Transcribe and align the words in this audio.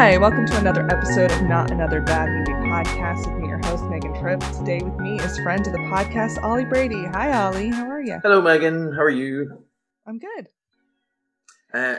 Hi, 0.00 0.16
welcome 0.16 0.46
to 0.46 0.56
another 0.56 0.90
episode 0.90 1.30
of 1.30 1.42
Not 1.42 1.70
Another 1.70 2.00
Bad 2.00 2.30
Movie 2.30 2.52
podcast 2.70 3.26
with 3.26 3.42
me, 3.42 3.48
your 3.48 3.58
host, 3.66 3.84
Megan 3.84 4.18
Tripp. 4.18 4.40
Today 4.56 4.80
with 4.80 4.98
me 4.98 5.16
is 5.20 5.38
friend 5.40 5.60
of 5.66 5.74
the 5.74 5.78
podcast, 5.80 6.42
Ollie 6.42 6.64
Brady. 6.64 7.04
Hi, 7.08 7.38
Ollie. 7.38 7.68
How 7.68 7.86
are 7.86 8.00
you? 8.00 8.18
Hello, 8.22 8.40
Megan. 8.40 8.94
How 8.94 9.02
are 9.02 9.10
you? 9.10 9.62
I'm 10.06 10.18
good. 10.18 10.48
Uh, 11.74 11.98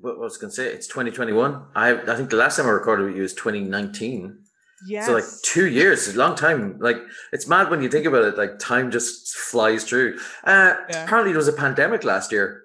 what 0.00 0.20
was 0.20 0.36
going 0.36 0.52
to 0.52 0.54
say? 0.54 0.66
It's 0.66 0.86
2021. 0.86 1.64
I 1.74 2.00
I 2.02 2.14
think 2.14 2.30
the 2.30 2.36
last 2.36 2.58
time 2.58 2.66
I 2.66 2.70
recorded 2.70 3.06
with 3.06 3.16
you 3.16 3.22
was 3.22 3.34
2019. 3.34 4.38
Yes. 4.86 5.06
So 5.06 5.14
like 5.14 5.24
two 5.42 5.66
years, 5.66 6.06
is 6.06 6.14
a 6.14 6.18
long 6.20 6.36
time. 6.36 6.78
Like 6.78 6.98
it's 7.32 7.48
mad 7.48 7.70
when 7.70 7.82
you 7.82 7.88
think 7.88 8.06
about 8.06 8.24
it. 8.24 8.38
Like 8.38 8.60
time 8.60 8.92
just 8.92 9.34
flies 9.34 9.82
through. 9.82 10.16
Uh, 10.44 10.74
Yeah. 10.90 11.02
Apparently, 11.02 11.32
there 11.32 11.38
was 11.38 11.48
a 11.48 11.52
pandemic 11.52 12.04
last 12.04 12.30
year. 12.30 12.62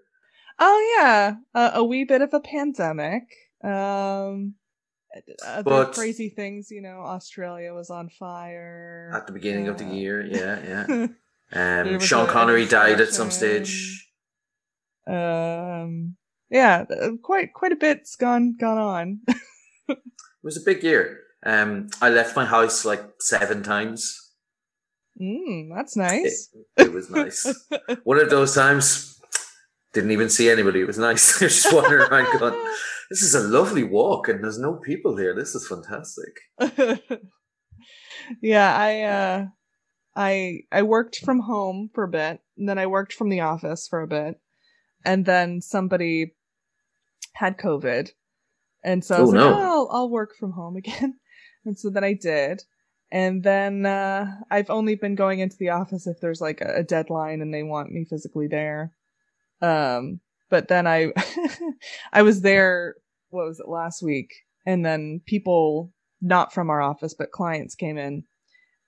oh 0.60 0.98
yeah, 1.00 1.38
uh, 1.56 1.72
a 1.74 1.84
wee 1.84 2.04
bit 2.04 2.22
of 2.22 2.32
a 2.32 2.40
pandemic. 2.40 3.24
Um, 3.64 4.54
other 5.46 5.64
But- 5.64 5.94
crazy 5.94 6.30
things, 6.30 6.70
you 6.72 6.82
know. 6.82 7.02
Australia 7.02 7.74
was 7.74 7.90
on 7.90 8.10
fire 8.10 9.12
At 9.14 9.28
the 9.28 9.34
beginning 9.34 9.68
of 9.68 9.78
the 9.78 9.86
year, 9.86 10.26
yeah, 10.26 10.60
yeah. 11.52 11.82
Um, 11.92 12.00
Sean 12.00 12.28
Connery 12.28 12.66
died 12.66 13.00
at 13.02 13.14
some 13.14 13.32
stage. 13.32 14.06
um, 15.08 16.16
yeah, 16.50 16.86
uh, 17.02 17.12
quite 17.22 17.54
quite 17.54 17.72
a 17.72 17.76
bit's 17.78 18.16
gone 18.16 18.56
gone 18.60 18.78
on. 18.78 19.20
It 19.90 20.44
was 20.44 20.58
a 20.58 20.66
big 20.66 20.84
year. 20.84 21.20
Um, 21.46 21.88
I 22.02 22.10
left 22.10 22.36
my 22.36 22.46
house 22.46 22.86
like 22.86 23.04
seven 23.20 23.64
times. 23.64 24.34
Mm, 25.20 25.70
that's 25.76 25.96
nice. 25.98 26.50
It 26.78 26.94
was 26.94 27.10
nice. 27.10 27.48
One 28.04 28.20
of 28.20 28.30
those 28.30 28.54
times, 28.56 29.17
didn't 29.98 30.12
even 30.12 30.30
see 30.30 30.50
anybody. 30.50 30.82
It 30.82 30.88
was 30.88 31.00
nice. 31.00 31.40
just 31.48 31.74
wandering 31.74 32.04
around 32.10 32.40
going, 32.40 32.54
this 33.10 33.22
is 33.24 33.34
a 33.34 33.40
lovely 33.42 33.84
walk 33.84 34.28
and 34.28 34.44
there's 34.44 34.60
no 34.60 34.76
people 34.76 35.18
here. 35.18 35.34
This 35.36 35.56
is 35.56 35.68
fantastic. 35.68 36.34
yeah, 38.42 38.76
I 38.78 39.02
uh 39.02 39.46
I 40.16 40.60
I 40.72 40.82
worked 40.84 41.18
from 41.18 41.40
home 41.40 41.90
for 41.94 42.04
a 42.04 42.08
bit, 42.08 42.40
and 42.58 42.68
then 42.70 42.78
I 42.78 42.88
worked 42.88 43.14
from 43.14 43.30
the 43.30 43.42
office 43.42 43.88
for 43.88 44.02
a 44.02 44.08
bit, 44.08 44.40
and 45.06 45.26
then 45.26 45.62
somebody 45.62 46.36
had 47.34 47.58
COVID. 47.58 48.10
And 48.84 49.04
so 49.04 49.16
I 49.16 49.22
was 49.22 49.30
Oh, 49.30 49.34
like, 49.34 49.40
no. 49.42 49.54
oh, 49.54 49.62
I'll, 49.62 49.90
I'll 49.92 50.10
work 50.10 50.36
from 50.40 50.52
home 50.52 50.76
again. 50.76 51.16
And 51.66 51.78
so 51.78 51.90
then 51.90 52.04
I 52.04 52.14
did. 52.14 52.64
And 53.12 53.44
then 53.44 53.86
uh, 53.86 54.26
I've 54.50 54.70
only 54.70 54.96
been 54.96 55.16
going 55.16 55.40
into 55.40 55.56
the 55.60 55.70
office 55.70 56.08
if 56.08 56.20
there's 56.20 56.42
like 56.42 56.62
a, 56.62 56.78
a 56.78 56.84
deadline 56.84 57.42
and 57.42 57.54
they 57.54 57.64
want 57.64 57.92
me 57.92 58.06
physically 58.10 58.48
there. 58.48 58.94
Um, 59.62 60.20
but 60.50 60.68
then 60.68 60.88
I, 60.88 61.12
I 62.14 62.22
was 62.22 62.42
there. 62.42 62.96
What 63.30 63.48
was 63.48 63.60
it 63.60 63.68
last 63.68 64.02
week? 64.02 64.34
And 64.66 64.86
then 64.86 65.22
people 65.26 65.92
not 66.22 66.54
from 66.54 66.70
our 66.70 66.82
office, 66.82 67.14
but 67.14 67.32
clients 67.32 67.76
came 67.76 67.98
in, 67.98 68.24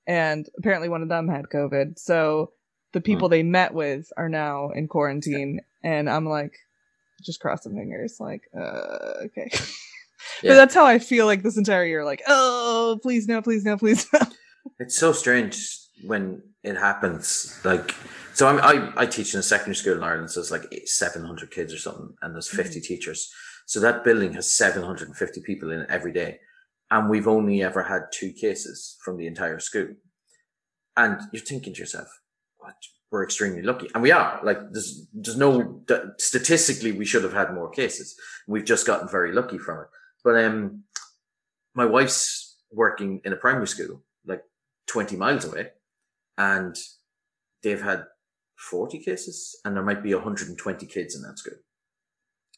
and 0.08 0.48
apparently 0.58 0.90
one 0.90 1.04
of 1.04 1.10
them 1.10 1.28
had 1.28 1.46
COVID. 1.46 2.00
So 2.00 2.52
the 2.94 3.02
people 3.02 3.30
they 3.30 3.44
met 3.44 3.74
with 3.74 4.12
are 4.18 4.30
now 4.30 4.70
in 4.70 4.88
quarantine, 4.88 5.62
and 5.84 6.10
I'm 6.10 6.26
like, 6.26 6.54
just 7.24 7.40
crossing 7.40 7.76
fingers, 7.76 8.18
like, 8.20 8.44
uh, 8.58 9.26
okay. 9.26 9.50
Yeah. 10.44 10.52
But 10.52 10.56
that's 10.56 10.76
how 10.76 10.86
I 10.86 11.00
feel 11.00 11.26
like 11.26 11.44
this 11.44 11.58
entire 11.58 11.86
year. 11.86 12.06
Like, 12.06 12.22
oh, 12.28 13.00
please 13.02 13.28
no, 13.28 13.42
please 13.42 13.64
no, 13.64 13.78
please 13.78 14.06
no. 14.14 14.20
It's 14.80 14.98
so 14.98 15.12
strange 15.12 15.66
when 16.04 16.42
it 16.64 16.76
happens. 16.76 17.60
Like, 17.64 17.96
so 18.40 18.48
I'm, 18.48 18.60
I, 18.62 18.94
I 18.96 19.06
teach 19.06 19.34
in 19.34 19.42
a 19.42 19.44
secondary 19.44 19.76
school 19.76 19.98
in 19.98 20.04
Ireland, 20.04 20.32
so 20.32 20.40
it's 20.40 20.50
like 20.50 20.64
700 20.86 21.52
kids 21.52 21.74
or 21.74 21.78
something, 21.78 22.14
and 22.22 22.34
there's 22.34 22.48
50 22.48 22.80
teachers. 22.80 23.30
So 23.66 23.82
that 23.82 24.06
building 24.06 24.32
has 24.32 24.56
750 24.56 25.42
people 25.42 25.74
in 25.74 25.82
it 25.82 25.90
every 25.90 26.14
day. 26.14 26.40
And 26.90 27.10
we've 27.10 27.28
only 27.28 27.62
ever 27.62 27.84
had 27.84 28.04
two 28.14 28.32
cases 28.32 28.96
from 29.04 29.18
the 29.18 29.28
entire 29.28 29.60
school. 29.60 29.90
And 30.96 31.20
you're 31.34 31.44
thinking 31.44 31.74
to 31.74 31.80
yourself, 31.82 32.08
what? 32.60 32.76
We're 33.12 33.26
extremely 33.26 33.62
lucky. 33.62 33.90
And 33.94 34.02
we 34.02 34.14
are. 34.14 34.40
Like, 34.42 34.72
there's, 34.72 35.06
there's 35.14 35.36
no, 35.36 35.82
statistically, 36.18 36.94
we 36.94 37.04
should 37.04 37.26
have 37.26 37.34
had 37.34 37.54
more 37.54 37.70
cases. 37.70 38.16
We've 38.48 38.64
just 38.64 38.88
gotten 38.88 39.10
very 39.10 39.34
lucky 39.34 39.58
from 39.58 39.82
it. 39.82 39.88
But, 40.24 40.42
um, 40.46 40.84
my 41.76 41.86
wife's 41.86 42.56
working 42.72 43.20
in 43.26 43.34
a 43.34 43.36
primary 43.36 43.68
school, 43.68 44.02
like 44.26 44.44
20 44.88 45.18
miles 45.18 45.44
away, 45.44 45.72
and 46.38 46.78
they've 47.64 47.82
had 47.82 48.06
40 48.70 49.00
cases, 49.00 49.58
and 49.64 49.76
there 49.76 49.84
might 49.84 50.04
be 50.04 50.14
120 50.14 50.86
kids 50.86 51.16
in 51.16 51.22
that 51.24 51.38
school. 51.40 51.58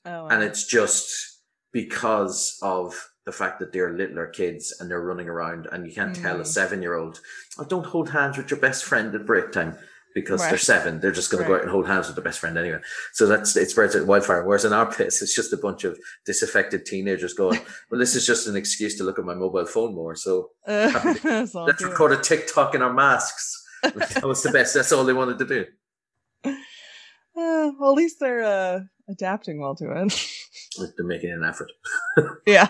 Oh, 0.06 0.28
And 0.28 0.42
it's 0.44 0.66
just 0.66 1.40
because 1.74 2.58
of 2.62 3.10
the 3.26 3.32
fact 3.32 3.60
that 3.60 3.72
they're 3.72 3.94
littler 3.94 4.28
kids 4.28 4.74
and 4.80 4.90
they're 4.90 5.02
running 5.06 5.30
around, 5.30 5.68
and 5.72 5.86
you 5.86 5.94
can't 5.94 6.16
tell 6.16 6.38
a 6.38 6.44
Mm. 6.44 6.48
seven 6.48 6.82
year 6.82 6.96
old, 6.96 7.22
oh, 7.60 7.64
don't 7.64 7.86
hold 7.86 8.10
hands 8.10 8.38
with 8.38 8.50
your 8.50 8.60
best 8.60 8.84
friend 8.84 9.14
at 9.14 9.26
break 9.26 9.52
time. 9.52 9.78
Because 10.14 10.42
they're 10.42 10.58
seven, 10.58 11.00
they're 11.00 11.14
just 11.14 11.32
going 11.32 11.42
to 11.42 11.48
go 11.48 11.56
out 11.56 11.62
and 11.62 11.72
hold 11.72 11.88
hands 11.88 12.08
with 12.08 12.18
their 12.18 12.24
best 12.24 12.40
friend 12.40 12.58
anyway. 12.58 12.82
So 13.14 13.28
that's 13.28 13.56
it 13.56 13.70
spreads 13.70 13.96
like 13.96 14.06
wildfire. 14.06 14.44
Whereas 14.46 14.66
in 14.66 14.74
our 14.74 14.86
place, 14.86 15.22
it's 15.22 15.34
just 15.34 15.54
a 15.54 15.58
bunch 15.58 15.86
of 15.86 15.98
disaffected 16.26 16.86
teenagers 16.86 17.34
going, 17.34 17.62
"Well, 17.90 17.98
this 17.98 18.14
is 18.14 18.28
just 18.28 18.46
an 18.46 18.58
excuse 18.58 18.98
to 18.98 19.06
look 19.06 19.18
at 19.20 19.24
my 19.24 19.36
mobile 19.36 19.66
phone 19.66 19.96
more." 19.96 20.18
So 20.18 20.50
uh, 20.68 21.14
let's 21.24 21.56
it. 21.82 21.88
record 21.88 22.12
a 22.12 22.18
TikTok 22.18 22.76
in 22.76 22.82
our 22.82 22.92
masks. 22.92 23.58
That 23.84 24.26
was 24.26 24.44
the 24.44 24.52
best. 24.52 24.74
That's 24.74 24.92
all 24.92 25.06
they 25.06 25.14
wanted 25.14 25.40
to 25.40 25.46
do. 25.46 25.66
Uh, 26.44 27.72
well, 27.80 27.92
at 27.92 27.96
least 27.96 28.20
they're 28.20 28.44
uh, 28.44 28.80
adapting 29.10 29.60
well 29.60 29.76
to 29.76 29.92
it. 29.92 30.28
They're 30.78 31.06
making 31.06 31.32
an 31.32 31.44
effort. 31.44 31.72
yeah. 32.48 32.68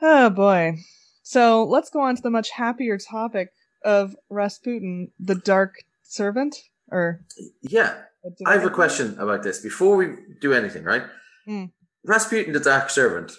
oh 0.00 0.30
boy. 0.30 0.76
So 1.22 1.64
let's 1.64 1.90
go 1.90 2.00
on 2.00 2.16
to 2.16 2.22
the 2.22 2.30
much 2.30 2.50
happier 2.50 2.96
topic 2.98 3.50
of 3.84 4.16
Rasputin, 4.30 5.10
the 5.18 5.34
Dark 5.34 5.74
Servant. 6.02 6.56
Or 6.90 7.20
Yeah, 7.62 7.94
I 8.46 8.52
have 8.54 8.64
a 8.64 8.70
question 8.70 9.18
about 9.18 9.42
this 9.42 9.60
before 9.60 9.96
we 9.96 10.08
do 10.40 10.52
anything. 10.52 10.84
Right, 10.84 11.02
Mm. 11.48 11.70
Rasputin, 12.04 12.52
the 12.52 12.60
Dark 12.60 12.90
Servant. 12.90 13.32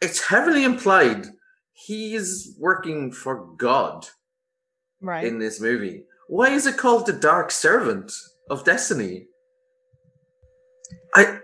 It's 0.00 0.26
heavily 0.28 0.64
implied 0.64 1.26
he 1.72 2.14
is 2.14 2.56
working 2.58 3.12
for 3.12 3.54
God 3.56 4.08
Right. 5.00 5.24
in 5.24 5.38
this 5.38 5.60
movie. 5.60 6.04
Why 6.28 6.50
is 6.50 6.66
it 6.66 6.76
called 6.76 7.06
the 7.06 7.12
Dark 7.12 7.50
Servant 7.50 8.12
of 8.50 8.64
Destiny? 8.64 9.26
I 11.14 11.40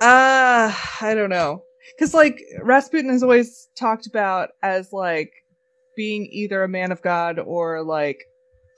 Uh, 0.00 0.74
I 1.00 1.14
don't 1.14 1.30
know. 1.30 1.62
Because, 1.96 2.14
like, 2.14 2.40
Rasputin 2.62 3.10
is 3.10 3.22
always 3.22 3.68
talked 3.78 4.06
about 4.06 4.50
as, 4.62 4.92
like, 4.92 5.30
being 5.96 6.26
either 6.32 6.64
a 6.64 6.68
man 6.68 6.90
of 6.90 7.02
God 7.02 7.38
or, 7.38 7.82
like, 7.82 8.24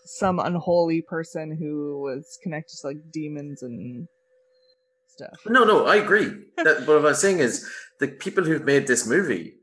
some 0.04 0.38
unholy 0.38 1.02
person 1.02 1.56
who 1.56 2.00
was 2.02 2.38
connected 2.42 2.76
to, 2.80 2.88
like, 2.88 2.98
demons 3.12 3.62
and 3.62 4.06
stuff. 5.08 5.40
no, 5.46 5.64
no, 5.64 5.86
I 5.86 5.96
agree. 5.96 6.30
That, 6.58 6.86
what 6.86 7.04
I'm 7.04 7.14
saying 7.14 7.38
is 7.38 7.68
the 8.00 8.08
people 8.08 8.44
who've 8.44 8.64
made 8.64 8.86
this 8.86 9.06
movie 9.06 9.54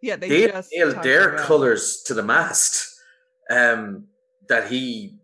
Yeah, 0.00 0.16
they, 0.16 0.28
they 0.28 0.46
just. 0.48 0.70
nailed 0.74 1.02
their 1.02 1.34
about- 1.34 1.46
colors 1.46 2.02
to 2.06 2.14
the 2.14 2.22
mast. 2.22 2.86
Um, 3.50 4.04
that 4.48 4.68
he 4.68 5.16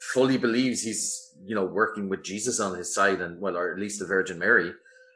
fully 0.00 0.36
believes 0.38 0.82
he's 0.82 1.32
you 1.44 1.54
know 1.54 1.64
working 1.64 2.08
with 2.08 2.22
Jesus 2.24 2.58
on 2.60 2.76
his 2.76 2.92
side, 2.94 3.20
and 3.20 3.40
well, 3.40 3.56
or 3.56 3.72
at 3.72 3.78
least 3.78 4.00
the 4.00 4.06
Virgin 4.06 4.38
Mary, 4.38 4.72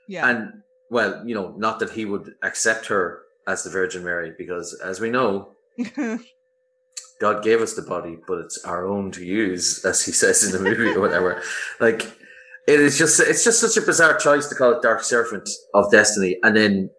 Yeah. 0.08 0.28
and 0.28 0.62
well, 0.90 1.22
you 1.26 1.34
know, 1.34 1.54
not 1.56 1.78
that 1.80 1.90
he 1.90 2.04
would 2.04 2.34
accept 2.42 2.86
her 2.86 3.22
as 3.48 3.64
the 3.64 3.70
Virgin 3.70 4.04
Mary, 4.04 4.32
because 4.38 4.74
as 4.74 5.00
we 5.00 5.10
know, 5.10 5.52
God 7.20 7.42
gave 7.44 7.60
us 7.60 7.74
the 7.74 7.82
body, 7.82 8.18
but 8.26 8.38
it's 8.38 8.64
our 8.64 8.86
own 8.86 9.10
to 9.12 9.24
use, 9.24 9.84
as 9.84 10.04
he 10.04 10.12
says 10.12 10.42
in 10.44 10.52
the 10.52 10.58
movie 10.68 10.90
or 10.94 11.00
whatever. 11.00 11.42
Like 11.80 12.02
it 12.68 12.80
is 12.80 12.98
just 12.98 13.20
it's 13.20 13.44
just 13.44 13.60
such 13.60 13.76
a 13.76 13.84
bizarre 13.86 14.16
choice 14.18 14.48
to 14.48 14.54
call 14.54 14.72
it 14.72 14.82
Dark 14.82 15.02
Servant 15.02 15.48
of 15.74 15.90
Destiny, 15.90 16.36
and 16.42 16.56
then 16.56 16.90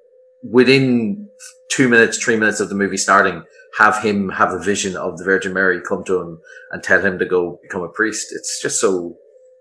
within 0.43 1.29
two 1.69 1.87
minutes, 1.89 2.17
three 2.17 2.35
minutes 2.37 2.59
of 2.59 2.69
the 2.69 2.75
movie 2.75 2.97
starting, 2.97 3.43
have 3.77 3.97
him 4.03 4.29
have 4.29 4.51
a 4.51 4.59
vision 4.59 4.95
of 4.95 5.17
the 5.17 5.23
Virgin 5.23 5.53
Mary 5.53 5.81
come 5.81 6.03
to 6.03 6.19
him 6.21 6.39
and 6.71 6.83
tell 6.83 7.01
him 7.01 7.17
to 7.19 7.25
go 7.25 7.59
become 7.63 7.81
a 7.81 7.89
priest. 7.89 8.27
It's 8.31 8.61
just 8.61 8.79
so 8.79 9.17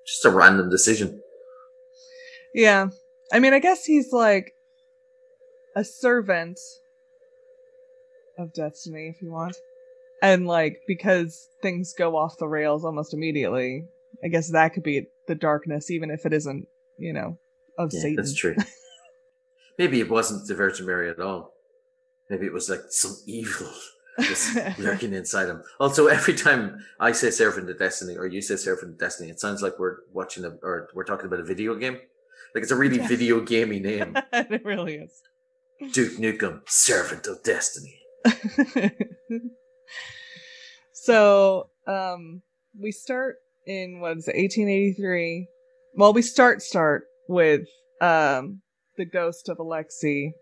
just 0.07 0.25
a 0.25 0.31
random 0.31 0.69
decision. 0.69 1.23
Yeah. 2.55 2.89
I 3.33 3.39
mean, 3.39 3.55
I 3.55 3.61
guess 3.61 3.85
he's 3.85 4.13
like 4.13 4.53
a 5.75 5.85
servant 5.85 6.59
of 8.39 8.53
destiny, 8.53 9.09
if 9.15 9.23
you 9.23 9.31
want. 9.31 9.57
And 10.21 10.47
like, 10.47 10.83
because 10.87 11.49
things 11.63 11.95
go 11.97 12.17
off 12.17 12.37
the 12.39 12.47
rails 12.49 12.85
almost 12.85 13.15
immediately, 13.15 13.87
I 14.23 14.29
guess 14.29 14.51
that 14.53 14.75
could 14.75 14.83
be 14.83 15.07
the 15.27 15.35
darkness, 15.35 15.91
even 15.91 16.11
if 16.11 16.27
it 16.27 16.33
isn't, 16.33 16.67
you 16.99 17.13
know, 17.13 17.39
of 17.79 17.91
Yeah, 17.93 18.01
Satan. 18.01 18.17
that's 18.17 18.35
true. 18.35 18.57
Maybe 19.83 19.99
it 19.99 20.09
wasn't 20.09 20.47
the 20.47 20.55
Virgin 20.55 20.87
Mary 20.87 21.11
at 21.11 21.19
all. 21.19 21.55
Maybe 22.31 22.47
it 22.47 22.53
was 22.53 22.71
like 22.71 22.83
some 22.91 23.17
evil 23.27 23.69
just 24.21 24.55
lurking 24.79 25.13
inside 25.13 25.49
him. 25.49 25.65
Also, 25.81 26.07
every 26.07 26.35
time 26.35 26.85
I 27.01 27.11
say 27.11 27.31
Servant 27.31 27.69
of 27.69 27.81
Destiny 27.81 28.17
or 28.17 28.29
you 28.29 28.41
say 28.43 28.55
Servant 28.55 28.93
of 28.93 28.99
Destiny, 29.01 29.29
it 29.31 29.41
sounds 29.41 29.61
like 29.61 29.81
we're 29.81 29.97
watching 30.13 30.45
a, 30.45 30.51
or 30.63 30.89
we're 30.95 31.03
talking 31.03 31.27
about 31.27 31.41
a 31.41 31.45
video 31.45 31.75
game. 31.75 31.95
Like 32.55 32.63
it's 32.63 32.71
a 32.71 32.77
really 32.77 32.99
Yeah. 32.99 33.09
video 33.09 33.41
gamey 33.41 33.81
name. 33.81 34.17
it 34.33 34.65
really 34.65 34.95
is. 34.99 35.21
Duke 35.93 36.13
Nukem, 36.13 36.61
servant 36.69 37.27
of 37.27 37.43
destiny. 37.43 37.99
so 40.93 41.71
um 41.89 42.41
we 42.79 42.93
start 42.93 43.39
in 43.67 43.99
what 43.99 44.17
is 44.17 44.29
it 44.29 44.37
1883 44.37 45.49
well 45.97 46.13
we 46.13 46.23
start 46.23 46.63
start 46.63 47.07
with 47.29 47.63
um 48.01 48.62
the 48.97 49.05
ghost 49.05 49.49
of 49.49 49.59
alexei 49.59 50.33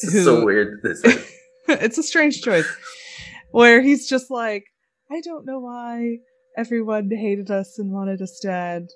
This 0.00 0.14
is 0.14 0.24
so 0.24 0.44
weird. 0.44 0.80
This 0.82 1.02
it's 1.68 1.98
a 1.98 2.02
strange 2.02 2.40
choice 2.40 2.66
where 3.50 3.82
he's 3.82 4.08
just 4.08 4.30
like 4.30 4.64
i 5.10 5.20
don't 5.20 5.44
know 5.44 5.58
why 5.60 6.16
everyone 6.56 7.10
hated 7.10 7.50
us 7.50 7.78
and 7.78 7.92
wanted 7.92 8.22
us 8.22 8.38
dead 8.42 8.86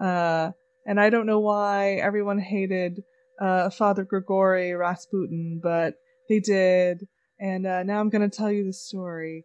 uh 0.00 0.50
and 0.86 0.98
i 0.98 1.10
don't 1.10 1.26
know 1.26 1.40
why 1.40 1.94
everyone 1.94 2.38
hated 2.38 3.02
uh 3.40 3.68
father 3.68 4.04
grigori 4.04 4.72
rasputin 4.72 5.60
but 5.62 5.94
they 6.28 6.40
did 6.40 7.06
and 7.38 7.66
uh, 7.66 7.82
now 7.82 8.00
i'm 8.00 8.08
gonna 8.08 8.28
tell 8.30 8.50
you 8.50 8.64
the 8.64 8.72
story 8.72 9.44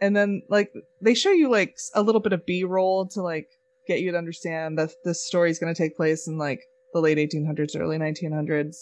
and 0.00 0.16
then 0.16 0.42
like 0.48 0.70
they 1.02 1.14
show 1.14 1.32
you 1.32 1.50
like 1.50 1.76
a 1.94 2.02
little 2.02 2.20
bit 2.20 2.32
of 2.32 2.46
b-roll 2.46 3.08
to 3.08 3.22
like 3.22 3.48
get 3.86 4.00
you 4.00 4.12
to 4.12 4.18
understand 4.18 4.78
that 4.78 4.90
this 5.04 5.26
story 5.26 5.50
is 5.50 5.58
going 5.58 5.72
to 5.74 5.82
take 5.82 5.96
place 5.96 6.28
in 6.28 6.38
like 6.38 6.60
the 6.92 7.00
late 7.00 7.18
1800s 7.18 7.78
early 7.78 7.98
1900s 7.98 8.76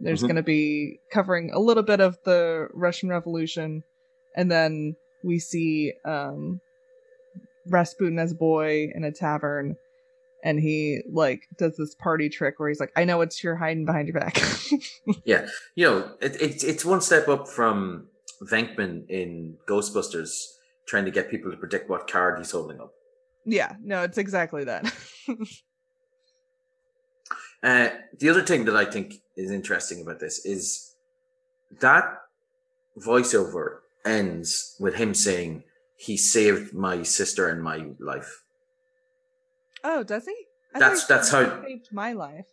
there's 0.00 0.22
Mhm. 0.22 0.26
going 0.28 0.36
to 0.36 0.42
be 0.42 0.98
covering 1.10 1.50
a 1.54 1.58
little 1.58 1.82
bit 1.82 2.00
of 2.00 2.18
the 2.24 2.68
russian 2.74 3.08
revolution 3.08 3.82
and 4.36 4.50
then 4.50 4.94
we 5.24 5.38
see 5.38 5.92
um 6.04 6.60
rasputin 7.68 8.18
as 8.18 8.32
a 8.32 8.34
boy 8.36 8.88
in 8.94 9.04
a 9.04 9.10
tavern 9.12 9.74
and 10.44 10.60
he 10.60 11.00
like 11.12 11.42
does 11.58 11.76
this 11.76 11.94
party 11.96 12.28
trick 12.28 12.58
where 12.60 12.68
he's 12.68 12.78
like 12.78 12.92
i 12.96 13.04
know 13.04 13.20
it's 13.22 13.42
you're 13.42 13.56
hiding 13.56 13.84
behind 13.84 14.06
your 14.08 14.20
back 14.20 14.40
yeah, 15.24 15.46
you 15.74 15.84
know, 15.86 16.10
it, 16.20 16.40
it's 16.40 16.62
it's 16.64 16.84
one 16.84 17.00
step 17.00 17.28
up 17.28 17.48
from 17.48 18.08
Venkman 18.42 19.08
in 19.08 19.56
Ghostbusters 19.68 20.30
trying 20.86 21.04
to 21.04 21.10
get 21.10 21.30
people 21.30 21.50
to 21.50 21.56
predict 21.56 21.88
what 21.88 22.08
card 22.10 22.38
he's 22.38 22.50
holding 22.50 22.80
up. 22.80 22.92
yeah 23.44 23.74
no 23.82 24.02
it's 24.02 24.18
exactly 24.18 24.64
that 24.64 24.84
Uh, 27.62 27.88
the 28.18 28.28
other 28.28 28.42
thing 28.42 28.64
that 28.66 28.76
I 28.76 28.84
think 28.84 29.14
is 29.36 29.50
interesting 29.50 30.00
about 30.02 30.20
this 30.20 30.44
is 30.44 30.94
that 31.80 32.04
voiceover 32.98 33.78
ends 34.04 34.76
with 34.80 34.94
him 34.94 35.14
saying, 35.14 35.64
"He 35.96 36.16
saved 36.16 36.72
my 36.74 37.02
sister 37.02 37.48
and 37.48 37.62
my 37.62 37.90
life." 37.98 38.42
Oh, 39.84 40.02
does 40.02 40.26
he? 40.26 40.36
I 40.74 40.78
That's- 40.78 41.02
he 41.02 41.06
that's 41.14 41.30
he 41.30 41.36
how- 41.36 41.62
saved 41.64 41.88
my 41.92 42.12
life. 42.12 42.46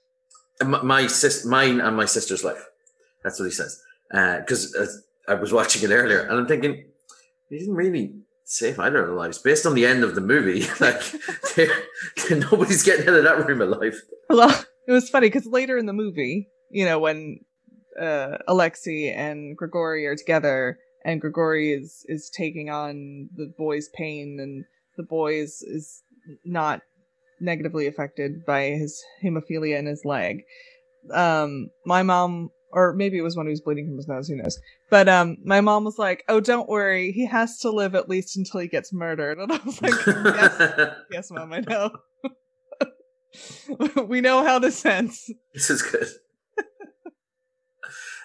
Uh, 0.61 0.65
My, 0.65 0.81
my 0.83 1.07
sis, 1.07 1.45
mine 1.45 1.79
and 1.81 1.95
my 1.97 2.05
sister's 2.05 2.43
life. 2.43 2.63
That's 3.23 3.39
what 3.39 3.45
he 3.45 3.51
says. 3.51 3.81
Because 4.11 4.75
uh, 4.75 4.87
I 5.31 5.33
was 5.35 5.51
watching 5.51 5.83
it 5.89 5.93
earlier, 5.93 6.19
and 6.21 6.31
I'm 6.39 6.47
thinking 6.47 6.85
he 7.49 7.57
didn't 7.59 7.75
really 7.75 8.15
save 8.45 8.79
either 8.79 8.99
of 9.01 9.07
their 9.07 9.15
lives. 9.15 9.39
Based 9.39 9.65
on 9.65 9.73
the 9.73 9.85
end 9.85 10.03
of 10.03 10.13
the 10.15 10.21
movie, 10.21 10.67
like 10.79 11.01
they're- 11.55 11.83
nobody's 12.29 12.83
getting 12.83 13.07
out 13.09 13.15
of 13.15 13.23
that 13.23 13.45
room 13.47 13.61
alive. 13.61 14.01
Well, 14.29 14.63
it 14.87 14.91
was 14.91 15.09
funny 15.09 15.27
because 15.27 15.45
later 15.45 15.77
in 15.77 15.85
the 15.85 15.93
movie, 15.93 16.49
you 16.69 16.85
know, 16.85 16.99
when 16.99 17.39
uh, 17.99 18.37
Alexei 18.47 19.11
and 19.11 19.55
Grigori 19.57 20.05
are 20.05 20.15
together, 20.15 20.77
and 21.05 21.21
Grigori 21.21 21.73
is 21.73 22.05
is 22.07 22.29
taking 22.29 22.69
on 22.69 23.29
the 23.35 23.51
boy's 23.57 23.89
pain, 23.93 24.37
and 24.39 24.65
the 24.97 25.03
boy 25.03 25.35
is 25.35 25.61
is 25.61 26.01
not 26.45 26.81
negatively 27.39 27.87
affected 27.87 28.45
by 28.45 28.69
his 28.69 29.03
hemophilia 29.23 29.77
in 29.77 29.85
his 29.85 30.05
leg. 30.05 30.43
Um, 31.11 31.67
my 31.85 32.01
mom, 32.03 32.49
or 32.71 32.93
maybe 32.93 33.17
it 33.17 33.21
was 33.21 33.35
when 33.35 33.47
he 33.47 33.51
was 33.51 33.61
bleeding 33.61 33.87
from 33.87 33.97
his 33.97 34.07
nose, 34.07 34.29
who 34.29 34.37
knows? 34.37 34.57
But 34.89 35.09
um, 35.09 35.37
my 35.43 35.61
mom 35.61 35.83
was 35.83 35.97
like, 35.97 36.23
"Oh, 36.29 36.39
don't 36.39 36.69
worry, 36.69 37.11
he 37.11 37.25
has 37.25 37.59
to 37.59 37.71
live 37.71 37.95
at 37.95 38.09
least 38.09 38.37
until 38.37 38.61
he 38.61 38.67
gets 38.67 38.93
murdered," 38.93 39.37
and 39.37 39.51
I 39.51 39.59
was 39.65 39.81
like, 39.81 39.93
"Yes, 40.05 40.95
yes, 41.11 41.31
mom, 41.31 41.53
I 41.53 41.59
know." 41.61 41.91
we 44.07 44.21
know 44.21 44.43
how 44.43 44.59
this 44.59 44.85
ends. 44.85 45.31
This 45.53 45.69
is 45.69 45.81
good. 45.81 46.07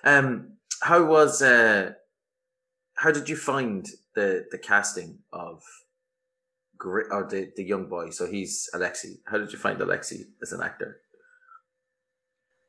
um, 0.05 0.53
how 0.83 1.05
was 1.05 1.43
uh, 1.43 1.93
how 2.95 3.11
did 3.11 3.29
you 3.29 3.37
find 3.37 3.87
the 4.15 4.47
the 4.51 4.59
casting 4.59 5.19
of 5.33 5.63
or 6.85 7.27
the 7.29 7.53
the 7.57 7.65
young 7.65 7.89
boy? 7.89 8.11
So 8.11 8.27
he's 8.27 8.69
Alexei. 8.75 9.17
How 9.27 9.39
did 9.39 9.53
you 9.53 9.59
find 9.59 9.81
Alexei 9.81 10.25
as 10.43 10.53
an 10.53 10.63
actor? 10.63 11.01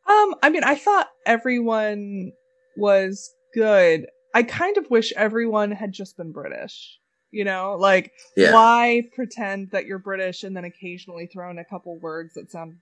Um, 0.08 0.36
I 0.42 0.50
mean, 0.50 0.64
I 0.64 0.76
thought 0.76 1.10
everyone 1.26 2.32
was 2.76 3.32
good. 3.54 4.08
I 4.34 4.44
kind 4.44 4.78
of 4.78 4.90
wish 4.90 5.14
everyone 5.16 5.72
had 5.72 5.92
just 5.92 6.18
been 6.18 6.32
British. 6.32 7.00
You 7.32 7.46
know, 7.46 7.76
like 7.80 8.12
Yeah, 8.36 8.54
why 8.54 9.04
pretend 9.14 9.72
that 9.72 9.86
you're 9.86 10.00
British 10.00 10.44
and 10.44 10.56
then 10.56 10.66
occasionally 10.66 11.28
throw 11.28 11.50
in 11.52 11.60
a 11.60 11.66
couple 11.66 11.98
words 12.00 12.34
that 12.34 12.52
sound 12.52 12.78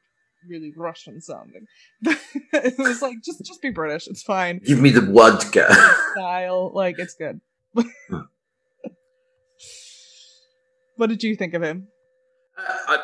really 0.48 0.74
Russian 0.76 1.22
sounding? 1.22 1.66
it 2.02 2.78
was 2.78 3.02
like 3.02 3.18
just 3.24 3.44
just 3.46 3.62
be 3.62 3.72
British. 3.72 4.08
It's 4.08 4.24
fine. 4.24 4.60
give 4.60 4.80
me 4.80 4.90
the 4.92 5.02
vodka. 5.02 5.68
Style, 6.14 6.72
like 6.74 6.98
it's 6.98 7.16
good. 7.16 7.42
what 10.96 11.10
did 11.10 11.24
you 11.24 11.36
think 11.36 11.54
of 11.54 11.62
him? 11.62 11.88
I, 12.58 12.80
I, 12.88 12.98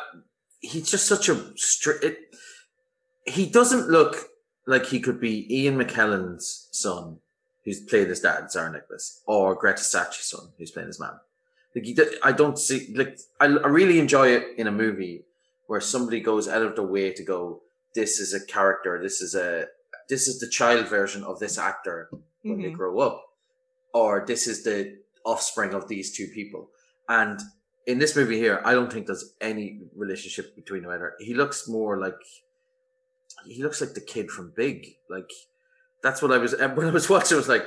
he's 0.60 0.90
just 0.90 1.06
such 1.06 1.28
a 1.28 1.52
strict. 1.56 2.34
He 3.26 3.46
doesn't 3.46 3.88
look 3.88 4.16
like 4.66 4.86
he 4.86 5.00
could 5.00 5.20
be 5.20 5.46
Ian 5.54 5.78
McKellen's 5.78 6.68
son, 6.72 7.18
who's 7.64 7.80
played 7.80 8.08
his 8.08 8.20
dad, 8.20 8.50
Tsar 8.50 8.70
Nicholas, 8.70 9.22
or 9.26 9.54
Greta 9.54 9.82
Scacchi's 9.82 10.30
son, 10.30 10.48
who's 10.58 10.70
playing 10.70 10.88
his 10.88 11.00
man. 11.00 11.14
Like 11.74 11.98
I 12.22 12.32
don't 12.32 12.58
see 12.58 12.92
like 12.94 13.18
I, 13.40 13.46
I 13.46 13.68
really 13.68 13.98
enjoy 13.98 14.28
it 14.28 14.44
in 14.58 14.66
a 14.66 14.72
movie 14.72 15.24
where 15.66 15.80
somebody 15.80 16.20
goes 16.20 16.46
out 16.48 16.62
of 16.62 16.76
the 16.76 16.82
way 16.84 17.12
to 17.12 17.22
go. 17.24 17.62
This 17.94 18.20
is 18.20 18.32
a 18.34 18.44
character. 18.44 19.00
This 19.02 19.20
is 19.20 19.34
a 19.34 19.66
this 20.08 20.28
is 20.28 20.38
the 20.38 20.48
child 20.48 20.88
version 20.88 21.24
of 21.24 21.38
this 21.40 21.58
actor 21.58 22.08
when 22.42 22.60
they 22.60 22.68
Mhm. 22.70 22.76
grow 22.76 23.00
up, 23.00 23.24
or 23.92 24.24
this 24.26 24.46
is 24.46 24.62
the 24.62 24.98
offspring 25.24 25.72
of 25.74 25.88
these 25.88 26.14
two 26.16 26.28
people. 26.28 26.70
And 27.08 27.40
in 27.86 27.98
this 27.98 28.14
movie 28.14 28.38
here, 28.38 28.60
I 28.64 28.72
don't 28.72 28.92
think 28.92 29.06
there's 29.06 29.32
any 29.40 29.80
relationship 29.96 30.54
between 30.54 30.82
them 30.82 30.92
either. 30.92 31.14
He 31.18 31.34
looks 31.34 31.66
more 31.68 31.98
like 31.98 32.20
he 33.46 33.62
looks 33.62 33.80
like 33.80 33.94
the 33.94 34.00
kid 34.00 34.30
from 34.30 34.52
Big. 34.56 34.96
Like 35.10 35.30
that's 36.02 36.22
what 36.22 36.30
I 36.32 36.38
was 36.38 36.54
when 36.76 36.86
I 36.86 36.90
was 36.90 37.08
watching. 37.10 37.34
I 37.34 37.38
was 37.38 37.48
like, 37.48 37.66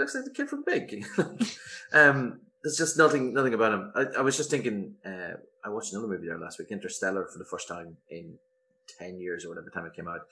looks 0.00 0.14
like 0.14 0.24
the 0.24 0.30
kid 0.30 0.48
from 0.48 0.64
Big. 0.64 1.04
um, 1.92 2.40
there's 2.62 2.76
just 2.76 2.98
nothing, 2.98 3.32
nothing 3.32 3.54
about 3.54 3.72
him. 3.72 3.92
I, 3.94 4.18
I 4.18 4.22
was 4.22 4.36
just 4.36 4.50
thinking. 4.50 4.94
Uh, 5.04 5.34
I 5.64 5.68
watched 5.68 5.92
another 5.92 6.08
movie 6.08 6.26
there 6.26 6.38
last 6.38 6.58
week, 6.58 6.70
Interstellar, 6.70 7.28
for 7.30 7.38
the 7.38 7.44
first 7.44 7.68
time 7.68 7.96
in 8.08 8.34
ten 8.98 9.20
years 9.20 9.44
or 9.44 9.50
whatever 9.50 9.70
time 9.70 9.86
it 9.86 9.94
came 9.94 10.08
out, 10.08 10.22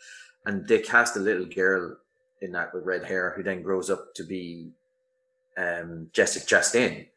and 0.47 0.67
they 0.67 0.81
cast 0.81 1.17
a 1.17 1.21
little 1.21 1.47
girl 1.47 1.97
in 2.41 2.53
that 2.53 2.73
with 2.73 2.85
red 2.85 3.05
hair 3.05 3.35
who 3.37 3.43
then 3.43 3.63
grows 3.63 3.91
up 3.91 4.15
to 4.15 4.25
be 4.25 4.71
um, 5.57 6.09
Jessica 6.13 6.47
Chastain, 6.47 7.09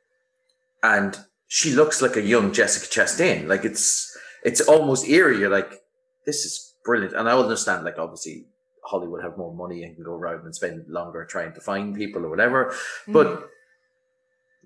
and 0.84 1.18
she 1.48 1.72
looks 1.72 2.02
like 2.02 2.16
a 2.16 2.22
young 2.22 2.54
Jessica 2.54 2.88
Chastain. 2.88 3.48
Like 3.48 3.66
it's 3.66 4.18
it's 4.44 4.62
almost 4.62 5.08
eerie. 5.08 5.40
You're 5.40 5.50
like, 5.50 5.82
this 6.26 6.46
is 6.46 6.76
brilliant, 6.84 7.14
and 7.14 7.30
I 7.30 7.38
understand. 7.38 7.86
Like 7.86 7.98
obviously, 7.98 8.46
Hollywood 8.92 9.24
have 9.24 9.38
more 9.38 9.54
money 9.64 9.84
and 9.84 9.96
can 9.96 10.04
go 10.04 10.16
around 10.16 10.46
and 10.46 10.54
spend 10.56 10.88
longer 10.88 11.26
trying 11.26 11.54
to 11.54 11.62
find 11.62 11.96
people 11.96 12.26
or 12.26 12.30
whatever. 12.30 12.60
Mhm. 13.08 13.14
But 13.14 13.50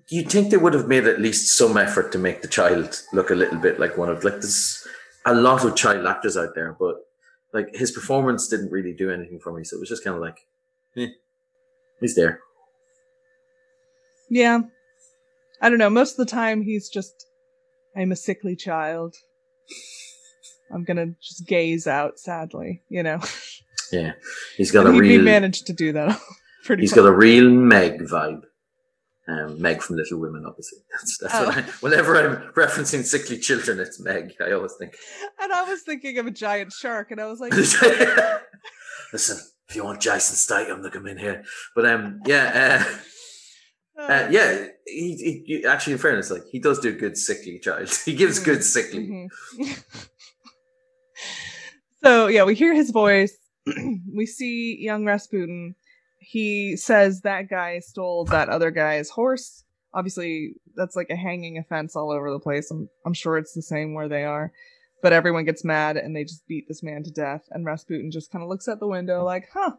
you'd 0.08 0.30
think 0.30 0.50
they 0.50 0.56
would 0.56 0.74
have 0.74 0.88
made 0.88 1.06
at 1.06 1.20
least 1.20 1.56
some 1.56 1.76
effort 1.76 2.12
to 2.12 2.18
make 2.18 2.42
the 2.42 2.48
child 2.48 3.02
look 3.12 3.30
a 3.30 3.34
little 3.34 3.58
bit 3.58 3.80
like 3.80 3.96
one 3.96 4.08
of 4.08 4.24
like 4.24 4.40
there's 4.40 4.86
a 5.24 5.34
lot 5.34 5.64
of 5.64 5.74
child 5.74 6.06
actors 6.06 6.36
out 6.36 6.54
there, 6.54 6.76
but 6.78 6.96
like 7.52 7.74
his 7.74 7.90
performance 7.90 8.48
didn't 8.48 8.70
really 8.70 8.92
do 8.92 9.10
anything 9.10 9.40
for 9.40 9.52
me. 9.52 9.64
So 9.64 9.76
it 9.76 9.80
was 9.80 9.88
just 9.88 10.04
kind 10.04 10.16
of 10.16 10.22
like, 10.22 10.38
eh, 10.96 11.08
he's 12.00 12.14
there. 12.14 12.40
Yeah. 14.28 14.60
I 15.60 15.68
don't 15.68 15.78
know. 15.78 15.90
Most 15.90 16.18
of 16.18 16.26
the 16.26 16.30
time, 16.30 16.62
he's 16.62 16.88
just, 16.88 17.26
I'm 17.96 18.12
a 18.12 18.16
sickly 18.16 18.56
child. 18.56 19.14
I'm 20.70 20.84
gonna 20.84 21.14
just 21.22 21.46
gaze 21.46 21.86
out 21.86 22.18
sadly, 22.18 22.82
you 22.88 23.02
know. 23.02 23.20
Yeah, 23.92 24.12
he's 24.56 24.70
got 24.72 24.86
And 24.86 24.98
a 24.98 25.02
he, 25.02 25.10
he 25.10 25.16
real. 25.16 25.24
managed 25.24 25.66
to 25.68 25.72
do 25.72 25.92
that 25.92 26.20
pretty 26.64 26.82
He's 26.82 26.94
well. 26.94 27.04
got 27.06 27.10
a 27.12 27.16
real 27.16 27.48
Meg 27.50 28.00
vibe. 28.02 28.42
Um, 29.28 29.60
Meg 29.60 29.82
from 29.82 29.96
Little 29.96 30.20
Women, 30.20 30.44
obviously. 30.46 30.78
That's 30.92 31.18
that's 31.18 31.34
what 31.34 31.56
Oh. 31.56 31.60
I, 31.60 31.62
whenever 31.80 32.16
I'm 32.16 32.52
referencing 32.52 33.04
sickly 33.04 33.38
children, 33.38 33.80
it's 33.80 33.98
Meg. 34.00 34.34
I 34.40 34.52
always 34.52 34.74
think. 34.78 34.94
And 35.40 35.52
I 35.52 35.64
was 35.64 35.82
thinking 35.82 36.18
of 36.18 36.26
a 36.26 36.30
giant 36.30 36.72
shark, 36.72 37.10
and 37.10 37.20
I 37.20 37.26
was 37.26 37.40
like, 37.40 37.52
Listen, 39.12 39.38
if 39.68 39.74
you 39.74 39.82
want 39.84 40.00
Jason 40.00 40.36
Statham 40.36 40.82
to 40.82 40.90
come 40.90 41.06
in 41.08 41.18
here, 41.18 41.44
but 41.74 41.86
um, 41.86 42.20
yeah, 42.24 42.84
uh, 42.86 42.98
oh, 43.98 44.04
uh, 44.06 44.28
yeah. 44.30 44.66
He, 44.86 45.42
he, 45.44 45.64
actually, 45.66 45.94
in 45.94 45.98
fairness, 45.98 46.30
like 46.30 46.42
he 46.52 46.60
does 46.60 46.78
do 46.78 46.92
good 46.96 47.16
sickly 47.16 47.58
child. 47.58 47.88
He 48.04 48.14
gives 48.14 48.38
good 48.38 48.62
sickly. 48.62 49.28
mhm. 49.60 49.82
So 52.04 52.28
yeah, 52.28 52.44
we 52.44 52.54
hear 52.54 52.74
his 52.74 52.90
voice. 52.90 53.36
we 54.14 54.26
see 54.26 54.76
young 54.80 55.04
Rasputin. 55.04 55.74
He 56.20 56.76
says 56.76 57.20
that 57.22 57.48
guy 57.48 57.80
stole 57.80 58.24
that 58.26 58.48
other 58.48 58.70
guy's 58.70 59.10
horse. 59.10 59.64
Obviously, 59.94 60.54
that's 60.74 60.96
like 60.96 61.08
a 61.10 61.16
hanging 61.16 61.58
offense 61.58 61.96
all 61.96 62.10
over 62.10 62.30
the 62.30 62.40
place. 62.40 62.70
I'm 62.70 62.88
I'm 63.04 63.14
sure 63.14 63.38
it's 63.38 63.54
the 63.54 63.62
same 63.62 63.94
where 63.94 64.08
they 64.08 64.24
are. 64.24 64.52
But 65.02 65.12
everyone 65.12 65.44
gets 65.44 65.64
mad 65.64 65.96
and 65.96 66.16
they 66.16 66.24
just 66.24 66.46
beat 66.48 66.64
this 66.68 66.82
man 66.82 67.02
to 67.04 67.10
death. 67.10 67.42
And 67.50 67.64
Rasputin 67.64 68.10
just 68.10 68.32
kind 68.32 68.42
of 68.42 68.48
looks 68.48 68.66
out 68.66 68.80
the 68.80 68.86
window 68.86 69.24
like, 69.24 69.48
huh, 69.52 69.72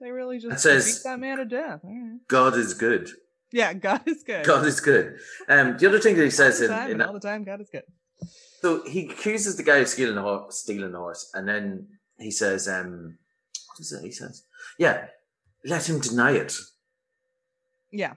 they 0.00 0.10
really 0.10 0.38
just 0.38 0.54
It 0.56 0.60
says- 0.60 0.98
beat 0.98 1.08
that 1.10 1.18
man 1.18 1.38
to 1.38 1.44
death. 1.44 1.80
Right. 1.82 2.18
God 2.28 2.56
is 2.56 2.72
good. 2.74 3.10
Yeah, 3.52 3.74
God 3.74 4.02
is 4.06 4.22
good. 4.22 4.46
God 4.46 4.64
is 4.64 4.80
good. 4.80 5.18
Um, 5.48 5.76
the 5.76 5.86
other 5.88 5.98
thing 6.00 6.16
that 6.16 6.24
he 6.24 6.30
says 6.30 6.60
in, 6.62 6.70
in 6.72 6.92
and 6.92 7.02
all 7.02 7.12
the 7.12 7.20
time, 7.20 7.44
God 7.44 7.60
is 7.60 7.68
good. 7.70 7.82
so 8.62 8.82
he 8.88 9.06
accuses 9.10 9.56
the 9.56 9.62
guy 9.62 9.78
of 9.78 9.88
stealing 9.88 10.14
the 10.14 10.22
horse, 10.22 10.58
stealing 10.58 10.92
the 10.92 10.98
horse, 10.98 11.30
and 11.34 11.46
then 11.46 11.88
he 12.18 12.30
says, 12.30 12.66
um, 12.66 13.18
"What 13.82 13.98
is 13.98 14.04
it?" 14.04 14.04
He 14.06 14.12
says, 14.12 14.44
"Yeah, 14.78 15.06
let 15.64 15.88
him 15.88 16.00
deny 16.00 16.32
it." 16.32 16.54
Yeah. 17.90 18.14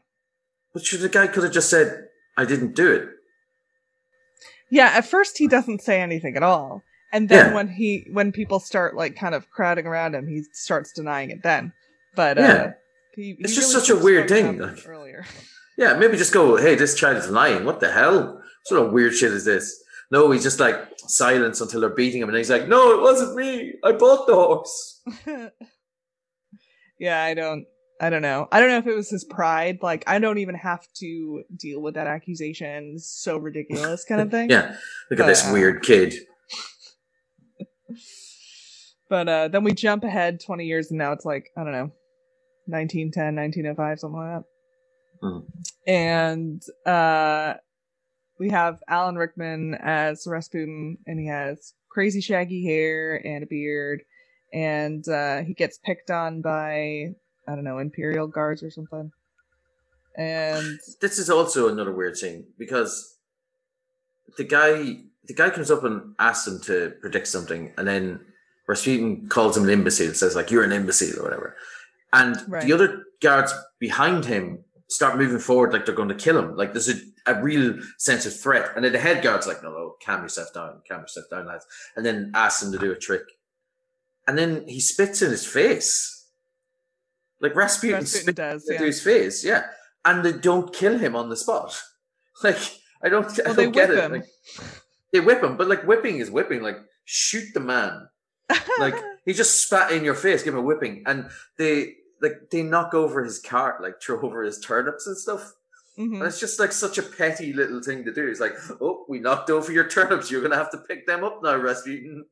But 0.73 0.85
sure, 0.85 0.99
the 0.99 1.09
guy 1.09 1.27
could 1.27 1.43
have 1.43 1.53
just 1.53 1.69
said, 1.69 2.07
"I 2.37 2.45
didn't 2.45 2.75
do 2.75 2.91
it." 2.91 3.09
Yeah, 4.69 4.87
at 4.87 5.05
first 5.05 5.37
he 5.37 5.47
doesn't 5.47 5.81
say 5.81 6.01
anything 6.01 6.35
at 6.35 6.43
all. 6.43 6.83
And 7.11 7.29
then 7.29 7.47
Yeah. 7.47 7.53
when 7.53 7.67
he 7.69 8.07
when 8.11 8.31
people 8.31 8.59
start 8.59 8.95
like 8.95 9.15
kind 9.15 9.35
of 9.35 9.49
crowding 9.49 9.85
around 9.87 10.15
him, 10.15 10.27
he 10.27 10.43
starts 10.53 10.91
denying 10.91 11.29
it 11.31 11.43
then. 11.43 11.71
But 12.15 12.37
uh 12.37 12.41
Yeah. 12.41 12.73
he, 13.15 13.35
It's 13.39 13.51
he 13.51 13.55
just 13.55 13.73
really 13.73 13.85
such 13.85 13.89
a 13.89 14.03
weird 14.03 14.27
thing, 14.29 14.57
like- 14.59 14.87
earlier. 14.87 15.25
Yeah, 15.77 15.95
maybe 15.97 16.15
just 16.15 16.31
go, 16.33 16.55
"Hey, 16.55 16.75
this 16.75 16.95
child 16.95 17.17
is 17.17 17.29
lying. 17.29 17.65
What 17.65 17.81
the 17.81 17.91
hell? 17.91 18.35
What 18.35 18.43
sort 18.67 18.85
of 18.85 18.93
weird 18.93 19.13
shit 19.13 19.33
is 19.33 19.43
this?" 19.43 19.83
No, 20.11 20.29
he's 20.31 20.43
just 20.43 20.59
like 20.59 20.77
silence 20.97 21.61
until 21.61 21.81
they're 21.81 21.89
beating 21.89 22.21
him, 22.21 22.29
and 22.29 22.37
he's 22.37 22.49
like, 22.49 22.67
"No, 22.67 22.91
it 22.97 23.01
wasn't 23.01 23.35
me. 23.35 23.73
I 23.83 23.91
bought 23.93 24.27
the 24.27 24.35
horse." 24.35 25.01
yeah, 26.99 27.21
I 27.23 27.33
don't 27.33 27.65
I 27.99 28.09
don't 28.09 28.21
know. 28.21 28.47
I 28.51 28.59
don't 28.59 28.69
know 28.69 28.77
if 28.77 28.87
it 28.87 28.95
was 28.95 29.09
his 29.09 29.23
pride, 29.23 29.79
like 29.81 30.03
I 30.07 30.19
don't 30.19 30.37
even 30.37 30.55
have 30.55 30.85
to 30.99 31.43
deal 31.55 31.81
with 31.81 31.95
that 31.95 32.07
accusation. 32.07 32.93
It's 32.95 33.09
so 33.09 33.37
ridiculous 33.37 34.03
kind 34.05 34.21
of 34.21 34.31
thing. 34.35 34.49
Yeah, 34.49 34.75
look 35.09 35.19
at 35.21 35.27
this 35.27 35.47
Uh, 35.47 35.53
weird 35.53 35.81
kid. 35.83 36.13
But 39.07 39.29
uh 39.29 39.47
then 39.49 39.63
we 39.63 39.71
jump 39.73 40.03
ahead 40.03 40.39
20 40.43 40.65
years 40.65 40.89
and 40.89 40.97
now 40.97 41.11
it's 41.11 41.25
like, 41.25 41.51
I 41.55 41.63
don't 41.63 41.73
know, 41.73 41.91
1910, 42.65 43.35
1905, 43.35 43.99
something 43.99 44.19
like 44.19 44.41
that. 44.41 44.43
Mhm. 45.23 45.45
And 45.87 46.63
uh 46.87 47.53
we 48.39 48.49
have 48.49 48.79
Alan 48.87 49.15
Rickman 49.15 49.75
as 49.75 50.27
Rasputin 50.27 50.97
and 51.07 51.19
he 51.19 51.27
has 51.27 51.73
crazy 51.89 52.21
shaggy 52.21 52.65
hair 52.65 53.25
and 53.25 53.43
a 53.43 53.47
beard 53.47 54.01
and 54.53 55.07
uh 55.07 55.41
he 55.41 55.53
gets 55.53 55.77
picked 55.77 56.11
on 56.11 56.41
by 56.41 57.13
I 57.47 57.53
don't 57.53 57.63
know, 57.63 57.77
Imperial 57.77 58.27
guards 58.27 58.63
or 58.63 58.71
something. 58.71 59.11
And 60.17 60.79
this 61.01 61.19
is 61.19 61.29
also 61.29 61.67
another 61.69 61.93
weird 61.93 62.17
thing 62.17 62.45
because 62.57 63.17
the 64.37 64.43
guy 64.43 64.97
the 65.25 65.33
guy 65.33 65.49
comes 65.49 65.71
up 65.71 65.83
and 65.83 66.15
asks 66.19 66.47
him 66.47 66.59
to 66.61 66.93
predict 67.01 67.27
something 67.27 67.71
and 67.77 67.87
then 67.87 68.19
Rasputin 68.67 69.27
calls 69.29 69.55
him 69.55 69.65
an 69.65 69.69
imbecile, 69.69 70.07
and 70.07 70.17
says 70.17 70.35
like 70.35 70.49
you're 70.49 70.63
an 70.63 70.71
imbecile 70.71 71.19
or 71.19 71.23
whatever. 71.23 71.55
And 72.13 72.35
Right. 72.47 72.65
the 72.65 72.73
other 72.73 73.03
guards 73.21 73.53
behind 73.79 74.25
him 74.25 74.63
start 74.87 75.17
moving 75.17 75.39
forward 75.39 75.73
like 75.73 75.85
they're 75.85 75.95
going 75.95 76.09
to 76.09 76.15
kill 76.15 76.37
him. 76.37 76.55
Like 76.55 76.73
there's 76.73 76.89
a, 76.89 76.95
a 77.25 77.41
real 77.41 77.79
sense 77.97 78.25
of 78.25 78.39
threat. 78.39 78.69
And 78.75 78.85
then 78.85 78.91
the 78.91 78.99
head 78.99 79.23
guard's 79.23 79.47
like, 79.47 79.63
no, 79.63 79.71
no, 79.71 79.95
calm 80.03 80.21
yourself 80.21 80.53
down, 80.53 80.81
calm 80.87 81.01
yourself 81.01 81.25
down, 81.29 81.47
lads. 81.47 81.65
And 81.95 82.05
then 82.05 82.31
asks 82.33 82.63
him 82.63 82.71
to 82.71 82.77
do 82.77 82.91
a 82.91 82.95
trick. 82.95 83.23
And 84.27 84.37
then 84.37 84.67
he 84.67 84.79
spits 84.79 85.21
in 85.21 85.31
his 85.31 85.45
face. 85.45 86.11
Like 87.41 87.55
Rasputin, 87.55 87.99
Rasputin 87.99 88.23
spits 88.23 88.35
does, 88.35 88.69
into 88.69 88.83
yeah. 88.83 88.87
his 88.87 89.01
face, 89.01 89.43
yeah. 89.43 89.65
And 90.03 90.23
they 90.23 90.33
don't 90.33 90.73
kill 90.73 90.97
him 90.97 91.15
on 91.15 91.29
the 91.29 91.37
spot. 91.37 91.81
Like 92.43 92.59
I 93.01 93.07
don't, 93.07 93.27
I 93.39 93.43
Well, 93.45 93.53
they 93.53 93.63
don't 93.63 93.71
get 93.71 93.91
it. 93.91 94.11
Like, 94.11 94.25
they 95.13 95.21
whip 95.21 95.41
him, 95.41 95.55
but 95.55 95.69
like 95.69 95.83
whipping 95.83 96.17
is 96.17 96.29
whipping. 96.29 96.61
Like 96.61 96.75
shoot 97.05 97.45
the 97.53 97.61
man. 97.61 98.09
Like 98.77 98.95
he 99.23 99.31
just 99.31 99.63
spat 99.63 99.93
in 99.93 100.03
your 100.03 100.15
face, 100.15 100.43
give 100.43 100.53
him 100.53 100.59
a 100.59 100.63
whipping, 100.63 101.03
and 101.05 101.29
they 101.57 101.95
like 102.21 102.49
they 102.51 102.63
knock 102.63 102.93
over 102.93 103.23
his 103.23 103.39
cart, 103.39 103.81
like 103.81 104.01
throw 104.01 104.21
over 104.21 104.43
his 104.43 104.59
turnips 104.59 105.07
and 105.07 105.17
stuff. 105.17 105.53
Mhm. 105.97 106.15
And 106.17 106.23
it's 106.23 106.39
just 106.39 106.59
like 106.59 106.71
such 106.71 106.97
a 106.97 107.03
petty 107.03 107.53
little 107.53 107.81
thing 107.81 108.03
to 108.05 108.13
do. 108.13 108.27
It's 108.27 108.39
like, 108.41 108.53
oh, 108.81 109.05
we 109.07 109.19
knocked 109.19 109.49
over 109.49 109.71
your 109.71 109.87
turnips. 109.87 110.29
You're 110.29 110.41
gonna 110.41 110.57
have 110.57 110.71
to 110.71 110.77
pick 110.77 111.07
them 111.07 111.23
up 111.23 111.41
now, 111.41 111.55
Rasputin. 111.55 112.25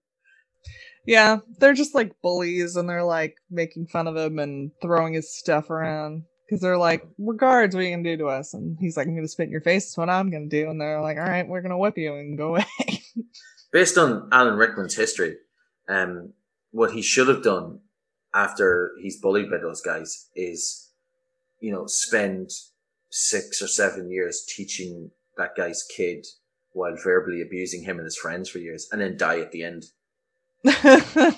Yeah, 1.05 1.39
they're 1.59 1.73
just 1.73 1.95
like 1.95 2.13
bullies 2.21 2.75
and 2.75 2.89
they're 2.89 3.03
like 3.03 3.35
making 3.49 3.87
fun 3.87 4.07
of 4.07 4.15
him 4.15 4.39
and 4.39 4.71
throwing 4.81 5.13
his 5.13 5.35
stuff 5.35 5.69
around 5.69 6.23
because 6.45 6.61
they're 6.61 6.77
like, 6.77 7.05
"We're 7.17 7.33
guards. 7.35 7.75
What 7.75 7.81
are 7.81 7.87
you 7.87 7.91
gonna 7.95 8.03
do 8.03 8.17
to 8.17 8.27
us?" 8.27 8.53
And 8.53 8.77
he's 8.79 8.95
like, 8.95 9.07
"I'm 9.07 9.15
gonna 9.15 9.27
spit 9.27 9.45
in 9.47 9.51
your 9.51 9.61
face. 9.61 9.85
That's 9.85 9.97
what 9.97 10.09
I'm 10.09 10.29
gonna 10.29 10.47
do." 10.47 10.69
And 10.69 10.79
they're 10.79 11.01
like, 11.01 11.17
"All 11.17 11.23
right, 11.23 11.47
we're 11.47 11.61
gonna 11.61 11.77
whip 11.77 11.97
you 11.97 12.13
and 12.13 12.37
go 12.37 12.49
away." 12.55 12.65
Based 13.71 13.97
on 13.97 14.29
Alan 14.31 14.55
Rickman's 14.55 14.95
history, 14.95 15.37
um, 15.89 16.33
what 16.71 16.91
he 16.91 17.01
should 17.01 17.27
have 17.27 17.43
done 17.43 17.79
after 18.33 18.91
he's 19.01 19.19
bullied 19.21 19.49
by 19.49 19.57
those 19.57 19.81
guys 19.81 20.29
is, 20.35 20.89
you 21.59 21.71
know, 21.71 21.85
spend 21.85 22.49
six 23.09 23.61
or 23.61 23.67
seven 23.67 24.09
years 24.09 24.43
teaching 24.47 25.11
that 25.37 25.55
guy's 25.55 25.83
kid 25.95 26.25
while 26.71 26.95
verbally 27.03 27.41
abusing 27.41 27.83
him 27.83 27.97
and 27.97 28.05
his 28.05 28.17
friends 28.17 28.49
for 28.49 28.57
years, 28.57 28.87
and 28.91 28.99
then 29.01 29.15
die 29.17 29.39
at 29.39 29.51
the 29.51 29.63
end. 29.63 29.85
that 30.63 31.35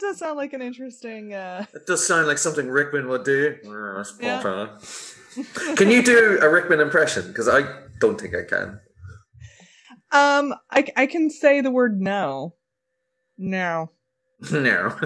does 0.00 0.18
sound 0.18 0.36
like 0.36 0.52
an 0.52 0.60
interesting. 0.62 1.32
uh 1.34 1.64
It 1.74 1.86
does 1.86 2.06
sound 2.06 2.26
like 2.26 2.38
something 2.38 2.68
Rickman 2.68 3.08
would 3.08 3.24
do. 3.24 3.56
Uh, 3.66 4.04
Yeah. 4.20 4.68
Can 5.76 5.90
you 5.90 6.02
do 6.02 6.38
a 6.42 6.48
Rickman 6.50 6.80
impression? 6.80 7.28
Because 7.28 7.48
I 7.48 7.62
don't 8.00 8.20
think 8.20 8.34
I 8.34 8.42
can. 8.42 8.80
Um, 10.12 10.54
I 10.70 10.84
I 10.96 11.06
can 11.06 11.30
say 11.30 11.60
the 11.60 11.70
word 11.70 12.00
no. 12.00 12.54
No. 13.38 13.90
No. 14.50 14.96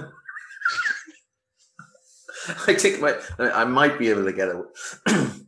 I 2.67 2.75
think 2.75 3.01
my 3.01 3.17
I 3.39 3.65
might 3.65 3.99
be 3.99 4.11
able 4.11 4.25
to 4.25 4.33
get 4.33 4.49
it. 4.49 4.57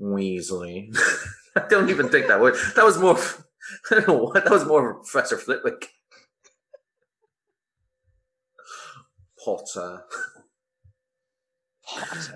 Weasley. 0.00 0.96
I 1.56 1.66
don't 1.68 1.90
even 1.90 2.08
think 2.08 2.28
that 2.28 2.40
would. 2.40 2.54
That 2.76 2.84
was 2.84 2.98
more. 2.98 3.16
I 3.90 3.94
don't 3.94 4.08
know 4.08 4.14
what. 4.14 4.44
That 4.44 4.50
was 4.50 4.64
more 4.64 4.90
of 4.90 5.06
Professor 5.06 5.36
Flitwick. 5.36 5.90
Potter, 9.44 10.04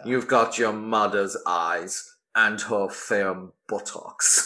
you've 0.05 0.27
got 0.27 0.59
your 0.59 0.73
mother's 0.73 1.37
eyes 1.47 2.17
and 2.35 2.61
her 2.63 2.89
firm 2.89 3.53
buttocks. 3.69 4.45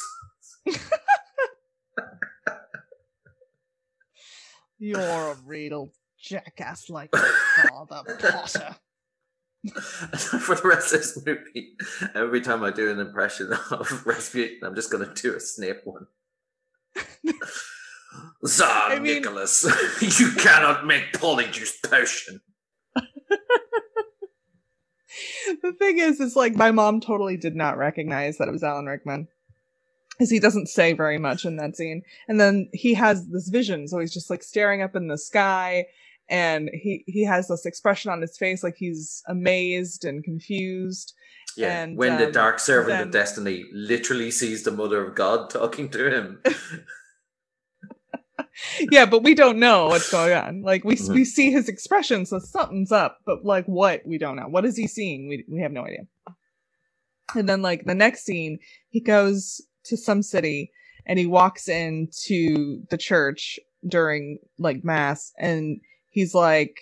You're 4.78 5.00
a 5.00 5.36
real 5.46 5.90
jackass 6.18 6.90
like 6.90 7.10
your 7.14 7.32
father, 7.68 8.02
Potter. 8.18 8.76
For 10.40 10.54
the 10.54 10.62
rest 10.64 10.94
of 10.94 11.00
this 11.00 11.18
movie, 11.26 11.76
every 12.14 12.40
time 12.40 12.62
I 12.62 12.70
do 12.70 12.90
an 12.90 12.98
impression 12.98 13.52
of 13.70 14.06
Rasputin, 14.06 14.60
I'm 14.62 14.74
just 14.74 14.90
going 14.90 15.06
to 15.06 15.22
do 15.22 15.36
a 15.36 15.40
Snape 15.40 15.82
one. 15.84 16.06
Tsar 18.44 18.92
I 18.92 18.94
mean- 18.94 19.04
Nicholas, 19.04 19.64
you 20.18 20.32
cannot 20.32 20.86
make 20.86 21.12
polyjuice 21.12 21.82
potion. 21.88 22.40
the 25.62 25.72
thing 25.78 25.98
is, 25.98 26.20
is 26.20 26.36
like 26.36 26.54
my 26.54 26.70
mom 26.70 27.00
totally 27.00 27.36
did 27.36 27.54
not 27.54 27.76
recognize 27.76 28.38
that 28.38 28.48
it 28.48 28.52
was 28.52 28.62
Alan 28.62 28.86
Rickman. 28.86 29.28
Because 30.12 30.30
he 30.30 30.38
doesn't 30.38 30.68
say 30.68 30.92
very 30.92 31.18
much 31.18 31.44
in 31.46 31.56
that 31.56 31.76
scene. 31.76 32.02
And 32.28 32.38
then 32.38 32.68
he 32.74 32.92
has 32.94 33.28
this 33.28 33.48
vision, 33.48 33.88
so 33.88 33.98
he's 33.98 34.12
just 34.12 34.28
like 34.30 34.42
staring 34.42 34.82
up 34.82 34.94
in 34.94 35.08
the 35.08 35.16
sky, 35.16 35.86
and 36.30 36.70
he 36.72 37.04
he 37.06 37.24
has 37.24 37.48
this 37.48 37.66
expression 37.66 38.10
on 38.10 38.20
his 38.22 38.38
face 38.38 38.62
like 38.62 38.76
he's 38.76 39.22
amazed 39.28 40.04
and 40.04 40.24
confused. 40.24 41.12
Yeah, 41.56 41.82
And, 41.82 41.96
when 41.98 42.16
the 42.18 42.26
um, 42.26 42.32
dark 42.32 42.60
servant 42.60 42.90
then- 42.98 43.02
of 43.08 43.10
destiny 43.10 43.64
literally 43.72 44.30
sees 44.30 44.62
the 44.62 44.70
mother 44.70 45.04
of 45.04 45.16
God 45.16 45.50
talking 45.50 45.88
to 45.90 46.08
him. 46.08 46.42
yeah, 48.90 49.04
but 49.06 49.22
we 49.22 49.34
don't 49.34 49.58
know 49.58 49.88
what's 49.88 50.10
going 50.10 50.32
on. 50.32 50.62
Like 50.62 50.84
we 50.84 50.94
Mhm. 50.96 51.14
we 51.14 51.24
see 51.24 51.50
his 51.50 51.68
expression, 51.68 52.24
so 52.26 52.38
something's 52.38 52.92
up. 52.92 53.18
But 53.26 53.44
like 53.44 53.66
what 53.66 54.02
we 54.06 54.18
don't 54.18 54.36
know. 54.36 54.48
What 54.48 54.64
is 54.64 54.76
he 54.76 54.86
seeing? 54.86 55.28
We 55.28 55.44
we 55.48 55.60
have 55.60 55.72
no 55.72 55.84
idea. 55.84 56.06
And 57.34 57.48
then 57.48 57.62
like 57.62 57.84
the 57.84 57.94
next 57.94 58.24
scene, 58.24 58.58
he 58.88 59.00
goes 59.00 59.60
to 59.84 59.96
some 59.96 60.22
city 60.22 60.70
and 61.06 61.18
he 61.18 61.26
walks 61.26 61.68
into 61.68 62.82
the 62.90 62.98
church 62.98 63.58
during 63.86 64.38
like 64.58 64.84
mass, 64.84 65.32
and 65.38 65.80
he's 66.10 66.34
like, 66.34 66.78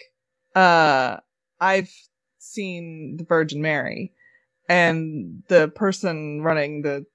"Uh, 0.54 1.18
I've 1.60 1.92
seen 2.38 3.16
the 3.18 3.24
Virgin 3.24 3.62
Mary," 3.62 4.12
and 4.68 5.42
the 5.48 5.68
person 5.68 6.42
running 6.42 6.82
the 6.82 7.06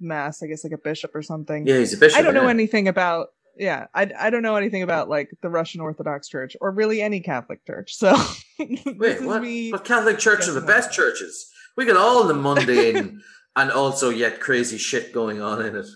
mass, 0.00 0.42
I 0.42 0.46
guess 0.46 0.64
like 0.64 0.72
a 0.72 0.78
bishop 0.78 1.14
or 1.14 1.22
something. 1.22 1.66
yeah, 1.66 1.78
he's 1.78 1.94
a 1.94 1.98
bishop. 1.98 2.18
I 2.18 2.22
don't 2.22 2.34
know 2.34 2.44
yeah. 2.44 2.50
anything 2.50 2.88
about 2.88 3.28
yeah, 3.58 3.86
I, 3.92 4.10
I 4.18 4.30
don't 4.30 4.42
know 4.42 4.56
anything 4.56 4.82
about 4.82 5.08
like 5.08 5.30
the 5.42 5.50
Russian 5.50 5.80
Orthodox 5.80 6.28
Church 6.28 6.56
or 6.60 6.70
really 6.70 7.02
any 7.02 7.20
Catholic 7.20 7.66
church. 7.66 7.94
So 7.94 8.16
Wait, 8.58 9.22
what? 9.22 9.42
But 9.42 9.84
Catholic 9.84 10.18
Church 10.18 10.48
are 10.48 10.52
the 10.52 10.60
best 10.60 10.92
churches. 10.92 11.50
We 11.76 11.84
got 11.84 11.96
all 11.96 12.24
the 12.24 12.34
mundane 12.34 13.20
and 13.56 13.70
also 13.70 14.10
yet 14.10 14.40
crazy 14.40 14.78
shit 14.78 15.12
going 15.12 15.42
on 15.42 15.64
in 15.64 15.76
it. 15.76 15.86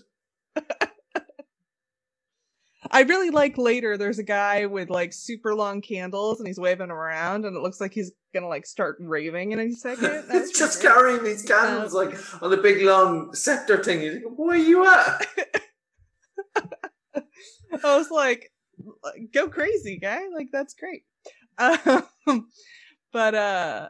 I 2.94 3.00
really 3.02 3.30
like 3.30 3.56
later 3.56 3.96
there's 3.96 4.18
a 4.18 4.22
guy 4.22 4.66
with 4.66 4.90
like 4.90 5.14
super 5.14 5.54
long 5.54 5.80
candles 5.80 6.38
and 6.38 6.46
he's 6.46 6.60
waving 6.60 6.88
them 6.88 6.96
around 6.96 7.46
and 7.46 7.56
it 7.56 7.60
looks 7.60 7.80
like 7.80 7.94
he's 7.94 8.12
gonna 8.34 8.48
like 8.48 8.66
start 8.66 8.98
raving 9.00 9.52
in 9.52 9.60
a 9.60 9.70
second. 9.74 10.24
He's 10.30 10.52
just 10.56 10.82
great. 10.82 10.92
carrying 10.92 11.24
these 11.24 11.42
candles 11.42 11.94
like 11.94 12.14
on 12.42 12.52
a 12.52 12.56
big 12.58 12.82
long 12.82 13.34
scepter 13.34 13.82
thing. 13.82 14.00
He's 14.00 14.14
like, 14.14 14.24
where 14.36 14.56
are 14.56 14.56
you 14.58 14.86
at? 14.86 15.26
I 17.84 17.96
was 17.96 18.10
like, 18.10 18.52
go 19.32 19.48
crazy, 19.48 19.96
guy. 19.96 20.20
Like 20.34 20.48
that's 20.52 20.74
great. 20.74 21.04
Um, 22.24 22.48
but 23.12 23.34
uh 23.34 23.88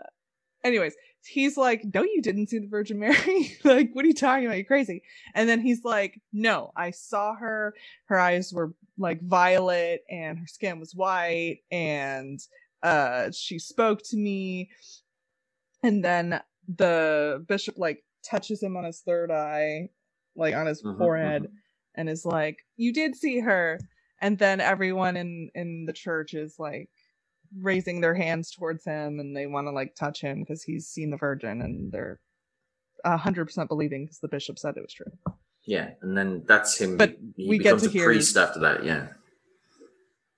anyways, 0.64 0.94
he's 1.24 1.56
like, 1.56 1.82
No, 1.94 2.02
you 2.02 2.20
didn't 2.22 2.48
see 2.48 2.58
the 2.58 2.66
Virgin 2.66 2.98
Mary. 2.98 3.56
like, 3.64 3.90
what 3.92 4.04
are 4.04 4.08
you 4.08 4.14
talking 4.14 4.46
about? 4.46 4.56
You're 4.56 4.64
crazy. 4.64 5.02
And 5.34 5.48
then 5.48 5.60
he's 5.60 5.84
like, 5.84 6.20
No, 6.32 6.72
I 6.76 6.90
saw 6.90 7.34
her. 7.34 7.74
Her 8.06 8.18
eyes 8.18 8.52
were 8.52 8.74
like 8.98 9.22
violet 9.22 10.04
and 10.10 10.38
her 10.38 10.46
skin 10.46 10.78
was 10.78 10.94
white 10.94 11.60
and 11.70 12.38
uh 12.82 13.30
she 13.30 13.58
spoke 13.58 14.02
to 14.04 14.16
me. 14.16 14.70
And 15.82 16.04
then 16.04 16.40
the 16.68 17.44
bishop 17.48 17.76
like 17.78 18.04
touches 18.24 18.62
him 18.62 18.76
on 18.76 18.84
his 18.84 19.00
third 19.00 19.30
eye, 19.30 19.88
like 20.36 20.54
on 20.54 20.66
his 20.66 20.82
mm-hmm, 20.82 20.98
forehead, 20.98 21.42
mm-hmm. 21.42 21.54
and 21.96 22.08
is 22.08 22.24
like, 22.24 22.58
You 22.76 22.92
did 22.92 23.16
see 23.16 23.40
her. 23.40 23.78
And 24.20 24.38
then 24.38 24.60
everyone 24.60 25.16
in 25.16 25.50
in 25.54 25.84
the 25.86 25.92
church 25.92 26.34
is 26.34 26.56
like 26.58 26.88
raising 27.60 28.00
their 28.00 28.14
hands 28.14 28.50
towards 28.50 28.84
him 28.84 29.20
and 29.20 29.36
they 29.36 29.46
want 29.46 29.66
to 29.66 29.70
like 29.70 29.94
touch 29.94 30.20
him 30.20 30.40
because 30.40 30.62
he's 30.62 30.86
seen 30.86 31.10
the 31.10 31.16
virgin 31.16 31.60
and 31.62 31.92
they're 31.92 32.20
a 33.04 33.16
hundred 33.16 33.46
percent 33.46 33.68
believing 33.68 34.04
because 34.04 34.18
the 34.18 34.28
bishop 34.28 34.58
said 34.58 34.76
it 34.76 34.82
was 34.82 34.92
true. 34.92 35.12
Yeah, 35.64 35.90
and 36.02 36.16
then 36.16 36.42
that's 36.46 36.78
him. 36.78 36.96
But 36.96 37.16
he, 37.36 37.48
we 37.48 37.58
get 37.58 37.78
to 37.78 37.88
hear 37.88 38.06
priest 38.06 38.36
after 38.36 38.60
that. 38.60 38.84
Yeah, 38.84 39.08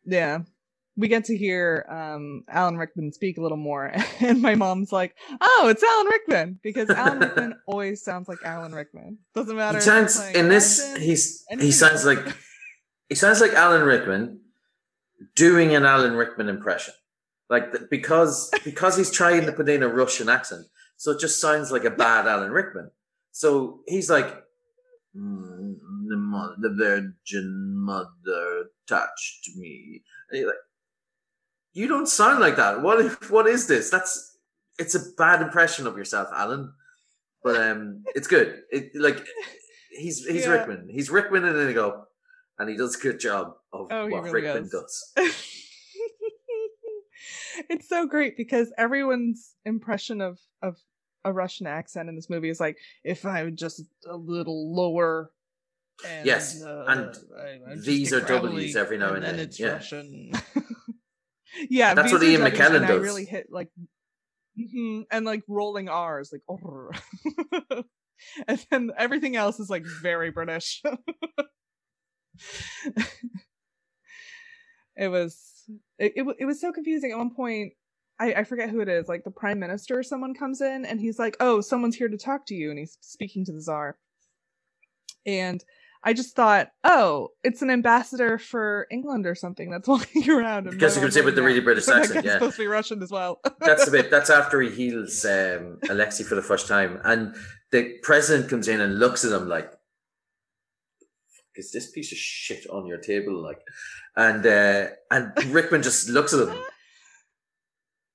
yeah, 0.05 0.41
we 0.97 1.09
get 1.09 1.25
to 1.27 1.37
hear 1.37 1.87
um, 1.89 2.45
Alan 2.49 2.77
Rickman 2.77 3.13
speak 3.13 3.39
a 3.39 3.41
little 3.41 3.57
more, 3.57 3.93
and 4.21 4.43
my 4.43 4.55
mom's 4.55 4.93
like, 4.93 5.15
"Oh, 5.41 5.67
it's 5.69 5.83
Alan 5.83 6.07
Rickman," 6.07 6.61
because 6.63 6.91
Alan 6.91 7.21
Rickman 7.21 7.55
always 7.67 8.03
sounds 8.03 8.29
like 8.29 8.39
Alan 8.45 8.73
Rickman. 8.73 9.19
Doesn't 9.35 9.57
matter. 9.57 9.79
He 9.79 9.85
sounds 9.85 10.21
in 10.35 10.49
this. 10.49 10.95
He's 10.97 11.45
he 11.59 11.73
sounds 11.73 12.05
like 12.05 12.19
he 13.09 13.15
sounds 13.15 13.41
like 13.41 13.53
Alan 13.53 13.83
Rickman 13.83 14.41
doing 15.35 15.75
an 15.75 15.85
Alan 15.85 16.15
Rickman 16.15 16.49
impression 16.49 16.95
like 17.51 17.91
because 17.91 18.51
because 18.65 18.97
he's 18.97 19.11
trying 19.11 19.47
to 19.47 19.53
put 19.53 19.69
in 19.69 19.83
a 19.83 19.89
Russian 19.89 20.29
accent, 20.29 20.67
so 20.97 21.13
it 21.13 21.21
just 21.21 21.41
sounds 21.41 21.71
like 21.71 21.85
a 21.85 21.91
bad 21.91 22.27
Alan 22.27 22.51
Rickman. 22.51 22.91
So 23.33 23.81
he's 23.87 24.09
like, 24.09 24.27
mm, 25.17 25.77
the, 26.09 26.17
mother, 26.17 26.55
the 26.59 26.71
Virgin 26.71 27.75
Mother 27.77 28.67
touched 28.87 29.51
me. 29.57 30.03
like, 30.33 30.55
you 31.73 31.89
don't 31.89 32.09
sound 32.09 32.41
like 32.41 32.57
that. 32.57 32.81
What 32.81 33.31
what 33.31 33.47
is 33.47 33.67
this? 33.67 33.91
That's 33.91 34.39
it's 34.79 34.95
a 34.95 35.13
bad 35.19 35.43
impression 35.43 35.87
of 35.87 35.99
yourself, 35.99 36.29
Alan. 36.33 36.73
But 37.43 37.61
um, 37.61 38.05
it's 38.15 38.27
good. 38.27 38.63
It 38.71 38.93
like 38.95 39.27
he's 39.91 40.25
he's 40.25 40.47
yeah. 40.47 40.53
Rickman. 40.53 40.89
He's 40.91 41.11
Rickman 41.11 41.45
in 41.45 41.57
Inigo, 41.57 42.07
and 42.59 42.71
he 42.71 42.77
does 42.77 42.97
a 42.97 43.01
good 43.01 43.21
job 43.21 43.55
of 43.73 43.89
oh, 43.91 44.07
what 44.07 44.23
really 44.23 44.43
Rickman 44.43 44.71
does. 44.71 45.13
it's 47.71 47.89
so 47.89 48.07
great 48.07 48.37
because 48.37 48.73
everyone's 48.79 49.55
impression 49.65 50.21
of 50.21 50.39
of 50.63 50.77
a 51.25 51.33
Russian 51.33 51.67
accent 51.67 52.09
in 52.09 52.17
this 52.17 52.29
movie 52.29 52.51
is 52.51 52.61
like 52.61 52.77
if 53.03 53.25
I'm 53.25 53.57
just 53.57 53.83
a 54.09 54.17
little 54.17 54.75
lower. 54.75 55.31
And, 56.07 56.27
yes, 56.27 56.63
uh, 56.63 56.85
and 56.89 57.17
I, 57.39 57.77
these 57.77 58.13
are 58.13 58.21
W's 58.21 58.75
every 58.75 58.99
now 58.99 59.15
and, 59.15 59.25
and 59.25 59.39
then. 59.39 59.47
It's 59.47 59.61
yeah. 59.61 59.75
Russian. 59.75 60.33
yeah, 61.71 61.95
that's 61.95 62.13
what 62.13 62.23
Ian 62.23 62.43
McKellen 62.43 62.81
does. 62.81 62.91
I 62.91 62.95
really 62.95 63.25
hit 63.25 63.47
like, 63.49 63.69
mm-hmm, 64.59 65.03
and 65.13 65.25
like 65.25 65.43
rolling 65.47 65.89
R's, 65.89 66.33
like 66.33 66.43
oh, 66.49 66.91
and 68.49 68.67
then 68.71 68.91
everything 68.99 69.37
else 69.37 69.61
is 69.61 69.71
like 69.71 69.85
very 70.03 70.33
British. 70.33 70.83
it 74.97 75.09
was 75.09 75.54
it, 75.99 76.13
it, 76.17 76.37
it 76.41 76.45
was 76.45 76.61
so 76.61 76.73
confusing 76.73 77.13
at 77.13 77.19
one 77.19 77.35
point 77.35 77.73
I, 78.19 78.35
I 78.35 78.45
forget 78.45 78.71
who 78.71 78.81
it 78.81 78.89
is 78.89 79.09
like 79.09 79.25
the 79.25 79.31
prime 79.31 79.59
minister 79.59 80.03
someone 80.03 80.35
comes 80.35 80.61
in 80.61 80.85
and 80.85 81.01
he's 81.01 81.19
like 81.19 81.37
oh 81.41 81.61
someone's 81.61 81.97
here 81.97 82.09
to 82.09 82.17
talk 82.17 82.47
to 82.47 82.55
you 82.55 82.71
and 82.71 82.79
he's 82.79 82.97
speaking 83.01 83.45
to 83.47 83.53
the 83.53 83.61
czar 83.61 83.97
and 85.27 85.65
I 86.07 86.13
just 86.13 86.37
thought, 86.37 86.69
oh, 86.85 87.31
it's 87.43 87.63
an 87.63 87.71
ambassador 87.71 88.37
for 88.37 88.87
England 88.91 89.27
or 89.27 89.35
something 89.35 89.71
that's 89.71 89.89
walking 89.95 90.29
around. 90.31 90.71
Because 90.71 90.97
you 90.97 91.03
can 91.03 91.11
say 91.11 91.23
with 91.23 91.35
the 91.35 91.43
really 91.43 91.61
British 91.61 91.89
accent, 91.89 92.25
yeah. 92.25 92.35
supposed 92.35 92.57
to 92.57 92.63
be 92.63 92.67
Russian 92.67 93.03
as 93.03 93.11
well. 93.11 93.41
that's 93.61 93.89
a 93.89 93.91
bit. 93.91 94.11
That's 94.11 94.31
after 94.31 94.61
he 94.61 94.71
heals 94.71 95.25
um, 95.25 95.79
Alexei 95.89 96.23
for 96.25 96.35
the 96.35 96.43
first 96.43 96.69
time, 96.69 97.01
and 97.05 97.35
the 97.73 97.99
president 98.03 98.51
comes 98.51 98.69
in 98.69 98.83
and 98.83 98.99
looks 98.99 99.25
at 99.25 99.33
him 99.33 99.49
like, 99.49 99.73
"Is 101.57 101.73
this 101.73 101.91
piece 101.91 102.13
of 102.13 102.19
shit 102.19 102.69
on 102.71 102.87
your 102.87 102.99
table?" 102.99 103.43
Like, 103.43 103.61
and 104.17 104.45
uh, 104.45 104.89
and 105.11 105.33
Rickman 105.47 105.83
just 105.83 106.09
looks 106.09 106.33
at 106.33 106.49
him, 106.49 106.59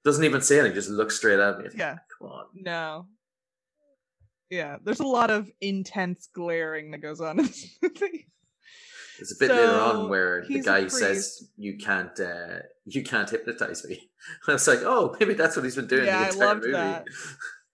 doesn't 0.03 0.23
even 0.23 0.41
say 0.41 0.59
anything, 0.59 0.75
just 0.75 0.89
looks 0.89 1.17
straight 1.17 1.39
at 1.39 1.59
me. 1.59 1.65
Yeah, 1.75 1.97
come 2.17 2.29
on. 2.29 2.45
No. 2.53 3.07
Yeah, 4.49 4.77
there's 4.83 4.99
a 4.99 5.07
lot 5.07 5.29
of 5.29 5.51
intense 5.61 6.27
glaring 6.33 6.91
that 6.91 6.99
goes 6.99 7.21
on 7.21 7.39
in 7.39 7.45
this 7.45 7.77
movie. 7.81 8.27
There's 9.17 9.33
a 9.33 9.35
bit 9.39 9.49
so, 9.49 9.55
later 9.55 9.79
on 9.79 10.09
where 10.09 10.45
the 10.47 10.61
guy 10.61 10.87
says, 10.87 11.49
"You 11.57 11.77
can't, 11.77 12.17
uh, 12.19 12.59
you 12.85 13.03
can't 13.03 13.29
hypnotize 13.29 13.85
me." 13.85 14.09
I 14.47 14.53
was 14.53 14.67
like, 14.67 14.79
"Oh, 14.83 15.15
maybe 15.19 15.33
that's 15.33 15.55
what 15.55 15.65
he's 15.65 15.75
been 15.75 15.87
doing." 15.87 16.05
Yeah, 16.05 16.31
I 16.31 16.35
loved 16.35 16.61
movie. 16.61 16.71
that. 16.71 17.05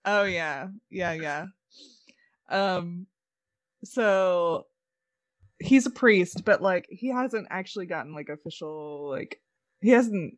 Oh 0.04 0.24
yeah, 0.24 0.68
yeah, 0.90 1.12
yeah. 1.12 1.46
Um, 2.48 3.08
so 3.82 4.66
he's 5.58 5.86
a 5.86 5.90
priest, 5.90 6.44
but 6.44 6.62
like 6.62 6.86
he 6.90 7.08
hasn't 7.08 7.48
actually 7.50 7.86
gotten 7.86 8.14
like 8.14 8.28
official 8.28 9.08
like 9.10 9.40
he 9.80 9.90
hasn't 9.90 10.34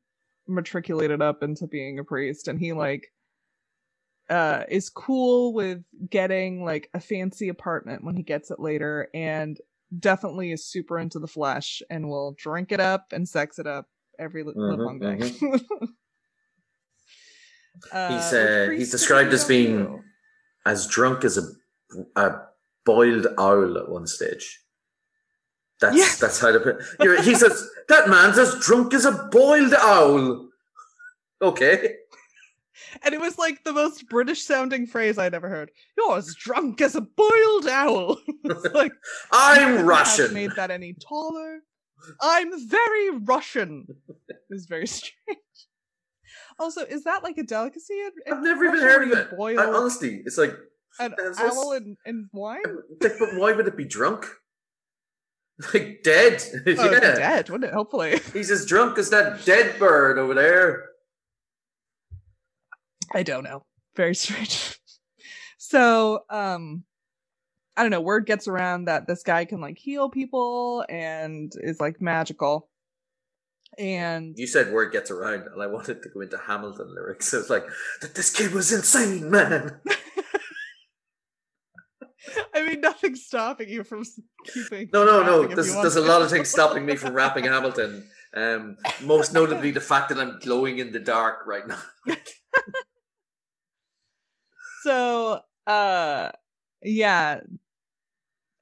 matriculated 0.47 1.21
up 1.21 1.43
into 1.43 1.67
being 1.67 1.99
a 1.99 2.05
priest 2.05 2.49
and 2.49 2.59
he 2.59 2.73
like 2.73 3.13
uh 4.31 4.65
is 4.71 4.89
cool 4.89 5.53
with 5.53 5.83
getting 6.09 6.65
like 6.65 6.89
a 6.95 7.01
fancy 7.01 7.51
apartment 7.51 8.03
when 8.03 8.17
he 8.17 8.23
gets 8.23 8.51
it 8.51 8.59
later 8.59 9.09
and 9.13 9.59
definitely 9.99 10.53
is 10.53 10.67
super 10.67 10.99
into 10.99 11.19
the 11.19 11.27
flesh 11.27 11.83
and 11.91 12.09
will 12.09 12.35
drink 12.39 12.73
it 12.73 12.81
up 12.81 13.07
and 13.13 13.29
sex 13.29 13.59
it 13.59 13.67
up 13.67 13.87
every 14.19 14.45
mm-hmm, 14.45 14.81
long 14.81 14.99
day. 14.99 15.17
Mm-hmm. 15.17 15.85
uh, 17.93 18.09
he's 18.09 18.33
uh, 18.33 18.69
he's 18.77 18.91
described 18.91 19.33
as 19.33 19.45
being 19.45 20.03
as 20.67 20.87
drunk 20.87 21.25
as 21.25 21.39
a 21.39 21.43
a 22.17 22.41
boiled 22.85 23.27
owl 23.39 23.79
at 23.79 23.89
one 23.89 24.07
stage. 24.07 24.61
That's 25.81 25.97
yeah. 25.97 26.13
that's 26.21 26.41
how 26.41 26.51
to 26.51 26.61
put. 26.61 27.25
He 27.25 27.35
says 27.35 27.69
that 27.89 28.09
man's 28.09 28.39
as 28.39 28.55
drunk 28.57 28.95
as 28.95 29.05
a 29.05 29.13
boiled 29.31 29.75
owl. 29.75 30.49
Okay. 31.41 31.95
And 33.03 33.15
it 33.15 33.21
was 33.21 33.39
like 33.39 33.63
the 33.65 33.73
most 33.73 34.09
British 34.09 34.43
sounding 34.43 34.87
phrase 34.87 35.19
I'd 35.19 35.35
ever 35.35 35.49
heard. 35.49 35.71
You're 35.97 36.17
as 36.17 36.35
drunk 36.35 36.81
as 36.81 36.97
a 36.97 37.01
boiled 37.01 37.67
owl. 37.69 38.19
like 38.75 38.93
I'm 39.33 39.87
Russian. 39.87 40.33
Made 40.33 40.53
that 40.57 40.71
any 40.71 40.95
taller? 40.95 41.61
I'm 42.21 42.69
very 42.69 43.11
Russian. 43.19 43.87
It 44.29 44.37
was 44.51 44.67
very 44.67 44.87
strange. 44.87 45.39
Also, 46.59 46.83
is 46.83 47.05
that 47.05 47.23
like 47.23 47.39
a 47.39 47.45
delicacy? 47.45 47.95
In, 47.95 48.33
I've 48.33 48.43
never 48.43 48.65
even 48.65 48.81
heard 48.81 49.05
of 49.05 49.17
it. 49.17 49.37
Boil 49.37 49.61
I, 49.61 49.67
honestly, 49.67 50.23
it's 50.25 50.39
like 50.39 50.57
an 50.99 51.15
owl 51.39 51.73
and, 51.73 51.97
and 52.05 52.27
wine. 52.33 52.63
But 53.01 53.13
why 53.35 53.53
would 53.53 53.69
it 53.69 53.77
be 53.77 53.85
drunk? 53.85 54.27
Like 55.75 56.03
dead. 56.05 56.43
Oh, 56.67 56.91
yeah. 56.93 57.01
dead, 57.01 57.51
wouldn't 57.51 57.71
it? 57.71 57.75
Hopefully. 57.75 58.21
He's 58.33 58.51
as 58.51 58.65
drunk 58.65 58.99
as 58.99 59.11
that 59.11 59.45
dead 59.45 59.79
bird 59.79 60.19
over 60.19 60.35
there. 60.35 60.91
I 63.13 63.23
don't 63.23 63.45
know. 63.45 63.65
Very 63.97 64.15
strange. 64.15 64.79
so, 65.57 66.21
um, 66.31 66.85
I 67.77 67.83
don't 67.83 67.91
know, 67.91 68.01
word 68.01 68.27
gets 68.27 68.47
around 68.49 68.85
that 68.87 69.07
this 69.07 69.23
guy 69.23 69.45
can 69.45 69.61
like 69.61 69.79
heal 69.79 70.11
people 70.11 70.85
and 70.89 71.53
is 71.61 71.81
like 71.81 72.01
magical. 72.01 72.69
And 73.79 74.35
you 74.37 74.49
said 74.49 74.73
word 74.73 74.93
gets 74.93 75.11
around, 75.11 75.47
and 75.53 75.63
I 75.63 75.69
wanted 75.69 76.03
to 76.03 76.09
go 76.09 76.21
into 76.21 76.37
Hamilton 76.37 76.93
lyrics. 76.93 77.33
It's 77.33 77.49
like 77.49 77.65
that 78.01 78.17
this 78.17 78.35
kid 78.35 78.53
was 78.53 78.73
insane, 78.73 79.31
man. 79.31 79.81
I 82.55 82.65
mean, 82.65 82.81
nothing's 82.81 83.25
stopping 83.25 83.69
you 83.69 83.85
from 83.85 84.05
keeping. 84.45 84.91
No, 84.93 85.05
no, 85.05 85.23
no. 85.23 85.47
There's, 85.47 85.75
there's 85.75 85.97
a 85.97 86.01
lot 86.01 86.23
of 86.23 86.31
things 86.31 86.49
stopping 86.49 86.87
me 86.87 86.97
from 86.97 87.15
rapping 87.15 87.45
Hamilton. 87.53 88.09
Um, 88.35 88.77
most 89.03 89.33
notably 89.33 89.71
the 89.71 89.81
fact 89.81 90.11
that 90.11 90.19
I'm 90.19 90.39
glowing 90.41 90.79
in 90.79 90.93
the 90.93 91.01
dark 91.01 91.47
right 91.47 91.67
now. 91.67 91.81
so, 94.83 95.41
uh, 95.67 96.31
yeah, 96.83 97.41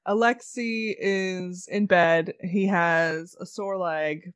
Alexei 0.05 0.95
is 0.97 1.67
in 1.69 1.85
bed. 1.85 2.33
He 2.41 2.65
has 2.67 3.35
a 3.39 3.45
sore 3.45 3.77
leg. 3.77 4.33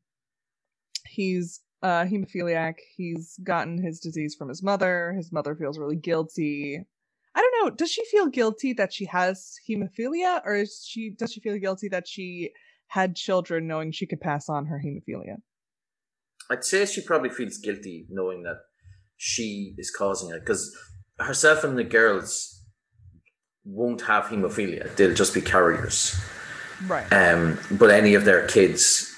He's 1.07 1.61
uh 1.81 2.05
hemophiliac. 2.05 2.75
He's 2.95 3.39
gotten 3.43 3.81
his 3.81 3.99
disease 3.99 4.35
from 4.35 4.49
his 4.49 4.61
mother. 4.61 5.13
His 5.15 5.31
mother 5.31 5.55
feels 5.55 5.79
really 5.79 5.95
guilty. 5.95 6.85
I 7.33 7.39
don't 7.41 7.65
know. 7.65 7.75
Does 7.75 7.91
she 7.91 8.03
feel 8.05 8.27
guilty 8.27 8.73
that 8.73 8.93
she 8.93 9.05
has 9.05 9.55
hemophilia, 9.69 10.41
or 10.45 10.55
is 10.55 10.85
she 10.85 11.11
does 11.11 11.31
she 11.33 11.39
feel 11.39 11.57
guilty 11.57 11.87
that 11.89 12.07
she 12.07 12.51
had 12.87 13.15
children 13.15 13.67
knowing 13.67 13.91
she 13.91 14.05
could 14.05 14.19
pass 14.19 14.49
on 14.49 14.65
her 14.65 14.81
hemophilia? 14.83 15.37
I'd 16.49 16.65
say 16.65 16.85
she 16.85 17.01
probably 17.01 17.29
feels 17.29 17.57
guilty 17.57 18.05
knowing 18.09 18.43
that 18.43 18.57
she 19.15 19.75
is 19.77 19.91
causing 19.91 20.31
it 20.31 20.39
because 20.39 20.75
herself 21.19 21.63
and 21.63 21.77
the 21.77 21.83
girls 21.83 22.65
won't 23.63 24.01
have 24.01 24.25
hemophilia; 24.25 24.93
they'll 24.95 25.13
just 25.13 25.33
be 25.33 25.41
carriers. 25.41 26.15
Right. 26.87 27.11
Um, 27.13 27.59
but 27.71 27.91
any 27.91 28.15
of 28.15 28.25
their 28.25 28.47
kids, 28.47 29.15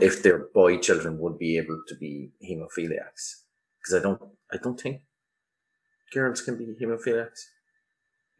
if 0.00 0.22
they're 0.22 0.48
boy 0.52 0.78
children, 0.78 1.18
would 1.18 1.38
be 1.38 1.56
able 1.56 1.80
to 1.86 1.94
be 1.94 2.32
hemophiliacs. 2.42 3.44
Because 3.78 3.94
I 3.94 4.02
don't, 4.02 4.20
I 4.52 4.56
don't 4.62 4.80
think 4.80 5.02
girls 6.12 6.42
can 6.42 6.56
be 6.56 6.74
hemophiliacs. 6.80 7.40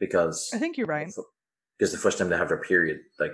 Because 0.00 0.50
I 0.52 0.58
think 0.58 0.76
you're 0.76 0.86
right. 0.86 1.12
Because 1.78 1.92
the 1.92 1.98
first 1.98 2.18
time 2.18 2.28
they 2.28 2.36
have 2.36 2.48
their 2.48 2.62
period, 2.62 3.00
like 3.18 3.32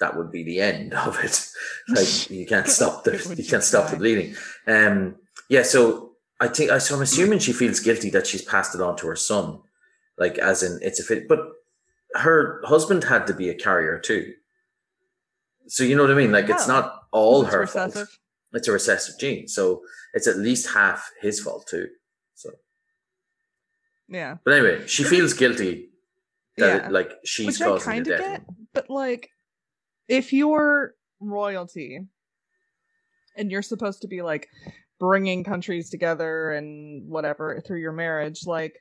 that 0.00 0.16
would 0.16 0.32
be 0.32 0.42
the 0.42 0.60
end 0.60 0.94
of 1.06 1.22
it. 1.22 1.46
like 1.88 2.30
you 2.30 2.46
can't 2.46 2.68
stop 2.78 3.04
the 3.04 3.34
you 3.36 3.44
can't 3.44 3.62
stop 3.64 3.90
the 3.90 3.96
bleeding. 3.96 4.34
Um, 4.66 5.16
yeah. 5.48 5.62
So 5.62 6.12
I 6.40 6.48
think 6.48 6.70
I 6.70 6.78
so. 6.78 6.96
I'm 6.96 7.02
assuming 7.02 7.38
she 7.38 7.52
feels 7.52 7.80
guilty 7.80 8.10
that 8.10 8.26
she's 8.26 8.42
passed 8.42 8.74
it 8.74 8.80
on 8.80 8.96
to 8.96 9.06
her 9.06 9.16
son 9.16 9.60
like 10.18 10.38
as 10.38 10.62
in 10.62 10.78
it's 10.82 11.00
a 11.00 11.02
fit 11.02 11.28
but 11.28 11.40
her 12.14 12.60
husband 12.64 13.04
had 13.04 13.26
to 13.26 13.34
be 13.34 13.48
a 13.48 13.54
carrier 13.54 13.98
too 13.98 14.32
so 15.66 15.82
you 15.82 15.96
know 15.96 16.02
what 16.02 16.10
i 16.10 16.14
mean 16.14 16.32
like 16.32 16.48
it's 16.48 16.68
not 16.68 17.02
all 17.12 17.42
it's 17.42 17.52
her 17.52 17.60
recessive. 17.60 17.94
fault 17.94 18.08
it's 18.52 18.68
a 18.68 18.72
recessive 18.72 19.18
gene 19.18 19.48
so 19.48 19.82
it's 20.14 20.26
at 20.26 20.36
least 20.36 20.72
half 20.74 21.10
his 21.20 21.40
fault 21.40 21.66
too 21.66 21.86
yeah 24.12 24.36
but 24.44 24.54
anyway 24.54 24.86
she 24.86 25.04
feels 25.04 25.32
guilty 25.32 25.88
that 26.58 26.66
yeah. 26.66 26.86
it, 26.86 26.92
like 26.92 27.12
she's 27.24 27.58
Which 27.58 27.60
causing 27.60 27.92
I 27.92 27.98
the 28.00 28.04
death 28.04 28.20
get, 28.20 28.42
but 28.74 28.90
like 28.90 29.30
if 30.08 30.32
you're 30.32 30.94
royalty 31.20 32.00
and 33.36 33.50
you're 33.50 33.62
supposed 33.62 34.02
to 34.02 34.08
be 34.08 34.22
like 34.22 34.48
bringing 35.00 35.44
countries 35.44 35.90
together 35.90 36.52
and 36.52 37.08
whatever 37.08 37.62
through 37.66 37.80
your 37.80 37.92
marriage 37.92 38.42
like 38.46 38.74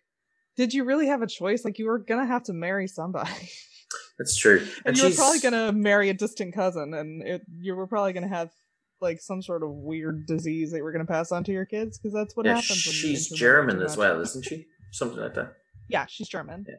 did 0.58 0.74
you 0.74 0.84
really 0.84 1.08
have 1.08 1.22
a 1.22 1.28
choice? 1.28 1.63
Like 1.63 1.80
you 1.80 1.86
were 1.86 2.00
gonna 2.00 2.26
have 2.26 2.44
to 2.44 2.54
marry 2.54 2.88
somebody. 2.88 3.32
That's 4.20 4.38
true. 4.38 4.60
and, 4.86 4.96
and 4.96 4.98
you 4.98 5.10
were 5.10 5.15
probably 5.15 5.39
gonna 5.39 5.72
marry 5.72 6.10
a 6.10 6.13
distant 6.13 6.54
cousin, 6.54 6.94
and 6.94 7.24
it, 7.28 7.41
you 7.60 7.76
were 7.76 7.88
probably 7.88 8.13
gonna 8.13 8.28
have 8.28 8.52
like 9.00 9.20
some 9.20 9.41
sort 9.41 9.63
of 9.63 9.70
weird 9.72 10.28
disease 10.28 10.72
that 10.72 10.78
you 10.78 10.84
were 10.84 10.91
gonna 10.91 11.06
pass 11.06 11.32
on 11.32 11.44
to 11.46 11.52
your 11.52 11.65
kids 11.65 11.98
because 11.98 12.13
that's 12.13 12.36
what 12.36 12.46
yeah, 12.46 12.56
happens. 12.56 12.78
she's 12.78 13.30
German 13.30 13.82
as 13.82 13.98
well, 13.98 14.22
isn't 14.22 14.46
she? 14.46 14.67
Something 14.91 15.19
like 15.19 15.34
that. 15.34 15.54
Yeah, 15.88 16.06
she's 16.08 16.27
German. 16.27 16.65
Yeah. 16.67 16.75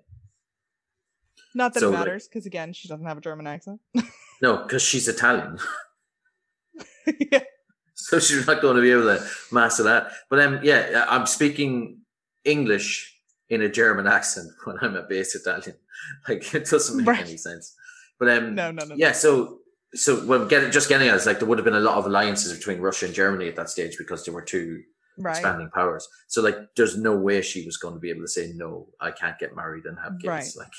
Not 1.54 1.74
that 1.74 1.80
so, 1.80 1.88
it 1.88 1.92
matters, 1.92 2.28
because 2.28 2.46
again, 2.46 2.72
she 2.72 2.88
doesn't 2.88 3.06
have 3.06 3.18
a 3.18 3.20
German 3.20 3.46
accent. 3.46 3.80
no, 4.42 4.62
because 4.62 4.82
she's 4.82 5.08
Italian. 5.08 5.58
yeah. 7.30 7.40
So 7.94 8.18
she's 8.18 8.46
not 8.46 8.60
going 8.62 8.76
to 8.76 8.82
be 8.82 8.90
able 8.90 9.16
to 9.16 9.24
master 9.50 9.82
that. 9.84 10.12
But 10.30 10.40
um, 10.40 10.60
yeah, 10.62 11.06
I'm 11.08 11.26
speaking 11.26 12.00
English 12.44 13.16
in 13.48 13.62
a 13.62 13.68
German 13.68 14.06
accent 14.06 14.48
when 14.64 14.76
I'm 14.80 14.96
a 14.96 15.02
base 15.02 15.34
Italian. 15.34 15.76
Like 16.28 16.54
it 16.54 16.66
doesn't 16.66 16.96
make 16.96 17.06
right. 17.06 17.20
any 17.20 17.36
sense. 17.36 17.74
But 18.18 18.28
um, 18.30 18.54
no, 18.54 18.70
no, 18.70 18.84
no. 18.84 18.94
Yeah, 18.96 19.12
so 19.12 19.58
so 19.94 20.24
when 20.26 20.48
getting 20.48 20.70
just 20.70 20.88
getting 20.88 21.08
at 21.08 21.20
it, 21.20 21.26
like 21.26 21.38
there 21.38 21.48
would 21.48 21.58
have 21.58 21.64
been 21.64 21.74
a 21.74 21.80
lot 21.80 21.98
of 21.98 22.06
alliances 22.06 22.56
between 22.56 22.80
Russia 22.80 23.06
and 23.06 23.14
Germany 23.14 23.48
at 23.48 23.56
that 23.56 23.68
stage 23.68 23.96
because 23.98 24.24
there 24.24 24.34
were 24.34 24.42
two 24.42 24.82
right. 25.18 25.32
expanding 25.32 25.70
powers. 25.74 26.08
So 26.28 26.42
like, 26.42 26.56
there's 26.76 26.98
no 26.98 27.16
way 27.16 27.42
she 27.42 27.64
was 27.64 27.76
going 27.76 27.94
to 27.94 28.00
be 28.00 28.10
able 28.10 28.22
to 28.22 28.28
say 28.28 28.52
no. 28.54 28.88
I 29.00 29.10
can't 29.10 29.38
get 29.38 29.56
married 29.56 29.84
and 29.84 29.98
have 29.98 30.14
kids. 30.20 30.26
Right. 30.26 30.52
Like, 30.56 30.72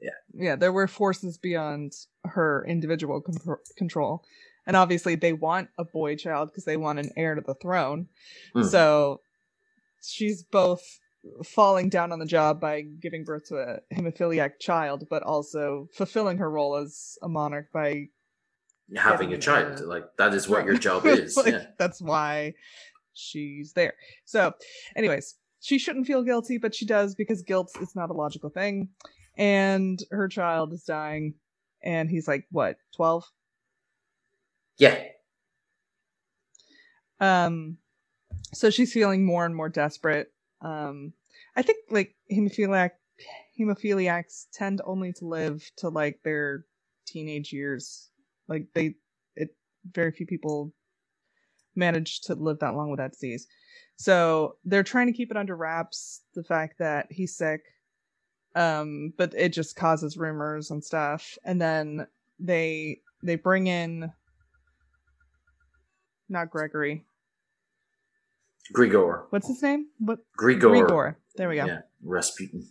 yeah, 0.00 0.10
yeah. 0.34 0.56
There 0.56 0.72
were 0.72 0.86
forces 0.86 1.38
beyond 1.38 1.92
her 2.24 2.64
individual 2.68 3.20
com- 3.20 3.58
control, 3.76 4.24
and 4.66 4.76
obviously 4.76 5.16
they 5.16 5.32
want 5.32 5.70
a 5.76 5.84
boy 5.84 6.16
child 6.16 6.50
because 6.50 6.64
they 6.64 6.76
want 6.76 7.00
an 7.00 7.10
heir 7.16 7.34
to 7.34 7.40
the 7.40 7.54
throne. 7.54 8.06
Mm. 8.54 8.64
So 8.68 9.20
she's 10.02 10.42
both 10.44 10.82
falling 11.44 11.88
down 11.88 12.12
on 12.12 12.18
the 12.18 12.26
job 12.26 12.60
by 12.60 12.82
giving 12.82 13.24
birth 13.24 13.48
to 13.48 13.56
a 13.56 13.94
hemophiliac 13.94 14.60
child, 14.60 15.06
but 15.10 15.22
also 15.22 15.88
fulfilling 15.92 16.38
her 16.38 16.50
role 16.50 16.76
as 16.76 17.18
a 17.22 17.28
monarch 17.28 17.72
by 17.72 18.08
having 18.96 19.32
a 19.32 19.38
child. 19.38 19.80
Like 19.80 20.04
that 20.16 20.34
is 20.34 20.48
what 20.48 20.58
right. 20.58 20.66
your 20.66 20.78
job 20.78 21.06
is. 21.06 21.36
like, 21.36 21.46
yeah. 21.46 21.66
That's 21.78 22.00
why 22.00 22.54
she's 23.18 23.72
there. 23.72 23.94
So, 24.24 24.52
anyways, 24.96 25.36
she 25.60 25.78
shouldn't 25.78 26.06
feel 26.06 26.22
guilty, 26.22 26.58
but 26.58 26.74
she 26.74 26.86
does 26.86 27.14
because 27.14 27.42
guilt 27.42 27.70
is 27.80 27.94
not 27.94 28.10
a 28.10 28.14
logical 28.14 28.50
thing. 28.50 28.88
And 29.36 30.02
her 30.10 30.28
child 30.28 30.72
is 30.72 30.84
dying, 30.84 31.34
and 31.82 32.10
he's 32.10 32.26
like, 32.26 32.46
what, 32.50 32.76
12? 32.96 33.24
Yeah. 34.78 34.98
Um, 37.20 37.78
so 38.52 38.70
she's 38.70 38.92
feeling 38.92 39.24
more 39.24 39.44
and 39.44 39.54
more 39.54 39.68
desperate 39.68 40.32
um, 40.60 41.12
I 41.56 41.62
think 41.62 41.78
like 41.90 42.14
hemophiliac 42.30 42.90
hemophiliacs 43.58 44.46
tend 44.52 44.80
only 44.84 45.12
to 45.14 45.26
live 45.26 45.68
to 45.78 45.88
like 45.88 46.20
their 46.24 46.64
teenage 47.06 47.52
years. 47.52 48.10
Like 48.48 48.66
they, 48.74 48.94
it 49.36 49.50
very 49.92 50.12
few 50.12 50.26
people 50.26 50.72
manage 51.74 52.20
to 52.22 52.34
live 52.34 52.58
that 52.60 52.74
long 52.74 52.90
with 52.90 52.98
that 52.98 53.12
disease. 53.12 53.46
So 53.96 54.56
they're 54.64 54.82
trying 54.82 55.08
to 55.08 55.12
keep 55.12 55.30
it 55.30 55.36
under 55.36 55.56
wraps. 55.56 56.22
The 56.34 56.44
fact 56.44 56.78
that 56.78 57.06
he's 57.10 57.36
sick, 57.36 57.62
um, 58.54 59.12
but 59.16 59.34
it 59.36 59.52
just 59.52 59.76
causes 59.76 60.16
rumors 60.16 60.70
and 60.70 60.84
stuff. 60.84 61.36
And 61.44 61.60
then 61.60 62.06
they 62.38 63.00
they 63.22 63.36
bring 63.36 63.66
in 63.66 64.12
not 66.28 66.50
Gregory. 66.50 67.04
Grigor. 68.74 69.24
What's 69.30 69.48
his 69.48 69.62
name? 69.62 69.86
What? 69.98 70.20
Grigor. 70.38 70.86
Grigor. 70.86 71.14
There 71.36 71.48
we 71.48 71.56
go. 71.56 71.64
Yeah, 71.64 71.80
Rasputin. 72.02 72.66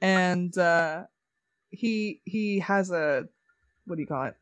And 0.00 0.56
uh, 0.58 1.04
he 1.70 2.20
he 2.24 2.58
has 2.60 2.90
a 2.90 3.24
what 3.86 3.96
do 3.96 4.02
you 4.02 4.08
call 4.08 4.24
it? 4.24 4.34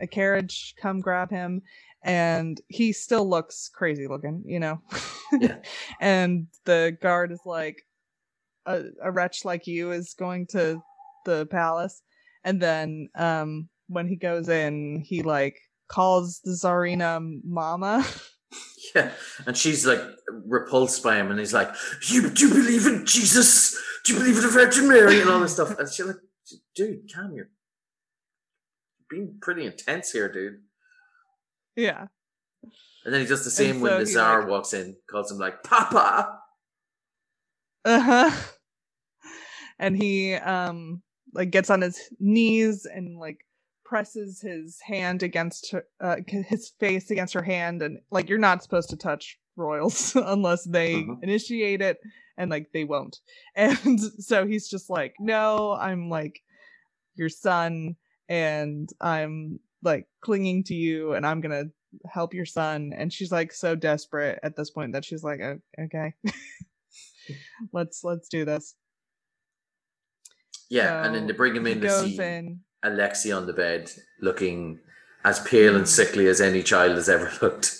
A 0.00 0.06
carriage 0.06 0.74
come 0.80 1.00
grab 1.00 1.30
him, 1.30 1.62
and 2.02 2.60
he 2.68 2.92
still 2.92 3.28
looks 3.28 3.68
crazy 3.68 4.06
looking, 4.06 4.42
you 4.46 4.60
know. 4.60 4.80
Yeah. 5.32 5.56
and 6.00 6.46
the 6.64 6.96
guard 7.00 7.32
is 7.32 7.40
like, 7.44 7.82
a, 8.66 8.84
a 9.02 9.10
wretch 9.10 9.44
like 9.44 9.66
you 9.66 9.92
is 9.92 10.14
going 10.14 10.46
to 10.48 10.82
the 11.24 11.46
palace, 11.46 12.02
and 12.44 12.60
then 12.60 13.08
um 13.16 13.68
when 13.88 14.06
he 14.06 14.16
goes 14.16 14.48
in, 14.48 15.02
he 15.04 15.22
like 15.22 15.60
calls 15.88 16.40
the 16.44 16.52
Tsarina 16.52 17.20
mama. 17.44 18.06
Yeah, 18.96 19.12
and 19.46 19.56
she's 19.56 19.86
like 19.86 20.00
repulsed 20.48 21.04
by 21.04 21.14
him, 21.14 21.30
and 21.30 21.38
he's 21.38 21.54
like, 21.54 21.72
"You 22.08 22.28
do 22.30 22.48
you 22.48 22.52
believe 22.52 22.84
in 22.84 23.06
Jesus? 23.06 23.78
Do 24.04 24.12
you 24.12 24.18
believe 24.18 24.34
in 24.38 24.42
the 24.42 24.48
Virgin 24.48 24.88
Mary 24.88 25.20
and 25.20 25.30
all 25.30 25.38
this 25.38 25.52
stuff?" 25.52 25.78
And 25.78 25.88
she's 25.88 26.04
like, 26.04 26.16
"Dude, 26.74 27.08
calm 27.14 27.32
your 27.32 27.50
being 29.10 29.38
pretty 29.40 29.66
intense 29.66 30.12
here, 30.12 30.30
dude." 30.30 30.60
Yeah. 31.76 32.06
And 33.04 33.14
then 33.14 33.22
he 33.22 33.26
does 33.26 33.44
the 33.44 33.50
same 33.50 33.76
and 33.76 33.82
when 33.82 33.98
the 34.00 34.06
Tsar 34.06 34.40
like, 34.40 34.48
walks 34.48 34.74
in, 34.74 34.96
calls 35.10 35.30
him 35.30 35.38
like 35.38 35.62
Papa. 35.62 36.38
Uh 37.84 38.00
huh. 38.00 38.30
And 39.82 39.96
he 39.96 40.34
um 40.34 41.00
like 41.32 41.50
gets 41.50 41.70
on 41.70 41.80
his 41.80 41.98
knees 42.18 42.84
and 42.84 43.18
like 43.18 43.38
presses 43.90 44.40
his 44.40 44.78
hand 44.80 45.22
against 45.22 45.72
her, 45.72 45.84
uh, 46.00 46.16
his 46.28 46.70
face 46.78 47.10
against 47.10 47.34
her 47.34 47.42
hand, 47.42 47.82
and 47.82 47.98
like 48.10 48.28
you're 48.28 48.38
not 48.38 48.62
supposed 48.62 48.90
to 48.90 48.96
touch 48.96 49.38
royals 49.56 50.14
unless 50.26 50.64
they 50.64 50.96
uh-huh. 50.96 51.16
initiate 51.22 51.80
it, 51.80 51.98
and 52.36 52.50
like 52.50 52.68
they 52.72 52.84
won't. 52.84 53.18
And 53.56 54.00
so 54.00 54.46
he's 54.46 54.68
just 54.68 54.90
like, 54.90 55.14
no, 55.18 55.72
I'm 55.72 56.08
like 56.08 56.40
your 57.16 57.28
son, 57.28 57.96
and 58.30 58.88
I'm 59.00 59.58
like 59.82 60.06
clinging 60.22 60.64
to 60.64 60.74
you, 60.74 61.12
and 61.12 61.26
I'm 61.26 61.42
gonna 61.42 61.64
help 62.10 62.32
your 62.32 62.46
son. 62.46 62.92
And 62.96 63.12
she's 63.12 63.32
like 63.32 63.52
so 63.52 63.74
desperate 63.74 64.38
at 64.42 64.56
this 64.56 64.70
point 64.70 64.92
that 64.92 65.04
she's 65.04 65.24
like, 65.24 65.40
okay, 65.78 66.14
let's 67.72 68.02
let's 68.04 68.28
do 68.28 68.46
this. 68.46 68.74
Yeah, 70.70 71.04
and 71.04 71.14
then 71.14 71.26
they 71.26 71.32
bring 71.32 71.56
him 71.56 71.66
in 71.66 71.80
to 71.80 71.90
see 71.90 72.18
in. 72.22 72.60
Alexi 72.84 73.36
on 73.36 73.46
the 73.46 73.52
bed, 73.52 73.90
looking 74.22 74.78
as 75.24 75.40
pale 75.40 75.76
and 75.76 75.86
sickly 75.86 76.28
as 76.28 76.40
any 76.40 76.62
child 76.62 76.92
has 76.92 77.08
ever 77.08 77.30
looked. 77.42 77.76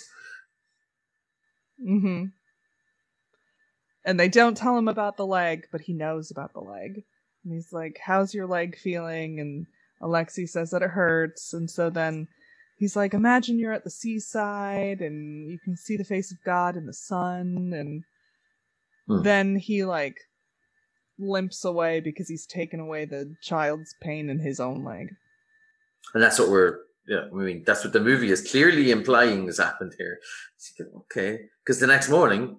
Mm-hmm. 1.81 2.25
And 4.03 4.19
they 4.19 4.27
don't 4.27 4.57
tell 4.57 4.77
him 4.77 4.87
about 4.87 5.15
the 5.15 5.25
leg, 5.25 5.67
but 5.71 5.81
he 5.81 5.93
knows 5.93 6.31
about 6.31 6.53
the 6.53 6.59
leg. 6.59 7.03
And 7.43 7.53
he's 7.53 7.71
like, 7.71 7.99
How's 8.03 8.33
your 8.33 8.47
leg 8.47 8.77
feeling? 8.77 9.39
And 9.39 9.67
Alexi 10.01 10.47
says 10.47 10.71
that 10.71 10.81
it 10.81 10.89
hurts. 10.91 11.53
And 11.53 11.69
so 11.69 11.89
then 11.89 12.27
he's 12.77 12.95
like, 12.95 13.13
Imagine 13.13 13.59
you're 13.59 13.73
at 13.73 13.83
the 13.83 13.89
seaside 13.91 15.01
and 15.01 15.49
you 15.49 15.59
can 15.63 15.75
see 15.77 15.97
the 15.97 16.03
face 16.03 16.31
of 16.31 16.37
God 16.45 16.75
in 16.75 16.85
the 16.85 16.93
sun. 16.93 17.71
And 17.73 18.03
Hmm. 19.07 19.23
then 19.23 19.55
he 19.55 19.83
like 19.83 20.15
limps 21.19 21.65
away 21.65 21.99
because 21.99 22.27
he's 22.29 22.45
taken 22.45 22.79
away 22.79 23.05
the 23.05 23.35
child's 23.41 23.93
pain 24.01 24.29
in 24.29 24.39
his 24.39 24.59
own 24.59 24.83
leg. 24.83 25.09
And 26.13 26.21
that's 26.23 26.39
what 26.39 26.49
we're, 26.49 26.79
yeah, 27.07 27.25
I 27.31 27.35
mean, 27.35 27.63
that's 27.65 27.83
what 27.83 27.93
the 27.93 27.99
movie 27.99 28.31
is 28.31 28.49
clearly 28.49 28.91
implying 28.91 29.45
has 29.47 29.57
happened 29.57 29.93
here. 29.97 30.19
Okay. 30.97 31.39
Because 31.65 31.79
the 31.79 31.87
next 31.87 32.09
morning, 32.09 32.57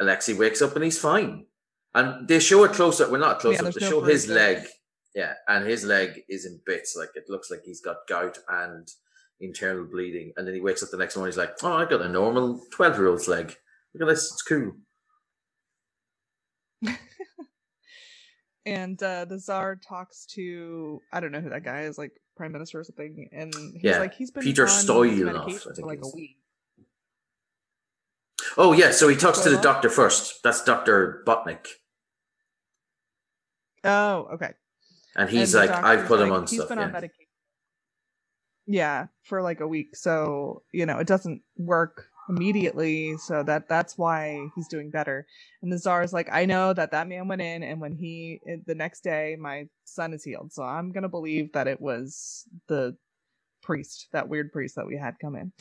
Alexi 0.00 0.36
wakes 0.36 0.62
up 0.62 0.74
and 0.74 0.84
he's 0.84 0.98
fine. 0.98 1.46
And 1.94 2.26
they 2.26 2.40
show 2.40 2.64
it 2.64 2.72
close 2.72 3.00
up. 3.00 3.08
We're 3.10 3.18
well, 3.20 3.30
not 3.30 3.40
close 3.40 3.60
Yeah, 3.60 3.68
up. 3.68 3.74
They 3.74 3.80
no 3.84 3.90
show 3.90 4.00
his 4.02 4.26
bruises. 4.26 4.30
leg. 4.30 4.66
Yeah. 5.14 5.34
And 5.48 5.66
his 5.66 5.84
leg 5.84 6.22
is 6.28 6.46
in 6.46 6.60
bits. 6.66 6.96
Like 6.96 7.10
it 7.14 7.24
looks 7.28 7.50
like 7.50 7.62
he's 7.64 7.80
got 7.80 8.06
gout 8.08 8.38
and 8.48 8.88
internal 9.40 9.84
bleeding. 9.84 10.32
And 10.36 10.46
then 10.46 10.54
he 10.54 10.60
wakes 10.60 10.82
up 10.82 10.90
the 10.90 10.96
next 10.96 11.16
morning. 11.16 11.32
He's 11.32 11.38
like, 11.38 11.54
oh, 11.62 11.74
I 11.74 11.84
got 11.84 12.02
a 12.02 12.08
normal 12.08 12.60
12 12.72 12.96
year 12.96 13.08
old's 13.08 13.28
leg. 13.28 13.54
Look 13.94 14.08
at 14.08 14.12
this. 14.12 14.32
It's 14.32 14.42
cool. 14.42 14.72
and 18.66 19.02
uh 19.02 19.24
the 19.24 19.38
czar 19.38 19.76
talks 19.76 20.26
to 20.26 21.00
I 21.12 21.20
don't 21.20 21.32
know 21.32 21.40
who 21.40 21.50
that 21.50 21.64
guy 21.64 21.82
is, 21.82 21.96
like 21.96 22.12
prime 22.36 22.52
minister 22.52 22.80
or 22.80 22.84
something, 22.84 23.28
and 23.32 23.54
he's 23.54 23.82
Yeah, 23.82 23.98
like 24.00 24.14
he's 24.14 24.30
been 24.30 24.42
Peter 24.42 24.66
Stoyanov, 24.66 25.24
medication 25.24 25.70
I 25.70 25.74
think 25.74 25.76
for 25.76 25.86
like 25.86 26.00
a 26.02 26.08
week. 26.14 26.36
Oh, 28.56 28.72
yeah. 28.72 28.90
So 28.92 29.08
he 29.08 29.16
talks 29.16 29.40
to 29.40 29.50
the 29.50 29.60
doctor 29.60 29.88
first. 29.88 30.42
That's 30.42 30.62
Dr. 30.62 31.22
Botkin. 31.26 31.58
Oh, 33.82 34.28
okay. 34.34 34.52
And 35.16 35.30
he's 35.30 35.54
And 35.54 35.68
like, 35.70 35.84
I've 35.84 36.06
put 36.06 36.20
him 36.20 36.30
like, 36.30 36.38
on 36.40 36.46
He's 36.46 36.54
stuff. 36.58 36.68
been 36.68 36.78
yeah. 36.78 36.84
on 36.84 36.92
medication. 36.92 37.26
Yeah, 38.66 39.06
for 39.24 39.42
like 39.42 39.60
a 39.60 39.68
week, 39.68 39.94
so 39.94 40.62
you 40.72 40.86
know 40.86 40.98
it 40.98 41.06
doesn't 41.06 41.42
work 41.58 42.06
immediately. 42.30 43.14
So 43.18 43.42
that 43.42 43.68
that's 43.68 43.98
why 43.98 44.40
he's 44.56 44.68
doing 44.68 44.90
better. 44.90 45.26
And 45.62 45.70
the 45.70 45.76
czar 45.78 46.02
is 46.02 46.14
like, 46.14 46.30
I 46.32 46.46
know 46.46 46.72
that 46.72 46.92
that 46.92 47.06
man 47.06 47.28
went 47.28 47.42
in, 47.42 47.62
and 47.62 47.78
when 47.80 47.92
he 47.92 48.40
the 48.66 48.74
next 48.74 49.02
day, 49.04 49.36
my 49.38 49.68
son 49.84 50.14
is 50.14 50.24
healed. 50.24 50.52
So 50.54 50.62
I'm 50.62 50.92
gonna 50.92 51.10
believe 51.10 51.52
that 51.52 51.68
it 51.68 51.78
was 51.80 52.44
the 52.68 52.96
priest, 53.62 54.08
that 54.12 54.28
weird 54.30 54.50
priest 54.50 54.76
that 54.76 54.86
we 54.86 54.96
had 54.96 55.16
come 55.20 55.36
in. 55.36 55.52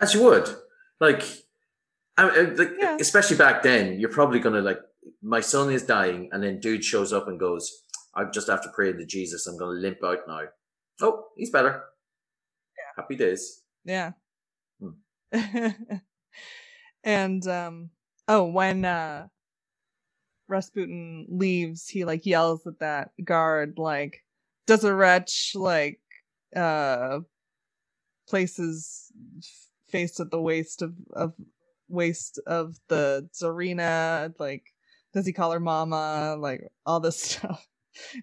As 0.00 0.14
you 0.14 0.22
would, 0.22 0.48
like, 0.98 1.22
I, 2.16 2.26
I- 2.28 2.40
like 2.54 2.70
Yeah. 2.78 2.96
especially 2.98 3.36
back 3.36 3.62
then, 3.62 4.00
you're 4.00 4.08
probably 4.10 4.40
gonna 4.40 4.62
like, 4.62 4.80
my 5.22 5.40
son 5.40 5.70
is 5.70 5.82
dying, 5.82 6.30
and 6.32 6.42
then 6.42 6.58
dude 6.58 6.84
shows 6.84 7.12
up 7.12 7.28
and 7.28 7.38
goes, 7.38 7.70
"I 8.14 8.24
just 8.24 8.48
have 8.48 8.62
to 8.62 8.70
pray 8.74 8.92
to 8.92 9.06
Jesus. 9.06 9.46
I'm 9.46 9.58
gonna 9.58 9.72
limp 9.72 10.02
out 10.04 10.20
now." 10.26 10.42
Oh, 11.02 11.26
he's 11.36 11.50
better. 11.50 11.84
Yeah. 12.76 13.02
Happy 13.02 13.16
days. 13.16 13.62
Yeah. 13.84 14.12
Hmm. 14.80 15.32
and 17.04 17.46
um 17.46 17.90
oh 18.28 18.44
when 18.44 18.84
uh 18.84 19.28
Rasputin 20.48 21.26
leaves, 21.28 21.88
he 21.88 22.04
like 22.04 22.26
yells 22.26 22.66
at 22.66 22.80
that 22.80 23.12
guard 23.24 23.74
like 23.78 24.24
does 24.66 24.84
a 24.84 24.94
wretch 24.94 25.52
like 25.54 26.00
uh 26.54 27.20
places 28.28 29.12
f- 29.38 29.68
face 29.88 30.18
at 30.20 30.30
the 30.30 30.40
waist 30.40 30.82
of 30.82 30.94
of 31.12 31.34
waist 31.88 32.40
of 32.46 32.76
the 32.88 33.28
Tsarina 33.32 34.34
like 34.38 34.64
does 35.12 35.26
he 35.26 35.32
call 35.32 35.52
her 35.52 35.60
mama 35.60 36.36
like 36.38 36.68
all 36.84 37.00
this 37.00 37.20
stuff. 37.22 37.66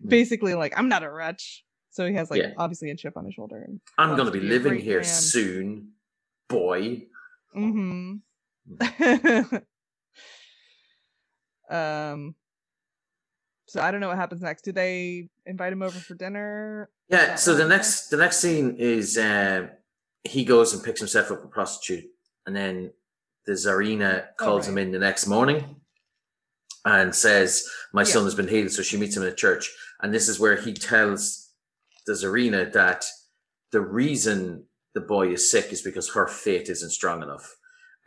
Basically 0.06 0.54
like 0.56 0.74
i'm 0.78 0.90
not 0.90 1.04
a 1.04 1.12
wretch 1.12 1.64
so 1.92 2.06
he 2.06 2.14
has 2.14 2.30
like 2.30 2.42
Yeah. 2.42 2.52
obviously 2.58 2.92
a 2.92 2.96
chip 2.96 3.18
on 3.18 3.26
his 3.26 3.34
shoulder 3.34 3.64
and 3.68 3.80
I'm 3.98 4.16
gonna 4.16 4.32
to 4.32 4.40
be 4.40 4.46
living 4.46 4.78
here 4.80 4.98
man. 5.00 5.06
soon, 5.06 5.92
boy. 6.48 7.08
Mm-hmm. 7.56 8.18
um. 11.76 12.36
So 13.70 13.82
I 13.82 13.92
don't 13.92 14.00
know 14.00 14.08
what 14.08 14.18
happens 14.18 14.42
next. 14.42 14.62
Do 14.64 14.72
they 14.72 15.28
invite 15.46 15.74
him 15.74 15.82
over 15.82 15.98
for 16.00 16.14
dinner? 16.16 16.90
Yeah. 17.10 17.36
So 17.36 17.54
the 17.56 17.68
next, 17.68 18.10
the 18.10 18.18
next 18.18 18.38
scene 18.40 18.76
is 18.78 19.18
uh, 19.18 19.68
he 20.24 20.46
goes 20.46 20.74
and 20.74 20.84
picks 20.84 21.00
himself 21.02 21.32
up 21.32 21.44
a 21.44 21.48
prostitute, 21.48 22.06
and 22.46 22.56
then 22.56 22.92
the 23.46 23.54
Tsarina 23.54 24.26
Oh, 24.40 24.46
calls 24.46 24.68
him 24.68 24.78
in 24.78 24.92
the 24.92 25.00
next 25.00 25.28
morning 25.28 25.78
and 26.88 27.14
says, 27.14 27.52
"My 27.94 28.02
Yeah. 28.02 28.14
son 28.14 28.24
has 28.24 28.36
been 28.36 28.48
healed." 28.48 28.72
So 28.72 28.82
she 28.82 28.98
meets 28.98 29.16
him 29.16 29.24
in 29.24 29.30
a 29.30 29.36
church, 29.46 29.66
and 30.02 30.14
this 30.14 30.28
is 30.30 30.40
where 30.40 30.56
he 30.56 30.74
tells 30.74 31.50
the 32.06 32.14
Tsarina 32.14 32.72
that 32.74 33.06
the 33.72 33.82
reason 33.82 34.64
the 34.96 35.02
boy 35.02 35.26
is 35.34 35.52
sick 35.52 35.68
is 35.72 35.82
because 35.82 36.10
her 36.10 36.28
faith 36.28 36.70
isn't 36.70 36.98
strong 37.00 37.22
enough. 37.22 37.56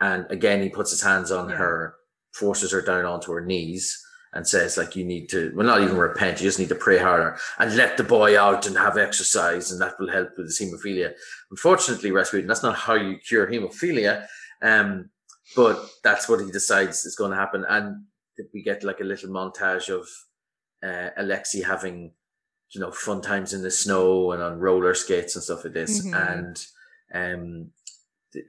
And 0.01 0.25
again, 0.29 0.61
he 0.61 0.69
puts 0.69 0.91
his 0.91 1.01
hands 1.01 1.31
on 1.31 1.49
Yeah. 1.49 1.57
her, 1.57 1.95
forces 2.33 2.71
her 2.71 2.81
down 2.81 3.05
onto 3.05 3.31
her 3.31 3.45
knees, 3.51 3.83
and 4.33 4.47
says, 4.47 4.77
like, 4.77 4.95
you 4.95 5.03
need 5.13 5.29
to, 5.29 5.51
well, 5.55 5.67
not 5.67 5.81
even 5.81 5.97
repent, 5.97 6.39
you 6.39 6.47
just 6.47 6.57
need 6.57 6.69
to 6.69 6.75
pray 6.87 6.97
harder 6.97 7.37
and 7.59 7.75
let 7.75 7.97
the 7.97 8.03
boy 8.03 8.39
out 8.39 8.65
and 8.65 8.77
have 8.77 8.97
exercise, 8.97 9.71
and 9.71 9.79
that 9.81 9.99
will 9.99 10.09
help 10.09 10.29
with 10.37 10.47
his 10.47 10.59
hemophilia. 10.59 11.13
Unfortunately, 11.51 12.11
Rasputin, 12.11 12.47
that's 12.47 12.63
not 12.63 12.77
how 12.77 12.95
you 12.95 13.17
cure 13.17 13.45
hemophilia. 13.47 14.25
Um, 14.61 15.09
but 15.55 15.77
that's 16.03 16.29
what 16.29 16.39
he 16.39 16.49
decides 16.49 17.05
is 17.05 17.15
going 17.15 17.31
to 17.31 17.37
happen. 17.37 17.65
And 17.67 18.05
we 18.53 18.63
get 18.63 18.83
like 18.83 18.99
a 18.99 19.05
little 19.05 19.29
montage 19.29 19.89
of 19.89 20.07
uh, 20.83 21.09
Alexi 21.19 21.63
having, 21.63 22.13
you 22.71 22.81
know, 22.81 22.91
fun 22.91 23.21
times 23.21 23.53
in 23.53 23.61
the 23.61 23.71
snow 23.71 24.31
and 24.31 24.41
on 24.41 24.59
roller 24.59 24.93
skates 24.93 25.35
and 25.35 25.43
stuff 25.43 25.63
like 25.63 25.73
this. 25.73 26.05
Mhm. 26.05 26.15
And 26.29 26.65
um, 27.13 27.71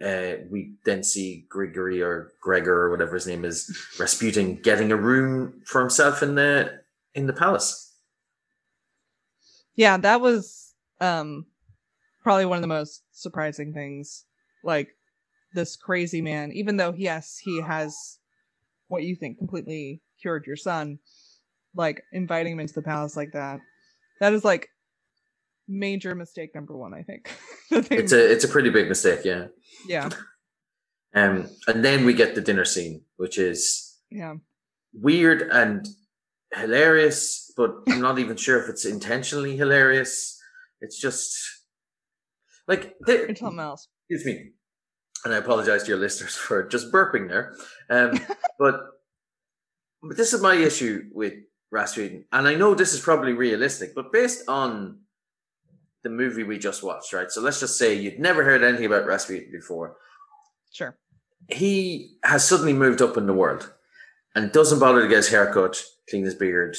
uh, 0.05 0.44
we 0.50 0.74
then 0.85 1.02
see 1.02 1.46
Grigory 1.48 2.02
or 2.02 2.33
Gregor 2.40 2.85
or 2.85 2.90
whatever 2.90 3.14
his 3.14 3.26
name 3.26 3.44
is, 3.44 3.70
Rasputin 3.98 4.57
getting 4.57 4.92
a 4.92 4.96
room 4.96 5.62
for 5.66 5.81
himself 5.81 6.22
in 6.22 6.35
the 6.35 6.81
in 7.14 7.26
the 7.26 7.33
palace. 7.33 7.94
Yeah, 9.74 9.96
that 9.98 10.20
was 10.20 10.74
um 11.00 11.46
probably 12.22 12.46
one 12.46 12.59
of 12.59 12.62
the 12.62 12.68
most 12.68 13.02
surprising 13.12 13.72
things. 13.72 14.24
Like 14.62 14.94
this 15.55 15.76
crazy 15.76 16.22
man, 16.22 16.52
even 16.52 16.76
though 16.76 16.94
yes, 16.96 17.38
he 17.38 17.61
has 17.61 18.18
what 18.92 19.05
you 19.05 19.16
think 19.16 19.38
completely 19.38 20.02
cured 20.20 20.44
your 20.46 20.57
son, 20.57 20.98
like 21.74 22.02
inviting 22.12 22.52
him 22.52 22.61
into 22.61 22.74
the 22.74 22.83
palace 22.83 23.16
like 23.16 23.33
that. 23.33 23.59
That 24.20 24.35
is 24.35 24.44
like 24.44 24.68
major 25.66 26.14
mistake 26.14 26.55
number 26.55 26.76
one, 26.76 26.92
I 26.94 27.02
think. 27.02 27.35
It's 27.90 28.12
a 28.12 28.33
it's 28.33 28.44
a 28.44 28.48
pretty 28.48 28.68
big 28.68 28.88
mistake, 28.90 29.24
yeah. 29.24 29.46
yeah, 29.88 30.11
Um, 31.14 31.48
and 31.66 31.83
then 31.83 32.05
we 32.05 32.12
get 32.12 32.35
the 32.35 32.42
dinner 32.42 32.66
scene, 32.66 33.00
which 33.16 33.38
is 33.38 33.96
yeah. 34.11 34.35
weird 34.92 35.40
and 35.40 35.88
hilarious, 36.55 37.50
but 37.57 37.70
I'm 37.88 38.02
not 38.02 38.18
even 38.18 38.37
sure 38.37 38.62
if 38.62 38.68
it's 38.68 38.85
intentionally 38.85 39.57
hilarious. 39.57 40.38
It's 40.83 41.00
just 41.00 41.35
like 42.68 42.94
It's 43.07 43.40
something 43.40 43.59
else. 43.59 43.88
excuse 44.11 44.26
me, 44.26 44.50
and 45.24 45.35
I 45.35 45.38
apologize 45.38 45.85
to 45.85 45.88
your 45.88 45.98
listeners 45.98 46.37
for 46.37 46.62
just 46.64 46.92
burping 46.92 47.28
there. 47.28 47.54
Um, 47.88 48.18
but, 48.58 48.80
but 50.02 50.16
this 50.16 50.32
is 50.32 50.40
my 50.40 50.54
issue 50.54 51.04
with 51.12 51.35
Rasputin, 51.70 52.24
and 52.32 52.46
I 52.46 52.54
know 52.54 52.74
this 52.74 52.92
is 52.92 53.00
probably 53.00 53.32
realistic, 53.32 53.94
but 53.94 54.12
based 54.12 54.48
on 54.48 54.98
the 56.02 56.11
movie 56.11 56.42
we 56.42 56.58
just 56.58 56.82
watched, 56.82 57.12
right? 57.12 57.30
So 57.30 57.40
let's 57.40 57.61
just 57.61 57.78
say 57.78 57.94
you'd 57.94 58.18
never 58.18 58.44
heard 58.44 58.62
anything 58.62 58.87
about 58.87 59.06
Rasputin 59.06 59.50
before. 59.52 59.96
Sure. 60.72 60.96
He 61.48 62.16
has 62.24 62.46
suddenly 62.46 62.72
moved 62.72 63.02
up 63.02 63.16
in 63.16 63.26
the 63.26 63.32
world 63.32 63.72
and 64.35 64.52
doesn't 64.52 64.80
bother 64.80 65.02
to 65.02 65.08
get 65.08 65.18
his 65.18 65.28
hair 65.28 65.52
cut, 65.52 65.82
clean 66.08 66.24
his 66.24 66.35
beard, 66.35 66.76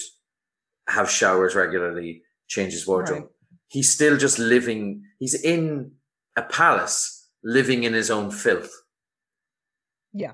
have 0.88 1.10
showers 1.10 1.56
regularly, 1.56 2.23
change 2.47 2.73
his 2.73 2.88
wardrobe. 2.88 3.21
Right. 3.21 3.29
He's 3.67 3.91
still 3.91 4.17
just 4.17 4.39
living, 4.39 5.03
he's 5.19 5.41
in 5.41 5.91
a 6.36 6.43
palace 6.43 7.12
living 7.43 7.84
in 7.84 7.93
his 7.93 8.10
own 8.10 8.32
filth. 8.32 8.71
Yeah. 10.13 10.34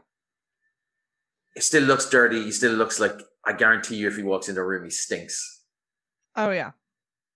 He 1.55 1.61
still 1.61 1.83
looks 1.83 2.09
dirty. 2.09 2.43
He 2.43 2.51
still 2.51 2.73
looks 2.73 2.99
like, 2.99 3.19
I 3.45 3.53
guarantee 3.53 3.95
you, 3.95 4.07
if 4.07 4.17
he 4.17 4.23
walks 4.23 4.49
into 4.49 4.61
a 4.61 4.65
room, 4.65 4.83
he 4.83 4.89
stinks. 4.89 5.63
Oh 6.35 6.51
yeah. 6.51 6.71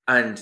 And 0.07 0.41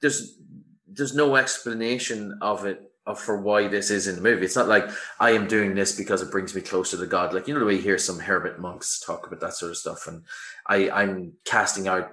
there's, 0.00 0.38
there's 0.86 1.14
no 1.14 1.36
explanation 1.36 2.38
of 2.40 2.64
it 2.64 2.90
of 3.06 3.20
for 3.20 3.40
why 3.40 3.68
this 3.68 3.90
is 3.90 4.06
in 4.06 4.16
the 4.16 4.22
movie. 4.22 4.44
It's 4.44 4.56
not 4.56 4.68
like 4.68 4.88
I 5.18 5.32
am 5.32 5.46
doing 5.46 5.74
this 5.74 5.96
because 5.96 6.22
it 6.22 6.30
brings 6.30 6.54
me 6.54 6.60
closer 6.60 6.96
to 6.96 7.06
God. 7.06 7.32
Like 7.32 7.48
you 7.48 7.54
know 7.54 7.60
the 7.60 7.66
way 7.66 7.74
you 7.74 7.82
hear 7.82 7.98
some 7.98 8.18
hermit 8.18 8.58
monks 8.58 9.00
talk 9.00 9.26
about 9.26 9.40
that 9.40 9.54
sort 9.54 9.70
of 9.70 9.78
stuff, 9.78 10.06
and 10.06 10.22
I 10.66 10.90
I'm 10.90 11.32
casting 11.44 11.88
out, 11.88 12.10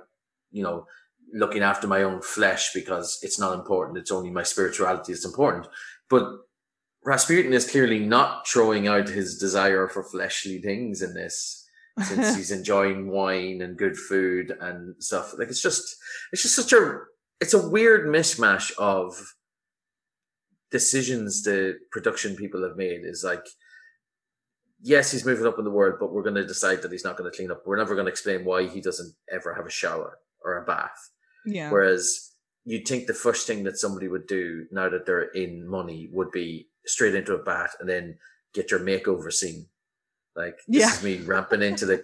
you 0.52 0.64
know, 0.64 0.86
looking 1.34 1.62
after 1.62 1.88
my 1.88 2.04
own 2.04 2.22
flesh 2.22 2.72
because 2.74 3.20
it's 3.22 3.40
not 3.40 3.54
important. 3.54 3.98
It's 3.98 4.12
only 4.12 4.30
my 4.30 4.44
spirituality 4.44 5.14
that's 5.14 5.26
important. 5.26 5.68
But 6.10 6.24
Rasputin 7.06 7.54
is 7.54 7.70
clearly 7.70 8.00
not 8.00 8.48
throwing 8.48 8.88
out 8.88 9.08
his 9.10 9.38
desire 9.38 9.88
for 9.88 10.04
fleshly 10.04 10.60
things 10.60 11.02
in 11.02 11.14
this 11.14 11.66
since 12.04 12.36
he's 12.38 12.52
enjoying 12.52 13.10
wine 13.10 13.62
and 13.62 13.78
good 13.78 13.98
food 13.98 14.56
and 14.60 14.96
stuff. 15.02 15.34
Like 15.38 15.48
it's 15.50 15.62
just 15.62 15.96
it's 16.32 16.42
just 16.44 16.56
such 16.56 16.74
a 16.74 17.00
it's 17.40 17.54
a 17.54 17.68
weird 17.70 18.08
mishmash 18.08 18.72
of 18.78 19.34
decisions 20.72 21.44
the 21.44 21.76
production 21.92 22.36
people 22.36 22.62
have 22.62 22.76
made 22.76 23.02
is 23.06 23.24
like 23.24 23.46
yes 24.82 25.12
he's 25.12 25.26
moving 25.26 25.48
up 25.48 25.58
in 25.58 25.64
the 25.64 25.72
world 25.72 25.96
but 26.00 26.12
we're 26.12 26.24
going 26.24 26.36
to 26.36 26.46
decide 26.46 26.82
that 26.82 26.92
he's 26.92 27.06
not 27.06 27.16
going 27.16 27.30
to 27.30 27.36
clean 27.36 27.50
up 27.50 27.62
we're 27.66 27.78
never 27.78 27.96
going 27.96 28.06
to 28.06 28.12
explain 28.12 28.44
why 28.44 28.68
he 28.68 28.82
doesn't 28.82 29.14
ever 29.32 29.54
have 29.54 29.66
a 29.66 29.70
shower 29.70 30.20
or 30.44 30.58
a 30.58 30.66
bath 30.66 31.10
Yeah. 31.46 31.72
whereas 31.72 32.32
you'd 32.70 32.88
think 32.88 33.08
the 33.08 33.14
first 33.26 33.48
thing 33.48 33.64
that 33.64 33.78
somebody 33.78 34.08
would 34.10 34.28
do 34.28 34.66
now 34.72 34.88
that 34.90 35.06
they're 35.06 35.30
in 35.44 35.66
money 35.68 36.10
would 36.12 36.32
be 36.32 36.68
straight 36.86 37.16
into 37.16 37.34
a 37.34 37.44
bat 37.44 37.72
and 37.80 37.88
then 37.90 38.18
get 38.54 38.70
your 38.72 38.80
makeover 38.82 39.32
scene 39.32 39.66
like 40.36 40.58
this 40.68 40.82
Yeah. 40.82 40.94
is 40.94 41.04
me 41.04 41.18
ramping 41.26 41.62
into 41.70 41.86
the 41.86 41.98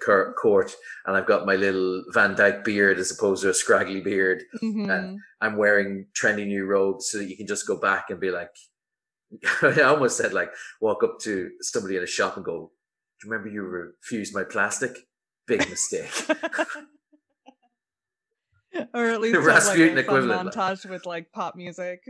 court 0.44 0.72
and 1.06 1.16
i've 1.18 1.28
got 1.34 1.46
my 1.46 1.56
little 1.66 2.04
van 2.18 2.34
dyke 2.36 2.64
beard 2.64 2.98
as 2.98 3.12
opposed 3.12 3.44
to 3.44 3.50
a 3.50 3.54
scraggly 3.54 4.02
beard 4.02 4.44
Mhm. 4.64 5.18
I'm 5.42 5.58
wearing 5.58 6.08
trendy 6.20 6.48
new 6.48 6.66
robes 6.66 7.10
so 7.10 7.18
that 7.18 7.30
you 7.30 7.36
can 7.38 7.48
just 7.48 7.68
go 7.68 7.76
back 7.78 8.10
and 8.10 8.20
be 8.20 8.32
like, 8.32 8.50
I 9.62 9.82
almost 9.82 10.16
said 10.18 10.32
like, 10.34 10.52
walk 10.80 11.04
up 11.04 11.20
to 11.24 11.52
somebody 11.60 11.98
in 11.98 12.04
a 12.04 12.08
shop 12.18 12.38
and 12.38 12.46
go, 12.46 12.72
do 13.20 13.28
you 13.28 13.32
remember 13.32 13.50
you 13.54 13.62
refused 13.64 14.34
my 14.34 14.46
plastic? 14.46 14.96
Big 15.46 15.68
mistake. 15.70 16.10
or 18.94 19.06
at 19.06 19.22
least 19.22 19.34
The 19.34 19.40
like, 19.40 19.48
Rasputin 19.48 19.90
fun 19.90 19.98
equivalent, 19.98 20.54
montage 20.54 20.90
with 20.90 21.06
like 21.06 21.32
pop 21.32 21.56
music. 21.56 22.02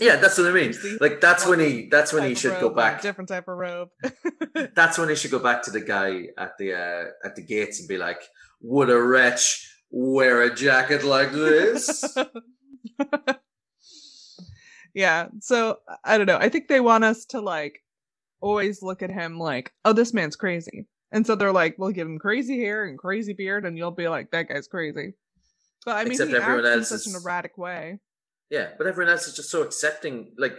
yeah, 0.00 0.16
that's 0.16 0.38
what 0.38 0.46
I 0.46 0.52
mean. 0.52 0.74
Like 1.00 1.20
that's 1.20 1.46
when 1.46 1.60
he, 1.60 1.88
that's 1.88 2.12
when 2.12 2.28
he 2.28 2.34
should 2.34 2.60
go 2.60 2.70
back. 2.70 3.02
Different 3.02 3.28
type 3.28 3.48
of 3.48 3.56
robe. 3.56 3.88
That's 4.74 4.98
when 4.98 5.08
he 5.08 5.14
should 5.14 5.30
go 5.30 5.38
back 5.38 5.62
to 5.64 5.70
the 5.70 5.80
guy 5.80 6.28
at 6.36 6.58
the, 6.58 6.74
uh, 6.74 7.04
at 7.24 7.36
the 7.36 7.42
gates 7.42 7.78
and 7.78 7.88
be 7.88 7.96
like, 7.96 8.20
would 8.60 8.90
a 8.90 9.00
wretch 9.00 9.72
wear 9.90 10.42
a 10.42 10.54
jacket 10.54 11.04
like 11.04 11.30
this? 11.32 12.16
yeah. 14.94 15.28
So 15.40 15.78
I 16.04 16.18
don't 16.18 16.26
know. 16.26 16.38
I 16.38 16.48
think 16.48 16.66
they 16.66 16.80
want 16.80 17.04
us 17.04 17.24
to 17.26 17.40
like 17.40 17.84
always 18.40 18.82
look 18.82 19.02
at 19.02 19.10
him 19.10 19.38
like, 19.38 19.72
oh, 19.84 19.92
this 19.92 20.12
man's 20.12 20.36
crazy. 20.36 20.86
And 21.12 21.26
so 21.26 21.34
they're 21.34 21.52
like, 21.52 21.76
we'll 21.78 21.92
give 21.92 22.06
him 22.06 22.18
crazy 22.18 22.58
hair 22.58 22.84
and 22.84 22.98
crazy 22.98 23.32
beard, 23.32 23.64
and 23.64 23.78
you'll 23.78 23.90
be 23.90 24.08
like, 24.08 24.30
that 24.32 24.48
guy's 24.48 24.68
crazy. 24.68 25.14
But 25.86 25.96
I 25.96 26.04
mean, 26.04 26.12
Except 26.12 26.32
everyone 26.32 26.66
acts 26.66 26.90
in 26.90 26.94
else 26.94 27.04
such 27.04 27.14
an 27.14 27.20
erratic 27.20 27.56
way. 27.58 28.00
yeah, 28.50 28.70
but 28.76 28.86
everyone 28.86 29.12
else 29.12 29.26
is 29.28 29.34
just 29.34 29.50
so 29.50 29.62
accepting. 29.62 30.32
Like 30.38 30.54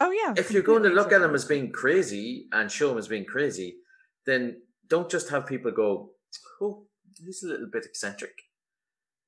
Oh 0.00 0.10
yeah. 0.10 0.34
if 0.36 0.50
you're 0.50 0.62
going 0.62 0.82
to 0.82 0.90
look 0.90 1.12
at 1.12 1.22
him 1.22 1.34
as 1.34 1.44
being 1.44 1.72
crazy 1.72 2.48
and 2.52 2.70
show 2.70 2.92
him 2.92 2.98
as 2.98 3.08
being 3.08 3.24
crazy, 3.24 3.76
then 4.26 4.60
don't 4.88 5.10
just 5.10 5.30
have 5.30 5.46
people 5.46 5.70
go, 5.72 6.10
"Oh, 6.60 6.86
he's 7.24 7.42
a 7.42 7.48
little 7.48 7.68
bit 7.72 7.86
eccentric." 7.86 8.32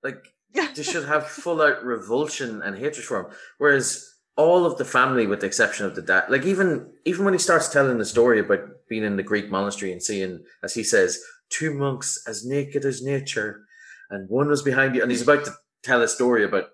Like 0.02 0.24
they 0.54 0.82
should 0.82 1.06
have 1.06 1.26
full 1.26 1.62
out 1.62 1.84
revulsion 1.84 2.62
and 2.62 2.76
hatred 2.76 3.04
for 3.06 3.20
him. 3.20 3.26
Whereas 3.58 4.14
all 4.36 4.64
of 4.66 4.78
the 4.78 4.84
family, 4.84 5.26
with 5.26 5.40
the 5.40 5.46
exception 5.46 5.84
of 5.86 5.96
the 5.96 6.02
dad, 6.02 6.24
like 6.28 6.44
even 6.44 6.92
even 7.04 7.24
when 7.24 7.34
he 7.34 7.40
starts 7.40 7.68
telling 7.68 7.98
the 7.98 8.04
story 8.04 8.38
about 8.40 8.60
being 8.88 9.04
in 9.04 9.16
the 9.16 9.22
Greek 9.22 9.50
monastery 9.50 9.90
and 9.90 10.02
seeing, 10.02 10.44
as 10.62 10.74
he 10.74 10.84
says, 10.84 11.18
two 11.50 11.72
monks 11.72 12.22
as 12.26 12.44
naked 12.46 12.84
as 12.84 13.02
nature, 13.02 13.64
and 14.10 14.28
one 14.28 14.48
was 14.48 14.62
behind 14.62 14.94
you, 14.94 15.02
and 15.02 15.10
he's 15.10 15.22
about 15.22 15.44
to 15.44 15.52
tell 15.82 16.02
a 16.02 16.08
story 16.08 16.44
about 16.44 16.64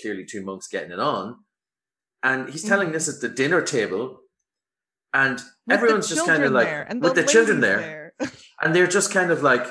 clearly 0.00 0.24
two 0.24 0.42
monks 0.44 0.66
getting 0.68 0.92
it 0.92 1.00
on, 1.00 1.36
and 2.22 2.48
he's 2.50 2.64
telling 2.64 2.92
this 2.92 3.08
at 3.08 3.20
the 3.20 3.28
dinner 3.28 3.62
table, 3.62 4.20
and 5.12 5.40
With 5.66 5.76
everyone's 5.76 6.08
just 6.08 6.26
kind 6.26 6.42
of 6.44 6.52
like 6.52 6.66
there, 6.66 6.88
with 7.00 7.14
the, 7.14 7.22
children 7.24 7.60
ladies 7.60 7.78
there, 7.78 8.14
and 8.62 8.74
they're 8.74 8.86
just 8.86 9.12
kind 9.12 9.30
of 9.30 9.42
like, 9.42 9.66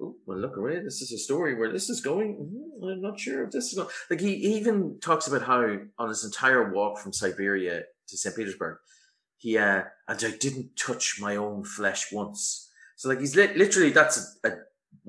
oh, 0.00 0.14
well, 0.26 0.38
look 0.38 0.56
away. 0.56 0.80
This 0.80 1.00
is 1.02 1.12
a 1.12 1.18
story 1.18 1.54
where 1.54 1.72
this 1.72 1.88
is 1.88 2.00
going. 2.00 2.36
Mhm, 2.36 2.90
I'm 2.92 3.00
not 3.02 3.18
sure 3.18 3.44
if 3.44 3.50
this 3.50 3.66
is 3.72 3.74
going. 3.74 3.88
Like 4.10 4.20
he, 4.20 4.36
he 4.36 4.56
even 4.56 4.98
talks 5.00 5.26
about 5.26 5.42
how 5.42 5.78
on 5.98 6.08
his 6.08 6.24
entire 6.24 6.72
walk 6.72 6.98
from 6.98 7.12
Siberia 7.12 7.82
to 8.08 8.16
St. 8.16 8.36
Petersburg, 8.36 8.78
he 9.38 9.56
uh, 9.56 9.84
and 10.08 10.24
I 10.24 10.30
didn't 10.38 10.76
touch 10.76 11.18
my 11.20 11.36
own 11.36 11.64
flesh 11.64 12.12
once. 12.12 12.70
So 12.96 13.08
like 13.08 13.20
he's 13.20 13.36
li- 13.36 13.54
literally 13.56 13.90
that's 13.90 14.38
a, 14.44 14.48
a 14.48 14.52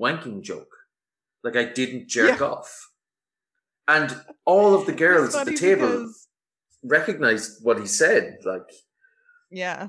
wanking 0.00 0.42
joke. 0.42 0.74
Like 1.44 1.56
I 1.56 1.64
didn't 1.64 2.08
jerk 2.08 2.40
off, 2.40 2.90
and 3.88 4.14
all 4.44 4.74
of 4.74 4.86
the 4.86 4.92
girls 4.92 5.34
at 5.34 5.46
the 5.46 5.54
table 5.56 5.88
because- 5.88 6.28
recognized 6.84 7.64
what 7.64 7.78
he 7.80 7.86
said. 7.86 8.38
Like 8.44 8.68
Yeah. 9.50 9.88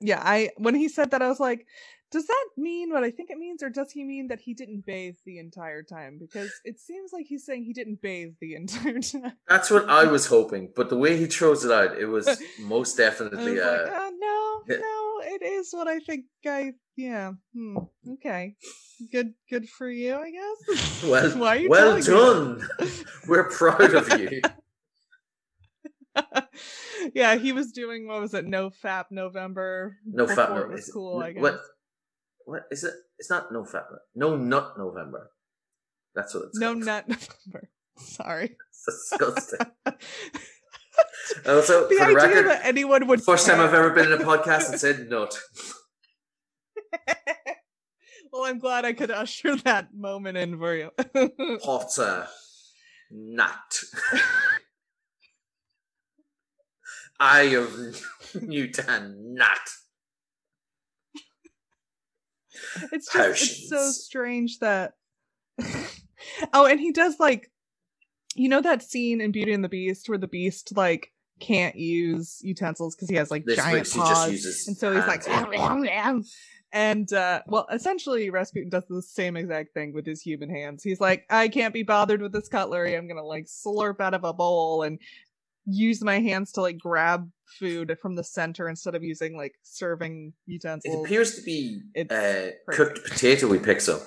Yeah, 0.00 0.20
I 0.22 0.50
when 0.56 0.74
he 0.74 0.88
said 0.88 1.10
that 1.12 1.22
I 1.22 1.28
was 1.28 1.40
like, 1.40 1.66
does 2.12 2.26
that 2.26 2.46
mean 2.56 2.90
what 2.92 3.02
I 3.02 3.10
think 3.10 3.30
it 3.30 3.38
means 3.38 3.62
or 3.62 3.70
does 3.70 3.90
he 3.92 4.04
mean 4.04 4.28
that 4.28 4.40
he 4.40 4.52
didn't 4.54 4.84
bathe 4.86 5.16
the 5.24 5.38
entire 5.38 5.82
time? 5.82 6.18
Because 6.20 6.52
it 6.64 6.78
seems 6.78 7.12
like 7.12 7.26
he's 7.26 7.44
saying 7.46 7.64
he 7.64 7.72
didn't 7.72 8.00
bathe 8.02 8.34
the 8.40 8.54
entire 8.62 9.00
time. 9.00 9.32
that's 9.48 9.70
what 9.70 9.88
I 9.88 10.04
was 10.04 10.26
hoping, 10.26 10.70
but 10.76 10.90
the 10.90 10.98
way 10.98 11.16
he 11.16 11.26
throws 11.26 11.64
it 11.64 11.72
out, 11.72 11.98
it 11.98 12.06
was 12.06 12.28
most 12.60 12.96
definitely. 12.96 13.52
was 13.54 13.60
Uh, 13.62 13.82
like, 13.84 13.92
oh 13.96 14.10
no, 14.68 14.76
no, 14.76 14.95
it 15.26 15.42
is 15.42 15.68
what 15.72 15.88
I 15.88 15.98
think 15.98 16.24
I 16.46 16.72
yeah. 16.96 17.32
Hmm. 17.54 17.76
Okay. 18.14 18.56
Good 19.12 19.34
good 19.50 19.68
for 19.68 19.90
you, 19.90 20.14
I 20.16 20.30
guess. 20.30 21.02
Well, 21.04 21.30
Why 21.38 21.54
you 21.56 21.68
well 21.68 22.00
done. 22.00 22.66
We're 23.28 23.50
proud 23.50 23.94
of 23.94 24.08
you. 24.18 24.40
yeah, 27.14 27.34
he 27.36 27.52
was 27.52 27.72
doing 27.72 28.06
what 28.08 28.20
was 28.20 28.32
it? 28.34 28.46
No 28.46 28.70
Fap 28.70 29.06
November. 29.10 29.96
No 30.06 30.26
Fap 30.26 30.50
No, 30.50 30.62
It 30.62 30.70
was 30.70 30.90
cool, 30.92 31.22
I 31.22 31.32
guess. 31.32 31.42
What? 31.42 31.60
What 32.46 32.62
is 32.70 32.84
it? 32.84 32.94
It's 33.18 33.28
not 33.28 33.52
no 33.52 33.64
Fap. 33.64 33.84
No 34.14 34.36
nut 34.36 34.74
November. 34.78 35.30
That's 36.14 36.34
what 36.34 36.44
it's 36.44 36.58
No 36.58 36.72
called. 36.72 36.84
nut 36.86 37.08
November. 37.08 37.68
Sorry. 37.98 38.56
It's 38.70 39.10
disgusting. 39.10 39.58
Also, 41.48 41.88
the 41.88 41.94
for 41.94 41.94
the 41.94 42.02
idea 42.04 42.14
record, 42.14 42.46
that 42.46 42.64
anyone 42.64 43.06
would 43.06 43.22
first 43.22 43.46
time 43.46 43.60
I've 43.60 43.74
ever 43.74 43.90
been 43.90 44.10
in 44.10 44.20
a 44.20 44.24
podcast 44.24 44.70
and 44.70 44.80
said 44.80 45.08
nut. 45.08 45.38
well, 48.32 48.44
I'm 48.44 48.58
glad 48.58 48.84
I 48.84 48.92
could 48.92 49.12
usher 49.12 49.54
that 49.58 49.94
moment 49.94 50.36
in 50.38 50.58
for 50.58 50.74
you. 50.74 50.90
Potter. 51.62 52.26
Nut. 53.10 53.80
I 57.20 57.42
of 57.42 58.02
Newton. 58.40 59.34
Nut. 59.34 59.58
it's 62.92 63.12
just 63.12 63.42
it's 63.42 63.68
so 63.68 63.90
strange 63.90 64.58
that 64.58 64.94
oh 66.52 66.66
and 66.66 66.80
he 66.80 66.90
does 66.90 67.20
like 67.20 67.50
you 68.34 68.48
know 68.48 68.60
that 68.60 68.82
scene 68.82 69.20
in 69.20 69.30
beauty 69.30 69.52
and 69.52 69.62
the 69.62 69.68
beast 69.68 70.08
where 70.08 70.18
the 70.18 70.26
beast 70.26 70.76
like 70.76 71.12
can't 71.40 71.76
use 71.76 72.40
utensils 72.42 72.94
because 72.94 73.08
he 73.08 73.16
has 73.16 73.30
like 73.30 73.44
This 73.44 73.56
giant 73.56 73.90
paws 73.92 74.30
uses. 74.30 74.68
and 74.68 74.76
so 74.76 74.94
he's 74.94 75.06
like 75.06 75.22
and 76.72 77.12
uh 77.12 77.42
well 77.46 77.66
essentially 77.72 78.30
rasputin 78.30 78.70
does 78.70 78.84
the 78.88 79.02
same 79.02 79.36
exact 79.36 79.72
thing 79.74 79.92
with 79.92 80.06
his 80.06 80.20
human 80.20 80.50
hands 80.50 80.82
he's 80.82 81.00
like 81.00 81.24
i 81.30 81.46
can't 81.48 81.72
be 81.74 81.82
bothered 81.82 82.20
with 82.20 82.32
this 82.32 82.48
cutlery 82.48 82.96
i'm 82.96 83.06
gonna 83.06 83.22
like 83.22 83.46
slurp 83.46 84.00
out 84.00 84.14
of 84.14 84.24
a 84.24 84.32
bowl 84.32 84.82
and 84.82 84.98
use 85.66 86.02
my 86.02 86.20
hands 86.20 86.52
to 86.52 86.60
like 86.60 86.78
grab 86.78 87.30
food 87.58 87.96
from 88.00 88.14
the 88.14 88.24
center 88.24 88.68
instead 88.68 88.94
of 88.94 89.02
using 89.02 89.36
like 89.36 89.54
serving 89.62 90.32
utensils. 90.46 90.94
It 90.94 91.00
appears 91.04 91.34
to 91.36 91.42
be 91.42 91.80
uh, 92.10 92.50
cooked 92.72 93.04
potato 93.04 93.52
he 93.52 93.58
picks 93.58 93.88
up. 93.88 94.02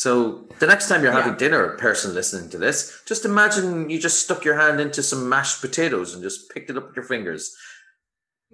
So 0.00 0.48
the 0.60 0.66
next 0.66 0.88
time 0.88 1.02
you're 1.02 1.12
Yeah. 1.12 1.20
having 1.20 1.36
dinner, 1.36 1.62
a 1.62 1.76
person 1.76 2.14
listening 2.14 2.48
to 2.52 2.56
this, 2.56 3.02
just 3.04 3.26
imagine 3.26 3.90
you 3.90 3.98
just 3.98 4.18
stuck 4.24 4.46
your 4.46 4.56
hand 4.56 4.80
into 4.80 5.02
some 5.02 5.28
mashed 5.28 5.60
potatoes 5.60 6.14
and 6.14 6.22
just 6.22 6.48
picked 6.48 6.70
it 6.70 6.78
up 6.78 6.86
with 6.86 6.96
your 6.96 7.04
fingers. 7.04 7.54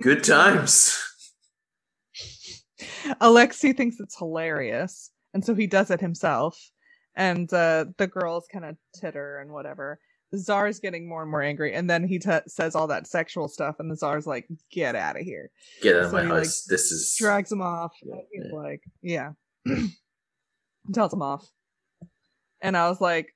Good 0.03 0.25
times. 0.25 0.99
Alexei 3.21 3.73
thinks 3.75 4.01
it's 4.01 4.19
hilarious, 4.19 5.13
and 5.35 5.45
so 5.45 5.55
he 5.55 5.69
does 5.69 5.93
it 5.93 6.01
himself. 6.01 6.59
And 7.15 7.51
uh, 7.53 7.85
the 7.97 8.09
girls 8.09 8.49
kind 8.53 8.65
of 8.65 8.77
titter 9.01 9.39
and 9.39 9.53
whatever. 9.53 10.01
The 10.33 10.39
czar's 10.41 10.81
getting 10.81 11.09
more 11.09 11.23
and 11.23 11.31
more 11.31 11.43
angry, 11.43 11.75
and 11.75 11.89
then 11.89 12.03
he 12.03 12.19
t- 12.19 12.49
says 12.49 12.75
all 12.75 12.89
that 12.89 13.07
sexual 13.07 13.47
stuff, 13.47 13.77
and 13.79 13.89
the 13.89 13.97
czar's 13.97 14.27
like, 14.27 14.49
"Get 14.73 14.97
out 14.97 15.15
of 15.15 15.23
here!" 15.23 15.53
Get 15.81 15.95
out 15.95 16.07
of 16.07 16.13
my 16.13 16.23
he, 16.23 16.29
house. 16.29 16.35
like, 16.35 16.77
this 16.77 16.91
is 16.91 17.15
Drags 17.17 17.53
him 17.53 17.63
off. 17.63 17.93
Yeah, 18.03 18.17
he's 18.33 18.47
yeah. 18.51 18.59
like, 18.59 18.83
"Yeah," 19.01 19.31
tells 20.93 21.13
him 21.13 21.23
off. 21.23 21.51
And 22.61 22.77
I 22.77 22.89
was 22.89 23.01
like, 23.01 23.35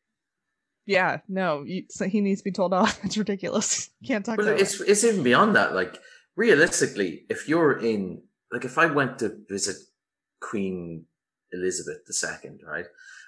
yeah, 0.87 1.19
no, 1.29 1.63
you, 1.63 1.85
so 1.89 2.09
he 2.09 2.21
needs 2.21 2.41
to 2.41 2.45
be 2.45 2.53
told 2.53 2.73
off. 2.73 2.99
It's 3.05 3.17
ridiculous. 3.17 3.91
Can't 4.07 4.25
talk. 4.25 4.37
But 4.37 4.61
it's 4.61 4.81
it's 4.81 5.05
even 5.05 5.23
beyond 5.23 5.57
that. 5.57 5.75
Like 5.75 5.99
realistically, 6.37 7.27
if 7.29 7.49
you're 7.49 7.79
in 7.79 8.23
like 8.53 8.65
if 8.65 8.79
I 8.79 8.87
went 8.87 9.19
to 9.21 9.37
visit 9.49 9.77
Queen 10.41 11.05
Elizabeth 11.53 11.99
II, 12.09 12.59
right? 12.67 12.87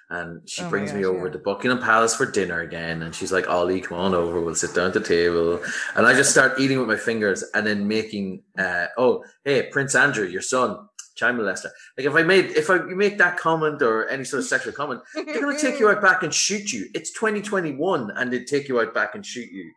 And 0.09 0.47
she 0.47 0.61
Oh 0.61 0.69
brings 0.69 0.93
me 0.93 1.05
over 1.05 1.27
yeah. 1.27 1.33
to 1.33 1.39
Buckingham 1.39 1.79
Palace 1.79 2.15
for 2.15 2.29
dinner 2.29 2.59
again. 2.59 3.01
And 3.01 3.15
she's 3.15 3.31
like, 3.31 3.49
Ollie, 3.49 3.81
come 3.81 3.97
on 3.97 4.13
over. 4.13 4.41
We'll 4.41 4.53
sit 4.53 4.75
down 4.75 4.87
at 4.87 4.93
the 4.93 4.99
table. 4.99 5.63
And 5.95 6.05
I 6.05 6.13
just 6.13 6.29
start 6.29 6.59
eating 6.59 6.77
with 6.77 6.87
my 6.87 6.97
fingers 6.97 7.43
and 7.55 7.65
then 7.65 7.87
making, 7.87 8.43
uh, 8.57 8.87
oh, 8.97 9.23
hey, 9.43 9.69
Prince 9.71 9.95
Andrew, 9.95 10.27
your 10.27 10.41
son, 10.41 10.87
child 11.15 11.37
molester. 11.37 11.69
Like 11.97 12.07
if 12.07 12.15
I 12.15 12.23
made, 12.23 12.45
if 12.51 12.69
I 12.69 12.75
you 12.75 12.95
make 12.95 13.17
that 13.17 13.37
comment 13.37 13.81
or 13.81 14.07
any 14.09 14.23
sort 14.23 14.41
of 14.41 14.47
sexual 14.47 14.73
comment, 14.73 15.01
they're 15.13 15.41
going 15.41 15.55
to 15.55 15.61
take 15.61 15.79
you 15.79 15.89
out 15.89 16.01
back 16.01 16.23
and 16.23 16.33
shoot 16.33 16.71
you. 16.71 16.87
It's 16.93 17.11
2021 17.13 18.11
and 18.15 18.31
they'd 18.31 18.47
take 18.47 18.67
you 18.67 18.79
out 18.79 18.93
back 18.93 19.15
and 19.15 19.25
shoot 19.25 19.51
you. 19.51 19.71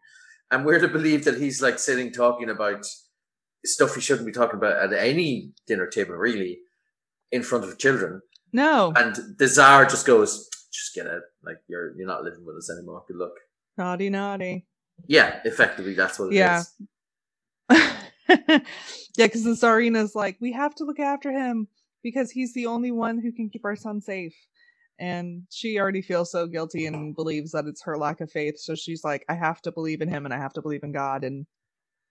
And 0.50 0.64
we're 0.64 0.80
to 0.80 0.88
believe 0.88 1.24
that 1.24 1.38
he's 1.38 1.60
like 1.60 1.78
sitting 1.78 2.12
talking 2.12 2.50
about 2.50 2.84
stuff 3.64 3.94
he 3.94 4.00
shouldn't 4.00 4.26
be 4.26 4.32
talking 4.32 4.56
about 4.56 4.76
at 4.76 4.92
any 4.92 5.50
dinner 5.66 5.86
table, 5.86 6.14
really, 6.14 6.60
in 7.32 7.42
front 7.42 7.64
of 7.64 7.78
children. 7.78 8.22
No, 8.52 8.92
And 8.96 9.16
the 9.38 9.48
czar 9.48 9.84
just 9.86 10.06
goes, 10.06 10.48
just 10.72 10.94
get 10.94 11.06
out. 11.06 11.22
Like 11.44 11.58
you're 11.68 11.96
you're 11.96 12.06
not 12.06 12.22
living 12.22 12.44
with 12.46 12.56
us 12.56 12.70
anymore. 12.70 13.02
Good 13.08 13.16
luck. 13.16 13.32
naughty, 13.76 14.08
naughty. 14.08 14.66
Yeah, 15.06 15.40
effectively 15.44 15.94
that's 15.94 16.18
what 16.18 16.32
it 16.32 16.36
is. 16.36 16.72
Yeah. 19.18 19.28
because 19.28 19.44
the 19.44 19.50
Tsarina's 19.56 20.14
like, 20.14 20.36
we 20.40 20.52
have 20.52 20.74
to 20.76 20.84
look 20.84 21.00
after 21.00 21.30
him 21.32 21.68
because 22.02 22.30
he's 22.30 22.52
the 22.54 22.66
only 22.66 22.90
one 22.90 23.18
who 23.18 23.32
can 23.32 23.48
keep 23.48 23.64
our 23.64 23.76
son 23.76 24.00
safe. 24.00 24.34
And 24.98 25.42
she 25.50 25.78
already 25.78 26.02
feels 26.02 26.30
so 26.30 26.46
guilty 26.46 26.86
and 26.86 27.14
believes 27.14 27.52
that 27.52 27.66
it's 27.66 27.82
her 27.84 27.96
lack 27.98 28.20
of 28.20 28.30
faith. 28.30 28.58
So 28.58 28.74
she's 28.74 29.04
like, 29.04 29.24
I 29.28 29.34
have 29.34 29.60
to 29.62 29.72
believe 29.72 30.00
in 30.00 30.08
him 30.08 30.24
and 30.24 30.32
I 30.34 30.38
have 30.38 30.52
to 30.54 30.62
believe 30.62 30.82
in 30.82 30.92
God 30.92 31.24
and 31.24 31.46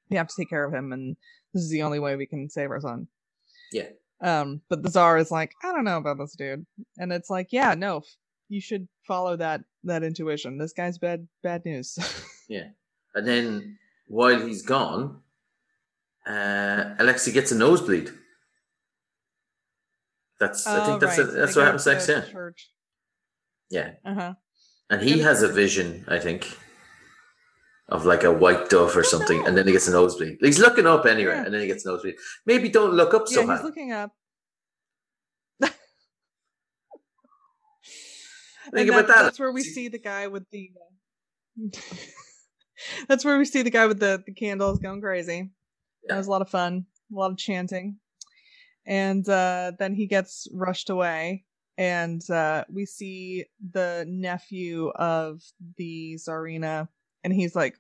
we 0.09 0.18
have 0.18 0.28
to 0.28 0.36
take 0.38 0.49
care 0.49 0.63
of 0.66 0.74
him. 0.74 0.91
And 0.93 1.16
this 1.53 1.63
is 1.63 1.70
the 1.72 1.82
only 1.84 1.99
way 1.99 2.16
we 2.16 2.26
can 2.28 2.49
save 2.49 2.70
our 2.70 2.82
son. 2.82 3.07
Yeah. 3.72 3.89
Um, 4.22 4.61
but 4.70 4.84
the 4.84 4.89
Tsar 4.89 5.18
is 5.18 5.32
like, 5.32 5.53
I 5.63 5.72
don't 5.72 5.84
know 5.84 5.97
about 5.97 6.18
this 6.20 6.36
dude. 6.36 6.66
And 6.97 7.11
it's 7.11 7.30
like, 7.30 7.47
yeah, 7.51 7.74
no, 7.74 7.97
f- 7.97 8.03
you 8.49 8.61
should 8.61 8.88
follow 9.07 9.36
that 9.38 9.61
that 9.84 10.03
intuition. 10.03 10.57
This 10.57 10.74
guy's 10.74 10.97
bad 10.97 11.28
bad 11.43 11.66
news. 11.66 11.97
Yeah. 12.47 12.68
And 13.16 13.28
then 13.28 13.80
while 14.07 14.39
he's 14.45 14.61
gone, 14.61 15.22
uh, 16.28 16.95
Alexei 16.99 17.32
gets 17.32 17.51
a 17.51 17.55
nosebleed. 17.55 18.11
That's 20.39 20.65
I 20.67 20.86
think 20.86 20.95
Oh, 20.97 20.99
that's 20.99 21.17
right, 21.17 21.26
so 21.28 21.32
that's 21.32 21.53
they 21.55 21.59
what 21.61 21.65
happens 21.65 21.86
next. 21.86 22.09
Yeah, 22.09 22.21
Church. 22.32 22.69
yeah. 23.69 23.91
Uh-huh. 24.03 24.34
And 24.89 25.01
he 25.01 25.15
Yeah, 25.19 25.23
has 25.23 25.41
a 25.43 25.47
vision, 25.47 26.03
I 26.07 26.19
think, 26.19 26.45
of 27.89 28.05
like 28.05 28.23
a 28.23 28.32
white 28.32 28.69
dove 28.69 28.95
or 28.97 29.03
something, 29.03 29.45
and 29.47 29.55
then 29.57 29.65
he 29.65 29.71
gets 29.73 29.88
a 29.88 29.91
nosebleed. 29.91 30.38
He's 30.41 30.59
looking 30.59 30.86
up 30.88 31.05
anyway, 31.05 31.34
Yeah. 31.36 31.45
and 31.45 31.53
then 31.53 31.61
he 31.61 31.67
gets 31.67 31.86
a 31.86 31.89
nosebleed. 31.89 32.15
Maybe 32.45 32.69
don't 32.69 32.93
look 32.93 33.13
up 33.13 33.23
Yeah, 33.30 33.36
so 33.36 33.51
he's 33.51 33.63
looking 33.63 33.91
up. 33.93 34.11
Think 35.61 35.76
And 38.73 38.89
about 38.89 39.07
that- 39.07 39.15
that. 39.15 39.23
That's 39.23 39.39
where 39.39 39.51
we 39.51 39.61
see 39.63 39.88
the 39.88 39.99
guy 39.99 40.28
with 40.28 40.49
the. 40.51 40.71
uh, 41.63 41.80
that's 43.07 43.23
where 43.23 43.38
we 43.38 43.45
see 43.45 43.61
the 43.61 43.69
guy 43.69 43.86
with 43.86 43.99
the, 43.99 44.21
the 44.26 44.34
candles 44.34 44.80
going 44.80 45.01
crazy. 45.01 45.51
That 46.08 46.18
was 46.18 46.28
a 46.28 46.32
lot 46.32 46.41
of 46.41 46.49
fun, 46.49 46.86
a 47.12 47.16
lot 47.16 47.32
of 47.32 47.38
chanting, 47.38 47.97
and 48.86 49.28
uh, 49.28 49.74
then 49.80 49.93
he 49.95 50.08
gets 50.08 50.47
rushed 50.53 50.89
away, 50.89 51.45
and 51.78 52.28
uh, 52.30 52.66
we 52.70 52.86
see 52.86 53.45
the 53.72 54.06
nephew 54.08 54.89
of 54.89 55.41
the 55.78 56.16
Tsarina, 56.16 56.88
and 57.24 57.34
he's 57.34 57.56
like 57.56 57.78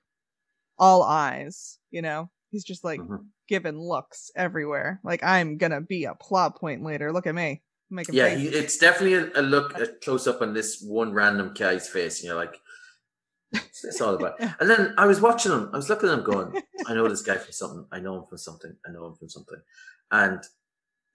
all 0.77 1.03
eyes, 1.03 1.79
you 1.91 2.01
know. 2.01 2.29
He's 2.49 2.63
just 2.63 2.83
like 2.83 2.99
Mhm. 2.99 3.25
giving 3.47 3.79
looks 3.79 4.31
everywhere. 4.35 4.99
Like 5.03 5.23
I'm 5.23 5.57
gonna 5.57 5.81
be 5.81 6.05
a 6.05 6.15
plot 6.15 6.57
point 6.57 6.83
later. 6.83 7.11
Look 7.11 7.27
at 7.27 7.35
me. 7.35 7.61
I'm 7.91 7.99
Yeah, 8.11 8.27
it's 8.27 8.77
definitely 8.77 9.13
a, 9.13 9.41
a 9.41 9.43
look, 9.43 9.77
a 9.79 9.87
close 9.87 10.27
up 10.27 10.41
on 10.41 10.53
this 10.53 10.81
one 10.81 11.13
random 11.13 11.53
guy's 11.53 11.87
face, 11.87 12.19
and 12.19 12.27
you're 12.27 12.35
like, 12.35 12.59
"What's 13.51 13.81
this 13.81 14.01
all 14.01 14.15
about?" 14.15 14.39
And 14.59 14.69
then 14.69 14.93
I 14.97 15.05
was 15.05 15.21
watching 15.21 15.51
him. 15.51 15.69
I 15.73 15.77
was 15.77 15.89
looking 15.89 16.09
at 16.09 16.17
him, 16.17 16.23
going, 16.23 16.61
"I 16.87 16.93
know 16.93 17.07
this 17.07 17.21
guy 17.21 17.37
from 17.37 17.51
something. 17.51 17.87
I 17.91 17.99
know 17.99 18.17
him 18.17 18.25
from 18.27 18.37
something. 18.37 18.75
I 18.85 18.91
know 18.91 19.07
him 19.07 19.15
from 19.15 19.29
something." 19.29 19.61
And 20.11 20.43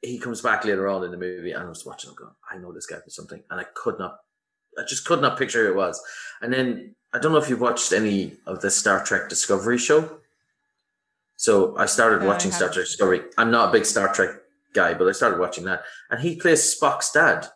he 0.02 0.18
comes 0.18 0.40
back 0.40 0.64
later 0.64 0.88
on 0.88 1.04
in 1.04 1.10
the 1.10 1.16
movie, 1.16 1.52
and 1.52 1.62
I 1.64 1.68
was 1.68 1.84
watching 1.84 2.10
him, 2.10 2.16
going, 2.16 2.34
"I 2.50 2.58
know 2.58 2.72
this 2.72 2.86
guy 2.86 2.96
from 2.96 3.10
something," 3.10 3.42
and 3.50 3.60
I 3.60 3.64
could 3.64 3.98
not, 3.98 4.20
I 4.78 4.84
just 4.84 5.04
could 5.04 5.20
not 5.20 5.38
picture 5.38 5.64
who 5.64 5.72
it 5.72 5.76
was. 5.76 6.00
And 6.40 6.52
then 6.52 6.96
I 7.12 7.18
don't 7.18 7.32
know 7.32 7.38
if 7.38 7.50
you've 7.50 7.60
watched 7.60 7.92
any 7.92 8.38
of 8.46 8.60
the 8.60 8.70
Star 8.70 9.04
Trek 9.04 9.28
Discovery 9.28 9.78
show. 9.78 10.20
So 11.36 11.76
I 11.76 11.86
started 11.86 12.20
No, 12.20 12.26
I 12.26 12.28
watching 12.28 12.52
Star. 12.52 12.68
Trek 12.68 12.86
Discovery. 12.86 13.22
I'm 13.36 13.50
not 13.50 13.70
a 13.70 13.72
big 13.72 13.84
Star 13.84 14.12
Trek 14.12 14.42
guy, 14.74 14.94
but 14.94 15.08
I 15.08 15.12
started 15.12 15.38
watching 15.38 15.64
that, 15.64 15.84
and 16.10 16.20
he 16.20 16.36
plays 16.36 16.74
Spock's 16.74 17.10
dad 17.10 17.50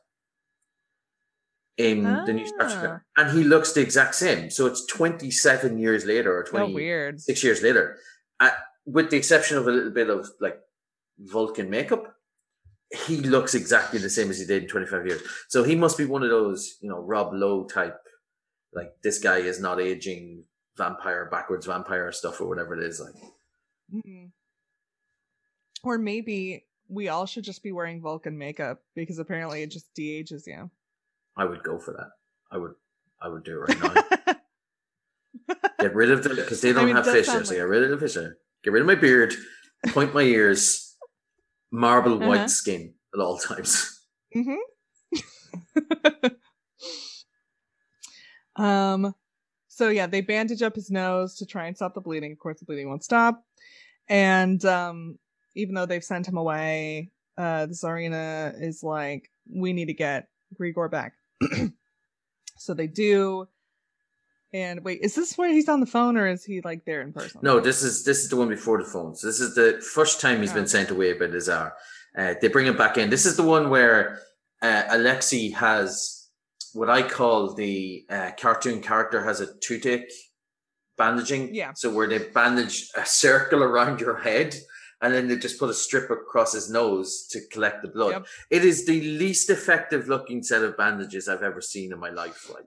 in 1.77 2.03
the 2.05 2.33
new 2.33 2.47
Star 2.47 2.69
Trek, 2.71 3.01
and 3.17 3.37
he 3.37 3.43
looks 3.45 3.73
the 3.73 3.81
exact 3.81 4.15
same. 4.15 4.51
So 4.51 4.67
it's 4.67 4.87
27 4.87 5.79
years 5.79 6.05
later, 6.05 6.33
or 6.37 6.45
Oh, 6.47 6.51
26 6.51 6.75
weird. 6.75 7.21
years 7.43 7.63
later, 7.63 7.99
uh, 8.41 8.51
with 8.87 9.11
the 9.11 9.17
exception 9.17 9.57
of 9.59 9.67
a 9.67 9.71
little 9.73 9.91
bit 9.91 10.09
of 10.11 10.29
like 10.41 10.61
Vulcan 11.19 11.71
makeup. 11.71 12.11
He 13.07 13.17
looks 13.17 13.55
exactly 13.55 13.99
the 13.99 14.11
same 14.11 14.31
as 14.31 14.39
he 14.39 14.47
did 14.47 14.65
in 14.65 14.69
25 14.69 15.07
years. 15.07 15.23
So 15.49 15.65
he 15.65 15.75
must 15.75 15.99
be 15.99 16.05
one 16.05 16.23
of 16.23 16.31
those, 16.31 16.77
you 16.81 16.89
know, 16.89 17.01
Rob 17.01 17.33
Lowe 17.33 17.65
type, 17.65 17.99
like 18.73 18.93
this 19.03 19.19
guy 19.19 19.39
is 19.39 19.59
not 19.59 19.81
aging 19.81 20.45
vampire, 20.77 21.29
backwards 21.29 21.67
vampire 21.67 22.13
stuff 22.13 22.41
or 22.41 22.47
whatever 22.49 22.79
it 22.79 22.85
is. 22.87 23.01
Like, 23.01 23.15
Mm-mm. 23.93 24.31
Or 25.83 25.99
maybe 25.99 26.67
we 26.89 27.09
all 27.09 27.27
should 27.27 27.43
just 27.45 27.63
be 27.65 27.73
wearing 27.73 28.01
Vulcan 28.01 28.39
makeup 28.39 28.81
because 28.95 29.19
apparently 29.19 29.63
it 29.63 29.71
just 29.73 29.93
de-ages 29.95 30.47
you. 30.47 30.71
I 31.37 31.45
would 31.45 31.63
go 31.63 31.79
for 31.79 31.93
that. 31.93 32.11
I 32.51 32.59
would, 32.59 32.73
I 33.21 33.29
would 33.29 33.45
do 33.45 33.63
it 33.63 33.69
right 33.83 33.83
now. 33.83 34.35
get 35.81 35.95
rid 35.95 36.11
of 36.11 36.23
the 36.23 36.31
because 36.31 36.61
they 36.61 36.73
don't 36.73 36.87
mean, 36.87 36.97
have 36.97 37.05
does 37.05 37.15
fish. 37.15 37.27
sound 37.27 37.47
So 37.47 37.53
like- 37.55 37.59
get 37.61 37.69
rid 37.69 37.83
of 37.85 37.91
the 38.01 38.09
fish. 38.09 38.15
Get 38.63 38.73
rid 38.73 38.81
of 38.81 38.87
my 38.87 38.95
beard. 38.95 39.35
Point 39.89 40.15
my 40.15 40.23
ears. 40.23 40.97
Marble 41.73 42.15
Uh-huh. 42.19 42.29
white 42.29 42.51
skin 42.51 42.95
at 43.15 43.21
all 43.21 43.37
times. 43.39 44.01
mm-hmm. 44.35 44.57
um. 48.57 49.15
So 49.69 49.89
yeah, 49.89 50.07
they 50.07 50.21
bandage 50.21 50.63
up 50.63 50.77
his 50.77 50.89
nose 50.91 51.35
to 51.37 51.47
try 51.47 51.67
and 51.67 51.77
stop 51.77 51.95
the 51.95 52.01
bleeding. 52.01 52.31
Of 52.33 52.39
course, 52.39 52.61
the 52.61 52.65
bleeding 52.65 52.89
won't 52.89 53.03
stop. 53.03 53.43
And 54.09 54.65
um, 54.65 55.19
even 55.57 55.75
though 55.75 55.87
they've 55.87 56.05
sent 56.05 56.29
him 56.29 56.37
away, 56.37 57.11
uh, 57.37 57.67
the 57.67 57.73
Tsarina 57.75 58.55
is 58.63 58.85
like, 58.85 59.31
"We 59.53 59.73
need 59.73 59.87
to 59.87 59.95
get 59.95 60.29
Grigor 60.61 60.89
back." 60.91 61.15
so 62.57 62.75
they 62.75 62.87
do. 62.87 63.49
And 64.53 64.85
wait, 64.85 65.01
is 65.03 65.17
this 65.17 65.37
where 65.37 65.51
he's 65.53 65.69
on 65.69 65.81
the 65.81 65.87
phone, 65.87 66.17
or 66.17 66.29
is 66.29 66.45
he 66.45 66.61
like 66.61 66.85
there 66.85 67.01
in 67.03 67.13
person? 67.13 67.41
No, 67.43 67.59
this 67.59 67.83
is 67.83 68.05
this 68.05 68.23
is 68.23 68.29
the 68.31 68.37
one 68.37 68.49
before 68.49 68.79
the 68.79 68.89
phones. 68.89 69.21
This 69.21 69.41
is 69.41 69.55
the 69.57 69.83
first 69.95 70.21
time 70.21 70.41
he's 70.41 70.53
Oh. 70.53 70.55
been 70.55 70.69
sent 70.69 70.91
away 70.91 71.13
by 71.15 71.27
the 71.27 71.41
Tsar. 71.41 71.75
Uh, 72.17 72.35
they 72.41 72.47
bring 72.49 72.67
him 72.67 72.77
back 72.77 72.97
in. 72.97 73.11
This 73.11 73.27
is 73.27 73.37
the 73.37 73.43
one 73.43 73.69
where 73.69 74.21
uh, 74.63 74.85
Alexei 74.91 75.51
has 75.51 76.29
what 76.73 76.89
I 76.89 77.03
call 77.03 77.55
the 77.55 78.05
uh, 78.09 78.31
cartoon 78.39 78.81
character 78.81 79.25
has 79.25 79.41
a 79.41 79.49
toothache 79.61 80.13
bandaging. 80.97 81.53
Yeah. 81.55 81.73
So 81.75 81.93
where 81.93 82.07
they 82.09 82.19
bandage 82.19 82.89
a 82.97 83.05
circle 83.25 83.63
around 83.63 84.01
your 84.01 84.19
head 84.19 84.55
and 85.05 85.13
then 85.13 85.29
they 85.29 85.37
just 85.37 85.59
put 85.59 85.69
a 85.69 85.75
strip 85.75 86.09
across 86.11 86.55
his 86.55 86.71
nose 86.71 87.27
to 87.31 87.41
collect 87.53 87.83
the 87.83 87.89
blood. 87.89 88.13
Yep. 88.13 88.27
It 88.51 88.65
is 88.65 88.87
the 88.87 89.03
least 89.03 89.51
effective 89.51 90.09
looking 90.09 90.43
set 90.43 90.63
of 90.63 90.79
bandages 90.79 91.29
I've 91.29 91.43
ever 91.43 91.61
seen 91.61 91.93
in 91.93 92.01
my 92.01 92.09
life. 92.09 92.49
Like, 92.53 92.65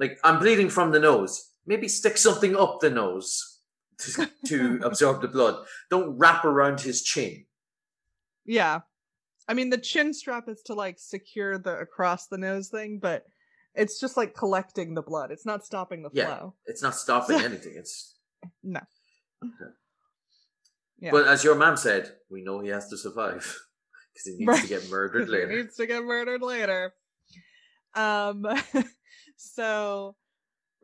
like 0.00 0.18
I'm 0.24 0.40
bleeding 0.40 0.68
from 0.68 0.90
the 0.90 0.98
nose. 0.98 1.52
Maybe 1.64 1.86
stick 1.86 2.16
something 2.16 2.56
up 2.56 2.80
the 2.80 2.90
nose 2.90 3.60
to, 3.98 4.28
to 4.46 4.80
absorb 4.82 5.22
the 5.22 5.28
blood. 5.28 5.64
Don't 5.90 6.18
wrap 6.18 6.44
around 6.44 6.80
his 6.80 7.02
chin. 7.04 7.44
Yeah. 8.44 8.80
I 9.46 9.54
mean 9.54 9.70
the 9.70 9.78
chin 9.78 10.12
strap 10.12 10.48
is 10.48 10.60
to 10.62 10.74
like 10.74 10.98
secure 10.98 11.56
the 11.56 11.76
across 11.78 12.26
the 12.26 12.38
nose 12.38 12.68
thing, 12.68 12.98
but 13.00 13.26
it's 13.76 14.00
just 14.00 14.16
like 14.16 14.34
collecting 14.34 14.94
the 14.94 15.02
blood. 15.02 15.30
It's 15.30 15.46
not 15.46 15.64
stopping 15.64 16.02
the 16.02 16.10
Yeah. 16.12 16.26
flow. 16.26 16.54
It's 16.66 16.82
not 16.82 16.96
stopping 16.96 17.36
anything. 17.50 17.74
It's 17.76 18.16
No. 18.64 18.80
Yeah. 21.04 21.10
but 21.12 21.26
as 21.28 21.44
your 21.44 21.54
mom 21.54 21.76
said, 21.76 22.10
we 22.30 22.42
know 22.42 22.60
he 22.60 22.68
has 22.70 22.88
to 22.88 22.96
survive 22.96 23.42
because 24.12 24.24
he 24.26 24.36
needs 24.38 24.48
Right. 24.48 24.62
to 24.62 24.68
get 24.68 24.88
murdered 24.90 25.28
later. 25.28 25.50
he 25.50 25.56
needs 25.56 25.76
to 25.76 25.86
get 25.86 26.02
murdered 26.02 26.42
later. 26.42 26.94
Um 27.94 28.44
so 29.36 30.16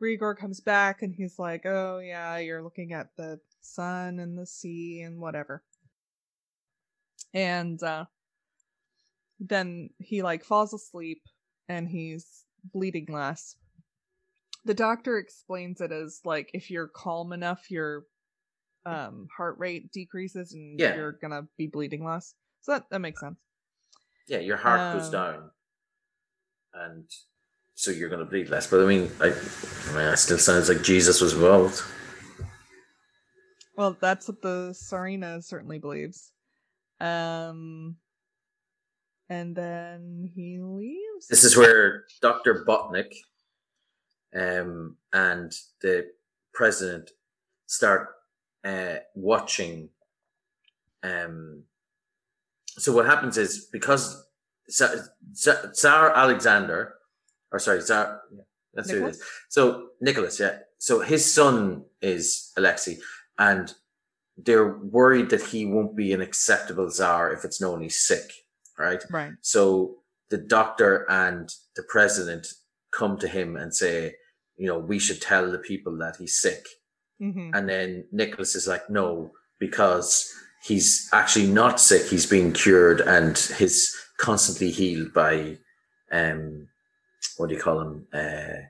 Grigor 0.01 0.35
comes 0.37 0.59
back 0.61 1.01
and 1.03 1.13
he's 1.13 1.37
like, 1.37 1.65
"Oh 1.65 1.99
yeah, 1.99 2.37
you're 2.37 2.63
looking 2.63 2.93
at 2.93 3.07
the 3.17 3.39
sun 3.61 4.19
and 4.19 4.37
the 4.37 4.45
sea 4.47 5.01
and 5.01 5.19
whatever." 5.19 5.63
And 7.33 7.81
uh 7.83 8.05
then 9.39 9.89
he 9.99 10.21
like 10.21 10.43
falls 10.43 10.73
asleep 10.73 11.21
and 11.67 11.87
he's 11.87 12.45
bleeding 12.73 13.07
less. 13.09 13.55
the 14.65 14.73
doctor 14.75 15.17
explains 15.17 15.81
it 15.81 15.91
as 15.91 16.21
like 16.25 16.51
if 16.53 16.69
you're 16.69 16.87
calm 16.87 17.33
enough, 17.33 17.71
your 17.71 18.03
um 18.85 19.27
heart 19.35 19.57
rate 19.59 19.91
decreases 19.91 20.53
and 20.53 20.79
Yeah. 20.79 20.95
you're 20.95 21.11
gonna 21.13 21.47
be 21.57 21.67
bleeding 21.67 22.03
less. 22.03 22.33
So 22.61 22.73
that, 22.73 22.89
that 22.91 22.99
makes 22.99 23.19
sense. 23.19 23.39
Yeah, 24.27 24.39
your 24.39 24.57
heart 24.57 24.93
goes 24.93 25.05
Um, 25.07 25.11
down, 25.11 25.51
and 26.73 27.09
so 27.75 27.89
you're 27.91 28.09
going 28.09 28.19
to 28.23 28.25
bleed 28.29 28.49
less. 28.49 28.67
But 28.69 28.81
I 28.81 28.85
mean, 28.85 29.11
I, 29.19 29.25
I 29.27 29.93
mean, 29.95 30.07
it 30.13 30.17
still 30.17 30.37
sounds 30.37 30.69
like 30.69 30.83
Jesus 30.83 31.19
was 31.19 31.33
involved. 31.33 31.81
Well, 33.75 33.97
that's 33.99 34.27
what 34.27 34.41
the 34.41 34.69
Tsarina 34.73 35.43
certainly 35.43 35.79
believes. 35.79 36.31
Um 36.99 37.97
and 39.29 39.55
then 39.55 40.29
he 40.35 40.59
leaves. 40.61 41.27
This 41.27 41.43
is 41.43 41.55
where 41.57 42.03
Doctor 42.21 42.63
Botkin, 42.67 43.09
um, 44.35 44.97
and 45.13 45.51
the 45.81 46.11
president 46.53 47.11
start 47.65 48.09
uh, 48.63 48.95
watching. 49.15 49.89
Um, 51.03 51.63
so 52.67 52.93
what 52.93 53.05
happens 53.05 53.37
is 53.37 53.65
because 53.71 54.25
Tsar 54.69 56.15
Alexander, 56.15 56.95
or 57.51 57.59
sorry, 57.59 57.81
Tsar, 57.81 58.21
yeah, 58.33 58.43
that's 58.73 58.89
who 58.89 58.97
it 58.97 58.99
Nicholas? 58.99 59.17
is. 59.17 59.23
So 59.49 59.87
Nicholas, 59.99 60.39
yeah. 60.39 60.57
So 60.77 61.01
his 61.01 61.31
son 61.31 61.83
is 62.01 62.51
Alexei, 62.57 62.97
and 63.37 63.73
they're 64.37 64.77
worried 64.77 65.29
that 65.29 65.43
he 65.43 65.65
won't 65.65 65.95
be 65.95 66.13
an 66.13 66.21
acceptable 66.21 66.89
czar 66.89 67.31
if 67.33 67.43
it's 67.43 67.61
known 67.61 67.81
he's 67.81 67.97
sick, 67.97 68.31
right? 68.77 69.03
Right. 69.09 69.33
So 69.41 69.97
the 70.29 70.37
doctor 70.37 71.05
and 71.09 71.53
the 71.75 71.83
president 71.83 72.47
come 72.91 73.17
to 73.19 73.27
him 73.27 73.57
and 73.57 73.73
say, 73.75 74.15
you 74.57 74.67
know, 74.67 74.79
we 74.79 74.99
should 74.99 75.21
tell 75.21 75.51
the 75.51 75.59
people 75.59 75.97
that 75.97 76.15
he's 76.17 76.39
sick. 76.39 76.65
Hmm 77.21 77.51
And 77.53 77.69
then 77.69 78.05
Nicholas 78.11 78.55
is 78.55 78.67
like, 78.67 78.89
no, 78.89 79.31
because 79.59 80.33
he's 80.63 81.07
actually 81.13 81.47
not 81.47 81.79
sick. 81.79 82.07
He's 82.07 82.25
being 82.25 82.51
cured 82.51 82.99
and 82.99 83.37
he's 83.57 83.95
constantly 84.17 84.71
healed 84.71 85.13
by, 85.13 85.57
um, 86.11 86.67
what 87.37 87.49
do 87.49 87.55
you 87.55 87.61
call 87.61 87.79
him? 87.79 88.07
Uh, 88.11 88.65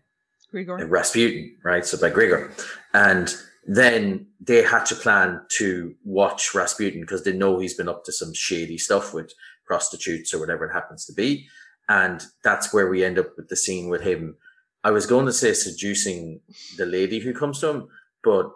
Grigor. 0.53 0.89
Rasputin, 0.89 1.55
right? 1.63 1.85
So 1.85 1.97
by 1.97 2.13
Grigor. 2.13 2.51
And 2.93 3.33
then 3.65 4.27
they 4.41 4.63
had 4.63 4.85
to 4.87 4.95
plan 4.95 5.41
to 5.57 5.95
watch 6.03 6.53
Rasputin 6.53 7.01
because 7.01 7.23
they 7.23 7.31
know 7.31 7.59
he's 7.59 7.75
been 7.75 7.87
up 7.87 8.03
to 8.05 8.11
some 8.11 8.33
shady 8.33 8.77
stuff 8.77 9.13
with 9.13 9.33
prostitutes 9.65 10.33
or 10.33 10.39
whatever 10.39 10.65
it 10.65 10.73
happens 10.73 11.05
to 11.05 11.13
be. 11.13 11.47
And 11.87 12.21
that's 12.43 12.73
where 12.73 12.89
we 12.89 13.05
end 13.05 13.17
up 13.17 13.37
with 13.37 13.47
the 13.47 13.55
scene 13.55 13.87
with 13.89 14.01
him. 14.01 14.35
I 14.83 14.91
was 14.91 15.05
going 15.05 15.25
to 15.27 15.33
say 15.33 15.53
seducing 15.53 16.41
the 16.77 16.85
lady 16.85 17.19
who 17.19 17.33
comes 17.33 17.59
to 17.59 17.69
him, 17.69 17.87
but 18.23 18.51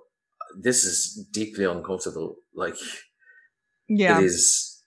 this 0.60 0.84
is 0.84 1.28
deeply 1.32 1.66
uncomfortable. 1.66 2.38
Like 2.54 2.76
yeah. 3.88 4.20
it 4.20 4.26
is. 4.26 4.84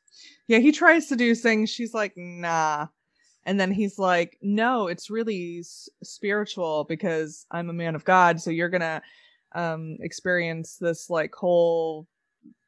Yeah, 0.47 0.59
he 0.59 0.73
tries 0.73 1.09
to 1.09 1.17
do 1.17 1.35
things. 1.35 1.71
She's 1.71 1.93
like, 1.93 2.15
nah. 2.17 2.87
And 3.45 3.59
then 3.59 3.71
he's 3.71 3.99
like, 3.99 4.39
no, 4.43 4.89
it's 4.89 5.11
really 5.11 5.61
s- 5.61 5.89
spiritual 6.03 6.85
because 6.85 7.47
I'm 7.51 7.71
a 7.71 7.75
man 7.75 7.95
of 7.95 8.05
God. 8.05 8.41
So 8.41 8.51
you're 8.51 8.69
going 8.69 8.81
to 8.81 9.03
um, 9.53 9.97
experience 10.01 10.77
this 10.77 11.11
like 11.11 11.35
whole 11.35 12.07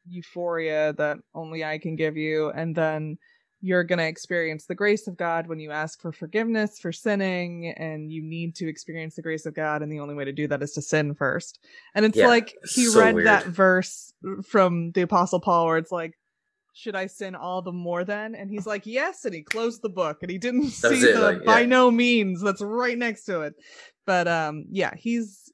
euphoria 0.06 0.92
that 0.94 1.18
only 1.34 1.64
I 1.64 1.78
can 1.78 1.96
give 1.96 2.16
you. 2.16 2.50
And 2.50 2.74
then 2.74 3.18
you're 3.62 3.84
going 3.84 3.98
to 3.98 4.06
experience 4.06 4.64
the 4.66 4.74
grace 4.74 5.06
of 5.06 5.16
God 5.16 5.46
when 5.46 5.60
you 5.60 5.70
ask 5.70 6.00
for 6.00 6.12
forgiveness 6.12 6.78
for 6.78 6.92
sinning. 6.92 7.74
And 7.76 8.10
you 8.10 8.22
need 8.22 8.54
to 8.56 8.68
experience 8.68 9.16
the 9.16 9.22
grace 9.22 9.44
of 9.46 9.54
God. 9.54 9.82
And 9.82 9.92
the 9.92 10.00
only 10.00 10.14
way 10.14 10.24
to 10.24 10.32
do 10.32 10.48
that 10.48 10.62
is 10.62 10.72
to 10.72 10.82
sin 10.82 11.14
first. 11.14 11.58
And 11.94 12.04
it's 12.06 12.16
Yeah, 12.16 12.28
like 12.28 12.54
he 12.74 12.86
so 12.86 13.00
read 13.00 13.14
weird. 13.16 13.26
that 13.26 13.46
verse 13.46 14.12
from 14.48 14.92
the 14.92 15.02
Apostle 15.02 15.40
Paul 15.40 15.66
where 15.66 15.76
it's 15.76 15.92
like, 15.92 16.18
should 16.72 16.96
I 16.96 17.06
sin 17.06 17.34
all 17.34 17.60
the 17.62 17.72
more 17.72 18.04
then? 18.04 18.34
And 18.34 18.50
he's 18.50 18.66
like, 18.66 18.86
yes. 18.86 19.24
And 19.24 19.34
he 19.34 19.42
closed 19.42 19.82
the 19.82 19.88
book 19.90 20.18
and 20.22 20.30
he 20.30 20.38
didn't 20.38 20.70
That 20.80 20.92
see 20.92 21.02
it, 21.02 21.14
the 21.14 21.20
like, 21.20 21.44
by 21.44 21.64
no 21.66 21.90
means 21.90 22.40
that's 22.40 22.62
right 22.62 22.96
next 22.96 23.24
to 23.24 23.42
it. 23.42 23.54
But 24.06 24.26
um, 24.26 24.66
yeah, 24.70 24.94
he's. 24.96 25.52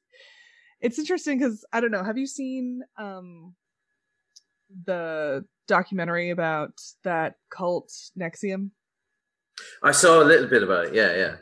It's 0.80 0.98
interesting 0.98 1.38
because 1.38 1.64
I 1.72 1.80
don't 1.80 1.90
know. 1.90 2.04
Have 2.04 2.18
you 2.18 2.26
seen 2.26 2.82
um 2.98 3.54
the 4.84 5.44
documentary 5.66 6.30
about 6.30 6.72
that 7.04 7.34
cult 7.50 7.92
NXIVM? 8.18 8.70
I 9.82 9.92
saw 9.92 10.22
a 10.22 10.24
little 10.24 10.48
bit 10.48 10.62
about 10.62 10.86
it. 10.86 10.94
Yeah, 10.94 11.14
yeah. 11.16 11.36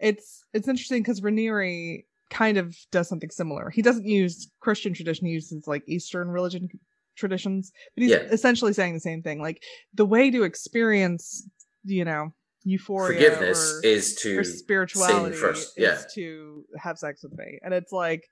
It's 0.00 0.44
it's 0.52 0.68
interesting 0.68 1.02
because 1.02 1.20
Raniere 1.20 2.04
kind 2.30 2.58
of 2.58 2.76
does 2.92 3.08
something 3.08 3.30
similar. 3.30 3.70
He 3.70 3.82
doesn't 3.82 4.06
use 4.06 4.50
Christian 4.60 4.92
tradition; 4.94 5.26
he 5.26 5.32
uses 5.32 5.66
like 5.66 5.82
Eastern 5.88 6.28
religion 6.28 6.68
traditions, 7.16 7.72
but 7.94 8.02
he's 8.02 8.12
Yeah. 8.12 8.18
essentially 8.30 8.72
saying 8.72 8.94
the 8.94 9.00
same 9.00 9.22
thing. 9.22 9.40
Like 9.40 9.62
the 9.94 10.06
way 10.06 10.30
to 10.30 10.44
experience, 10.44 11.48
you 11.84 12.04
know, 12.04 12.32
euphoria 12.64 13.14
Forgiveness 13.18 13.80
or, 13.82 13.86
is 13.86 14.14
to 14.16 14.38
or 14.38 14.44
spirituality 14.44 15.36
first, 15.36 15.76
is 15.76 15.82
yeah. 15.84 16.00
to 16.14 16.64
have 16.78 16.98
sex 16.98 17.22
with 17.22 17.36
me, 17.36 17.58
and 17.62 17.74
it's 17.74 17.92
like 17.92 18.28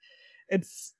it's 0.49 0.95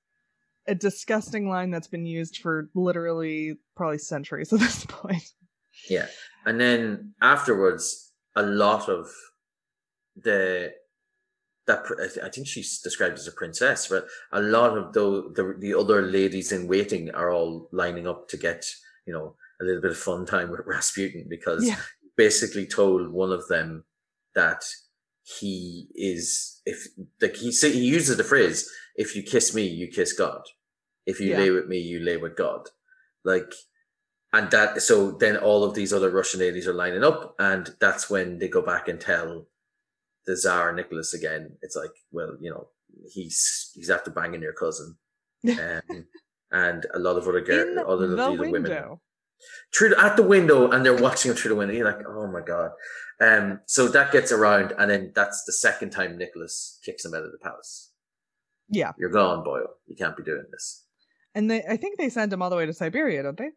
a 0.67 0.75
disgusting 0.75 1.49
line 1.49 1.71
that's 1.71 1.87
been 1.87 2.05
used 2.05 2.37
for 2.37 2.69
literally 2.75 3.57
probably 3.75 3.97
centuries 3.97 4.51
at 4.51 4.59
this 4.59 4.85
point. 4.89 5.31
Yeah. 5.89 6.07
And 6.45 6.59
then 6.59 7.13
afterwards, 7.21 8.11
a 8.35 8.43
lot 8.43 8.89
of 8.89 9.09
the 10.15 10.73
that 11.67 11.83
I 12.23 12.29
think 12.29 12.47
she's 12.47 12.79
described 12.79 13.17
as 13.19 13.27
a 13.27 13.31
princess, 13.31 13.87
but 13.87 14.07
a 14.31 14.41
lot 14.41 14.77
of 14.77 14.93
the, 14.93 15.31
the 15.35 15.55
the 15.59 15.73
other 15.77 16.01
ladies 16.01 16.51
in 16.51 16.67
waiting 16.67 17.11
are 17.11 17.29
all 17.31 17.67
lining 17.71 18.07
up 18.07 18.29
to 18.29 18.37
get 18.37 18.65
you 19.05 19.13
know 19.13 19.35
a 19.61 19.65
little 19.65 19.81
bit 19.81 19.91
of 19.91 19.97
fun 19.97 20.25
time 20.25 20.49
with 20.49 20.61
Rasputin 20.65 21.25
because 21.29 21.65
Yeah. 21.67 21.79
basically 22.15 22.65
told 22.65 23.11
one 23.11 23.31
of 23.31 23.47
them 23.47 23.83
that 24.33 24.63
he 25.23 25.87
is 25.93 26.61
if 26.65 26.87
like 27.21 27.35
he 27.35 27.51
he 27.51 27.85
uses 27.85 28.15
the 28.15 28.23
phrase 28.23 28.69
if 28.95 29.13
you 29.15 29.21
kiss 29.23 29.53
me 29.53 29.63
you 29.67 29.87
kiss 29.89 30.13
God 30.13 30.41
if 31.07 31.19
you 31.19 31.31
Yeah. 31.31 31.39
lay 31.39 31.49
with 31.49 31.67
me 31.67 31.77
you 31.79 31.99
lay 31.99 32.17
with 32.17 32.35
God 32.35 32.69
like 33.23 33.51
and 34.33 34.51
that 34.51 34.81
so 34.81 35.11
then 35.11 35.37
all 35.37 35.63
of 35.63 35.73
these 35.73 35.93
other 35.93 36.11
Russian 36.11 36.39
ladies 36.41 36.67
are 36.67 36.73
lining 36.83 37.03
up 37.03 37.35
and 37.39 37.75
that's 37.79 38.09
when 38.09 38.37
they 38.39 38.47
go 38.47 38.61
back 38.61 38.87
and 38.87 38.99
tell 39.01 39.47
the 40.27 40.35
Tsar 40.35 40.73
Nicholas 40.73 41.13
again 41.13 41.57
it's 41.61 41.75
like 41.75 41.95
well 42.11 42.37
you 42.39 42.51
know 42.51 42.69
he's 43.13 43.71
he's 43.73 43.89
after 43.89 44.11
banging 44.11 44.41
your 44.41 44.53
cousin 44.53 44.97
um, 45.49 46.05
and 46.51 46.85
a 46.93 46.99
lot 46.99 47.17
of 47.17 47.27
other 47.27 47.39
In 47.39 47.45
girl, 47.45 47.91
other 47.91 48.07
the 48.07 48.15
lovely 48.15 48.51
women 48.51 48.71
through 49.73 49.89
the, 49.89 49.99
at 49.99 50.15
the 50.17 50.23
window 50.23 50.71
and 50.71 50.85
they're 50.85 51.01
watching 51.01 51.31
him 51.31 51.37
through 51.37 51.49
the 51.49 51.55
window. 51.55 51.73
You're 51.73 51.85
like, 51.85 52.05
oh 52.07 52.27
my 52.27 52.41
god. 52.41 52.71
Um, 53.21 53.59
so 53.65 53.87
that 53.89 54.11
gets 54.11 54.31
around, 54.31 54.73
and 54.77 54.89
then 54.89 55.11
that's 55.15 55.43
the 55.45 55.53
second 55.53 55.91
time 55.91 56.17
Nicholas 56.17 56.79
kicks 56.85 57.05
him 57.05 57.13
out 57.13 57.23
of 57.23 57.31
the 57.31 57.37
palace. 57.39 57.91
Yeah. 58.69 58.91
You're 58.97 59.09
gone, 59.09 59.43
Boyle. 59.43 59.75
You 59.87 59.95
can't 59.95 60.15
be 60.17 60.23
doing 60.23 60.45
this. 60.51 60.85
And 61.35 61.49
they, 61.51 61.63
I 61.69 61.77
think 61.77 61.97
they 61.97 62.09
send 62.09 62.33
him 62.33 62.41
all 62.41 62.49
the 62.49 62.55
way 62.55 62.65
to 62.65 62.73
Siberia, 62.73 63.23
don't 63.23 63.37
they? 63.37 63.49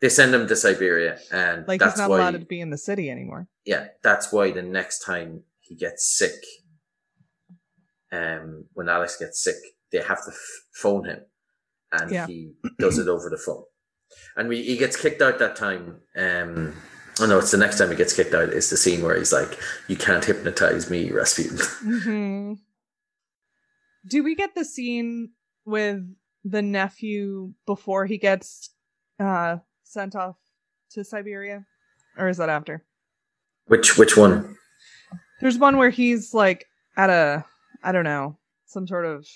They 0.00 0.08
send 0.08 0.34
him 0.34 0.46
to 0.46 0.54
Siberia, 0.56 1.18
and 1.32 1.66
Like 1.66 1.80
that's 1.80 1.94
he's 1.94 1.98
not 1.98 2.10
why. 2.10 2.18
allowed 2.18 2.38
to 2.40 2.46
be 2.46 2.60
in 2.60 2.70
the 2.70 2.78
city 2.78 3.10
anymore. 3.10 3.48
Yeah, 3.64 3.88
that's 4.02 4.32
why 4.32 4.50
the 4.52 4.62
next 4.62 5.00
time 5.00 5.42
he 5.60 5.74
gets 5.74 6.16
sick, 6.16 6.34
um, 8.12 8.66
when 8.74 8.88
Alex 8.88 9.16
gets 9.16 9.42
sick, 9.42 9.56
they 9.90 9.98
have 9.98 10.18
to 10.24 10.30
f- 10.30 10.38
phone 10.74 11.06
him, 11.06 11.20
and 11.92 12.10
Yeah. 12.10 12.26
he 12.26 12.52
does 12.78 12.98
it 12.98 13.08
over 13.08 13.28
the 13.28 13.38
phone. 13.38 13.64
And 14.36 14.48
we, 14.48 14.62
he 14.62 14.76
gets 14.76 14.96
kicked 15.00 15.22
out 15.22 15.38
that 15.40 15.56
time. 15.56 16.02
Um, 16.14 16.76
oh 17.20 17.26
no, 17.26 17.38
it's 17.38 17.50
the 17.50 17.56
next 17.58 17.78
time 17.78 17.90
he 17.90 17.96
gets 17.96 18.14
kicked 18.14 18.34
out. 18.34 18.50
It's 18.50 18.70
the 18.70 18.76
scene 18.76 19.02
where 19.02 19.16
he's 19.18 19.32
like, 19.32 19.58
"You 19.88 19.96
can't 19.96 20.24
hypnotize 20.24 20.88
me, 20.90 21.10
Rasputin." 21.10 21.58
hmm 21.80 22.52
Do 24.06 24.22
we 24.22 24.34
get 24.36 24.54
the 24.54 24.64
scene 24.64 25.32
with 25.64 26.00
the 26.44 26.62
nephew 26.62 27.52
before 27.66 28.06
he 28.06 28.18
gets 28.18 28.70
uh 29.18 29.58
sent 29.82 30.14
off 30.14 30.36
to 30.90 31.04
Siberia? 31.04 31.64
Or 32.16 32.28
is 32.28 32.36
that 32.36 32.48
after? 32.48 32.84
which 33.66 33.96
which 33.98 34.16
one? 34.16 34.56
There's 35.40 35.58
one 35.58 35.78
where 35.78 35.90
he's 35.90 36.34
like 36.34 36.66
at 36.96 37.10
a 37.10 37.44
I 37.82 37.92
don't 37.92 38.04
know, 38.04 38.38
some 38.66 38.86
sort 38.86 39.04
of 39.04 39.26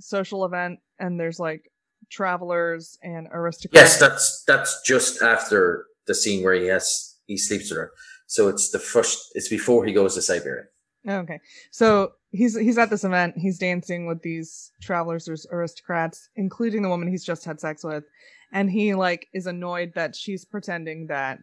social 0.00 0.44
event 0.44 0.80
and 0.98 1.18
there's 1.18 1.38
like 1.38 1.70
travelers 2.10 2.98
and 3.02 3.28
aristocrats. 3.32 3.92
Yes, 3.92 4.00
that's 4.00 4.44
that's 4.46 4.82
just 4.82 5.22
after 5.22 5.86
the 6.06 6.14
scene 6.14 6.42
where 6.42 6.54
he 6.54 6.66
has 6.66 7.16
he 7.26 7.36
sleeps 7.36 7.70
with 7.70 7.78
her. 7.78 7.92
So 8.26 8.48
it's 8.48 8.70
the 8.70 8.78
first. 8.78 9.32
It's 9.34 9.48
before 9.48 9.84
he 9.84 9.92
goes 9.92 10.14
to 10.14 10.22
Siberia. 10.22 10.64
Okay. 11.08 11.40
So 11.70 12.12
he's 12.30 12.58
he's 12.58 12.78
at 12.78 12.90
this 12.90 13.04
event. 13.04 13.34
He's 13.36 13.58
dancing 13.58 14.06
with 14.06 14.22
these 14.22 14.72
travelers 14.80 15.28
or 15.28 15.36
aristocrats, 15.52 16.28
including 16.36 16.82
the 16.82 16.88
woman 16.88 17.08
he's 17.08 17.24
just 17.24 17.44
had 17.44 17.60
sex 17.60 17.84
with, 17.84 18.04
and 18.52 18.70
he 18.70 18.94
like 18.94 19.28
is 19.34 19.46
annoyed 19.46 19.92
that 19.94 20.16
she's 20.16 20.44
pretending 20.44 21.06
that 21.08 21.40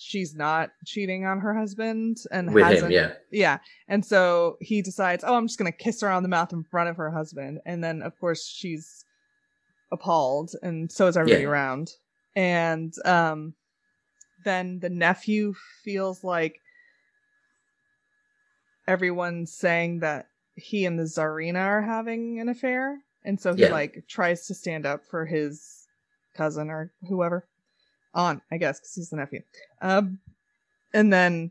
she's 0.00 0.34
not 0.34 0.70
cheating 0.86 1.26
on 1.26 1.40
her 1.40 1.52
husband 1.54 2.18
and 2.30 2.54
with 2.54 2.64
hasn't 2.64 2.92
him, 2.92 2.92
yeah. 2.92 3.12
yeah. 3.32 3.58
And 3.88 4.04
so 4.04 4.56
he 4.60 4.80
decides, 4.80 5.24
oh, 5.24 5.34
I'm 5.34 5.48
just 5.48 5.58
going 5.58 5.70
to 5.72 5.76
kiss 5.76 6.00
her 6.02 6.08
on 6.08 6.22
the 6.22 6.28
mouth 6.28 6.52
in 6.52 6.62
front 6.62 6.88
of 6.88 6.96
her 6.96 7.10
husband. 7.10 7.60
And 7.66 7.82
then, 7.82 8.02
of 8.02 8.16
course, 8.20 8.46
she's 8.46 9.04
appalled, 9.90 10.52
and 10.62 10.90
so 10.90 11.08
is 11.08 11.16
everybody 11.16 11.42
Yeah. 11.42 11.48
around. 11.48 11.90
And 12.36 12.94
um, 13.04 13.54
then 14.44 14.78
the 14.78 14.90
nephew 14.90 15.54
feels 15.84 16.22
like 16.22 16.60
everyone's 18.88 19.52
saying 19.52 20.00
that 20.00 20.26
he 20.56 20.84
and 20.86 20.98
the 20.98 21.04
Tsarina 21.04 21.60
are 21.64 21.82
having 21.82 22.40
an 22.40 22.48
affair. 22.48 22.98
And 23.24 23.38
so 23.40 23.54
he, 23.54 23.62
Yeah. 23.62 23.70
like, 23.70 24.04
tries 24.08 24.46
to 24.46 24.54
stand 24.54 24.86
up 24.86 25.04
for 25.04 25.26
his 25.26 25.86
cousin 26.34 26.70
or 26.70 26.90
whoever. 27.08 27.46
Aunt, 28.14 28.42
I 28.50 28.56
guess, 28.56 28.80
because 28.80 28.94
he's 28.94 29.10
the 29.10 29.16
nephew. 29.16 29.42
Um, 29.82 30.18
and 30.94 31.12
then 31.12 31.50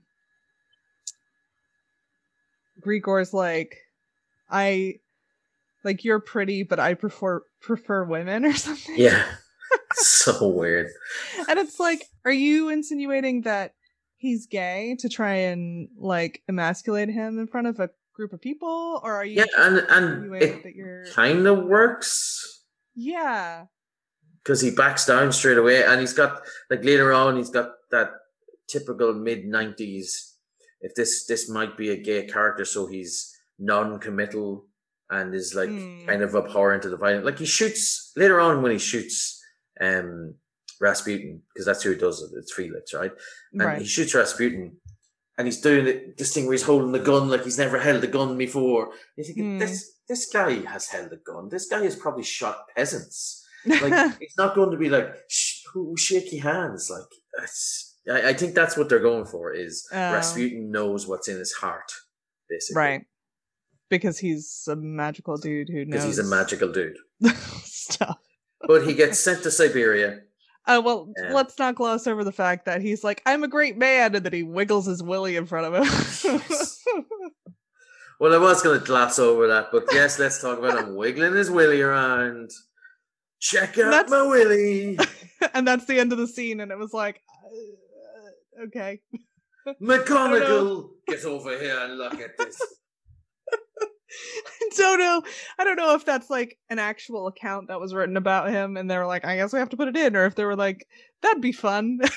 Grigor's 2.82 3.34
like, 3.34 3.78
I 4.50 4.96
like 5.84 6.04
you're 6.04 6.20
pretty, 6.20 6.64
but 6.64 6.80
I 6.80 6.96
prefer 6.96 7.44
prefer 7.62 8.04
women 8.04 8.44
or 8.46 8.54
something. 8.56 8.96
Yeah. 8.98 9.24
so 9.94 10.48
weird. 10.48 10.88
And 11.48 11.60
it's 11.60 11.80
like, 11.80 12.04
are 12.26 12.32
you 12.32 12.70
insinuating 12.70 13.42
that 13.42 13.74
he's 14.18 14.48
gay 14.48 14.96
to 15.00 15.08
try 15.10 15.34
and 15.54 15.90
like 15.98 16.42
emasculate 16.50 17.10
him 17.10 17.40
in 17.40 17.48
front 17.48 17.68
of 17.68 17.80
a 17.80 17.90
group 18.14 18.34
of 18.34 18.42
people? 18.42 19.00
Or 19.04 19.14
are 19.16 19.26
you 19.26 19.38
Yeah, 19.42 19.46
and 19.58 19.78
and 19.90 20.34
it 20.36 21.14
kind 21.14 21.46
of 21.48 21.66
works 21.66 22.64
Yeah. 22.96 23.66
because 24.44 24.62
he 24.62 24.72
backs 24.72 25.06
down 25.06 25.32
straight 25.32 25.58
away, 25.58 25.84
and 25.84 26.00
he's 26.00 26.14
got 26.14 26.42
like 26.70 26.84
later 26.84 27.14
on, 27.14 27.38
he's 27.38 27.50
got 27.52 27.72
that 27.92 28.10
typical 28.68 29.14
mid 29.14 29.46
nineties. 29.46 30.36
If 30.82 30.94
this 30.96 31.26
this 31.26 31.50
might 31.50 31.78
be 31.78 31.90
a 31.92 31.98
gay 31.98 32.26
character, 32.28 32.66
so 32.66 32.86
he's 32.88 33.34
non-committal 33.60 34.66
and 35.10 35.34
is 35.34 35.56
like 35.56 35.70
Hmm. 35.70 36.06
kind 36.06 36.22
of 36.22 36.36
abhorrent 36.36 36.84
to 36.84 36.90
the 36.90 36.98
violence. 36.98 37.26
Like 37.26 37.40
he 37.40 37.46
shoots 37.46 38.12
later 38.16 38.40
on 38.40 38.62
when 38.62 38.72
he 38.72 38.78
shoots 38.78 39.42
um 39.82 40.36
Rasputin 40.80 41.42
because 41.54 41.66
that's 41.66 41.84
who 41.84 41.92
he 41.92 41.98
does 41.98 42.22
it. 42.22 42.30
It's 42.38 42.54
Felix, 42.54 42.94
right? 42.94 43.12
And 43.54 43.62
Right. 43.62 43.80
he 43.82 43.86
shoots 43.88 44.14
Rasputin, 44.14 44.78
and 45.38 45.48
he's 45.48 45.62
doing 45.62 45.88
it, 45.88 46.18
this 46.18 46.34
thing 46.34 46.46
where 46.46 46.54
he's 46.54 46.64
holding 46.64 46.92
the 46.92 47.00
gun 47.00 47.30
like 47.30 47.44
he's 47.44 47.58
never 47.58 47.80
held 47.80 48.04
a 48.04 48.08
gun 48.08 48.38
before. 48.38 48.92
You 49.18 49.24
think 49.24 49.38
Hmm. 49.38 49.58
this 49.60 49.92
this 50.10 50.30
guy 50.32 50.54
has 50.66 50.88
held 50.88 51.12
a 51.12 51.18
gun. 51.18 51.50
This 51.50 51.68
guy 51.68 51.84
has 51.84 51.96
probably 51.96 52.24
shot 52.24 52.66
peasants. 52.76 53.46
Like 53.66 54.16
it's 54.22 54.38
not 54.38 54.56
going 54.56 54.72
to 54.72 54.78
be 54.78 54.90
like 54.90 55.14
sh- 55.30 55.64
who- 55.74 55.96
shaky 55.98 56.38
hands. 56.38 56.90
Like 56.90 57.10
I, 58.10 58.30
I 58.30 58.34
think 58.34 58.56
that's 58.56 58.78
what 58.78 58.88
they're 58.90 59.00
going 59.12 59.26
for. 59.26 59.54
Is 59.54 59.86
Oh. 59.92 59.96
Rasputin 59.98 60.72
knows 60.72 61.08
what's 61.08 61.28
in 61.28 61.38
his 61.38 61.52
heart, 61.54 61.92
basically, 62.50 62.80
right. 62.80 63.02
Because 63.90 64.18
he's 64.20 64.66
a 64.70 64.76
magical 64.76 65.38
dude 65.38 65.70
who 65.70 65.86
knows 65.86 65.88
Because 65.88 66.04
he's 66.06 66.20
a 66.20 66.24
magical 66.24 66.72
dude. 66.72 66.98
stuff. 67.64 68.18
But 68.68 68.86
he 68.86 68.94
gets 68.94 69.20
sent 69.20 69.44
to 69.44 69.52
Siberia. 69.52 70.22
Oh 70.68 70.82
well, 70.82 71.14
Yeah. 71.18 71.34
let's 71.34 71.58
not 71.58 71.76
gloss 71.76 72.08
over 72.08 72.24
the 72.24 72.32
fact 72.32 72.66
that 72.66 72.82
he's 72.82 73.04
like, 73.04 73.22
"I'm 73.26 73.44
a 73.44 73.48
great 73.48 73.78
man," 73.78 74.16
and 74.16 74.26
that 74.26 74.34
he 74.34 74.44
wiggles 74.44 74.86
his 74.86 75.02
willy 75.02 75.36
in 75.36 75.46
front 75.46 75.74
of 75.74 75.84
him. 76.24 76.42
Well, 78.20 78.34
I 78.34 78.40
was 78.40 78.64
going 78.64 78.80
to 78.80 78.84
gloss 78.86 79.20
over 79.20 79.48
that, 79.48 79.68
but 79.72 79.84
yes, 79.92 80.18
let's 80.18 80.42
talk 80.42 80.58
about 80.58 80.80
him 80.84 80.96
wiggling 80.96 81.36
his 81.36 81.52
willy 81.52 81.82
around. 81.84 82.50
Check 83.40 83.78
out 83.78 83.92
That's- 83.92 84.10
my 84.10 84.24
willy. 84.24 84.98
and 85.54 85.68
that's 85.68 85.86
the 85.86 86.00
end 86.00 86.12
of 86.12 86.18
the 86.18 86.26
scene, 86.28 86.60
and 86.60 86.72
it 86.72 86.80
was 86.80 86.94
like, 86.94 87.22
uh, 87.46 88.64
okay. 88.66 89.02
McGonagall, 89.80 90.90
get 91.08 91.26
over 91.26 91.60
here 91.60 91.78
and 91.80 92.00
look 92.00 92.20
at 92.20 92.36
this. 92.40 92.60
I 94.10 94.70
don't 94.78 95.00
know. 95.00 95.24
I 95.60 95.64
don't 95.64 95.76
know 95.76 95.96
if 95.96 96.06
that's 96.06 96.30
like 96.30 96.58
an 96.70 96.80
actual 96.80 97.28
account 97.28 97.68
that 97.68 97.80
was 97.80 97.94
written 97.94 98.18
about 98.18 98.50
him, 98.50 98.78
and 98.78 98.90
they 98.90 98.98
were 98.98 99.06
like, 99.06 99.26
"I 99.26 99.36
guess 99.36 99.54
we 99.54 99.60
have 99.60 99.70
to 99.70 99.78
put 99.78 99.88
it 99.90 99.98
in," 99.98 100.16
or 100.16 100.26
if 100.26 100.36
they 100.36 100.46
were 100.46 100.56
like, 100.56 100.88
"That'd 101.22 101.42
be 101.42 101.52
fun." 101.52 102.00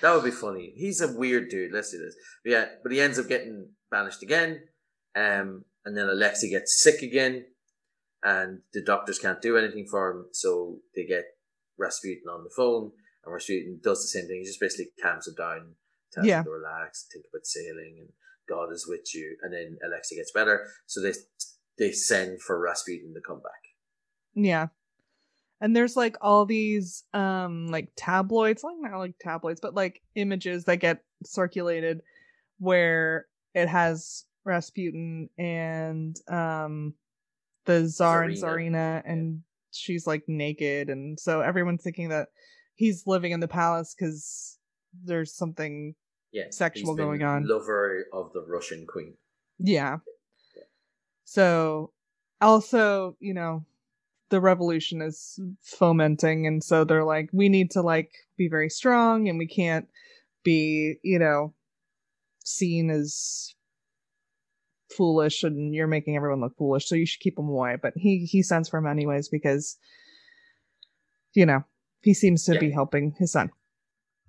That 0.00 0.14
would 0.14 0.22
be 0.22 0.30
funny. 0.30 0.72
He's 0.76 1.00
a 1.00 1.12
weird 1.12 1.48
dude. 1.48 1.72
Let's 1.72 1.90
do 1.90 1.98
this. 1.98 2.14
But 2.44 2.52
yeah, 2.52 2.66
but 2.84 2.92
he 2.92 3.00
ends 3.00 3.18
up 3.18 3.26
getting 3.26 3.70
banished 3.90 4.22
again. 4.22 4.60
Um, 5.16 5.64
and 5.84 5.96
then 5.96 6.08
Alexei 6.08 6.48
gets 6.50 6.80
sick 6.80 7.02
again, 7.02 7.46
and 8.22 8.60
the 8.72 8.80
doctors 8.84 9.18
can't 9.18 9.42
do 9.42 9.56
anything 9.58 9.86
for 9.90 10.10
him, 10.12 10.26
so 10.30 10.78
they 10.94 11.04
get 11.04 11.24
Rasputin 11.76 12.28
on 12.30 12.44
the 12.44 12.50
phone, 12.56 12.92
and 13.24 13.34
Rasputin 13.34 13.80
does 13.82 14.00
the 14.02 14.06
same 14.06 14.28
thing. 14.28 14.38
He 14.38 14.46
just 14.46 14.60
basically 14.60 14.92
calms 15.02 15.26
him 15.26 15.34
down, 15.34 15.74
tells 16.12 16.28
Yeah. 16.28 16.38
him 16.38 16.44
to 16.44 16.50
relax, 16.50 17.08
think 17.12 17.24
about 17.32 17.44
sailing, 17.44 17.96
and 17.98 18.08
God 18.48 18.72
is 18.72 18.86
with 18.88 19.14
you. 19.14 19.36
And 19.42 19.52
then 19.52 19.78
Alexei 19.84 20.16
gets 20.16 20.32
better, 20.32 20.66
so 20.86 21.00
they 21.00 21.12
they 21.78 21.92
send 21.92 22.42
for 22.42 22.60
Rasputin 22.60 23.14
to 23.14 23.20
come 23.20 23.40
back. 23.40 23.62
yeah. 24.34 24.68
And 25.60 25.74
there's 25.74 25.96
like 25.96 26.16
all 26.20 26.46
these 26.46 27.02
um 27.12 27.66
like 27.68 27.90
tabloids, 27.96 28.62
like 28.62 28.76
not 28.78 28.98
like 28.98 29.14
tabloids, 29.20 29.60
but 29.60 29.74
like 29.74 30.00
images 30.14 30.64
that 30.64 30.76
get 30.76 31.02
circulated 31.24 32.00
where 32.58 33.26
it 33.54 33.68
has 33.68 34.24
Rasputin 34.44 35.28
and 35.36 36.16
um 36.28 36.94
the 37.64 37.88
Tsar 37.88 38.24
and 38.24 38.34
Tsarina. 38.34 39.02
And 39.04 39.42
she's 39.72 40.06
like 40.06 40.22
naked 40.28 40.88
and 40.90 41.18
so 41.18 41.40
everyone's 41.40 41.82
thinking 41.82 42.08
that 42.08 42.28
he's 42.74 43.06
living 43.06 43.32
in 43.32 43.40
the 43.40 43.48
palace 43.48 43.94
cuz 43.98 44.58
there's 45.04 45.34
something 45.34 45.94
Yeah, 46.32 46.44
Sexual 46.50 46.94
going 46.94 47.22
on. 47.22 47.46
Lover 47.46 48.04
of 48.12 48.32
the 48.32 48.44
Russian 48.46 48.86
queen. 48.86 49.14
Yeah. 49.58 49.98
So 51.24 51.92
also, 52.40 53.16
you 53.20 53.34
know, 53.34 53.64
the 54.30 54.40
revolution 54.40 55.00
is 55.02 55.38
fomenting 55.62 56.46
and 56.46 56.62
so 56.62 56.84
they're 56.84 57.04
like 57.04 57.30
we 57.32 57.48
need 57.48 57.70
to 57.72 57.82
like 57.82 58.10
be 58.36 58.48
very 58.48 58.68
strong 58.68 59.28
and 59.28 59.38
we 59.38 59.46
can't 59.46 59.88
be, 60.44 60.96
you 61.02 61.18
know, 61.18 61.54
seen 62.44 62.90
as 62.90 63.54
foolish 64.96 65.42
and 65.44 65.74
you're 65.74 65.86
making 65.86 66.16
everyone 66.16 66.40
look 66.40 66.56
foolish 66.56 66.88
so 66.88 66.94
you 66.94 67.04
should 67.04 67.20
keep 67.20 67.38
him 67.38 67.48
away 67.48 67.76
but 67.80 67.92
he 67.94 68.24
he 68.24 68.42
sends 68.42 68.70
for 68.70 68.78
him 68.78 68.86
anyways 68.86 69.28
because 69.28 69.76
you 71.34 71.44
know 71.44 71.62
he 72.00 72.14
seems 72.14 72.42
to 72.44 72.54
Yeah. 72.54 72.60
be 72.60 72.70
helping 72.70 73.12
his 73.18 73.32
son 73.32 73.50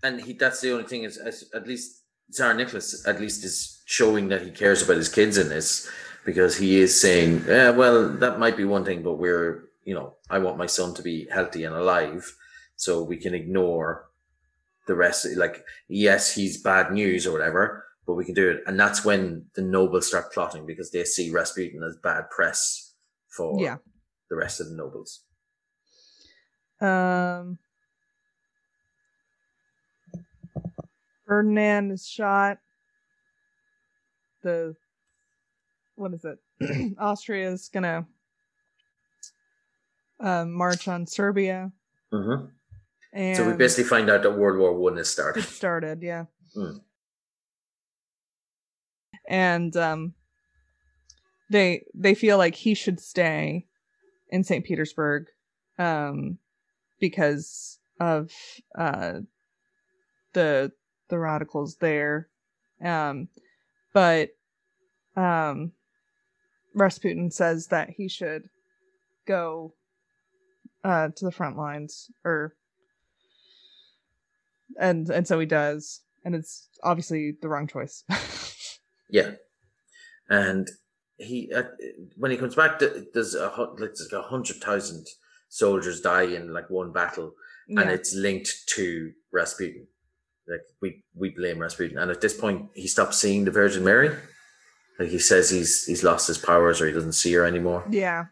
and 0.04 0.22
he 0.22 0.34
that's 0.34 0.62
the 0.62 0.72
only 0.72 0.86
thing 0.86 1.04
is 1.04 1.18
as, 1.18 1.50
at 1.54 1.68
least 1.68 2.04
Tsar 2.32 2.54
Nicholas 2.54 3.06
at 3.08 3.20
least 3.20 3.44
is 3.44 3.82
showing 3.86 4.30
that 4.30 4.42
he 4.42 4.52
cares 4.52 4.82
about 4.82 4.98
his 4.98 5.10
kids 5.10 5.38
in 5.38 5.50
this 5.50 5.90
because 6.26 6.58
he 6.58 6.80
is 6.80 7.00
saying, 7.00 7.44
yeah, 7.48 7.70
well, 7.72 8.10
that 8.10 8.40
might 8.40 8.58
be 8.58 8.66
one 8.66 8.86
thing, 8.86 9.02
but 9.02 9.14
we're 9.14 9.70
you 9.84 9.96
know, 9.96 10.14
I 10.30 10.38
want 10.40 10.58
my 10.58 10.68
son 10.68 10.94
to 10.96 11.02
be 11.02 11.28
healthy 11.32 11.64
and 11.64 11.76
alive, 11.76 12.36
so 12.76 13.02
we 13.02 13.18
can 13.18 13.34
ignore 13.34 14.06
the 14.86 14.96
rest. 14.96 15.26
Like, 15.36 15.64
yes, 15.88 16.36
he's 16.36 16.62
bad 16.62 16.92
news 16.92 17.26
or 17.26 17.32
whatever, 17.32 17.86
but 18.06 18.14
we 18.14 18.26
can 18.26 18.36
do 18.36 18.50
it, 18.52 18.62
and 18.68 18.80
that's 18.80 19.04
when 19.04 19.46
the 19.56 19.64
nobles 19.64 20.08
start 20.08 20.32
plotting 20.32 20.66
because 20.68 20.92
they 20.92 21.04
see 21.06 21.32
Rasputin 21.32 21.82
as 21.84 21.98
bad 22.04 22.30
press 22.30 22.94
for 23.30 23.60
yeah 23.60 23.78
the 24.30 24.36
rest 24.36 24.62
of 24.62 24.70
the 24.70 24.76
nobles. 24.76 25.22
Um, 26.82 27.58
Ferdinand 31.30 31.92
is 31.92 32.08
shot. 32.08 32.58
The 34.42 34.76
what 35.94 36.12
is 36.14 36.26
it? 36.26 36.96
Austria 37.00 37.52
is 37.52 37.70
gonna 37.72 38.08
um, 40.20 40.52
march 40.52 40.88
on 40.88 41.06
Serbia, 41.06 41.72
hmm 42.12 42.46
and 43.14 43.38
So 43.38 43.46
we 43.48 43.54
basically 43.54 43.84
find 43.84 44.10
out 44.10 44.24
that 44.24 44.32
World 44.32 44.58
War 44.58 44.74
One 44.74 44.98
has 44.98 45.08
started. 45.08 45.44
it 45.44 45.50
started, 45.50 46.02
yeah. 46.02 46.26
Mm. 46.58 46.82
And 49.28 49.78
um, 49.78 50.16
they 51.52 51.86
they 51.94 52.16
feel 52.16 52.40
like 52.40 52.56
he 52.56 52.74
should 52.74 53.00
stay 53.00 53.68
in 54.30 54.44
St. 54.44 54.66
Petersburg, 54.66 55.28
um, 55.78 56.40
because 57.00 57.78
of 58.00 58.32
uh 58.76 59.20
the 60.34 60.72
the 61.10 61.20
radicals 61.20 61.78
there, 61.78 62.30
um, 62.84 63.28
but 63.94 64.30
um, 65.16 65.74
Rasputin 66.74 67.32
says 67.32 67.68
that 67.68 67.90
he 67.90 68.08
should 68.08 68.50
go 69.28 69.74
uh 70.84 71.10
to 71.16 71.26
the 71.26 71.32
front 71.32 71.58
lines 71.58 72.10
or 72.24 72.56
and 74.80 75.10
and 75.10 75.28
so 75.28 75.40
he 75.40 75.46
does. 75.46 76.02
And 76.26 76.36
it's 76.36 76.68
obviously 76.84 77.36
the 77.42 77.50
wrong 77.50 77.68
choice. 77.68 78.04
Yeah, 79.12 79.32
and 80.30 80.70
he 81.18 81.52
uh, 81.52 81.64
when 82.16 82.30
he 82.30 82.38
comes 82.38 82.54
back, 82.54 82.80
there's 82.80 83.34
a 83.34 83.48
like 83.80 83.96
there's 83.96 84.08
like 84.12 84.24
a 84.24 84.28
hundred 84.28 84.58
thousand 84.58 85.08
soldiers 85.50 86.02
die 86.02 86.24
in 86.26 86.54
like 86.54 86.70
one 86.70 86.92
battle, 86.92 87.32
and 87.70 87.80
yeah. 87.80 87.90
it's 87.90 88.14
linked 88.14 88.68
to 88.76 89.12
Rasputin. 89.34 89.88
Like 90.50 90.62
we 90.82 91.04
we 91.16 91.30
blame 91.30 91.60
Rasputin, 91.60 91.98
and 91.98 92.12
at 92.12 92.22
this 92.22 92.38
point 92.38 92.70
he 92.74 92.88
stops 92.88 93.18
seeing 93.18 93.46
the 93.46 93.52
Virgin 93.52 93.84
Mary. 93.84 94.16
Like 95.00 95.10
he 95.10 95.20
says 95.20 95.50
he's 95.50 95.86
he's 95.86 96.04
lost 96.04 96.28
his 96.28 96.38
powers 96.38 96.82
or 96.82 96.88
he 96.88 96.94
doesn't 96.94 97.14
see 97.14 97.34
her 97.34 97.46
anymore. 97.46 97.86
Yeah. 97.90 98.26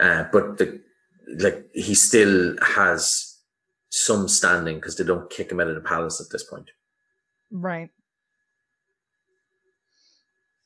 Uh, 0.00 0.24
but 0.32 0.58
the 0.58 0.80
like 1.38 1.66
he 1.72 1.94
still 1.94 2.56
has 2.60 3.38
some 3.90 4.26
standing 4.26 4.76
because 4.76 4.96
they 4.96 5.04
don't 5.04 5.30
kick 5.30 5.52
him 5.52 5.60
out 5.60 5.68
of 5.68 5.76
the 5.76 5.80
palace 5.80 6.20
at 6.20 6.32
this 6.32 6.42
point. 6.42 6.70
Right. 7.52 7.90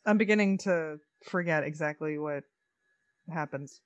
I'm 0.07 0.17
beginning 0.17 0.59
to 0.59 0.99
forget 1.25 1.65
exactly 1.65 2.19
what 2.19 2.45
happens. 3.31 3.81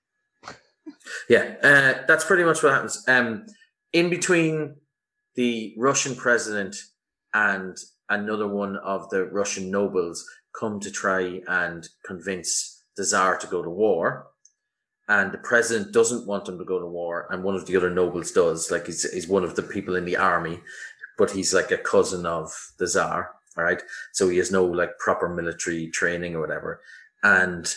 Yeah, 1.28 1.54
uh, 1.62 2.06
that's 2.06 2.24
pretty 2.24 2.44
much 2.44 2.62
what 2.62 2.72
happens. 2.72 3.02
Um, 3.08 3.46
in 3.92 4.10
between 4.10 4.76
the 5.34 5.74
Russian 5.78 6.14
president 6.14 6.76
and 7.34 7.76
another 8.08 8.48
one 8.48 8.76
of 8.76 9.08
the 9.10 9.24
Russian 9.26 9.70
nobles 9.70 10.24
come 10.58 10.80
to 10.80 10.90
try 10.90 11.40
and 11.48 11.88
convince 12.04 12.84
the 12.96 13.04
Tsar 13.04 13.38
to 13.38 13.46
go 13.46 13.62
to 13.62 13.70
war. 13.70 14.26
And 15.08 15.32
the 15.32 15.38
president 15.38 15.92
doesn't 15.92 16.26
want 16.26 16.48
him 16.48 16.58
to 16.58 16.64
go 16.64 16.78
to 16.78 16.86
war, 16.86 17.26
and 17.30 17.42
one 17.42 17.54
of 17.56 17.66
the 17.66 17.76
other 17.76 17.90
nobles 17.90 18.30
does. 18.30 18.70
Like 18.70 18.86
he's, 18.86 19.10
he's 19.12 19.28
one 19.28 19.44
of 19.44 19.56
the 19.56 19.62
people 19.62 19.96
in 19.96 20.04
the 20.04 20.16
army, 20.16 20.60
but 21.18 21.30
he's 21.30 21.52
like 21.52 21.70
a 21.70 21.78
cousin 21.78 22.24
of 22.24 22.52
the 22.78 22.86
Tsar. 22.86 23.30
All 23.56 23.64
right. 23.64 23.82
So 24.12 24.28
he 24.28 24.38
has 24.38 24.50
no 24.50 24.64
like 24.64 24.98
proper 24.98 25.28
military 25.28 25.88
training 25.88 26.34
or 26.34 26.40
whatever. 26.40 26.80
And 27.22 27.72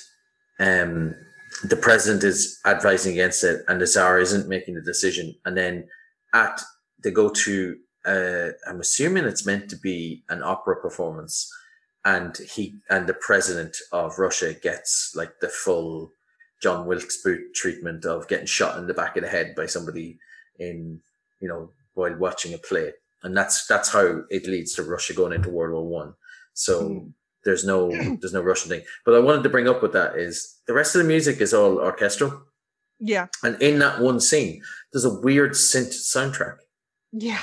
um 0.59 1.15
the 1.63 1.75
president 1.75 2.23
is 2.23 2.59
advising 2.65 3.13
against 3.13 3.43
it 3.43 3.63
and 3.67 3.79
the 3.79 3.87
Tsar 3.87 4.19
isn't 4.19 4.49
making 4.49 4.75
the 4.75 4.81
decision. 4.81 5.35
And 5.45 5.57
then 5.57 5.87
at 6.33 6.61
they 7.05 7.11
go 7.11 7.29
to 7.29 7.77
uh 8.05 8.49
I'm 8.67 8.81
assuming 8.81 9.23
it's 9.25 9.45
meant 9.45 9.69
to 9.69 9.77
be 9.77 10.23
an 10.29 10.43
opera 10.43 10.75
performance 10.81 11.49
and 12.03 12.35
he 12.55 12.63
and 12.89 13.07
the 13.07 13.13
president 13.29 13.77
of 13.93 14.19
Russia 14.19 14.53
gets 14.53 15.13
like 15.15 15.33
the 15.39 15.49
full 15.49 16.11
John 16.61 16.85
Wilkes 16.85 17.21
Booth 17.23 17.53
treatment 17.55 18.05
of 18.05 18.27
getting 18.27 18.45
shot 18.57 18.77
in 18.79 18.87
the 18.87 18.93
back 18.93 19.15
of 19.17 19.23
the 19.23 19.29
head 19.29 19.55
by 19.55 19.65
somebody 19.67 20.17
in 20.59 20.99
you 21.41 21.47
know 21.47 21.69
while 21.93 22.15
watching 22.17 22.53
a 22.53 22.57
play 22.57 22.91
and 23.23 23.35
that's 23.37 23.65
that's 23.67 23.89
how 23.91 24.21
it 24.29 24.45
leads 24.47 24.73
to 24.75 24.83
Russia 24.83 25.13
going 25.13 25.33
into 25.33 25.49
World 25.49 25.73
War 25.73 25.87
One. 26.01 26.13
So 26.53 26.75
Mm. 26.89 27.13
there's 27.45 27.65
no 27.65 27.89
there's 28.19 28.33
no 28.33 28.41
Russian 28.41 28.69
thing. 28.69 28.83
But 29.05 29.15
I 29.15 29.19
wanted 29.19 29.43
to 29.43 29.49
bring 29.55 29.67
up 29.67 29.81
with 29.81 29.93
that 29.93 30.15
is 30.27 30.35
the 30.67 30.73
rest 30.73 30.95
of 30.95 31.01
the 31.01 31.07
music 31.07 31.41
is 31.41 31.53
all 31.53 31.79
orchestral, 31.79 32.31
Yeah. 32.99 33.27
and 33.43 33.59
in 33.61 33.79
that 33.79 33.99
one 33.99 34.19
scene, 34.19 34.61
there's 34.91 35.05
a 35.11 35.19
weird 35.27 35.51
synth 35.53 35.93
soundtrack, 36.13 36.57
Yeah. 37.17 37.41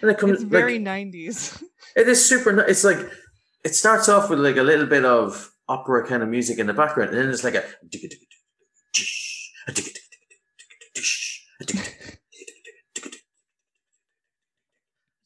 and 0.00 0.10
it 0.10 0.18
comes 0.18 0.34
It's 0.34 0.42
very 0.42 0.78
like 0.78 1.06
90s. 1.06 1.62
it 1.96 2.08
is 2.08 2.28
super. 2.28 2.58
It's 2.60 2.84
like 2.84 2.98
it 3.64 3.74
starts 3.74 4.08
off 4.08 4.28
with 4.28 4.38
like 4.38 4.56
a 4.56 4.62
little 4.62 4.86
bit 4.86 5.04
of 5.04 5.50
opera 5.68 6.06
kind 6.06 6.22
of 6.22 6.28
music 6.28 6.58
in 6.58 6.66
the 6.66 6.74
background, 6.74 7.10
and 7.10 7.18
then 7.18 7.30
it's 7.30 7.44
like 7.44 7.54
a 7.54 7.64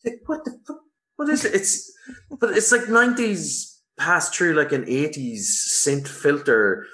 like 0.05 0.21
what 0.27 0.45
the 0.45 0.59
fuck? 0.67 0.81
What 1.17 1.29
is 1.29 1.45
it? 1.45 1.55
It's 1.55 1.93
but 2.39 2.51
it's 2.57 2.71
like 2.71 2.89
nineties 2.89 3.81
passed 3.99 4.35
through 4.35 4.55
like 4.55 4.73
an 4.73 4.85
eighties 4.87 5.83
synth 5.85 6.09
filter 6.09 6.87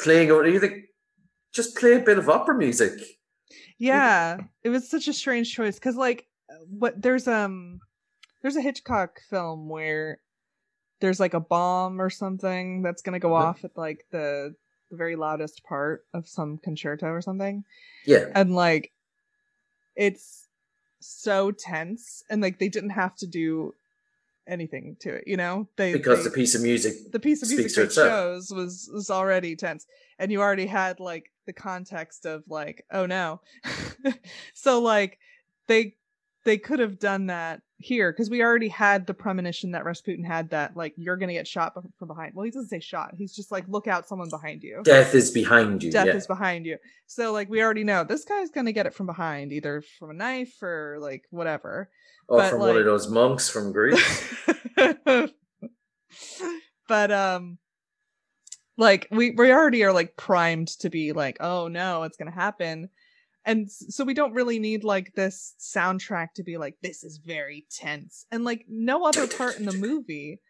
playing 0.00 0.30
over. 0.30 0.48
You 0.48 0.60
think 0.60 0.84
just 1.52 1.76
play 1.76 1.94
a 1.94 2.00
bit 2.00 2.18
of 2.18 2.28
opera 2.28 2.56
music. 2.56 2.92
Yeah. 3.78 4.38
It 4.62 4.70
was 4.70 4.88
such 4.88 5.08
a 5.08 5.12
strange 5.12 5.54
choice 5.54 5.78
cuz 5.78 5.96
like 5.96 6.26
what 6.68 7.00
there's 7.00 7.26
um 7.28 7.80
there's 8.42 8.56
a 8.56 8.60
Hitchcock 8.60 9.20
film 9.30 9.68
where 9.68 10.18
there's 11.00 11.20
like 11.20 11.34
a 11.34 11.40
bomb 11.40 12.00
or 12.00 12.10
something 12.10 12.82
that's 12.82 13.02
going 13.02 13.14
to 13.14 13.18
go 13.18 13.34
off 13.34 13.64
at 13.64 13.76
like 13.76 14.06
the 14.10 14.54
the 14.90 14.96
very 14.96 15.16
loudest 15.16 15.64
part 15.64 16.04
of 16.12 16.28
some 16.28 16.58
concerto 16.58 17.06
or 17.06 17.20
something. 17.20 17.64
Yeah, 18.04 18.26
and 18.34 18.54
like 18.54 18.92
it's 19.96 20.48
so 21.00 21.50
tense 21.50 22.22
and 22.30 22.40
like 22.42 22.58
they 22.58 22.68
didn't 22.68 22.90
have 22.90 23.14
to 23.16 23.26
do 23.26 23.74
anything 24.46 24.96
to 25.00 25.14
it 25.14 25.24
you 25.26 25.36
know 25.36 25.66
they 25.76 25.92
because 25.92 26.18
they, 26.22 26.30
the 26.30 26.34
piece 26.34 26.54
of 26.54 26.62
music. 26.62 26.94
the 27.12 27.20
piece 27.20 27.42
of 27.42 27.48
music 27.48 27.64
speaks 27.70 27.74
to 27.74 27.80
they 27.80 27.86
itself. 27.86 28.08
chose 28.08 28.50
was 28.50 28.90
was 28.92 29.10
already 29.10 29.56
tense 29.56 29.86
and 30.18 30.30
you 30.30 30.40
already 30.40 30.66
had 30.66 31.00
like 31.00 31.30
the 31.46 31.52
context 31.52 32.26
of 32.26 32.42
like 32.48 32.84
oh 32.92 33.06
no 33.06 33.40
so 34.54 34.80
like 34.80 35.18
they 35.66 35.94
they 36.44 36.58
could 36.58 36.78
have 36.78 36.98
done 36.98 37.26
that 37.26 37.60
here 37.78 38.12
because 38.12 38.30
we 38.30 38.42
already 38.42 38.68
had 38.68 39.06
the 39.06 39.14
premonition 39.14 39.72
that 39.72 39.84
Rasputin 39.84 40.24
had 40.24 40.50
that 40.50 40.76
like 40.76 40.94
you're 40.96 41.16
gonna 41.16 41.32
get 41.32 41.46
shot 41.46 41.74
from 41.98 42.08
behind. 42.08 42.34
Well, 42.34 42.44
he 42.44 42.50
doesn't 42.50 42.68
say 42.68 42.80
shot. 42.80 43.14
He's 43.16 43.34
just 43.34 43.50
like 43.50 43.64
look 43.68 43.86
out, 43.86 44.06
someone 44.08 44.30
behind 44.30 44.62
you 44.62 44.82
Death 44.84 45.14
is 45.14 45.30
behind 45.30 45.82
you. 45.82 45.90
death 45.90 46.06
yeah. 46.06 46.14
is 46.14 46.26
behind 46.26 46.66
you. 46.66 46.78
So 47.06 47.32
like 47.32 47.48
we 47.48 47.62
already 47.62 47.84
know 47.84 48.04
this 48.04 48.24
guy's 48.24 48.50
gonna 48.50 48.72
get 48.72 48.86
it 48.86 48.94
from 48.94 49.06
behind, 49.06 49.52
either 49.52 49.82
from 49.98 50.10
a 50.10 50.14
knife 50.14 50.62
or 50.62 50.98
like 51.00 51.24
whatever. 51.30 51.90
or 52.28 52.38
but, 52.38 52.50
from 52.50 52.60
one 52.60 52.76
of 52.76 52.84
those 52.84 53.08
monks 53.08 53.50
from 53.50 53.72
Greece. 53.72 54.24
but 56.88 57.10
um 57.10 57.58
like 58.76 59.08
we 59.10 59.32
we 59.32 59.52
already 59.52 59.84
are 59.84 59.92
like 59.92 60.16
primed 60.16 60.68
to 60.68 60.90
be 60.90 61.12
like, 61.12 61.38
oh 61.40 61.68
no, 61.68 62.04
it's 62.04 62.16
gonna 62.16 62.30
happen. 62.30 62.88
And 63.46 63.70
so 63.70 64.04
we 64.04 64.14
don't 64.14 64.32
really 64.32 64.58
need 64.58 64.84
like 64.84 65.14
this 65.14 65.54
soundtrack 65.60 66.28
to 66.36 66.42
be 66.42 66.56
like, 66.56 66.76
this 66.82 67.04
is 67.04 67.18
very 67.18 67.66
tense. 67.70 68.26
And 68.30 68.44
like 68.44 68.64
no 68.68 69.04
other 69.04 69.26
part 69.26 69.58
in 69.58 69.66
the 69.66 69.72
movie 69.72 70.40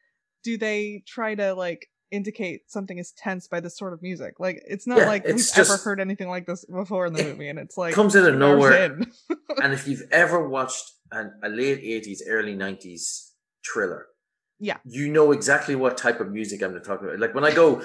do 0.44 0.56
they 0.58 1.02
try 1.06 1.34
to 1.34 1.54
like 1.54 1.88
indicate 2.10 2.70
something 2.70 2.98
is 2.98 3.12
tense 3.12 3.48
by 3.48 3.58
this 3.60 3.76
sort 3.76 3.92
of 3.92 4.02
music. 4.02 4.34
Like 4.38 4.62
it's 4.68 4.86
not 4.86 4.98
Yeah, 4.98 5.06
like 5.06 5.24
we've 5.24 5.34
it's 5.36 5.58
ever 5.58 5.76
heard 5.76 6.00
anything 6.00 6.28
like 6.28 6.46
this 6.46 6.64
before 6.66 7.06
in 7.06 7.12
the 7.14 7.24
movie, 7.24 7.48
and 7.48 7.58
it's 7.58 7.76
like 7.76 7.94
comes 7.94 8.14
out 8.14 8.28
of 8.28 8.36
nowhere. 8.36 9.00
and 9.62 9.72
if 9.72 9.88
you've 9.88 10.04
ever 10.12 10.48
watched 10.48 10.84
an, 11.10 11.32
a 11.42 11.48
late 11.48 11.82
80s, 11.82 12.18
early 12.28 12.54
90s 12.54 13.30
thriller, 13.66 14.06
Yeah. 14.60 14.76
you 14.84 15.08
know 15.10 15.32
exactly 15.32 15.74
what 15.74 15.96
type 15.96 16.20
of 16.20 16.30
music 16.30 16.62
I'm 16.62 16.78
talking 16.82 17.08
about. 17.08 17.18
Like 17.18 17.34
when 17.34 17.44
I 17.44 17.52
go, 17.52 17.82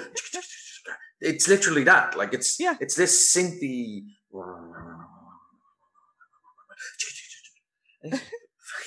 it's 1.20 1.48
literally 1.48 1.84
that. 1.84 2.16
Like 2.16 2.32
it's 2.34 2.60
Yeah. 2.60 2.74
it's 2.80 2.94
this 2.94 3.34
synthy. 3.36 4.02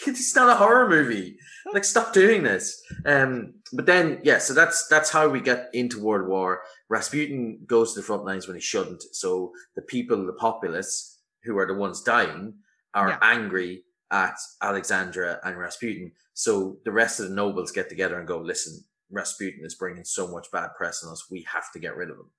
It's 0.05 0.35
not 0.35 0.49
a 0.49 0.55
horror 0.55 0.89
movie. 0.89 1.37
Like 1.73 1.83
stop 1.85 2.13
doing 2.13 2.43
this. 2.43 2.81
Um, 3.05 3.53
but 3.71 3.85
then 3.85 4.19
yeah, 4.23 4.37
so 4.37 4.53
that's 4.53 4.87
that's 4.87 5.09
how 5.09 5.29
we 5.29 5.39
get 5.41 5.69
into 5.73 6.01
World 6.03 6.27
War. 6.27 6.61
Rasputin 6.89 7.59
goes 7.65 7.93
to 7.93 7.99
the 7.99 8.05
front 8.05 8.25
lines 8.25 8.47
when 8.47 8.55
he 8.55 8.61
shouldn't. 8.61 9.03
So 9.11 9.51
the 9.75 9.81
people, 9.81 10.25
the 10.25 10.33
populace, 10.33 11.19
who 11.43 11.57
are 11.57 11.67
the 11.67 11.73
ones 11.73 12.01
dying, 12.01 12.55
are 12.93 13.09
Yeah. 13.09 13.19
angry 13.21 13.83
at 14.11 14.35
Alexandra 14.61 15.39
and 15.43 15.57
Rasputin. 15.57 16.11
So 16.33 16.77
the 16.85 16.91
rest 16.91 17.19
of 17.19 17.29
the 17.29 17.35
nobles 17.35 17.71
get 17.71 17.89
together 17.89 18.19
and 18.19 18.27
go, 18.27 18.39
listen, 18.39 18.83
Rasputin 19.09 19.65
is 19.65 19.75
bringing 19.75 20.03
so 20.03 20.27
much 20.27 20.51
bad 20.51 20.69
press 20.77 21.03
on 21.03 21.11
us. 21.11 21.29
We 21.31 21.45
have 21.51 21.71
to 21.73 21.79
get 21.79 21.95
rid 21.95 22.09
of 22.09 22.17
him. 22.17 22.29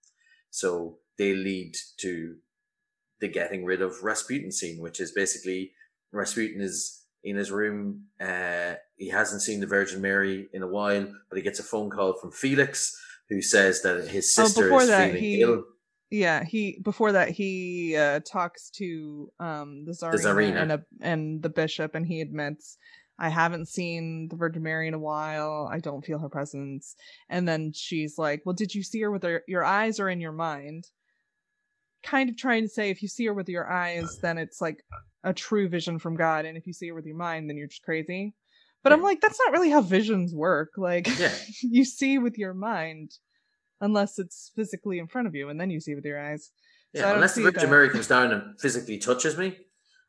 So 0.50 0.98
they 1.18 1.34
lead 1.34 1.76
to 1.98 2.36
the 3.25 3.33
getting 3.41 3.64
rid 3.64 3.81
of 3.83 4.03
Rasputin 4.03 4.53
scene, 4.53 4.79
which 4.81 5.01
is 5.01 5.12
basically 5.12 5.72
Rasputin 6.12 6.61
is 6.61 7.05
in 7.22 7.37
his 7.37 7.51
room. 7.51 8.05
Uh, 8.20 8.75
he 8.97 9.09
hasn't 9.09 9.43
seen 9.43 9.61
the 9.61 9.66
Virgin 9.66 10.01
Mary 10.01 10.49
in 10.53 10.62
a 10.62 10.66
while, 10.79 11.07
but 11.29 11.37
he 11.37 11.43
gets 11.43 11.59
a 11.61 11.62
phone 11.72 11.91
call 11.91 12.12
from 12.20 12.31
Felix, 12.33 12.95
who 13.31 13.41
says 13.41 13.83
that 13.83 14.09
his 14.09 14.27
Oh, 14.39 14.45
sister 14.45 14.64
before 14.64 14.83
is 14.83 14.89
that, 14.89 15.07
feeling 15.12 15.22
he- 15.22 15.41
ill. 15.43 15.64
Yeah, 16.11 16.45
he 16.45 16.79
before 16.85 17.12
that 17.12 17.31
he 17.31 17.97
uh 17.97 18.20
talks 18.20 18.70
to 18.79 19.33
um 19.41 19.85
the 19.87 19.93
Tsarina, 19.93 20.20
Tsarina. 20.22 20.62
and 20.62 20.72
a, 20.72 20.81
and 21.01 21.43
the 21.43 21.49
bishop 21.49 21.95
and 21.97 22.07
he 22.07 22.20
admits 22.20 22.77
I 23.18 23.31
haven't 23.31 23.66
seen 23.68 24.29
the 24.29 24.37
Virgin 24.37 24.62
Mary 24.62 24.87
in 24.87 24.95
a 24.95 24.99
while. 25.12 25.68
I 25.72 25.79
don't 25.81 26.05
feel 26.05 26.18
her 26.18 26.29
presence. 26.29 26.95
And 27.29 27.49
then 27.49 27.72
she's 27.72 28.14
like, 28.18 28.43
"Well, 28.45 28.55
did 28.62 28.75
you 28.75 28.83
see 28.85 29.01
her 29.03 29.11
with 29.11 29.22
her, 29.25 29.43
your 29.49 29.64
eyes 29.64 29.99
or 29.99 30.09
in 30.09 30.20
your 30.20 30.33
mind?" 30.51 30.85
Kind 32.05 32.28
of 32.30 32.36
trying 32.36 32.62
to 32.62 32.68
say 32.68 32.90
if 32.90 33.02
you 33.02 33.09
see 33.09 33.26
her 33.26 33.34
with 33.34 33.48
your 33.48 33.70
eyes, 33.70 34.18
then 34.20 34.38
it's 34.38 34.61
like 34.61 34.84
a 35.24 35.32
true 35.32 35.68
vision 35.68 35.98
from 35.98 36.16
God, 36.16 36.44
and 36.44 36.57
if 36.57 36.66
you 36.66 36.72
see 36.72 36.88
her 36.88 36.94
with 36.94 37.07
your 37.07 37.16
mind, 37.16 37.48
then 37.48 37.57
you're 37.57 37.68
just 37.68 37.82
crazy. 37.82 38.34
But 38.82 38.92
I'm 38.92 39.02
like, 39.02 39.22
that's 39.22 39.38
not 39.46 39.52
really 39.52 39.70
how 39.70 39.80
visions 39.80 40.34
work. 40.34 40.72
Like, 40.76 41.09
Yeah. 41.18 41.32
you 41.62 41.86
see 41.86 42.18
with 42.18 42.36
your 42.36 42.52
mind, 42.52 43.12
unless 43.80 44.18
it's 44.18 44.52
physically 44.55 44.98
in 44.98 45.07
front 45.07 45.26
of 45.26 45.34
you, 45.34 45.48
and 45.48 45.59
then 45.59 45.70
you 45.70 45.80
see 45.80 45.94
with 45.94 46.05
your 46.05 46.20
eyes. 46.20 46.50
Yeah, 46.92 47.02
don't 47.02 47.14
unless 47.14 47.34
the 47.34 47.42
Virgin. 47.42 47.70
Mary 47.70 47.88
comes 47.88 48.07
down 48.07 48.30
and 48.30 48.61
physically 48.61 48.98
touches 48.98 49.38
me, 49.38 49.57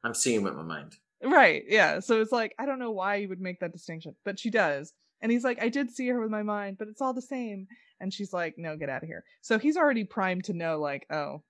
I'm 0.04 0.14
seeing 0.14 0.44
with 0.44 0.56
my 0.56 0.64
mind. 0.64 0.98
Right, 1.24 1.64
yeah. 1.68 2.00
So 2.02 2.22
it's 2.22 2.34
like, 2.34 2.54
I 2.60 2.66
don't 2.66 2.78
know 2.78 2.92
why 2.92 3.16
you 3.16 3.30
would 3.30 3.40
make 3.40 3.62
that 3.62 3.72
distinction, 3.72 4.16
but 4.26 4.38
she 4.38 4.52
does. 4.52 4.94
And 5.22 5.32
he's 5.32 5.44
like, 5.46 5.64
I 5.64 5.70
did 5.70 5.90
see 5.90 6.08
her 6.10 6.20
with 6.20 6.30
my 6.30 6.44
mind, 6.44 6.76
but 6.78 6.90
it's 6.90 7.02
all 7.02 7.14
the 7.14 7.22
same. 7.22 7.68
And 8.00 8.14
she's 8.14 8.34
like, 8.34 8.56
no, 8.58 8.76
get 8.76 8.90
out 8.90 9.02
of 9.02 9.08
here. 9.08 9.24
So 9.42 9.58
he's 9.58 9.78
already 9.78 10.04
primed 10.04 10.44
to 10.44 10.54
know, 10.54 10.80
like, 10.80 11.08
oh, 11.10 11.42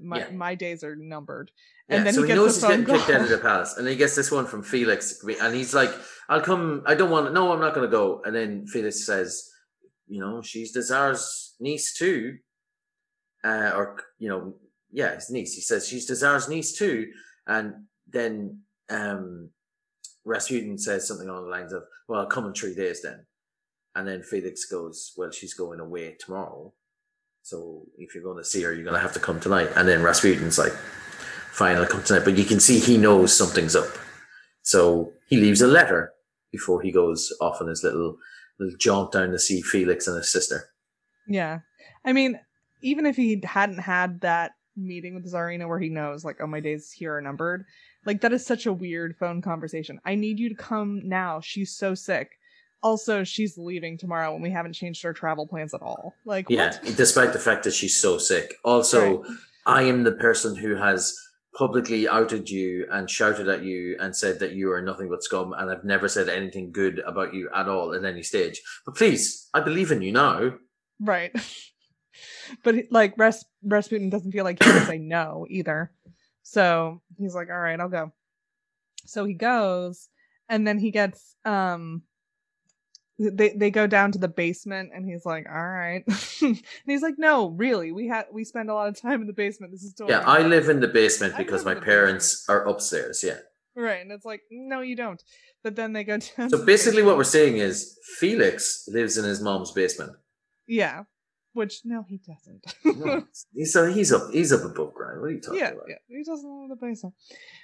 My 0.00 0.18
Yeah. 0.18 0.30
my 0.30 0.54
days 0.54 0.84
are 0.84 0.96
numbered. 0.96 1.50
Yeah, 1.88 1.96
And 1.96 2.06
then 2.06 2.14
so 2.14 2.22
he 2.22 2.26
he, 2.26 2.28
gets 2.28 2.36
knows 2.36 2.54
he's 2.56 2.64
getting 2.68 2.84
kicked 2.86 3.10
out 3.10 3.20
of 3.22 3.28
the 3.28 3.38
palace, 3.38 3.76
and 3.76 3.86
then 3.86 3.92
he 3.92 3.98
gets 3.98 4.14
this 4.14 4.30
one 4.30 4.46
from 4.46 4.62
Felix, 4.62 5.22
and 5.24 5.54
he's 5.54 5.74
like, 5.74 5.90
"I'll 6.28 6.40
come. 6.42 6.82
I 6.86 6.94
don't 6.94 7.10
want. 7.10 7.32
No, 7.32 7.52
I'm 7.52 7.60
not 7.60 7.74
going 7.74 7.86
to 7.88 7.90
go." 7.90 8.22
And 8.24 8.34
then 8.34 8.66
Felix 8.66 9.04
says, 9.06 9.50
"You 10.06 10.20
know, 10.20 10.42
she's 10.42 10.72
the 10.72 10.82
Tsar's 10.82 11.54
niece 11.60 11.94
too, 11.96 12.38
uh, 13.44 13.72
or 13.74 14.00
you 14.18 14.28
know, 14.28 14.56
yeah, 14.90 15.14
his 15.14 15.30
niece." 15.30 15.54
He 15.54 15.60
says 15.62 15.86
she's 15.88 16.06
the 16.06 16.16
Tsar's 16.16 16.48
niece 16.48 16.76
too, 16.76 17.10
and 17.46 17.86
then 18.06 18.60
um, 18.90 19.50
Rasputin 20.24 20.78
says 20.78 21.06
something 21.08 21.28
along 21.28 21.44
the 21.44 21.50
lines 21.50 21.72
of, 21.72 21.84
"Well, 22.06 22.20
I'll 22.20 22.26
come 22.26 22.46
in 22.46 22.52
three 22.54 22.74
days 22.74 23.00
then," 23.02 23.26
and 23.94 24.06
then 24.06 24.22
Felix 24.22 24.66
goes, 24.66 25.12
"Well, 25.16 25.30
she's 25.30 25.54
going 25.54 25.80
away 25.80 26.16
tomorrow." 26.20 26.74
So 27.48 27.86
if 27.96 28.14
you're 28.14 28.22
going 28.22 28.36
to 28.36 28.44
see 28.44 28.62
her, 28.62 28.74
you're 28.74 28.84
going 28.84 28.92
to 28.94 29.00
have 29.00 29.14
to 29.14 29.20
come 29.20 29.40
tonight. 29.40 29.70
And 29.74 29.88
then 29.88 30.02
Rasputin's 30.02 30.58
like, 30.58 30.74
fine, 31.50 31.76
I'll 31.76 31.86
come 31.86 32.02
tonight. 32.02 32.26
But 32.26 32.36
you 32.36 32.44
can 32.44 32.60
see 32.60 32.78
he 32.78 32.98
knows 32.98 33.34
something's 33.34 33.74
up. 33.74 33.88
So 34.60 35.14
he 35.28 35.38
leaves 35.38 35.62
a 35.62 35.66
letter 35.66 36.12
before 36.52 36.82
he 36.82 36.92
goes 36.92 37.32
off 37.40 37.62
on 37.62 37.68
his 37.68 37.82
little 37.82 38.18
little 38.60 38.76
jaunt 38.78 39.12
down 39.12 39.30
to 39.30 39.38
see 39.38 39.62
Felix 39.62 40.06
and 40.06 40.18
his 40.18 40.30
sister. 40.30 40.68
Yeah. 41.26 41.60
I 42.04 42.12
mean, 42.12 42.38
even 42.82 43.06
if 43.06 43.16
he 43.16 43.40
hadn't 43.42 43.78
had 43.78 44.20
that 44.20 44.50
meeting 44.76 45.14
with 45.14 45.32
Tsarina 45.32 45.66
where 45.68 45.78
he 45.78 45.88
knows, 45.88 46.26
like, 46.26 46.36
oh, 46.42 46.46
my 46.46 46.60
days 46.60 46.92
here 46.92 47.16
are 47.16 47.22
numbered, 47.22 47.64
like, 48.04 48.20
that 48.20 48.34
is 48.34 48.44
such 48.44 48.66
a 48.66 48.72
weird 48.74 49.16
phone 49.16 49.40
conversation. 49.40 50.00
I 50.04 50.16
need 50.16 50.38
you 50.38 50.50
to 50.50 50.54
come 50.54 51.00
now. 51.02 51.40
She's 51.40 51.74
so 51.74 51.94
sick. 51.94 52.32
Also, 52.82 53.24
she's 53.24 53.58
leaving 53.58 53.98
tomorrow 53.98 54.32
and 54.34 54.42
we 54.42 54.50
haven't 54.50 54.72
changed 54.74 55.04
our 55.04 55.12
travel 55.12 55.46
plans 55.46 55.74
at 55.74 55.82
all. 55.82 56.14
Like, 56.24 56.46
Yeah, 56.48 56.78
what? 56.82 56.96
despite 56.96 57.32
the 57.32 57.38
fact 57.38 57.64
that 57.64 57.72
she's 57.74 57.96
so 58.00 58.18
sick. 58.18 58.54
Also, 58.64 59.22
Right. 59.22 59.30
I 59.66 59.82
am 59.82 60.04
the 60.04 60.12
person 60.12 60.54
who 60.54 60.76
has 60.76 61.16
publicly 61.54 62.06
outed 62.08 62.48
you 62.48 62.86
and 62.92 63.10
shouted 63.10 63.48
at 63.48 63.64
you 63.64 63.96
and 63.98 64.14
said 64.14 64.38
that 64.38 64.52
you 64.52 64.70
are 64.70 64.80
nothing 64.80 65.08
but 65.08 65.24
scum 65.24 65.52
and 65.52 65.70
I've 65.70 65.84
never 65.84 66.06
said 66.08 66.28
anything 66.28 66.70
good 66.70 67.00
about 67.00 67.34
you 67.34 67.50
at 67.54 67.68
all 67.68 67.92
at 67.94 68.04
any 68.04 68.22
stage. 68.22 68.62
But 68.86 68.94
please, 68.94 69.48
I 69.52 69.60
believe 69.60 69.90
in 69.90 70.00
you 70.02 70.12
now. 70.12 70.52
Right. 71.00 71.32
but 72.62 72.76
like 72.90 73.14
Ras- 73.18 73.44
Rasputin 73.64 74.08
doesn't 74.10 74.32
feel 74.32 74.44
like 74.44 74.62
he 74.62 74.70
can 74.70 74.86
say 74.86 74.98
no 74.98 75.46
either. 75.50 75.90
So 76.44 77.02
he's 77.18 77.34
like, 77.34 77.50
all 77.50 77.58
right, 77.58 77.78
I'll 77.80 77.88
go. 77.88 78.12
So 79.04 79.24
he 79.24 79.34
goes 79.34 80.08
and 80.48 80.66
then 80.66 80.78
he 80.78 80.90
gets 80.92 81.34
um 81.44 82.02
they 83.18 83.50
they 83.50 83.70
go 83.70 83.86
down 83.86 84.12
to 84.12 84.18
the 84.18 84.28
basement 84.28 84.90
and 84.94 85.04
he's 85.04 85.26
like, 85.26 85.46
all 85.48 85.68
right. 85.68 86.04
and 86.42 86.62
he's 86.86 87.02
like, 87.02 87.16
no, 87.18 87.48
really, 87.48 87.90
we 87.92 88.06
had 88.06 88.26
we 88.32 88.44
spend 88.44 88.70
a 88.70 88.74
lot 88.74 88.88
of 88.88 89.00
time 89.00 89.20
in 89.20 89.26
the 89.26 89.32
basement. 89.32 89.72
This 89.72 89.82
is 89.82 89.94
totally 89.94 90.16
Yeah, 90.16 90.24
I 90.24 90.42
live 90.42 90.68
in 90.68 90.80
the 90.80 90.88
basement 90.88 91.36
because 91.36 91.64
my 91.64 91.74
parents 91.74 92.44
are 92.48 92.66
upstairs. 92.66 93.24
Yeah. 93.24 93.38
right. 93.74 94.00
And 94.00 94.12
it's 94.12 94.24
like, 94.24 94.42
no, 94.50 94.80
you 94.80 94.94
don't. 94.94 95.22
But 95.64 95.74
then 95.74 95.92
they 95.92 96.04
go 96.04 96.18
down. 96.36 96.50
So 96.50 96.64
basically, 96.64 97.02
what 97.02 97.16
we're 97.16 97.24
saying 97.24 97.56
is 97.56 97.98
Felix 98.18 98.84
lives 98.88 99.18
in 99.18 99.24
his 99.24 99.40
mom's 99.40 99.72
basement. 99.72 100.12
Yeah. 100.66 101.04
Which 101.54 101.80
no, 101.84 102.04
he 102.08 102.18
doesn't. 102.18 102.64
No, 102.84 103.24
he's 103.52 103.72
so 103.72 103.90
he's 103.92 104.12
up 104.12 104.30
he's 104.32 104.52
up 104.52 104.64
above 104.64 104.94
ground. 104.94 105.20
What 105.20 105.30
are 105.30 105.32
you 105.32 105.40
talking 105.40 105.58
yeah, 105.60 105.70
about? 105.70 105.84
yeah, 105.88 105.96
he 106.06 106.22
doesn't 106.22 106.48
live 106.48 106.64
in 106.64 106.68
the 106.68 106.76
basement. 106.76 107.14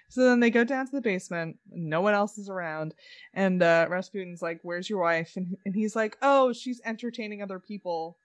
So 0.09 0.25
then 0.25 0.41
they 0.41 0.51
go 0.51 0.65
down 0.65 0.87
to 0.87 0.93
the 0.93 1.01
basement. 1.01 1.59
No 1.71 2.01
one 2.01 2.15
else 2.15 2.39
is 2.39 2.49
around, 2.49 2.95
and 3.35 3.63
uh, 3.63 3.87
Rasputin's 3.89 4.43
like, 4.43 4.61
"Where's 4.63 4.89
your 4.91 5.01
wife?" 5.01 5.33
And 5.37 5.57
and 5.65 5.75
he's 5.75 5.95
like, 5.95 6.17
"Oh, 6.23 6.53
she's 6.53 6.81
entertaining 6.85 7.43
other 7.43 7.59
people, 7.61 8.19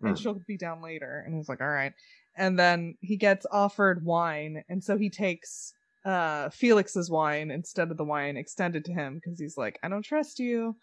and 0.00 0.10
Hmm. 0.10 0.14
she'll 0.22 0.40
be 0.48 0.56
down 0.56 0.82
later." 0.82 1.22
And 1.24 1.34
he's 1.34 1.48
like, 1.48 1.60
"All 1.60 1.68
right." 1.68 1.92
And 2.36 2.58
then 2.58 2.96
he 3.00 3.16
gets 3.16 3.46
offered 3.52 4.04
wine, 4.04 4.64
and 4.68 4.82
so 4.82 4.96
he 4.96 5.10
takes 5.10 5.74
uh 6.04 6.50
Felix's 6.50 7.10
wine 7.10 7.50
instead 7.50 7.90
of 7.90 7.96
the 7.96 8.04
wine 8.04 8.36
extended 8.36 8.84
to 8.86 8.92
him 8.92 9.14
because 9.22 9.38
he's 9.38 9.56
like, 9.56 9.78
"I 9.82 9.88
don't 9.88 10.02
trust 10.02 10.38
you," 10.40 10.76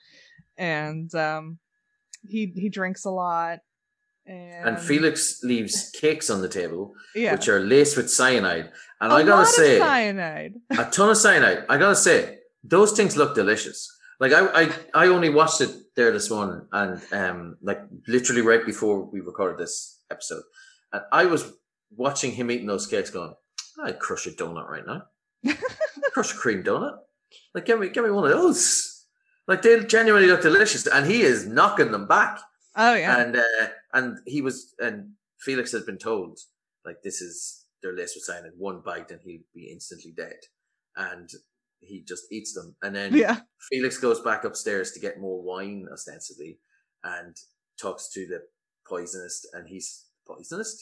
and 0.58 1.14
um, 1.16 1.60
he 2.24 2.54
he 2.56 2.70
drinks 2.70 3.04
a 3.06 3.10
lot. 3.12 3.60
And, 4.26 4.70
And 4.70 4.80
Felix 4.80 5.42
leaves 5.44 5.92
cakes 6.00 6.30
on 6.30 6.42
the 6.42 6.50
table, 6.50 6.94
yeah, 7.16 7.34
which 7.34 7.48
are 7.48 7.60
laced 7.60 7.98
with 7.98 8.10
cyanide. 8.10 8.72
And 9.00 9.12
I 9.12 9.24
gotta 9.24 9.46
say, 9.46 9.78
of 9.78 9.88
cyanide. 9.88 10.54
a 10.72 10.86
ton 10.86 11.10
of 11.10 11.18
cyanide. 11.18 11.66
I 11.70 11.78
gotta 11.78 11.96
say, 11.96 12.38
those 12.64 12.92
things 12.92 13.18
look 13.18 13.36
delicious. 13.36 13.90
Like 14.20 14.34
I, 14.34 14.64
I, 14.64 14.70
I 14.94 15.08
only 15.08 15.30
watched 15.30 15.62
it 15.62 15.72
there 15.96 16.12
this 16.12 16.30
morning, 16.30 16.68
and 16.72 17.02
um, 17.12 17.58
like 17.62 17.82
literally 18.08 18.42
right 18.42 18.66
before 18.66 19.06
we 19.06 19.20
recorded 19.20 19.58
this 19.58 20.00
episode, 20.12 20.44
and 20.94 21.02
I 21.12 21.26
was 21.26 21.52
watching 21.96 22.32
him 22.32 22.52
eating 22.52 22.68
those 22.68 22.86
cakes, 22.86 23.10
going, 23.10 23.34
"I'd 23.84 24.00
crush 24.00 24.28
a 24.28 24.32
donut 24.32 24.70
right 24.70 24.86
now, 24.86 25.04
crush 26.14 26.34
a 26.34 26.38
cream 26.38 26.64
donut. 26.64 26.98
Like, 27.56 27.66
give 27.66 27.80
me, 27.80 27.90
give 27.90 28.04
me 28.04 28.12
one 28.12 28.26
of 28.26 28.32
those. 28.32 29.06
Like 29.48 29.64
they 29.64 29.84
genuinely 29.84 30.28
look 30.28 30.42
delicious, 30.44 30.86
and 30.86 31.06
he 31.08 31.22
is 31.22 31.48
knocking 31.48 31.92
them 31.92 32.08
back. 32.08 32.40
Oh 32.76 32.94
yeah. 32.96 33.20
And 33.22 33.36
uh, 33.36 33.68
and 33.94 34.18
he 34.26 34.42
was, 34.42 34.74
and 34.80 35.14
Felix 35.40 35.72
has 35.74 35.84
been 35.84 35.98
told, 35.98 36.40
like 36.86 36.98
this 37.04 37.22
is 37.22 37.66
their 37.84 37.96
laced 37.96 38.16
with 38.16 38.24
cyanide. 38.24 38.52
One 38.58 38.82
bite, 38.86 39.12
and 39.12 39.20
he'll 39.24 39.42
be 39.54 39.70
instantly 39.72 40.14
dead. 40.16 40.38
And 40.96 41.30
he 41.80 42.04
just 42.08 42.24
eats 42.32 42.54
them, 42.54 42.76
and 42.84 42.96
then 42.96 43.16
yeah. 43.16 43.40
Felix 43.72 43.98
goes 43.98 44.20
back 44.22 44.44
upstairs 44.44 44.92
to 44.92 45.00
get 45.00 45.20
more 45.20 45.42
wine, 45.42 45.88
ostensibly, 45.92 46.60
and 47.04 47.36
talks 47.82 48.10
to 48.14 48.28
the 48.28 48.42
poisonist, 48.90 49.46
and 49.54 49.68
he's 49.68 50.06
poisonist. 50.30 50.76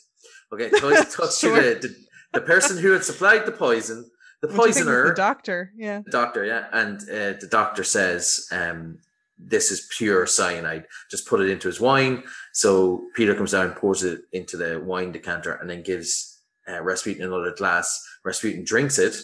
Okay, 0.53 0.69
talks, 0.79 1.15
talks 1.15 1.39
Sure. 1.39 1.55
to 1.55 1.75
the, 1.79 1.87
the 1.87 1.95
the 2.33 2.41
person 2.41 2.77
who 2.77 2.91
had 2.91 3.03
supplied 3.05 3.45
the 3.45 3.51
poison, 3.51 4.09
the 4.41 4.47
Which 4.47 4.55
I 4.55 4.57
think 4.63 4.69
is 4.69 4.75
poisoner, 4.77 5.07
The 5.09 5.13
doctor. 5.15 5.71
Yeah. 5.77 6.01
the 6.03 6.11
doctor, 6.11 6.43
yeah, 6.45 6.65
and 6.73 6.99
uh, 7.01 7.39
the 7.39 7.47
doctor 7.49 7.83
says, 7.83 8.47
um, 8.51 8.99
"This 9.39 9.71
is 9.71 9.87
pure 9.97 10.25
cyanide. 10.27 10.85
Just 11.09 11.27
put 11.27 11.41
it 11.41 11.49
into 11.49 11.67
his 11.67 11.79
wine." 11.79 12.23
So 12.53 13.05
Peter 13.15 13.33
comes 13.35 13.51
down, 13.51 13.71
pours 13.73 14.03
it 14.03 14.21
into 14.33 14.57
the 14.57 14.79
wine 14.79 15.11
decanter, 15.11 15.53
and 15.53 15.69
then 15.69 15.81
gives 15.81 16.41
uh, 16.67 16.81
Rasputin 16.81 17.23
another 17.23 17.53
glass. 17.55 18.05
Rasputin 18.23 18.63
drinks 18.63 18.99
it, 18.99 19.15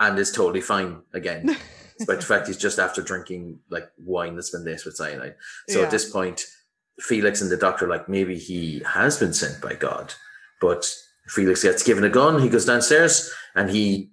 and 0.00 0.18
is 0.18 0.32
totally 0.32 0.60
fine 0.60 1.02
again 1.12 1.56
despite 1.98 2.18
the 2.20 2.26
fact 2.26 2.46
he's 2.48 2.56
just 2.56 2.78
after 2.78 3.00
drinking 3.02 3.58
like 3.70 3.88
wine 3.98 4.34
that's 4.34 4.50
been 4.50 4.64
laced 4.64 4.84
with 4.84 4.96
cyanide. 4.96 5.36
So 5.68 5.78
Yeah. 5.78 5.84
at 5.84 5.90
this 5.90 6.10
point, 6.10 6.42
Felix 7.00 7.40
and 7.40 7.50
the 7.50 7.56
doctor 7.56 7.86
like 7.86 8.08
maybe 8.08 8.36
he 8.38 8.80
has 8.86 9.18
been 9.18 9.32
sent 9.32 9.60
by 9.60 9.74
God, 9.74 10.14
but 10.60 10.84
Felix 11.28 11.62
gets 11.62 11.82
given 11.82 12.04
a 12.04 12.08
gun. 12.10 12.40
He 12.42 12.48
goes 12.48 12.64
downstairs 12.64 13.32
and 13.54 13.70
he 13.70 14.10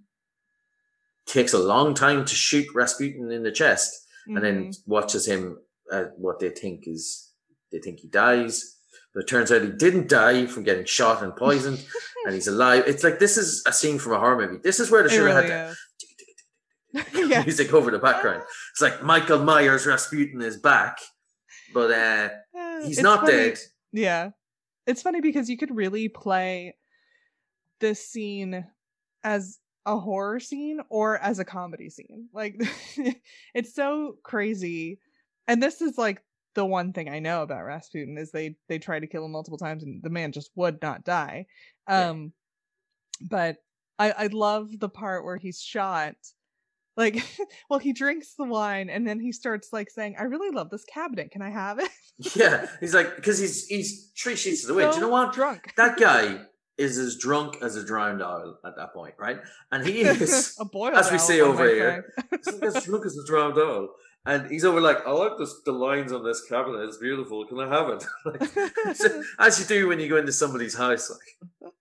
takes 1.26 1.54
a 1.54 1.60
long 1.60 1.94
time 1.94 2.26
to 2.26 2.36
shoot 2.36 2.68
Rasputin 2.74 3.32
in 3.32 3.44
the 3.44 3.52
chest, 3.52 4.01
and 4.28 4.44
then 4.44 4.68
Mhm. 4.70 4.78
watches 4.86 5.26
him 5.28 5.58
at 5.92 6.18
what 6.18 6.40
they 6.40 6.50
think 6.50 6.88
is 6.88 7.32
they 7.72 7.80
think 7.80 8.00
he 8.00 8.08
dies. 8.08 8.78
But 9.14 9.24
it 9.24 9.28
turns 9.28 9.52
out 9.52 9.62
he 9.62 9.70
didn't 9.72 10.08
die 10.10 10.46
from 10.46 10.64
getting 10.64 10.86
shot 10.86 11.22
and 11.24 11.36
poisoned, 11.36 11.86
and 12.26 12.34
he's 12.34 12.48
alive. 12.48 12.84
It's 12.88 13.04
like 13.04 13.20
this 13.20 13.38
is 13.38 13.62
a 13.68 13.74
scene 13.74 14.00
from 14.00 14.14
a 14.14 14.20
horror 14.20 14.38
movie. 14.38 14.60
This 14.64 14.80
is 14.80 14.90
where 14.90 15.02
they 15.04 15.08
it 15.14 15.18
should 15.18 15.24
really 15.26 15.50
had 15.50 15.76
the 16.94 17.06
yeah. 17.28 17.44
music 17.44 17.74
over 17.74 17.92
the 17.92 18.00
background. 18.00 18.44
It's 18.72 18.82
like 18.82 19.04
Michael 19.04 19.40
Myers 19.44 19.86
Rasputin 19.86 20.42
is 20.42 20.58
back, 20.58 20.98
but 21.74 21.92
uh, 21.92 22.30
Uh, 22.58 22.82
he's 22.84 22.98
it's 22.98 23.02
not 23.04 23.22
funny- 23.22 23.32
dead. 23.32 23.60
Yeah. 23.94 24.30
It's 24.88 25.02
funny 25.02 25.22
because 25.22 25.50
you 25.50 25.58
could 25.58 25.74
really 25.76 26.10
play 26.10 26.76
this 27.80 28.06
scene 28.08 28.66
as 29.24 29.60
a 29.86 29.98
horror 29.98 30.40
scene 30.40 30.80
or 30.90 31.18
as 31.18 31.40
a 31.40 31.46
comedy 31.46 31.90
scene. 31.90 32.30
Like 32.34 32.62
it's 33.54 33.74
so 33.74 34.18
crazy. 34.24 35.00
And 35.48 35.62
this 35.62 35.82
is 35.82 35.98
like 35.98 36.22
the 36.54 36.66
one 36.66 36.94
thing 36.94 37.10
I 37.10 37.20
know 37.20 37.42
about 37.42 37.66
Rasputin 37.66 38.18
is 38.18 38.32
they 38.32 38.56
they 38.68 38.80
try 38.80 39.00
to 39.00 39.08
kill 39.08 39.26
him 39.26 39.32
multiple 39.32 39.58
times 39.58 39.84
and 39.84 40.02
the 40.04 40.10
man 40.10 40.32
just 40.32 40.52
would 40.56 40.82
not 40.82 41.04
die. 41.04 41.48
Yeah. 41.90 42.10
Um 42.10 42.34
but 43.22 43.58
I 43.98 44.12
I 44.12 44.28
love 44.28 44.80
the 44.80 44.90
part 44.90 45.26
where 45.26 45.38
he's 45.38 45.62
shot 45.62 46.16
like 46.98 47.24
well 47.70 47.80
he 47.80 47.94
drinks 47.94 48.36
the 48.38 48.46
wine 48.46 48.90
and 48.90 49.08
then 49.08 49.20
he 49.20 49.32
starts 49.32 49.70
like 49.72 49.90
saying 49.90 50.16
I 50.20 50.24
really 50.24 50.54
love 50.56 50.70
this 50.70 50.86
cabinet. 50.86 51.32
Can 51.32 51.42
I 51.42 51.50
have 51.50 51.80
it? 51.80 51.90
Yeah, 52.36 52.68
he's 52.80 52.94
like 52.94 53.16
because 53.16 53.40
he's 53.40 53.66
he's 53.66 54.12
three 54.22 54.36
sheets 54.36 54.64
of 54.64 54.68
the 54.68 54.74
way. 54.76 54.88
Do 54.90 54.96
you 54.96 55.02
know 55.02 55.10
what? 55.10 55.34
Drunk. 55.34 55.74
That 55.78 55.98
guy 55.98 56.42
is 56.78 56.98
as 56.98 57.18
drunk 57.18 57.58
as 57.62 57.76
a 57.76 57.86
drowned 57.86 58.22
owl 58.24 58.58
at 58.66 58.76
that 58.78 58.94
point, 58.94 59.14
right? 59.20 59.40
And 59.72 59.86
he 59.86 60.02
is 60.02 60.56
a 60.60 60.66
boiled 60.66 60.96
as 60.96 61.12
we 61.12 61.18
say 61.18 61.42
over 61.42 61.68
here. 61.68 62.14
as 62.64 62.84
drunk 62.86 63.06
as 63.06 63.18
a 63.18 63.26
drowned 63.28 63.58
owl. 63.58 63.90
And 64.26 64.52
he's 64.52 64.64
over 64.66 64.80
like, 64.80 65.06
I 65.06 65.12
like 65.12 65.38
this, 65.40 65.54
the 65.66 65.72
lines 65.72 66.12
on 66.12 66.24
this 66.24 66.44
cabinet. 66.48 66.84
It's 66.88 66.98
beautiful. 66.98 67.46
Can 67.48 67.60
I 67.60 67.68
have 67.68 67.90
it? 67.90 68.06
Like, 68.26 68.96
so- 68.96 69.24
as 69.40 69.60
you 69.60 69.66
do 69.66 69.88
when 69.88 70.00
you 70.00 70.08
go 70.10 70.18
into 70.18 70.32
somebody's 70.32 70.76
house. 70.76 71.12
Like, 71.60 71.74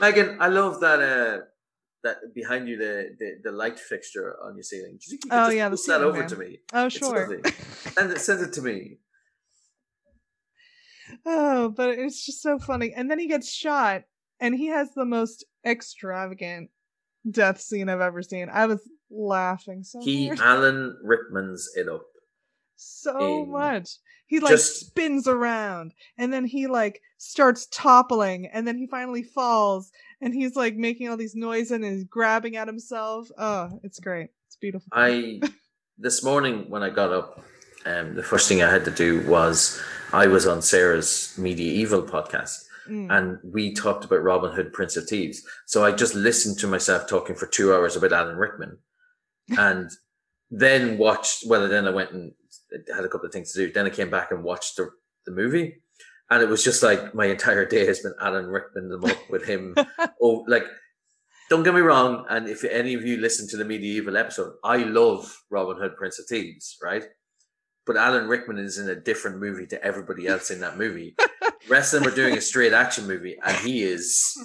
Megan, 0.00 0.38
I 0.40 0.48
love 0.48 0.80
that. 0.80 1.00
uh 1.00 1.44
that 2.04 2.16
behind 2.34 2.66
you, 2.68 2.76
the, 2.76 3.14
the 3.16 3.28
the 3.44 3.52
light 3.52 3.78
fixture 3.78 4.34
on 4.42 4.56
your 4.56 4.64
ceiling. 4.64 4.98
Do 4.98 5.04
you 5.04 5.10
think 5.10 5.24
you 5.24 5.30
could 5.30 5.36
Oh, 5.38 5.44
just 5.46 5.56
yeah, 5.56 5.68
post 5.68 5.86
that 5.86 6.00
over 6.02 6.18
fan. 6.18 6.28
to 6.30 6.36
me? 6.36 6.58
oh 6.72 6.88
sure. 6.88 7.40
Send 7.94 8.10
it, 8.10 8.18
send 8.18 8.40
it 8.42 8.52
to 8.54 8.62
me. 8.62 8.98
oh, 11.24 11.68
but 11.68 11.90
it's 11.90 12.24
just 12.26 12.42
so 12.42 12.58
funny. 12.58 12.92
And 12.92 13.10
then 13.10 13.20
he 13.20 13.28
gets 13.28 13.48
shot, 13.52 14.02
and 14.42 14.56
he 14.56 14.66
has 14.66 14.92
the 14.94 15.04
most 15.04 15.44
extravagant 15.64 16.68
death 17.30 17.60
scene 17.60 17.88
I've 17.88 18.00
ever 18.00 18.22
seen. 18.22 18.48
I 18.52 18.66
was 18.66 18.80
laughing 19.08 19.84
so 19.84 20.00
he 20.02 20.26
hard. 20.26 20.40
Alan 20.42 20.98
Rickman's 21.02 21.70
it 21.76 21.88
up. 21.88 22.04
so 22.74 23.44
in 23.44 23.50
much. 23.50 23.90
He 24.26 24.40
like 24.40 24.50
just- 24.50 24.80
spins 24.80 25.28
around 25.28 25.94
and 26.18 26.32
then 26.32 26.44
he 26.44 26.66
like 26.66 27.00
starts 27.18 27.66
toppling 27.66 28.46
and 28.46 28.66
then 28.66 28.76
he 28.76 28.88
finally 28.88 29.22
falls 29.22 29.92
and 30.20 30.34
he's 30.34 30.56
like 30.56 30.74
making 30.74 31.08
all 31.08 31.16
these 31.16 31.36
noises 31.36 31.70
and 31.70 31.84
he's 31.84 32.04
grabbing 32.04 32.56
at 32.56 32.66
himself. 32.66 33.28
Oh, 33.38 33.78
it's 33.84 34.00
great. 34.00 34.30
It's 34.48 34.56
beautiful. 34.56 34.88
I 34.92 35.40
this 35.98 36.24
morning 36.24 36.68
when 36.68 36.82
I 36.82 36.90
got 36.90 37.12
up, 37.12 37.44
um, 37.86 38.16
the 38.16 38.24
first 38.24 38.48
thing 38.48 38.60
I 38.60 38.70
had 38.70 38.84
to 38.86 38.90
do 38.90 39.20
was 39.28 39.80
I 40.12 40.26
was 40.26 40.48
on 40.48 40.62
Sarah's 40.62 41.32
Medieval 41.38 42.02
podcast 42.02 42.64
Mm. 42.92 43.06
and 43.10 43.38
we 43.42 43.72
talked 43.72 44.04
about 44.04 44.22
Robin 44.22 44.52
Hood, 44.52 44.74
Prince 44.74 44.98
of 44.98 45.08
Thieves. 45.08 45.42
So 45.64 45.82
I 45.82 45.92
just 45.92 46.14
listened 46.14 46.58
to 46.58 46.66
myself 46.66 47.08
talking 47.08 47.34
for 47.34 47.46
two 47.46 47.72
hours 47.72 47.96
about 47.96 48.12
Alan 48.12 48.36
Rickman, 48.36 48.76
and 49.58 49.90
then 50.50 50.98
watched. 50.98 51.44
Well, 51.46 51.66
then 51.68 51.88
I 51.88 51.90
went 51.90 52.12
and 52.12 52.32
had 52.94 53.04
a 53.04 53.08
couple 53.08 53.26
of 53.26 53.32
things 53.32 53.52
to 53.52 53.66
do. 53.66 53.72
Then 53.72 53.86
I 53.86 53.90
came 53.90 54.10
back 54.10 54.30
and 54.30 54.44
watched 54.44 54.76
the 54.76 54.90
the 55.24 55.32
movie, 55.32 55.76
and 56.28 56.42
it 56.42 56.50
was 56.50 56.62
just 56.62 56.82
like 56.82 57.14
my 57.14 57.26
entire 57.26 57.64
day 57.64 57.86
has 57.86 58.00
been 58.00 58.14
Alan 58.20 58.46
Rickman 58.46 58.90
them 58.90 59.06
up 59.06 59.30
with 59.30 59.46
him. 59.46 59.74
oh, 60.22 60.44
like 60.46 60.66
don't 61.48 61.62
get 61.62 61.74
me 61.74 61.80
wrong. 61.80 62.26
And 62.28 62.46
if 62.46 62.62
any 62.62 62.92
of 62.92 63.06
you 63.06 63.16
listen 63.16 63.48
to 63.48 63.56
the 63.56 63.64
medieval 63.64 64.18
episode, 64.18 64.52
I 64.64 64.78
love 64.78 65.34
Robin 65.50 65.78
Hood, 65.78 65.96
Prince 65.96 66.18
of 66.18 66.26
Thieves, 66.26 66.76
right? 66.82 67.04
But 67.86 67.96
Alan 67.96 68.28
Rickman 68.28 68.58
is 68.58 68.76
in 68.76 68.90
a 68.90 68.94
different 68.94 69.38
movie 69.38 69.66
to 69.68 69.82
everybody 69.82 70.26
else 70.26 70.50
in 70.50 70.60
that 70.60 70.76
movie. 70.76 71.16
The 71.66 71.70
rest 71.70 71.94
of 71.94 72.02
them 72.02 72.12
are 72.12 72.16
doing 72.16 72.36
a 72.36 72.40
straight 72.40 72.72
action 72.72 73.06
movie, 73.06 73.36
and 73.44 73.56
he 73.56 73.82
is 73.82 74.36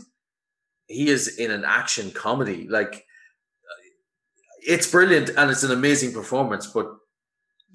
he 0.87 1.09
is 1.09 1.37
in 1.37 1.51
an 1.51 1.63
action 1.65 2.11
comedy. 2.11 2.67
Like 2.67 3.05
it's 4.61 4.89
brilliant 4.89 5.29
and 5.29 5.49
it's 5.51 5.63
an 5.63 5.71
amazing 5.71 6.13
performance, 6.13 6.67
but 6.67 6.87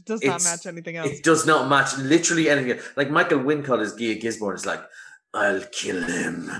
Does 0.04 0.22
not 0.22 0.42
match 0.44 0.66
anything 0.66 0.96
else. 0.96 1.10
it 1.10 1.24
does 1.24 1.46
not 1.46 1.68
match 1.68 1.96
literally 1.98 2.48
anything. 2.48 2.80
Like 2.96 3.10
Michael 3.10 3.38
Wincott 3.40 3.80
as 3.80 3.94
Guy 3.94 4.14
Gisborne 4.14 4.56
is 4.56 4.66
like, 4.66 4.82
I'll 5.34 5.62
kill 5.72 6.02
him. 6.02 6.50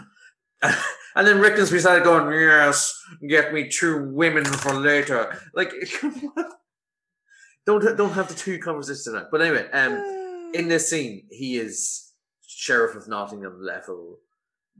And 1.14 1.26
then 1.26 1.37
Rickens 1.43 1.70
beside 1.70 2.05
going, 2.05 2.33
yes, 2.33 2.99
get 3.28 3.53
me 3.53 3.68
two 3.68 4.09
women 4.12 4.45
for 4.47 4.72
later. 4.72 5.39
Like, 5.53 5.70
don't 7.66 7.97
don't 7.99 8.12
have 8.12 8.28
the 8.28 8.35
two 8.35 8.59
conversations 8.59 9.05
tonight. 9.05 9.26
But 9.30 9.43
anyway, 9.43 9.70
um, 9.72 10.51
in 10.55 10.68
this 10.68 10.89
scene, 10.89 11.26
he 11.30 11.59
is 11.59 12.11
sheriff 12.57 12.96
of 12.96 13.09
Nottingham 13.09 13.61
level, 13.61 14.18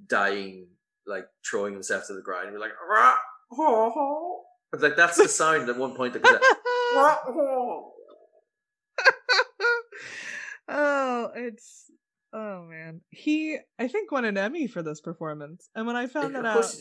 dying, 0.07 0.69
like 1.07 1.27
throwing 1.49 1.73
himself 1.73 2.07
to 2.07 2.15
the 2.15 2.23
ground. 2.23 2.49
You're 2.51 2.61
like, 2.61 2.73
"Rah, 2.89 3.17
ho, 3.51 3.91
ho." 3.91 4.43
It's 4.73 4.83
like 4.83 4.97
that's 4.97 5.17
the 5.17 5.29
sound 5.41 5.69
at 5.69 5.77
one 5.77 5.95
point 5.95 6.15
that 6.15 6.23
goes, 6.23 6.39
"Rah, 6.97 7.19
ho." 7.25 7.93
oh, 10.69 11.31
it's 11.35 11.91
oh 12.33 12.63
man. 12.65 13.01
He 13.11 13.59
I 13.79 13.89
think 13.89 14.13
won 14.13 14.25
an 14.25 14.39
Emmy 14.39 14.67
for 14.67 14.83
this 14.83 15.01
performance. 15.01 15.69
And 15.75 15.87
when 15.87 15.97
I 15.97 16.07
found 16.07 16.37
of 16.37 16.43
that 16.43 16.57
out, 16.57 16.75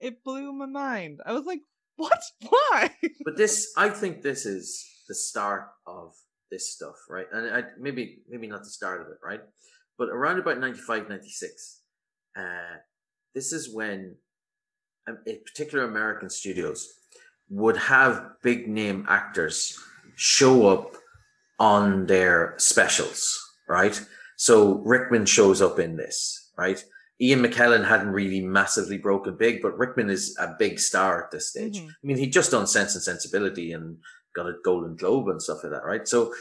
it 0.00 0.24
blew 0.24 0.52
my 0.52 0.66
mind. 0.66 1.20
I 1.24 1.32
was 1.32 1.44
like, 1.44 1.60
what? 1.96 2.22
Why? 2.48 2.90
But 3.24 3.36
this, 3.36 3.72
I 3.76 3.90
think, 3.90 4.22
this 4.22 4.46
is 4.46 4.86
the 5.06 5.14
start 5.14 5.68
of 5.86 6.14
this 6.50 6.72
stuff, 6.72 6.96
right? 7.08 7.26
And 7.30 7.54
I, 7.54 7.62
maybe, 7.78 8.22
maybe 8.28 8.46
not 8.46 8.64
the 8.64 8.70
start 8.70 9.02
of 9.02 9.08
it, 9.08 9.18
right? 9.22 9.40
But 10.00 10.08
around 10.08 10.38
about 10.38 10.58
95, 10.58 11.10
96, 11.10 11.82
uh, 12.34 12.78
this 13.34 13.52
is 13.52 13.68
when, 13.72 14.16
um, 15.06 15.18
particular, 15.26 15.84
American 15.84 16.30
studios 16.30 16.88
would 17.50 17.76
have 17.76 18.30
big 18.42 18.66
name 18.66 19.04
actors 19.10 19.78
show 20.16 20.68
up 20.68 20.96
on 21.58 22.06
their 22.06 22.54
specials, 22.56 23.38
right? 23.68 24.00
So 24.38 24.78
Rickman 24.86 25.26
shows 25.26 25.60
up 25.60 25.78
in 25.78 25.96
this, 25.96 26.50
right? 26.56 26.82
Ian 27.20 27.40
McKellen 27.42 27.86
hadn't 27.86 28.08
really 28.12 28.40
massively 28.40 28.96
broken 28.96 29.36
big, 29.36 29.60
but 29.60 29.76
Rickman 29.76 30.08
is 30.08 30.34
a 30.40 30.54
big 30.58 30.80
star 30.80 31.22
at 31.22 31.30
this 31.30 31.50
stage. 31.50 31.78
Mhm. 31.78 31.88
I 31.90 32.06
mean, 32.06 32.16
he 32.16 32.26
just 32.26 32.52
done 32.52 32.66
Sense 32.66 32.94
and 32.94 33.04
Sensibility 33.04 33.74
and 33.74 34.02
got 34.34 34.48
a 34.48 34.54
Golden 34.64 34.96
Globe 34.96 35.28
and 35.28 35.42
stuff 35.42 35.62
like 35.62 35.72
that, 35.72 35.84
right? 35.84 36.08
So 36.08 36.34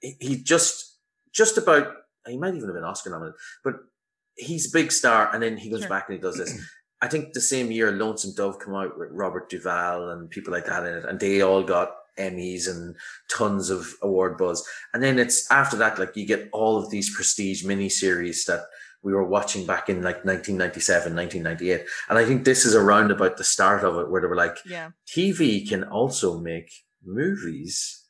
he 0.00 0.42
just, 0.42 0.98
just 1.30 1.56
about, 1.58 1.94
he 2.26 2.36
might 2.38 2.54
even 2.54 2.68
have 2.68 2.74
been 2.74 2.84
Oscar 2.84 3.10
nominated, 3.10 3.38
but 3.62 3.74
he's 4.36 4.68
a 4.68 4.76
big 4.76 4.90
star. 4.92 5.32
And 5.32 5.42
then 5.42 5.56
he 5.56 5.70
goes 5.70 5.80
Sure. 5.80 5.88
back 5.88 6.08
and 6.08 6.16
he 6.16 6.22
does 6.22 6.36
this. 6.38 6.58
I 7.02 7.08
think 7.08 7.32
the 7.34 7.40
same 7.40 7.70
year, 7.70 7.92
Lonesome 7.92 8.32
Dove 8.34 8.58
come 8.58 8.74
out 8.74 8.98
with 8.98 9.10
Robert 9.12 9.50
Duvall 9.50 10.10
and 10.10 10.30
people 10.30 10.52
like 10.52 10.64
that 10.66 10.86
in 10.86 10.94
it, 10.94 11.04
and 11.04 11.20
they 11.20 11.42
all 11.42 11.62
got 11.62 11.90
Emmys 12.18 12.68
and 12.68 12.96
tons 13.28 13.68
of 13.70 13.92
award 14.00 14.38
buzz. 14.38 14.66
And 14.94 15.02
then 15.02 15.18
it's 15.18 15.50
after 15.50 15.76
that, 15.78 15.98
like 15.98 16.16
you 16.16 16.24
get 16.26 16.48
all 16.52 16.78
of 16.78 16.88
these 16.90 17.14
prestige 17.14 17.64
miniseries 17.64 18.46
that 18.46 18.62
we 19.02 19.12
were 19.12 19.24
watching 19.24 19.66
back 19.66 19.90
in 19.90 19.96
like 19.96 20.24
1997, 20.24 21.14
1998. 21.14 21.86
And 22.08 22.16
I 22.16 22.24
think 22.24 22.44
this 22.44 22.64
is 22.64 22.74
around 22.74 23.10
about 23.10 23.36
the 23.36 23.44
start 23.44 23.84
of 23.84 23.98
it 23.98 24.08
where 24.10 24.22
they 24.22 24.28
were 24.28 24.36
like, 24.36 24.56
Yeah. 24.64 24.92
TV 25.06 25.68
can 25.68 25.84
also 25.84 26.38
make 26.38 26.70
movies 27.04 28.04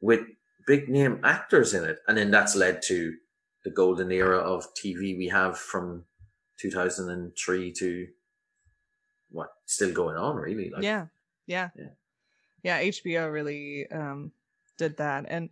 with 0.00 0.20
big 0.66 0.88
name 0.88 1.20
actors 1.22 1.74
in 1.74 1.84
it. 1.84 1.98
And 2.08 2.16
then 2.18 2.30
that's 2.32 2.56
led 2.56 2.82
to 2.86 3.14
the 3.66 3.72
golden 3.72 4.12
era 4.12 4.38
of 4.38 4.72
TV 4.74 5.18
we 5.18 5.26
have 5.26 5.58
from 5.58 6.04
2003 6.60 7.72
to 7.72 8.06
what 9.30 9.48
still 9.66 9.92
going 9.92 10.16
on 10.16 10.36
really. 10.36 10.70
Like, 10.70 10.84
yeah. 10.84 11.06
Yeah. 11.48 11.70
Yeah. 11.76 11.88
Yeah, 12.62 12.82
HBO 12.82 13.32
really 13.32 13.90
um 13.90 14.30
did 14.78 14.96
that. 14.98 15.26
And 15.28 15.50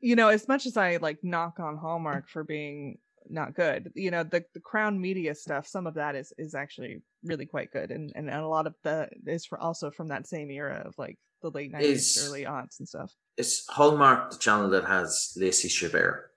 you 0.00 0.14
know, 0.14 0.28
as 0.28 0.46
much 0.46 0.66
as 0.66 0.76
I 0.76 0.98
like 0.98 1.18
knock 1.24 1.58
on 1.58 1.76
Hallmark 1.76 2.28
for 2.28 2.44
being 2.44 2.98
not 3.28 3.54
good, 3.54 3.90
you 3.96 4.12
know, 4.12 4.22
the 4.22 4.44
the 4.54 4.60
Crown 4.60 5.00
Media 5.00 5.34
stuff, 5.34 5.66
some 5.66 5.88
of 5.88 5.94
that 5.94 6.14
is 6.14 6.32
is 6.38 6.54
actually 6.54 7.02
really 7.24 7.46
quite 7.46 7.72
good. 7.72 7.90
And 7.90 8.12
and, 8.14 8.30
and 8.30 8.40
a 8.40 8.48
lot 8.48 8.68
of 8.68 8.74
the 8.84 9.08
is 9.26 9.46
for 9.46 9.58
also 9.58 9.90
from 9.90 10.08
that 10.08 10.28
same 10.28 10.52
era 10.52 10.84
of 10.86 10.94
like 10.96 11.18
the 11.42 11.50
late 11.50 11.72
90s, 11.72 11.82
Is- 11.82 12.24
early 12.28 12.44
aughts 12.44 12.78
and 12.78 12.88
stuff. 12.88 13.12
Is 13.36 13.64
Hallmark 13.68 14.30
the 14.30 14.38
channel 14.38 14.70
that 14.70 14.84
has 14.84 15.32
Lacey 15.36 15.68
Chabert? 15.68 16.28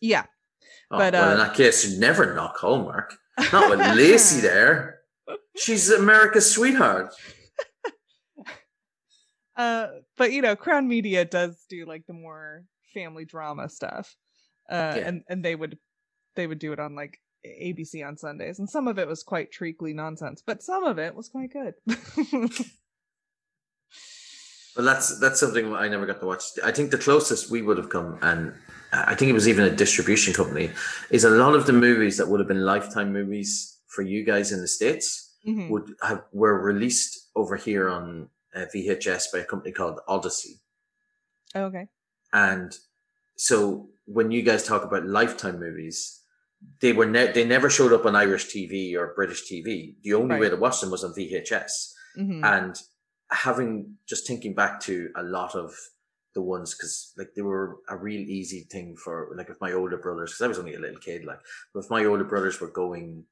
Yeah. 0.00 0.24
Oh, 0.90 0.98
But, 0.98 1.14
well, 1.14 1.28
uh, 1.28 1.32
in 1.32 1.38
that 1.38 1.54
case, 1.54 1.88
you 1.88 1.98
never 1.98 2.34
knock 2.34 2.56
Hallmark. 2.58 3.14
Not 3.52 3.70
with 3.70 3.80
Lacey 3.96 4.40
there. 4.40 5.00
She's 5.56 5.90
America's 5.90 6.50
sweetheart. 6.50 7.12
Uh, 9.56 9.88
but 10.18 10.32
you 10.32 10.42
know, 10.42 10.54
Crown 10.54 10.86
Media 10.86 11.24
does 11.24 11.64
do 11.70 11.86
like 11.86 12.06
the 12.06 12.12
more 12.12 12.64
family 12.92 13.24
drama 13.24 13.70
stuff, 13.70 14.14
uh, 14.70 14.92
Yeah. 14.96 15.08
and 15.08 15.22
and 15.30 15.42
they 15.42 15.54
would 15.54 15.78
they 16.34 16.46
would 16.46 16.58
do 16.58 16.74
it 16.74 16.78
on 16.78 16.94
like 16.94 17.18
ABC 17.46 18.06
on 18.06 18.18
Sundays, 18.18 18.58
and 18.58 18.68
some 18.68 18.86
of 18.86 18.98
it 18.98 19.08
was 19.08 19.22
quite 19.22 19.50
treacly 19.50 19.94
nonsense, 19.94 20.42
but 20.46 20.62
some 20.62 20.84
of 20.84 20.98
it 20.98 21.14
was 21.14 21.30
quite 21.30 21.50
good. 21.54 21.72
Well, 24.76 24.84
that's 24.86 25.18
that's 25.20 25.40
something 25.40 25.74
I 25.74 25.88
never 25.88 26.06
got 26.06 26.20
to 26.20 26.26
watch. 26.26 26.42
I 26.64 26.70
think 26.72 26.90
the 26.90 26.98
closest 26.98 27.50
we 27.50 27.62
would 27.62 27.78
have 27.78 27.88
come, 27.90 28.18
and 28.22 28.52
I 28.92 29.14
think 29.14 29.30
it 29.30 29.32
was 29.32 29.48
even 29.48 29.64
a 29.64 29.70
distribution 29.74 30.32
company, 30.34 30.70
is 31.10 31.24
a 31.24 31.30
lot 31.30 31.54
of 31.54 31.66
the 31.66 31.72
movies 31.72 32.16
that 32.18 32.28
would 32.28 32.40
have 32.40 32.48
been 32.48 32.64
lifetime 32.64 33.12
movies 33.12 33.78
for 33.88 34.02
you 34.02 34.24
guys 34.24 34.52
in 34.52 34.60
the 34.60 34.68
states 34.68 35.34
Mhm. 35.46 35.70
would 35.70 35.94
have 36.02 36.24
were 36.32 36.60
released 36.60 37.30
over 37.34 37.56
here 37.56 37.88
on 37.88 38.28
uh, 38.54 38.66
VHS 38.74 39.30
by 39.32 39.38
a 39.40 39.44
company 39.44 39.72
called 39.72 40.00
Odyssey. 40.08 40.60
Okay. 41.54 41.88
And 42.32 42.76
so 43.36 43.88
when 44.06 44.30
you 44.30 44.42
guys 44.42 44.62
talk 44.64 44.82
about 44.84 45.06
lifetime 45.06 45.58
movies, 45.60 46.20
they 46.80 46.92
were 46.92 47.06
ne- 47.06 47.32
they 47.32 47.44
never 47.44 47.68
showed 47.70 47.92
up 47.92 48.04
on 48.06 48.16
Irish 48.16 48.46
TV 48.52 48.94
or 48.96 49.14
British 49.14 49.42
TV. 49.50 49.96
The 50.02 50.14
only 50.14 50.34
way 50.36 50.42
Right. 50.48 50.50
to 50.50 50.56
watch 50.56 50.80
them 50.80 50.90
was 50.90 51.04
on 51.04 51.14
VHS. 51.14 51.94
hmm 52.16 52.42
And 52.44 52.74
having 53.30 53.98
just 54.06 54.26
thinking 54.26 54.54
back 54.54 54.80
to 54.80 55.10
a 55.16 55.22
lot 55.22 55.54
of 55.54 55.74
the 56.34 56.42
ones 56.42 56.74
because 56.74 57.12
like 57.16 57.34
they 57.34 57.42
were 57.42 57.78
a 57.88 57.96
real 57.96 58.20
easy 58.20 58.62
thing 58.70 58.96
for 58.96 59.32
like 59.36 59.48
if 59.48 59.60
my 59.60 59.72
older 59.72 59.96
brothers 59.96 60.32
because 60.32 60.42
I 60.42 60.48
was 60.48 60.58
only 60.58 60.74
a 60.74 60.80
little 60.80 61.00
kid 61.00 61.24
like 61.24 61.40
but 61.72 61.80
if 61.84 61.90
my 61.90 62.04
older 62.04 62.24
brothers 62.24 62.60
were 62.60 62.70
going 62.70 63.24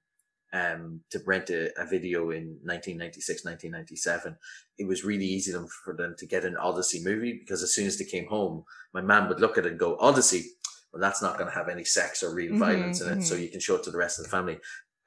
um 0.52 1.02
to 1.10 1.20
rent 1.26 1.50
a, 1.50 1.72
a 1.80 1.86
video 1.86 2.30
in 2.30 2.58
1996 2.64 3.44
1997 3.44 4.36
it 4.78 4.86
was 4.86 5.04
really 5.04 5.26
easy 5.26 5.52
them 5.52 5.66
for 5.66 5.94
them 5.96 6.14
to 6.18 6.26
get 6.26 6.44
an 6.44 6.56
odyssey 6.56 7.02
movie 7.02 7.32
because 7.38 7.62
as 7.62 7.74
soon 7.74 7.86
as 7.86 7.98
they 7.98 8.04
came 8.04 8.26
home 8.28 8.64
my 8.92 9.00
mom 9.00 9.28
would 9.28 9.40
look 9.40 9.58
at 9.58 9.66
it 9.66 9.70
and 9.72 9.80
go 9.80 9.96
odyssey 9.98 10.44
well 10.92 11.00
that's 11.00 11.22
not 11.22 11.38
going 11.38 11.48
to 11.50 11.56
have 11.56 11.68
any 11.68 11.84
sex 11.84 12.22
or 12.22 12.34
real 12.34 12.54
Mhm, 12.54 12.56
violence 12.56 13.00
in 13.00 13.08
it 13.12 13.22
so 13.24 13.34
mhm. 13.34 13.42
you 13.42 13.48
can 13.48 13.60
show 13.60 13.74
it 13.76 13.82
to 13.82 13.90
the 13.90 13.98
rest 13.98 14.18
of 14.18 14.24
the 14.24 14.30
family 14.30 14.58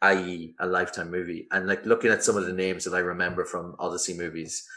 i.e. 0.01 0.55
a 0.59 0.67
lifetime 0.67 1.09
movie 1.09 1.47
and 1.51 1.67
like 1.67 1.85
looking 1.85 2.11
at 2.11 2.23
some 2.23 2.37
of 2.37 2.45
the 2.45 2.53
names 2.53 2.83
that 2.83 2.93
i 2.93 2.99
remember 2.99 3.45
from 3.45 3.75
odyssey 3.79 4.15
movies 4.15 4.67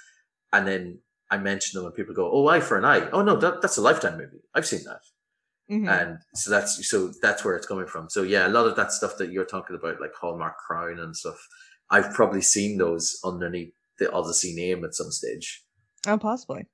and 0.53 0.67
then 0.67 0.99
i 1.31 1.37
mention 1.37 1.79
them 1.79 1.87
and 1.87 1.95
people 1.95 2.15
go 2.15 2.31
oh 2.33 2.47
eye 2.49 2.61
for 2.61 2.77
an 2.79 2.85
eye 2.85 3.09
oh 3.13 3.23
no 3.23 3.37
that, 3.37 3.61
that's 3.63 3.77
a 3.79 3.83
lifetime 3.83 4.19
movie 4.19 4.43
i've 4.55 4.67
seen 4.67 4.83
that 4.85 5.01
Mhm. 5.71 5.89
and 5.89 6.19
so 6.35 6.51
that's 6.51 6.89
so 6.91 7.13
that's 7.23 7.45
where 7.45 7.55
it's 7.55 7.65
coming 7.69 7.87
from. 7.87 8.11
So 8.11 8.25
yeah, 8.25 8.49
a 8.49 8.51
lot 8.51 8.67
of 8.67 8.75
that 8.75 8.91
stuff 8.91 9.17
that 9.19 9.31
you're 9.31 9.45
talking 9.45 9.77
about, 9.77 10.01
like 10.01 10.13
Hallmark 10.21 10.57
Crown 10.59 10.99
and 10.99 11.15
stuff, 11.15 11.39
I've 11.91 12.13
probably 12.13 12.41
seen 12.43 12.77
those 12.77 13.21
underneath 13.25 13.73
the 14.01 14.11
Odyssey 14.11 14.53
name 14.53 14.85
at 14.85 14.97
some 14.97 15.13
stage. 15.13 15.63
oh, 16.09 16.19
possibly. 16.19 16.67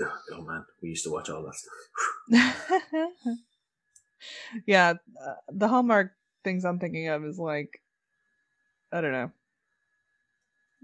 Ugh, 0.00 0.08
Oh 0.32 0.40
man, 0.40 0.64
we 0.82 0.88
used 0.88 1.04
to 1.04 1.10
watch 1.12 1.28
all 1.28 1.42
that 1.44 1.54
stuff. 1.54 2.96
yeah, 4.66 4.94
uh, 5.22 5.34
the 5.52 5.68
Hallmark 5.68 6.12
things 6.44 6.64
I'm 6.64 6.78
thinking 6.78 7.08
of 7.08 7.22
is 7.24 7.38
like, 7.38 7.82
I 8.90 9.02
don't 9.02 9.12
know. 9.12 9.30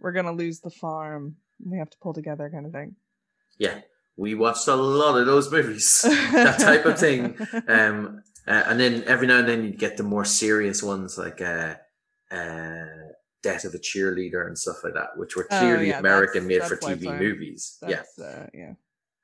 We're 0.00 0.12
gonna 0.12 0.32
lose 0.32 0.60
the 0.60 0.70
farm. 0.70 1.36
We 1.64 1.78
have 1.78 1.90
to 1.90 1.98
pull 1.98 2.14
together, 2.14 2.48
kind 2.50 2.66
of 2.66 2.72
thing. 2.72 2.96
Yeah, 3.58 3.80
we 4.16 4.34
watched 4.34 4.68
a 4.68 4.74
lot 4.76 5.18
of 5.18 5.26
those 5.26 5.50
movies, 5.50 6.02
that 6.32 6.58
type 6.60 6.84
of 6.86 6.98
thing. 6.98 7.36
Um, 7.66 8.22
uh, 8.46 8.62
and 8.66 8.78
then 8.80 9.02
every 9.06 9.26
now 9.26 9.38
and 9.40 9.48
then 9.48 9.64
you'd 9.64 9.78
get 9.78 9.96
the 9.96 10.02
more 10.04 10.24
serious 10.24 10.82
ones 10.82 11.18
like 11.18 11.40
uh, 11.40 11.74
uh, 12.30 12.86
Death 13.42 13.64
of 13.64 13.74
a 13.74 13.78
Cheerleader 13.78 14.46
and 14.46 14.56
stuff 14.56 14.76
like 14.84 14.94
that, 14.94 15.16
which 15.16 15.36
were 15.36 15.46
Oh, 15.50 15.58
clearly 15.58 15.88
yeah, 15.88 15.98
American 15.98 16.46
made 16.46 16.62
for 16.62 16.76
TV 16.76 17.04
Lifetime. 17.06 17.18
movies. 17.18 17.76
yeah. 17.82 17.96
That's, 17.96 18.18
uh, 18.18 18.46
yeah. 18.54 18.72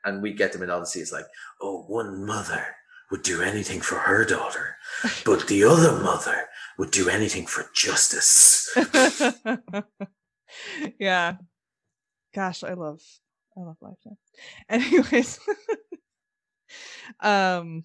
And 0.04 0.20
we 0.22 0.32
get 0.34 0.52
them 0.52 0.62
in 0.62 0.70
Odyssey. 0.70 1.00
It's 1.00 1.12
like, 1.12 1.24
oh, 1.62 1.84
one 1.86 2.26
mother 2.26 2.66
would 3.10 3.22
do 3.22 3.40
anything 3.42 3.80
for 3.80 3.94
her 3.96 4.24
daughter, 4.24 4.76
but 5.24 5.46
the 5.48 5.64
other 5.64 5.92
mother 6.02 6.44
would 6.78 6.90
do 6.90 7.08
anything 7.08 7.46
for 7.46 7.70
justice. 7.74 8.76
yeah. 10.98 11.36
Gosh, 12.34 12.64
I 12.64 12.74
love 12.74 13.00
I 13.56 13.60
love 13.60 13.76
Lifetime. 13.80 14.16
Anyways, 14.68 15.38
um 17.20 17.84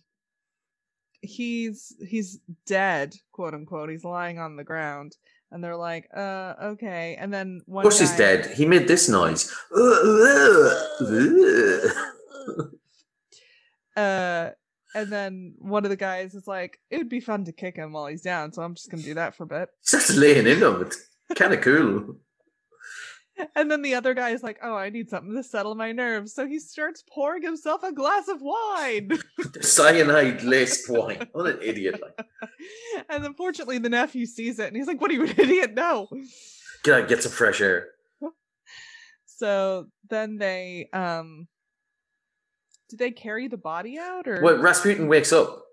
he's 1.21 1.95
he's 2.07 2.39
dead, 2.65 3.15
quote 3.31 3.53
unquote. 3.53 3.89
He's 3.89 4.03
lying 4.03 4.39
on 4.39 4.55
the 4.55 4.63
ground 4.63 5.17
and 5.51 5.63
they're 5.63 5.75
like, 5.75 6.07
"Uh, 6.15 6.53
okay." 6.61 7.17
And 7.19 7.33
then 7.33 7.61
one 7.65 7.85
Of 7.85 7.91
course, 7.91 7.99
he's 7.99 8.15
dead. 8.15 8.47
He 8.55 8.65
made 8.65 8.87
this 8.87 9.09
noise. 9.09 9.53
Uh 13.95 14.51
and 14.95 15.11
then 15.11 15.53
one 15.59 15.83
of 15.83 15.89
the 15.89 15.95
guys 15.95 16.33
is 16.33 16.47
like, 16.47 16.79
"It 16.89 16.97
would 16.97 17.09
be 17.09 17.19
fun 17.19 17.45
to 17.45 17.51
kick 17.51 17.75
him 17.75 17.91
while 17.91 18.07
he's 18.07 18.21
down, 18.21 18.53
so 18.53 18.61
I'm 18.61 18.73
just 18.75 18.89
going 18.89 19.01
to 19.01 19.07
do 19.07 19.13
that 19.15 19.35
for 19.35 19.43
a 19.43 19.47
bit." 19.47 19.69
Just 19.85 20.15
laying 20.15 20.47
in 20.47 20.59
them. 20.59 20.81
It's 20.81 21.05
kind 21.35 21.53
of 21.53 21.61
cool. 21.61 22.15
And 23.55 23.69
then 23.71 23.81
the 23.81 23.95
other 23.95 24.13
guy 24.13 24.31
is 24.31 24.43
like, 24.43 24.59
"Oh, 24.61 24.75
I 24.75 24.89
need 24.89 25.09
something 25.09 25.35
to 25.35 25.43
settle 25.43 25.75
my 25.75 25.91
nerves." 25.91 26.33
So 26.33 26.45
he 26.45 26.59
starts 26.59 27.03
pouring 27.11 27.41
himself 27.41 27.83
a 27.83 27.91
glass 27.91 28.27
of 28.27 28.41
wine. 28.41 29.17
Cyanide 29.61 30.43
laced 30.43 30.89
wine. 30.89 31.27
What 31.31 31.47
an 31.47 31.59
idiot! 31.61 32.01
Like, 32.01 32.27
and 33.09 33.25
unfortunately, 33.25 33.77
the 33.77 33.89
nephew 33.89 34.25
sees 34.25 34.59
it 34.59 34.67
and 34.67 34.75
he's 34.75 34.87
like, 34.87 34.99
"What 35.01 35.11
are 35.11 35.13
you, 35.13 35.23
an 35.23 35.35
idiot? 35.37 35.73
No!" 35.73 36.07
get 36.83 37.01
out, 37.03 37.07
get 37.09 37.23
some 37.23 37.31
fresh 37.31 37.61
air. 37.61 37.87
So 39.25 39.87
then 40.09 40.37
they, 40.37 40.89
um, 40.91 41.47
did 42.89 42.99
they 42.99 43.11
carry 43.11 43.47
the 43.47 43.57
body 43.57 43.97
out 43.97 44.27
or 44.27 44.41
Well, 44.41 44.57
Rasputin 44.57 45.07
wakes 45.07 45.31
up 45.31 45.63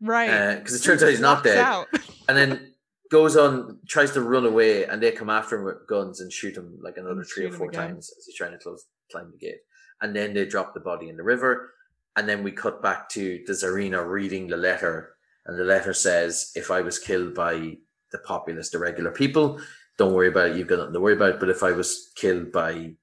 right? 0.00 0.56
because 0.56 0.74
it 0.80 0.84
turns 0.84 1.02
out 1.02 1.08
he's 1.10 1.18
not 1.20 1.42
dead, 1.42 1.58
out. 1.58 1.88
and 2.28 2.36
then 2.38 2.74
goes 3.10 3.36
on 3.36 3.78
tries 3.86 4.12
to 4.12 4.22
run 4.22 4.46
away, 4.46 4.84
and 4.84 5.02
they 5.02 5.12
come 5.12 5.30
after 5.30 5.58
him 5.58 5.64
with 5.64 5.86
guns 5.88 6.20
and 6.20 6.32
shoot 6.32 6.56
him 6.56 6.78
like 6.82 6.96
another 6.96 7.20
And 7.20 7.28
three 7.28 7.46
or 7.46 7.52
four 7.52 7.70
times 7.70 8.12
as 8.16 8.26
he's 8.26 8.36
trying 8.36 8.52
to 8.52 8.58
close 8.58 8.86
climb 9.10 9.30
the 9.30 9.38
gate, 9.38 9.60
and 10.00 10.14
then 10.14 10.34
they 10.34 10.44
drop 10.44 10.74
the 10.74 10.80
body 10.80 11.08
in 11.08 11.16
the 11.16 11.22
river, 11.22 11.72
and 12.16 12.28
then 12.28 12.42
we 12.42 12.52
cut 12.52 12.82
back 12.82 13.08
to 13.10 13.42
the 13.46 13.52
Tsarina 13.52 14.06
reading 14.06 14.48
the 14.48 14.56
letter, 14.56 15.14
and 15.46 15.58
the 15.58 15.64
letter 15.64 15.92
says, 15.92 16.52
"If 16.54 16.70
I 16.70 16.80
was 16.80 16.98
killed 16.98 17.34
by 17.34 17.78
the 18.12 18.18
populace, 18.18 18.70
the 18.70 18.78
regular 18.78 19.10
people, 19.10 19.60
don't 19.98 20.14
worry 20.14 20.28
about 20.28 20.50
it. 20.50 20.56
You've 20.56 20.68
got 20.68 20.78
nothing 20.78 20.94
to 20.94 21.00
worry 21.00 21.14
about. 21.14 21.40
But 21.40 21.50
if 21.50 21.62
I 21.62 21.72
was 21.72 22.12
killed 22.14 22.52
by 22.52 22.94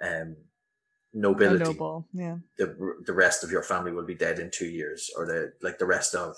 um, 0.00 0.36
nobility, 1.12 1.64
noble, 1.64 2.06
yeah. 2.12 2.36
the 2.58 2.96
the 3.04 3.12
rest 3.14 3.42
of 3.42 3.50
your 3.50 3.62
family 3.62 3.92
will 3.92 4.04
be 4.04 4.14
dead 4.14 4.38
in 4.38 4.50
two 4.52 4.66
years, 4.68 5.10
or 5.16 5.26
the 5.26 5.52
like 5.62 5.78
the 5.78 5.86
rest 5.86 6.14
of 6.14 6.36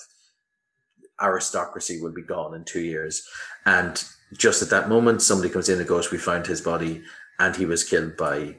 aristocracy 1.20 2.00
will 2.00 2.12
be 2.12 2.22
gone 2.22 2.54
in 2.54 2.64
two 2.64 2.80
years. 2.80 3.26
And 3.66 4.02
just 4.36 4.62
at 4.62 4.70
that 4.70 4.88
moment, 4.88 5.22
somebody 5.22 5.50
comes 5.52 5.68
in 5.68 5.78
and 5.78 5.88
goes, 5.88 6.10
"We 6.10 6.18
found 6.18 6.46
his 6.46 6.60
body, 6.60 7.02
and 7.38 7.56
he 7.56 7.66
was 7.66 7.84
killed 7.84 8.16
by, 8.16 8.36
you 8.38 8.56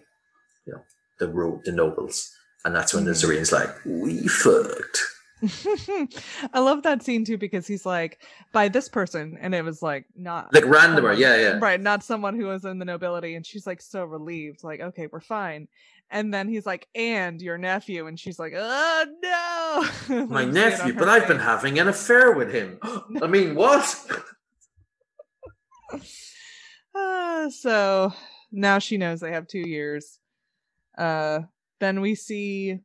know, 0.73 0.81
the 1.19 1.27
ro- 1.27 1.61
the 1.65 1.71
nobles." 1.71 2.31
And 2.65 2.75
that's 2.75 2.93
when 2.93 3.05
the 3.05 3.11
Mhm. 3.11 3.23
Tsarina's 3.23 3.51
like, 3.51 3.73
"We 3.85 4.27
fucked." 4.27 4.99
I 6.53 6.59
love 6.59 6.83
that 6.83 7.01
scene 7.03 7.23
too 7.23 7.37
because 7.37 7.65
he's 7.65 7.85
like 7.85 8.19
by 8.51 8.67
this 8.67 8.89
person, 8.89 9.37
and 9.39 9.55
it 9.55 9.63
was 9.63 9.81
like 9.81 10.05
not 10.15 10.53
Like 10.53 10.65
randomer, 10.65 10.95
someone- 10.95 11.17
yeah, 11.19 11.35
yeah. 11.37 11.59
right, 11.61 11.79
not 11.79 12.03
someone 12.03 12.35
who 12.35 12.47
was 12.47 12.65
in 12.65 12.79
the 12.79 12.85
nobility, 12.85 13.35
and 13.35 13.45
she's 13.45 13.65
like 13.65 13.81
so 13.81 14.03
relieved, 14.03 14.63
like 14.63 14.81
okay, 14.81 15.07
we're 15.11 15.21
fine. 15.21 15.67
And 16.11 16.33
then 16.33 16.47
he's 16.47 16.65
like, 16.65 16.87
and 16.95 17.41
your 17.41 17.57
nephew, 17.57 18.07
and 18.07 18.19
she's 18.19 18.39
like, 18.39 18.53
oh 18.55 19.05
no, 20.09 20.25
My 20.25 20.41
You 20.41 20.53
see 20.53 20.59
it 20.59 20.63
on 20.63 20.69
nephew, 20.69 20.93
but 20.93 21.07
I've 21.07 21.27
been 21.27 21.39
having 21.39 21.77
an 21.79 21.87
affair 21.87 22.31
with 22.31 22.51
him. 22.51 22.79
I 23.21 23.27
mean, 23.27 23.55
what? 23.55 24.05
Uh, 26.95 27.49
so 27.51 28.11
now 28.51 28.79
she 28.79 28.97
knows 28.97 29.19
they 29.19 29.31
have 29.31 29.47
two 29.47 29.67
years. 29.67 30.19
Uh, 30.97 31.41
then 31.79 32.01
we 32.01 32.15
see 32.15 32.79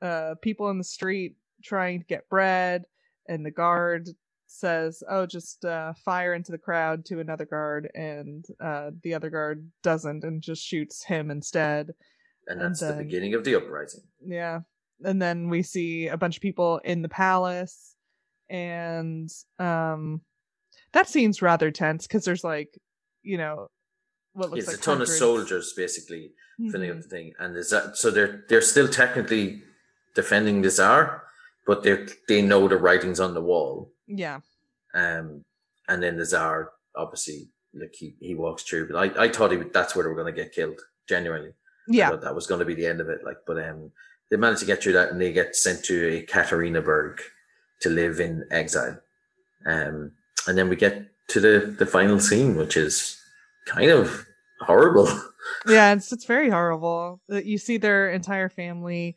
uh 0.00 0.34
people 0.40 0.70
in 0.70 0.78
the 0.78 0.84
street 0.84 1.36
trying 1.62 2.00
to 2.00 2.06
get 2.06 2.28
bread, 2.28 2.84
and 3.28 3.44
the 3.44 3.50
guard 3.50 4.08
says, 4.46 5.02
"Oh, 5.08 5.26
just 5.26 5.64
uh, 5.64 5.92
fire 6.04 6.34
into 6.34 6.52
the 6.52 6.58
crowd 6.58 7.04
to 7.06 7.20
another 7.20 7.44
guard," 7.44 7.90
and 7.94 8.44
uh, 8.60 8.90
the 9.02 9.14
other 9.14 9.30
guard 9.30 9.70
doesn't 9.82 10.24
and 10.24 10.42
just 10.42 10.64
shoots 10.64 11.04
him 11.04 11.30
instead. 11.30 11.92
And 12.48 12.60
And 12.60 12.70
that's 12.70 12.80
the 12.80 12.94
beginning 12.94 13.34
of 13.34 13.44
the 13.44 13.54
uprising. 13.54 14.00
Yeah. 14.24 14.60
And 15.04 15.20
then 15.22 15.48
we 15.48 15.62
see 15.62 16.08
a 16.08 16.16
bunch 16.16 16.36
of 16.36 16.42
people 16.42 16.78
in 16.78 17.02
the 17.02 17.08
palace 17.08 17.94
and 18.50 19.30
um 19.58 20.22
that 20.92 21.08
scene's 21.08 21.42
rather 21.42 21.70
tense 21.70 22.06
because 22.06 22.24
there's 22.24 22.44
like, 22.44 22.70
you 23.22 23.36
know, 23.36 23.68
what 24.32 24.50
looks 24.50 24.60
It's 24.64 24.68
like 24.68 24.78
a 24.78 24.82
ton 24.82 24.92
hundreds- 24.96 25.10
of 25.12 25.16
soldiers 25.18 25.72
basically 25.76 26.32
filling 26.70 26.90
Mhm. 26.90 26.96
up 26.96 27.02
the 27.02 27.08
thing, 27.08 27.32
and 27.38 27.54
there's 27.54 27.70
that. 27.70 27.96
So 27.98 28.10
they're 28.10 28.44
they're 28.48 28.62
still 28.62 28.88
technically 28.88 29.62
defending 30.14 30.62
the 30.62 30.70
czar, 30.70 31.24
but 31.66 31.82
they 31.82 32.06
they 32.26 32.40
know 32.42 32.66
the 32.68 32.78
writings 32.78 33.20
on 33.20 33.34
the 33.34 33.42
wall. 33.42 33.92
Yeah. 34.06 34.40
Um, 34.94 35.44
and 35.88 36.02
then 36.02 36.16
the 36.16 36.24
czar 36.24 36.72
obviously 36.96 37.50
like 37.74 37.94
he, 37.94 38.16
he 38.20 38.34
walks 38.34 38.62
through, 38.62 38.88
but 38.90 38.96
I, 38.96 39.24
I 39.24 39.28
thought 39.28 39.50
he 39.52 39.58
would, 39.58 39.74
that's 39.74 39.94
where 39.94 40.02
they 40.04 40.08
were 40.08 40.16
going 40.20 40.34
to 40.34 40.42
get 40.42 40.52
killed. 40.54 40.80
Genuinely, 41.06 41.52
Yeah. 41.88 42.14
that 42.16 42.34
was 42.34 42.46
going 42.46 42.60
to 42.60 42.64
be 42.64 42.74
the 42.74 42.86
end 42.86 43.00
of 43.00 43.08
it. 43.08 43.20
Like, 43.24 43.38
but 43.46 43.58
um, 43.58 43.90
they 44.30 44.36
managed 44.36 44.60
to 44.60 44.66
get 44.66 44.82
through 44.82 44.92
that, 44.94 45.10
and 45.10 45.20
they 45.20 45.32
get 45.32 45.56
sent 45.56 45.84
to 45.86 46.08
a 46.08 46.22
Katharinaburg 46.22 47.20
to 47.80 47.88
live 47.88 48.20
in 48.20 48.44
exile. 48.50 48.98
Um, 49.66 50.12
and 50.46 50.56
then 50.56 50.68
we 50.68 50.76
get 50.76 51.06
to 51.28 51.40
the 51.40 51.74
the 51.78 51.86
final 51.86 52.18
scene, 52.20 52.56
which 52.56 52.76
is 52.76 53.20
kind 53.66 53.90
of 53.90 54.26
horrible. 54.60 55.08
Yeah, 55.66 55.94
it's 55.94 56.12
it's 56.12 56.26
very 56.26 56.50
horrible. 56.50 57.20
Uh, 57.32 57.36
You 57.36 57.56
see 57.58 57.78
their 57.78 58.10
entire 58.10 58.50
family 58.50 59.16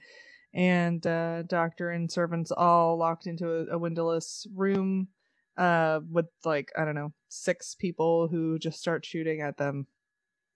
and 0.54 1.06
uh 1.06 1.42
doctor 1.44 1.90
and 1.90 2.10
servants 2.12 2.52
all 2.52 2.98
locked 2.98 3.26
into 3.28 3.50
a, 3.52 3.76
a 3.76 3.78
windowless 3.78 4.48
room 4.56 5.08
uh 5.58 6.00
with 6.10 6.28
like, 6.46 6.72
I 6.78 6.86
don't 6.86 6.96
know, 6.96 7.12
six 7.28 7.76
people 7.76 8.28
who 8.30 8.60
just 8.60 8.80
start 8.80 9.06
shooting 9.06 9.42
at 9.42 9.58
them. 9.58 9.88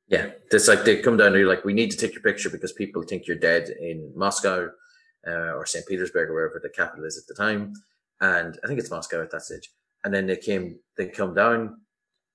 Yeah, 0.08 0.32
it's 0.52 0.68
like 0.68 0.84
they 0.86 1.02
come 1.02 1.18
down 1.18 1.28
and 1.30 1.38
you're 1.38 1.50
like, 1.50 1.66
we 1.66 1.74
need 1.74 1.90
to 1.92 1.98
take 1.98 2.14
your 2.14 2.22
picture 2.22 2.50
because 2.50 2.72
people 2.74 3.02
think 3.04 3.26
you're 3.26 3.38
dead 3.38 3.70
in 3.70 4.12
Moscow 4.16 4.70
uh, 5.28 5.54
or 5.56 5.66
St. 5.66 5.86
Petersburg 5.88 6.30
or 6.30 6.34
wherever 6.34 6.60
the 6.62 6.70
capital 6.70 7.06
is 7.06 7.18
at 7.18 7.26
the 7.28 7.34
time. 7.34 7.74
And 8.22 8.58
I 8.64 8.68
think 8.68 8.80
it's 8.80 8.92
Moscow 8.92 9.22
at 9.24 9.32
that 9.32 9.42
stage. 9.42 9.72
And 10.04 10.14
then 10.14 10.28
they 10.28 10.38
came, 10.38 10.78
they 10.98 11.08
come 11.08 11.34
down 11.34 11.78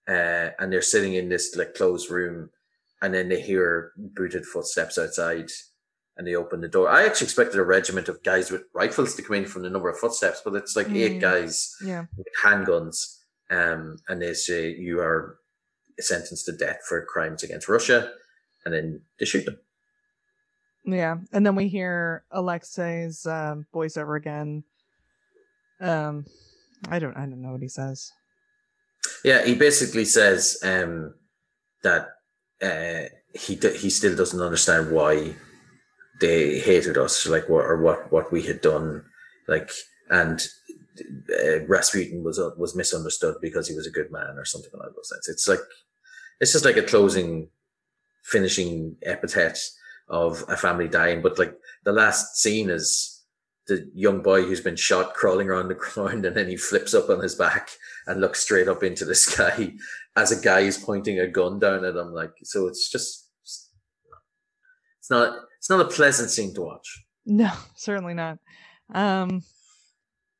uh, 0.08 0.50
and 0.58 0.72
they're 0.72 0.82
sitting 0.82 1.14
in 1.14 1.28
this 1.28 1.54
like 1.56 1.74
closed 1.74 2.10
room 2.10 2.50
and 3.02 3.14
then 3.14 3.28
they 3.28 3.40
hear 3.40 3.92
booted 3.96 4.44
footsteps 4.44 4.98
outside 4.98 5.48
and 6.16 6.26
they 6.26 6.34
open 6.34 6.60
the 6.60 6.68
door. 6.68 6.88
I 6.88 7.06
actually 7.06 7.26
expected 7.26 7.58
a 7.60 7.64
regiment 7.64 8.08
of 8.08 8.22
guys 8.24 8.50
with 8.50 8.64
rifles 8.74 9.14
to 9.14 9.22
come 9.22 9.36
in 9.36 9.46
from 9.46 9.62
the 9.62 9.70
number 9.70 9.88
of 9.88 9.96
footsteps, 9.98 10.42
but 10.44 10.54
it's 10.54 10.74
like 10.76 10.90
eight 10.90 11.18
Mm. 11.18 11.20
guys 11.20 11.72
Yeah. 11.82 12.04
with 12.16 12.26
handguns, 12.42 13.18
um, 13.48 13.96
and 14.08 14.20
they 14.20 14.34
say 14.34 14.68
you 14.70 15.00
are 15.00 15.38
sentenced 16.02 16.46
to 16.46 16.52
death 16.52 16.80
for 16.88 17.04
crimes 17.04 17.42
against 17.42 17.68
Russia, 17.68 18.10
and 18.64 18.74
then 18.74 19.02
they 19.18 19.26
shoot 19.26 19.44
them. 19.44 19.58
Yeah, 20.84 21.18
and 21.32 21.44
then 21.44 21.54
we 21.56 21.68
hear 21.68 22.24
Alexei's 22.30 23.26
um, 23.26 23.66
voiceover 23.74 24.16
again. 24.16 24.64
Um, 25.80 26.26
I 26.88 26.98
don't, 26.98 27.16
I 27.16 27.20
don't 27.20 27.42
know 27.42 27.52
what 27.52 27.62
he 27.62 27.68
says. 27.68 28.12
Yeah, 29.24 29.44
he 29.44 29.54
basically 29.54 30.04
says 30.04 30.58
um, 30.62 31.14
that 31.82 32.08
uh, 32.62 33.08
he 33.34 33.56
d- 33.56 33.76
he 33.76 33.90
still 33.90 34.16
doesn't 34.16 34.40
understand 34.40 34.90
why 34.90 35.34
they 36.20 36.58
hated 36.58 36.96
us, 36.98 37.26
like 37.26 37.48
what 37.48 37.64
or 37.64 37.80
what 37.82 38.12
what 38.12 38.32
we 38.32 38.42
had 38.42 38.60
done, 38.60 39.04
like 39.48 39.70
and 40.10 40.46
uh, 41.30 41.64
Rasputin 41.66 42.22
was 42.22 42.38
uh, 42.38 42.50
was 42.58 42.76
misunderstood 42.76 43.36
because 43.40 43.68
he 43.68 43.74
was 43.74 43.86
a 43.86 43.90
good 43.90 44.10
man 44.10 44.36
or 44.36 44.44
something 44.44 44.70
along 44.74 44.92
those 44.96 45.10
lines. 45.12 45.28
It's 45.28 45.48
like 45.48 45.60
it's 46.40 46.52
just 46.52 46.64
like 46.64 46.76
a 46.76 46.82
closing, 46.82 47.48
finishing 48.24 48.96
epithet 49.02 49.58
of 50.08 50.44
a 50.48 50.56
family 50.56 50.88
dying. 50.88 51.22
But 51.22 51.38
like 51.38 51.54
the 51.84 51.92
last 51.92 52.36
scene 52.36 52.70
is 52.70 53.22
the 53.66 53.88
young 53.94 54.22
boy 54.22 54.42
who's 54.42 54.60
been 54.60 54.76
shot 54.76 55.14
crawling 55.14 55.48
around 55.48 55.68
the 55.68 55.74
ground, 55.74 56.24
and 56.24 56.36
then 56.36 56.48
he 56.48 56.56
flips 56.56 56.94
up 56.94 57.08
on 57.08 57.20
his 57.20 57.34
back 57.34 57.70
and 58.06 58.20
looks 58.20 58.40
straight 58.40 58.68
up 58.68 58.82
into 58.82 59.04
the 59.04 59.14
sky 59.26 59.74
as 60.16 60.32
a 60.32 60.40
guy 60.40 60.60
is 60.60 60.78
pointing 60.78 61.20
a 61.20 61.28
gun 61.28 61.58
down 61.58 61.84
at 61.84 61.96
him. 61.96 62.12
Like 62.12 62.32
so, 62.42 62.66
it's 62.66 62.90
just 62.90 63.28
it's 63.42 65.10
not 65.10 65.36
it's 65.58 65.70
not 65.70 65.80
a 65.80 65.88
pleasant 65.88 66.30
scene 66.30 66.54
to 66.54 66.62
watch. 66.62 67.04
No, 67.26 67.50
certainly 67.74 68.14
not. 68.14 68.38
Um, 68.92 69.42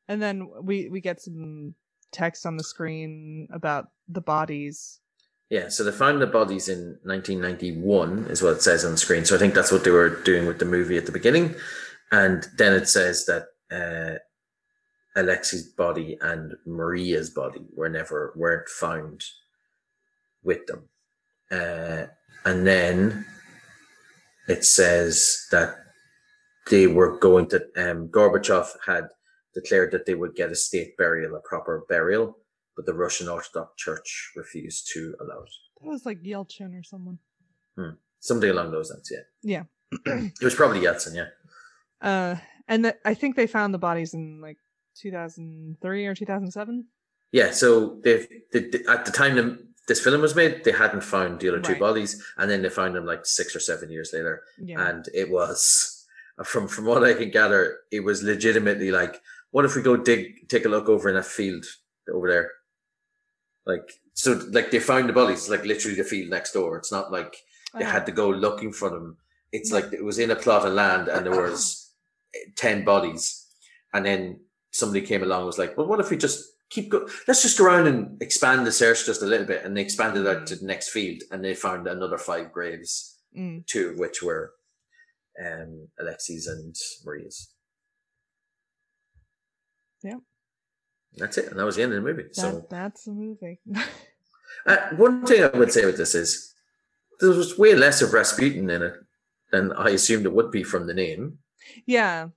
and 0.08 0.20
then 0.20 0.48
we 0.62 0.88
we 0.88 1.00
get 1.00 1.20
some 1.20 1.74
text 2.12 2.46
on 2.46 2.56
the 2.56 2.64
screen 2.64 3.48
about 3.52 3.88
the 4.08 4.20
bodies. 4.20 5.00
Yeah, 5.50 5.68
so 5.68 5.82
they 5.82 5.90
found 5.90 6.22
the 6.22 6.28
bodies 6.28 6.68
in 6.68 6.96
1991, 7.02 8.26
is 8.30 8.40
what 8.40 8.52
it 8.52 8.62
says 8.62 8.84
on 8.84 8.92
the 8.92 8.96
screen. 8.96 9.24
So 9.24 9.34
I 9.34 9.38
think 9.38 9.52
that's 9.52 9.72
what 9.72 9.82
they 9.82 9.90
were 9.90 10.22
doing 10.22 10.46
with 10.46 10.60
the 10.60 10.64
movie 10.64 10.96
at 10.96 11.06
the 11.06 11.12
beginning, 11.12 11.56
and 12.12 12.46
then 12.56 12.72
it 12.72 12.88
says 12.88 13.26
that 13.26 13.46
uh, 13.72 14.18
Alexei's 15.20 15.64
body 15.72 16.16
and 16.20 16.54
Maria's 16.66 17.30
body 17.30 17.66
were 17.74 17.88
never 17.88 18.32
weren't 18.36 18.68
found 18.68 19.24
with 20.44 20.64
them, 20.66 20.88
uh, 21.50 22.06
and 22.44 22.64
then 22.64 23.26
it 24.46 24.64
says 24.64 25.48
that 25.50 25.78
they 26.70 26.86
were 26.86 27.18
going 27.18 27.48
to 27.48 27.56
um, 27.76 28.06
Gorbachev 28.06 28.68
had 28.86 29.08
declared 29.52 29.90
that 29.90 30.06
they 30.06 30.14
would 30.14 30.36
get 30.36 30.52
a 30.52 30.54
state 30.54 30.96
burial, 30.96 31.34
a 31.34 31.40
proper 31.40 31.84
burial, 31.88 32.38
but 32.76 32.86
the 32.86 32.94
Russian 32.94 33.28
Orthodox 33.28 33.74
Church 33.76 34.32
refused 34.36 34.90
to 34.94 35.14
allow 35.20 35.42
it. 35.42 35.50
That 35.82 35.88
was 35.88 36.06
like 36.06 36.22
Yeltsin 36.22 36.78
or 36.78 36.82
someone. 36.82 37.18
Hmm. 37.76 37.96
Something 38.20 38.50
along 38.50 38.70
those 38.72 38.90
lines, 38.90 39.10
yeah. 39.10 39.64
Yeah. 39.86 39.92
it 40.06 40.44
was 40.44 40.54
probably 40.54 40.80
Yeltsin, 40.80 41.14
yeah. 41.14 41.26
Uh, 42.00 42.36
and 42.68 42.84
the, 42.84 42.96
I 43.04 43.14
think 43.14 43.36
they 43.36 43.46
found 43.46 43.74
the 43.74 43.78
bodies 43.78 44.14
in 44.14 44.40
like 44.40 44.58
2003 44.98 46.06
or 46.06 46.14
2007. 46.14 46.86
Yeah, 47.32 47.50
so 47.50 48.00
they, 48.02 48.26
they, 48.52 48.70
at 48.88 49.04
the 49.04 49.12
time 49.12 49.36
the, 49.36 49.66
this 49.88 50.00
film 50.00 50.20
was 50.20 50.34
made, 50.36 50.64
they 50.64 50.72
hadn't 50.72 51.02
found 51.02 51.40
the 51.40 51.48
other 51.48 51.60
two 51.60 51.76
bodies, 51.76 52.22
and 52.36 52.50
then 52.50 52.62
they 52.62 52.68
found 52.68 52.94
them 52.94 53.06
like 53.06 53.24
six 53.24 53.54
or 53.54 53.60
seven 53.60 53.90
years 53.90 54.10
later, 54.12 54.42
yeah. 54.58 54.88
and 54.88 55.08
it 55.14 55.30
was 55.30 56.06
from 56.44 56.68
from 56.68 56.86
what 56.86 57.04
I 57.04 57.14
can 57.14 57.30
gather, 57.30 57.78
it 57.90 58.00
was 58.00 58.22
legitimately 58.22 58.90
like 58.90 59.20
what 59.50 59.64
if 59.64 59.74
we 59.74 59.82
go 59.82 59.96
dig, 59.96 60.48
take 60.48 60.64
a 60.64 60.68
look 60.68 60.88
over 60.88 61.08
in 61.08 61.16
that 61.16 61.26
field 61.26 61.64
over 62.12 62.28
there? 62.28 62.50
Like, 63.70 63.90
so 64.14 64.40
like 64.50 64.70
they 64.70 64.80
found 64.80 65.08
the 65.08 65.12
bodies, 65.12 65.48
like 65.48 65.64
literally 65.64 65.96
the 65.96 66.04
field 66.04 66.30
next 66.30 66.52
door. 66.52 66.76
It's 66.76 66.92
not 66.92 67.12
like 67.12 67.36
they 67.76 67.84
had 67.84 68.06
to 68.06 68.12
go 68.12 68.28
looking 68.28 68.72
for 68.72 68.90
them. 68.90 69.16
It's 69.52 69.72
like 69.72 69.92
it 69.92 70.04
was 70.04 70.18
in 70.18 70.30
a 70.30 70.36
plot 70.36 70.66
of 70.66 70.72
land 70.72 71.08
and 71.08 71.24
there 71.24 71.40
was 71.40 71.92
10 72.56 72.84
bodies. 72.84 73.46
And 73.92 74.04
then 74.04 74.40
somebody 74.72 75.04
came 75.06 75.22
along 75.22 75.46
was 75.46 75.58
like, 75.58 75.76
well, 75.76 75.86
what 75.86 76.00
if 76.00 76.10
we 76.10 76.16
just 76.16 76.44
keep 76.68 76.90
go? 76.90 77.08
Let's 77.26 77.42
just 77.42 77.58
go 77.58 77.64
around 77.64 77.86
and 77.86 78.20
expand 78.22 78.66
the 78.66 78.72
search 78.72 79.06
just 79.06 79.22
a 79.22 79.26
little 79.26 79.46
bit. 79.46 79.64
And 79.64 79.76
they 79.76 79.82
expanded 79.82 80.26
out 80.26 80.46
to 80.48 80.56
the 80.56 80.66
next 80.66 80.90
field 80.90 81.22
and 81.30 81.44
they 81.44 81.54
found 81.54 81.86
another 81.86 82.18
five 82.18 82.52
graves, 82.52 83.18
mm. 83.36 83.66
two 83.66 83.90
of 83.90 83.98
which 83.98 84.22
were 84.22 84.52
um, 85.44 85.88
Alexei's 86.00 86.46
and 86.46 86.74
Maria's. 87.04 87.50
Yeah. 90.02 90.16
That's 91.16 91.38
it. 91.38 91.50
And 91.50 91.58
that 91.58 91.64
was 91.64 91.76
the 91.76 91.82
end 91.82 91.92
of 91.92 92.02
the 92.02 92.08
movie. 92.08 92.24
That, 92.24 92.36
so 92.36 92.66
that's 92.70 93.04
the 93.04 93.12
movie. 93.12 93.60
uh, 94.66 94.76
one 94.96 95.26
thing 95.26 95.42
I 95.42 95.56
would 95.56 95.72
say 95.72 95.84
with 95.84 95.96
this 95.96 96.14
is 96.14 96.54
there 97.20 97.30
was 97.30 97.58
way 97.58 97.74
less 97.74 98.02
of 98.02 98.12
Rasputin 98.12 98.70
in 98.70 98.82
it 98.82 98.94
than 99.52 99.72
I 99.72 99.90
assumed 99.90 100.24
it 100.24 100.32
would 100.32 100.50
be 100.50 100.62
from 100.62 100.86
the 100.86 100.94
name. 100.94 101.38
Yeah. 101.86 102.28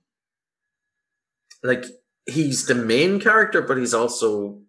Like 1.62 1.84
he's 2.26 2.66
the 2.66 2.74
main 2.74 3.20
character, 3.20 3.62
but 3.62 3.78
he's 3.78 3.94
also 3.94 4.60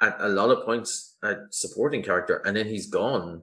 at 0.00 0.16
a 0.20 0.28
lot 0.28 0.50
of 0.50 0.64
points 0.64 1.16
a 1.22 1.36
supporting 1.50 2.02
character, 2.02 2.42
and 2.44 2.56
then 2.56 2.66
he's 2.66 2.86
gone. 2.86 3.42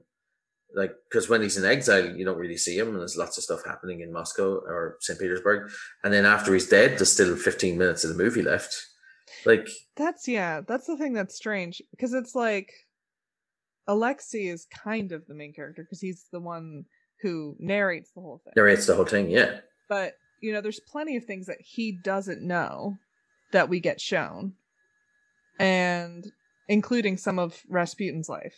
Like, 0.76 0.96
because 1.10 1.30
when 1.30 1.42
he's 1.42 1.58
in 1.58 1.66
exile, 1.66 2.16
you 2.16 2.26
don't 2.26 2.38
really 2.38 2.58
see 2.58 2.78
him, 2.78 2.90
and 2.90 3.00
there's 3.00 3.18
lots 3.18 3.38
of 3.38 3.44
stuff 3.44 3.64
happening 3.66 4.02
in 4.02 4.12
Moscow 4.12 4.56
or 4.56 4.98
St. 5.02 5.20
Petersburg. 5.20 5.72
And 6.04 6.12
then 6.12 6.26
after 6.26 6.54
he's 6.54 6.68
dead, 6.68 6.98
there's 6.98 7.12
still 7.12 7.36
15 7.36 7.78
minutes 7.78 8.04
of 8.04 8.16
the 8.16 8.24
movie 8.24 8.42
left. 8.42 8.76
Like 9.46 9.68
that's 9.96 10.28
yeah, 10.28 10.62
that's 10.62 10.88
the 10.88 10.98
thing 10.98 11.14
that's 11.14 11.36
strange 11.36 11.82
because 11.92 12.14
it's 12.14 12.36
like 12.36 12.72
Alexei 13.88 14.48
is 14.48 14.66
kind 14.66 15.12
of 15.12 15.26
the 15.28 15.34
main 15.34 15.54
character 15.54 15.84
because 15.84 16.02
he's 16.02 16.26
the 16.32 16.40
one 16.40 16.86
who 17.22 17.56
narrates 17.60 18.12
the 18.12 18.22
whole 18.22 18.42
thing. 18.44 18.54
Narrates 18.56 18.86
the 18.86 18.96
whole 18.96 19.06
thing, 19.06 19.30
yeah. 19.30 19.60
But 19.90 20.14
you 20.42 20.52
know, 20.52 20.62
there's 20.62 20.80
plenty 20.80 21.16
of 21.16 21.26
things 21.26 21.48
that 21.48 21.62
he 21.62 21.98
doesn't 22.04 22.42
know 22.42 22.98
that 23.52 23.70
we 23.70 23.80
get 23.80 24.02
shown, 24.02 24.54
and 25.60 26.26
including 26.68 27.18
some 27.18 27.40
of 27.40 27.62
Rasputin's 27.70 28.30
life. 28.30 28.56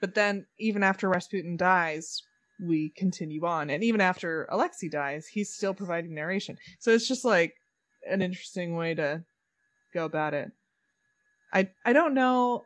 But 0.00 0.14
then, 0.14 0.46
even 0.58 0.82
after 0.82 1.08
Rasputin 1.08 1.56
dies, 1.56 2.22
we 2.60 2.92
continue 2.96 3.44
on, 3.44 3.70
and 3.70 3.82
even 3.82 4.00
after 4.00 4.46
Alexei 4.50 4.88
dies, 4.88 5.26
he's 5.26 5.52
still 5.52 5.74
providing 5.74 6.14
narration. 6.14 6.56
So 6.78 6.92
it's 6.92 7.08
just 7.08 7.24
like 7.24 7.54
an 8.08 8.22
interesting 8.22 8.76
way 8.76 8.94
to 8.94 9.24
go 9.94 10.04
about 10.04 10.34
it. 10.34 10.50
I 11.52 11.70
I 11.84 11.92
don't 11.92 12.14
know. 12.14 12.64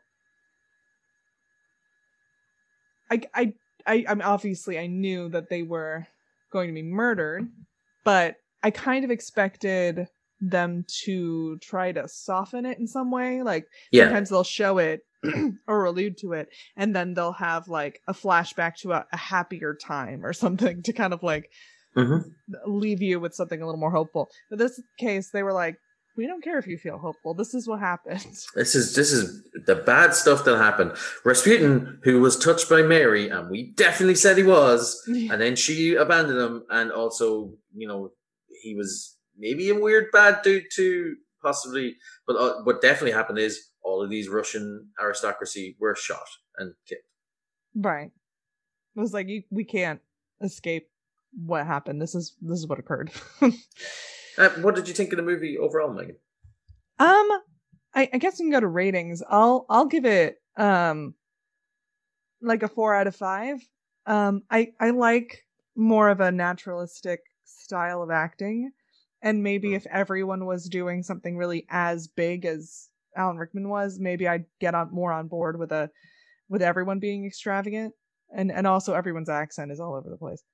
I 3.10 3.20
I 3.34 3.52
I 3.86 4.04
I'm 4.08 4.22
obviously 4.22 4.78
I 4.78 4.86
knew 4.86 5.28
that 5.30 5.48
they 5.50 5.62
were 5.62 6.06
going 6.52 6.68
to 6.68 6.74
be 6.74 6.82
murdered, 6.82 7.48
but 8.04 8.36
I 8.62 8.70
kind 8.70 9.04
of 9.04 9.10
expected 9.10 10.08
them 10.40 10.84
to 11.04 11.58
try 11.58 11.92
to 11.92 12.08
soften 12.08 12.64
it 12.64 12.78
in 12.78 12.86
some 12.86 13.10
way. 13.10 13.42
Like 13.42 13.66
yeah. 13.92 14.04
sometimes 14.04 14.30
they'll 14.30 14.44
show 14.44 14.78
it 14.78 15.00
or 15.68 15.84
allude 15.84 16.16
to 16.18 16.32
it, 16.32 16.48
and 16.76 16.94
then 16.94 17.14
they'll 17.14 17.32
have 17.32 17.68
like 17.68 18.00
a 18.08 18.14
flashback 18.14 18.76
to 18.76 18.92
a, 18.92 19.06
a 19.12 19.16
happier 19.16 19.74
time 19.74 20.24
or 20.24 20.32
something 20.32 20.82
to 20.84 20.92
kind 20.92 21.12
of 21.12 21.22
like 21.22 21.50
mm-hmm. 21.96 22.28
leave 22.66 23.02
you 23.02 23.20
with 23.20 23.34
something 23.34 23.60
a 23.60 23.66
little 23.66 23.80
more 23.80 23.90
hopeful. 23.90 24.28
But 24.50 24.58
this 24.58 24.80
case, 24.98 25.30
they 25.30 25.42
were 25.42 25.52
like, 25.52 25.76
we 26.18 26.26
don't 26.26 26.42
care 26.42 26.58
if 26.58 26.66
you 26.66 26.76
feel 26.76 26.98
hopeful. 26.98 27.32
This 27.32 27.54
is 27.54 27.68
what 27.68 27.78
happened. 27.78 28.26
This 28.54 28.74
is 28.74 28.94
this 28.96 29.12
is 29.12 29.44
the 29.66 29.76
bad 29.76 30.14
stuff 30.14 30.44
that 30.44 30.58
happened. 30.58 30.92
Rasputin, 31.24 32.00
who 32.02 32.20
was 32.20 32.36
touched 32.36 32.68
by 32.68 32.82
Mary, 32.82 33.28
and 33.28 33.48
we 33.48 33.70
definitely 33.76 34.16
said 34.16 34.36
he 34.36 34.42
was, 34.42 35.00
and 35.06 35.40
then 35.40 35.54
she 35.54 35.94
abandoned 35.94 36.40
him, 36.40 36.64
and 36.70 36.90
also, 36.90 37.52
you 37.72 37.86
know, 37.86 38.10
he 38.62 38.74
was 38.74 39.16
maybe 39.38 39.70
a 39.70 39.76
weird 39.76 40.06
bad 40.12 40.42
dude 40.42 40.64
too, 40.74 41.14
possibly. 41.40 41.96
But 42.26 42.36
uh, 42.36 42.62
what 42.64 42.82
definitely 42.82 43.12
happened 43.12 43.38
is 43.38 43.68
all 43.82 44.02
of 44.02 44.10
these 44.10 44.28
Russian 44.28 44.88
aristocracy 45.00 45.76
were 45.78 45.94
shot 45.94 46.28
and 46.56 46.74
killed. 46.88 47.00
Right. 47.76 48.10
It 48.96 49.00
was 49.00 49.14
like 49.14 49.28
you, 49.28 49.44
we 49.50 49.64
can't 49.64 50.00
escape 50.42 50.88
what 51.46 51.64
happened. 51.64 52.02
This 52.02 52.16
is 52.16 52.34
this 52.42 52.58
is 52.58 52.66
what 52.66 52.80
occurred. 52.80 53.12
Uh, 54.38 54.50
what 54.60 54.76
did 54.76 54.86
you 54.86 54.94
think 54.94 55.12
of 55.12 55.16
the 55.16 55.22
movie 55.22 55.58
overall, 55.58 55.92
Megan? 55.92 56.16
Um, 57.00 57.28
I, 57.94 58.08
I 58.12 58.18
guess 58.18 58.38
we 58.38 58.44
can 58.44 58.52
go 58.52 58.60
to 58.60 58.68
ratings. 58.68 59.22
I'll 59.28 59.66
I'll 59.68 59.86
give 59.86 60.04
it 60.04 60.40
um 60.56 61.14
like 62.40 62.62
a 62.62 62.68
four 62.68 62.94
out 62.94 63.08
of 63.08 63.16
five. 63.16 63.58
Um, 64.06 64.42
I 64.50 64.72
I 64.80 64.90
like 64.90 65.44
more 65.74 66.08
of 66.08 66.20
a 66.20 66.30
naturalistic 66.30 67.20
style 67.44 68.02
of 68.02 68.10
acting, 68.10 68.70
and 69.22 69.42
maybe 69.42 69.74
if 69.74 69.86
everyone 69.86 70.46
was 70.46 70.68
doing 70.68 71.02
something 71.02 71.36
really 71.36 71.66
as 71.68 72.06
big 72.06 72.44
as 72.44 72.88
Alan 73.16 73.38
Rickman 73.38 73.68
was, 73.68 73.98
maybe 73.98 74.28
I'd 74.28 74.44
get 74.60 74.74
on 74.74 74.92
more 74.92 75.12
on 75.12 75.26
board 75.26 75.58
with 75.58 75.72
a 75.72 75.90
with 76.48 76.62
everyone 76.62 77.00
being 77.00 77.26
extravagant, 77.26 77.94
and 78.32 78.52
and 78.52 78.66
also 78.66 78.94
everyone's 78.94 79.28
accent 79.28 79.72
is 79.72 79.80
all 79.80 79.94
over 79.94 80.08
the 80.08 80.16
place. 80.16 80.44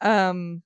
Um. 0.00 0.62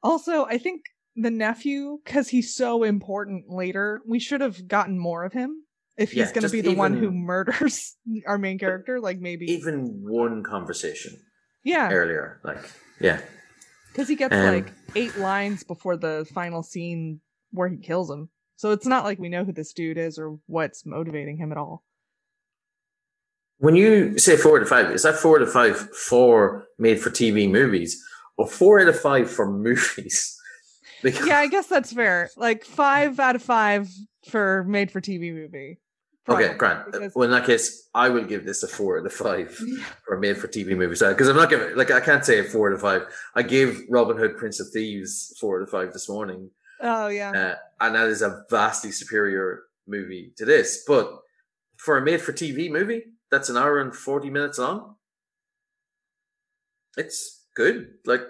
Also, 0.00 0.44
I 0.44 0.58
think 0.58 0.82
the 1.22 1.30
nephew 1.30 1.98
because 2.04 2.28
he's 2.28 2.54
so 2.54 2.82
important 2.82 3.50
later. 3.50 4.00
We 4.06 4.18
should 4.18 4.40
have 4.40 4.68
gotten 4.68 4.98
more 4.98 5.24
of 5.24 5.32
him 5.32 5.64
if 5.96 6.12
he's 6.12 6.28
yeah, 6.28 6.32
going 6.32 6.46
to 6.46 6.50
be 6.50 6.60
the 6.60 6.68
even, 6.70 6.78
one 6.78 6.96
who 6.96 7.10
murders 7.10 7.96
our 8.26 8.38
main 8.38 8.58
character. 8.58 9.00
Like 9.00 9.18
maybe 9.18 9.46
even 9.46 10.00
one 10.02 10.42
conversation. 10.42 11.18
Yeah. 11.64 11.90
Earlier, 11.90 12.40
like 12.44 12.64
yeah, 13.00 13.20
because 13.92 14.08
he 14.08 14.16
gets 14.16 14.34
um, 14.34 14.46
like 14.46 14.72
eight 14.94 15.16
lines 15.18 15.64
before 15.64 15.96
the 15.96 16.26
final 16.32 16.62
scene 16.62 17.20
where 17.50 17.68
he 17.68 17.76
kills 17.76 18.10
him. 18.10 18.28
So 18.56 18.70
it's 18.72 18.86
not 18.86 19.04
like 19.04 19.18
we 19.18 19.28
know 19.28 19.44
who 19.44 19.52
this 19.52 19.72
dude 19.72 19.98
is 19.98 20.18
or 20.18 20.38
what's 20.46 20.86
motivating 20.86 21.36
him 21.36 21.52
at 21.52 21.58
all. 21.58 21.84
When 23.58 23.74
you 23.74 24.18
say 24.18 24.36
four 24.36 24.58
to 24.60 24.66
five, 24.66 24.90
is 24.92 25.02
that 25.02 25.16
four 25.16 25.38
to 25.38 25.46
five 25.46 25.76
for 25.94 26.66
made 26.78 27.00
for 27.00 27.10
TV 27.10 27.50
movies, 27.50 28.00
or 28.36 28.48
four 28.48 28.80
out 28.80 28.88
of 28.88 28.98
five 28.98 29.30
for 29.30 29.50
movies. 29.52 30.37
Because, 31.02 31.26
Yeah, 31.26 31.38
I 31.38 31.46
guess 31.48 31.66
that's 31.66 31.92
fair. 31.92 32.30
Like 32.36 32.64
five 32.64 33.18
out 33.20 33.36
of 33.36 33.42
five 33.42 33.88
for 34.30 34.64
made 34.64 34.90
for 34.90 35.00
TV 35.00 35.32
movie. 35.32 35.78
Okay, 36.28 36.52
Grant. 36.58 36.92
because- 36.92 37.14
Well, 37.14 37.24
in 37.24 37.30
that 37.30 37.46
case, 37.46 37.88
I 37.94 38.10
will 38.10 38.24
give 38.24 38.44
this 38.44 38.62
a 38.62 38.68
four 38.68 38.98
out 39.00 39.06
of 39.06 39.12
five 39.14 39.50
for 40.04 40.16
a 40.16 40.20
made-for-TV 40.20 40.76
movie. 40.76 40.94
So, 40.94 41.08
because 41.10 41.26
I'm 41.26 41.36
not 41.36 41.48
giving, 41.48 41.74
like, 41.74 41.90
I 41.90 42.00
can't 42.00 42.22
say 42.22 42.38
a 42.38 42.44
four 42.44 42.68
out 42.68 42.74
of 42.74 42.82
five. 42.82 43.06
I 43.34 43.42
gave 43.42 43.80
Robin 43.88 44.18
Hood, 44.18 44.36
Prince 44.36 44.60
of 44.60 44.66
Thieves 44.70 45.34
four 45.40 45.58
out 45.58 45.62
of 45.62 45.70
five 45.70 45.94
this 45.94 46.06
morning, 46.06 46.50
Oh 46.82 47.08
yeah. 47.08 47.30
uh, 47.30 47.54
and 47.86 47.94
that 47.94 48.08
is 48.08 48.20
a 48.20 48.44
vastly 48.50 48.92
superior 48.92 49.62
movie 49.86 50.32
to 50.36 50.44
this. 50.44 50.84
But 50.86 51.10
for 51.78 51.96
a 51.96 52.02
made-for-TV 52.04 52.70
movie, 52.70 53.04
that's 53.30 53.48
an 53.48 53.56
hour 53.56 53.78
and 53.78 53.94
forty 53.96 54.28
minutes 54.28 54.58
long. 54.58 54.96
It's 56.98 57.46
good. 57.54 57.94
Like, 58.04 58.22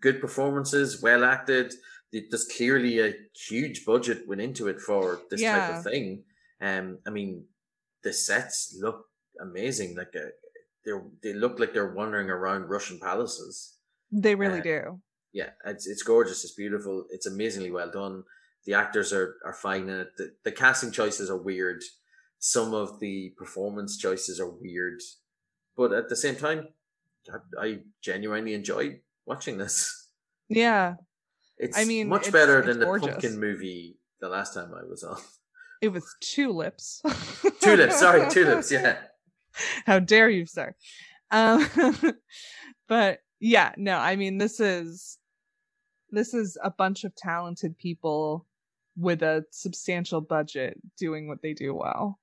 good 0.00 0.20
performances, 0.20 1.02
well 1.02 1.24
acted. 1.24 1.72
There's 2.12 2.48
clearly 2.56 3.00
a 3.00 3.14
huge 3.48 3.84
budget 3.84 4.26
went 4.26 4.40
into 4.40 4.68
it 4.68 4.80
for 4.80 5.20
this 5.30 5.40
type 5.42 5.76
of 5.76 5.84
thing. 5.84 6.24
Um, 6.60 6.98
I 7.06 7.10
mean, 7.10 7.46
the 8.02 8.12
sets 8.12 8.76
look 8.80 9.06
amazing. 9.40 9.96
Like, 9.96 10.14
uh, 10.16 10.30
they 10.84 10.92
they 11.22 11.32
look 11.34 11.58
like 11.58 11.72
they're 11.72 11.94
wandering 11.94 12.30
around 12.30 12.68
Russian 12.68 12.98
palaces. 12.98 13.76
they 14.10 14.34
really 14.34 14.60
uh, 14.60 14.62
do. 14.62 15.00
Yeah, 15.32 15.50
it's 15.64 15.86
it's 15.86 16.02
gorgeous. 16.02 16.44
It's 16.44 16.54
beautiful. 16.54 17.04
It's 17.10 17.26
amazingly 17.26 17.70
well 17.70 17.90
done. 17.90 18.24
The 18.66 18.74
actors 18.74 19.12
are 19.12 19.36
are 19.44 19.54
fine 19.54 19.88
in 19.88 20.00
it. 20.00 20.08
The, 20.16 20.34
the 20.44 20.52
casting 20.52 20.90
choices 20.90 21.30
are 21.30 21.36
weird. 21.36 21.82
Some 22.38 22.74
of 22.74 23.00
the 23.00 23.32
performance 23.36 23.96
choices 23.98 24.40
are 24.40 24.50
weird, 24.50 25.00
but 25.76 25.92
at 25.92 26.08
the 26.08 26.16
same 26.16 26.36
time, 26.36 26.68
I, 27.30 27.66
I 27.66 27.78
genuinely 28.02 28.54
enjoyed 28.54 29.00
watching 29.30 29.56
this. 29.58 30.08
Yeah. 30.48 30.94
It's 31.56 31.78
I 31.78 31.84
mean, 31.84 32.08
much 32.08 32.26
it's- 32.28 32.32
better 32.32 32.58
it's 32.58 32.66
than 32.66 32.80
the 32.80 32.86
pumpkin 32.98 33.38
movie 33.38 33.96
the 34.20 34.28
last 34.28 34.54
time 34.54 34.72
I 34.74 34.84
was 34.84 35.02
on. 35.04 35.18
It 35.80 35.88
was 35.88 36.04
tulips. 36.20 37.00
Tulips, 37.62 37.98
sorry, 37.98 38.28
tulips. 38.30 38.70
Yeah, 38.70 38.98
How 39.86 39.98
dare 39.98 40.28
you, 40.28 40.44
sir? 40.44 40.74
Um, 41.30 41.66
but 42.88 43.20
yeah, 43.40 43.72
no, 43.78 43.96
I 43.96 44.16
mean 44.16 44.36
this 44.36 44.60
is 44.60 45.16
this 46.10 46.34
is 46.34 46.58
a 46.62 46.70
bunch 46.70 47.04
of 47.04 47.14
talented 47.14 47.78
people 47.78 48.46
with 48.94 49.22
a 49.22 49.44
substantial 49.52 50.20
budget 50.20 50.76
doing 50.98 51.28
what 51.28 51.40
they 51.40 51.54
do 51.54 51.74
well. 51.74 52.18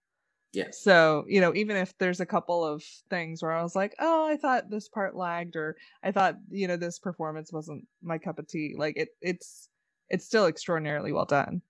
Yeah, 0.58 0.70
So, 0.72 1.24
you 1.28 1.40
know, 1.42 1.54
even 1.54 1.76
if 1.78 1.96
there's 2.00 2.20
a 2.20 2.26
couple 2.26 2.66
of 2.66 2.84
things 3.10 3.44
where 3.44 3.52
I 3.52 3.62
was 3.62 3.76
like, 3.76 3.94
oh, 4.00 4.28
I 4.28 4.38
thought 4.38 4.70
this 4.70 4.90
part 4.90 5.16
lagged 5.16 5.56
or 5.56 5.76
I 6.04 6.12
thought, 6.12 6.36
you 6.50 6.68
know, 6.68 6.78
this 6.78 6.98
performance 7.00 7.54
wasn't 7.54 7.86
my 8.02 8.18
cup 8.18 8.40
of 8.40 8.48
tea, 8.48 8.74
like 8.78 8.98
it 8.98 9.10
it's 9.22 9.70
it's 10.10 10.26
still 10.26 10.48
extraordinarily 10.48 11.12
well 11.12 11.26
done. 11.26 11.62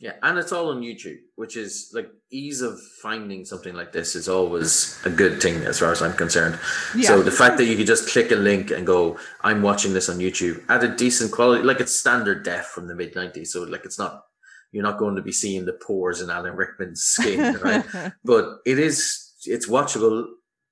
yeah. 0.00 0.12
And 0.22 0.38
it's 0.38 0.52
all 0.52 0.70
on 0.70 0.82
YouTube, 0.82 1.18
which 1.34 1.56
is 1.56 1.90
like 1.92 2.08
ease 2.30 2.60
of 2.62 2.78
finding 3.02 3.44
something 3.44 3.74
like 3.74 3.90
this 3.92 4.14
is 4.14 4.28
always 4.28 4.96
a 5.04 5.10
good 5.10 5.42
thing 5.42 5.56
as 5.64 5.80
far 5.80 5.90
as 5.90 6.00
I'm 6.00 6.14
concerned. 6.14 6.56
Yeah. 6.94 7.08
So 7.08 7.22
the 7.22 7.32
fact 7.32 7.56
that 7.58 7.64
you 7.64 7.76
could 7.76 7.86
just 7.88 8.08
click 8.12 8.30
a 8.30 8.36
link 8.36 8.70
and 8.70 8.86
go, 8.86 9.18
I'm 9.42 9.62
watching 9.62 9.94
this 9.94 10.08
on 10.08 10.18
YouTube 10.18 10.62
at 10.68 10.84
a 10.84 10.88
decent 10.94 11.32
quality, 11.32 11.64
like 11.64 11.80
it's 11.80 11.98
standard 11.98 12.44
def 12.44 12.66
from 12.66 12.86
the 12.86 12.94
mid 12.94 13.14
90s. 13.14 13.48
So 13.48 13.64
like 13.64 13.84
it's 13.84 13.98
not, 13.98 14.27
you're 14.72 14.82
not 14.82 14.98
going 14.98 15.16
to 15.16 15.22
be 15.22 15.32
seeing 15.32 15.64
the 15.64 15.72
pores 15.72 16.20
in 16.20 16.30
Alan 16.30 16.56
Rickman's 16.56 17.02
skin, 17.04 17.56
right? 17.56 17.84
but 18.24 18.58
it 18.66 18.78
is, 18.78 19.34
it's 19.44 19.68
watchable, 19.68 20.26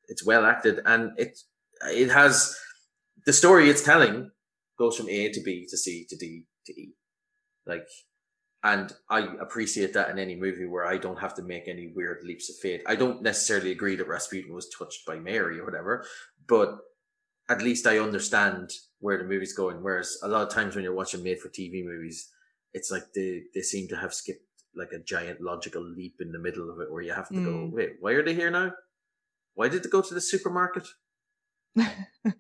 it's 0.09 0.25
well 0.25 0.45
acted, 0.45 0.81
and 0.85 1.13
it, 1.19 1.39
it 1.87 2.11
has 2.11 2.57
the 3.25 3.33
story 3.33 3.69
it's 3.69 3.83
telling 3.83 4.31
goes 4.79 4.97
from 4.97 5.09
A 5.09 5.31
to 5.33 5.41
B 5.43 5.67
to 5.69 5.77
C 5.77 6.07
to 6.09 6.17
D 6.17 6.45
to 6.67 6.73
E. 6.73 6.95
Like, 7.67 7.87
and 8.63 8.93
I 9.11 9.29
appreciate 9.41 9.93
that 9.95 10.11
in 10.11 10.19
any 10.19 10.37
movie 10.37 10.67
where 10.67 10.87
I 10.87 10.99
don't 10.99 11.21
have 11.21 11.35
to 11.35 11.43
make 11.43 11.69
any 11.69 11.93
weird 11.95 12.23
leaps 12.25 12.51
of 12.51 12.57
faith. 12.57 12.83
I 12.87 12.97
don't 12.97 13.23
necessarily 13.23 13.73
agree 13.73 13.97
that 13.97 14.09
Rasputin 14.09 14.55
was 14.55 14.69
touched 14.77 15.07
by 15.07 15.17
Mary 15.17 15.59
or 15.59 15.65
whatever, 15.65 16.07
but 16.47 16.79
at 17.49 17.63
least 17.63 17.87
I 17.87 17.99
understand 17.99 18.71
where 18.99 19.19
the 19.19 19.25
movie's 19.25 19.55
going. 19.55 19.83
Whereas 19.83 20.19
a 20.23 20.29
lot 20.29 20.43
of 20.43 20.53
times 20.53 20.75
when 20.75 20.85
you're 20.85 20.95
watching 20.95 21.23
made 21.23 21.39
for 21.39 21.49
TV 21.49 21.85
movies, 21.85 22.29
it's 22.77 22.91
like 22.95 23.07
they, 23.15 23.31
they 23.55 23.63
seem 23.73 23.89
to 23.89 23.97
have 24.03 24.13
skipped 24.21 24.45
like 24.81 24.93
a 24.93 24.99
giant 25.13 25.41
logical 25.51 25.83
leap 25.99 26.17
in 26.21 26.31
the 26.33 26.39
middle 26.47 26.69
of 26.73 26.77
it 26.83 26.91
where 26.93 27.03
you 27.03 27.13
have 27.21 27.29
to 27.29 27.41
go, 27.49 27.53
Mm. 27.53 27.73
wait, 27.77 27.91
why 28.01 28.13
are 28.13 28.25
they 28.27 28.35
here 28.35 28.51
now? 28.61 28.69
Why 29.55 29.67
did 29.69 29.83
they 29.83 29.89
go 29.97 30.03
to 30.03 30.15
the 30.15 30.21
supermarket? 30.33 30.87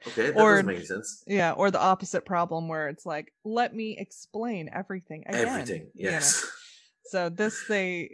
Okay, 0.09 0.31
that 0.31 0.37
Or- 0.37 0.57
doesn't 0.57 0.67
make 0.67 0.85
sense. 0.87 1.23
yeah, 1.27 1.53
or 1.53 1.71
the 1.71 1.81
opposite 1.81 2.25
problem 2.25 2.67
where 2.69 2.89
it's 2.89 3.07
like, 3.07 3.33
let 3.45 3.71
me 3.75 3.97
explain 3.99 4.69
everything 4.73 5.23
again. 5.29 5.47
Everything, 5.49 5.83
you 5.95 6.05
know? 6.07 6.11
yes. 6.13 6.45
So 7.09 7.29
this 7.29 7.57
they 7.69 8.11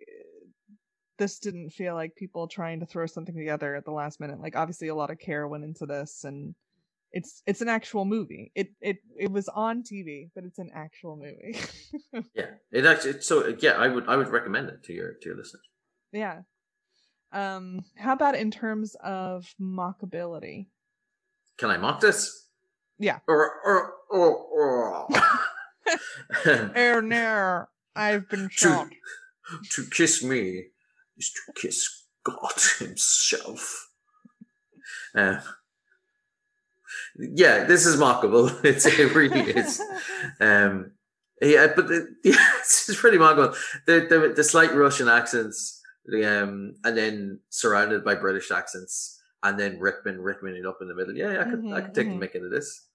this 1.18 1.38
didn't 1.38 1.70
feel 1.70 1.94
like 1.94 2.14
people 2.14 2.46
trying 2.46 2.80
to 2.80 2.86
throw 2.86 3.06
something 3.06 3.34
together 3.34 3.74
at 3.74 3.86
the 3.86 3.90
last 4.00 4.20
minute. 4.20 4.38
Like 4.38 4.54
obviously 4.54 4.88
a 4.88 4.94
lot 4.94 5.10
of 5.10 5.18
care 5.18 5.48
went 5.48 5.64
into 5.64 5.86
this 5.86 6.24
and 6.24 6.54
it's 7.12 7.42
it's 7.46 7.60
an 7.60 7.68
actual 7.68 8.04
movie. 8.04 8.52
It 8.54 8.70
it 8.80 8.98
it 9.18 9.30
was 9.30 9.48
on 9.48 9.82
TV, 9.82 10.30
but 10.34 10.44
it's 10.44 10.58
an 10.58 10.70
actual 10.74 11.16
movie. 11.16 11.58
Yeah, 12.34 12.50
it 12.70 12.84
actually. 12.86 13.20
So 13.20 13.54
yeah, 13.60 13.72
I 13.72 13.88
would 13.88 14.08
I 14.08 14.16
would 14.16 14.28
recommend 14.28 14.68
it 14.68 14.82
to 14.84 14.92
your 14.92 15.12
to 15.14 15.28
your 15.28 15.36
listeners. 15.36 15.62
yeah. 16.12 16.40
Um 17.32 17.84
how 17.96 18.12
about 18.12 18.34
in 18.34 18.50
terms 18.50 18.96
of 19.02 19.54
mockability? 19.60 20.66
Can 21.58 21.70
I 21.70 21.76
mock 21.76 22.00
this? 22.00 22.48
Yeah. 22.98 23.18
Or 23.28 23.50
or 23.64 23.94
or. 24.10 24.36
or. 24.36 25.08
Air 26.74 27.02
nair, 27.02 27.68
I've 27.96 28.28
been 28.28 28.48
to, 28.58 28.88
to 29.72 29.86
kiss 29.90 30.22
me 30.22 30.66
is 31.18 31.32
to 31.32 31.52
kiss 31.60 32.04
God 32.24 32.52
Himself. 32.78 33.90
Uh, 35.14 35.40
yeah, 37.18 37.64
this 37.64 37.86
is 37.86 37.96
mockable. 38.00 38.50
It's, 38.64 38.86
it 38.86 39.14
really 39.14 39.40
is. 39.50 39.80
Um, 40.40 40.92
yeah, 41.40 41.72
but 41.74 41.88
the, 41.88 42.14
yeah, 42.24 42.36
it's 42.60 42.94
pretty 42.96 43.18
mockable. 43.18 43.56
The, 43.86 44.06
the 44.08 44.32
the 44.36 44.44
slight 44.44 44.74
Russian 44.74 45.08
accents, 45.08 45.80
the 46.06 46.24
um, 46.42 46.74
and 46.84 46.96
then 46.96 47.40
surrounded 47.50 48.04
by 48.04 48.14
British 48.14 48.50
accents, 48.50 49.20
and 49.42 49.58
then 49.58 49.80
Rickman 49.80 50.20
Rickmaning 50.20 50.66
up 50.66 50.78
in 50.80 50.88
the 50.88 50.94
middle. 50.94 51.14
Yeah, 51.16 51.40
I 51.40 51.44
could 51.50 51.64
I 51.72 51.80
could 51.80 51.94
take 51.94 52.08
Mhm, 52.08 52.20
the 52.20 52.26
mick 52.26 52.34
into 52.36 52.48
this. 52.48 52.86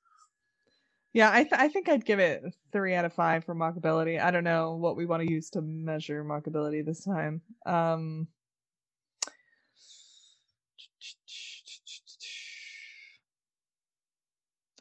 Yeah, 1.13 1.31
I 1.31 1.43
th- 1.43 1.53
I 1.59 1.67
think 1.69 1.89
I'd 1.89 2.05
give 2.05 2.19
it 2.19 2.43
three 2.71 2.93
out 2.93 3.05
of 3.05 3.13
five 3.13 3.43
for 3.43 3.55
mockability. 3.55 4.21
I 4.21 4.31
don't 4.31 4.43
know 4.43 4.75
what 4.75 4.95
we 4.95 5.05
want 5.05 5.23
to 5.23 5.31
use 5.31 5.49
to 5.51 5.61
measure 5.61 6.23
mockability 6.23 6.85
this 6.85 7.03
time. 7.03 7.41
Um, 7.65 8.27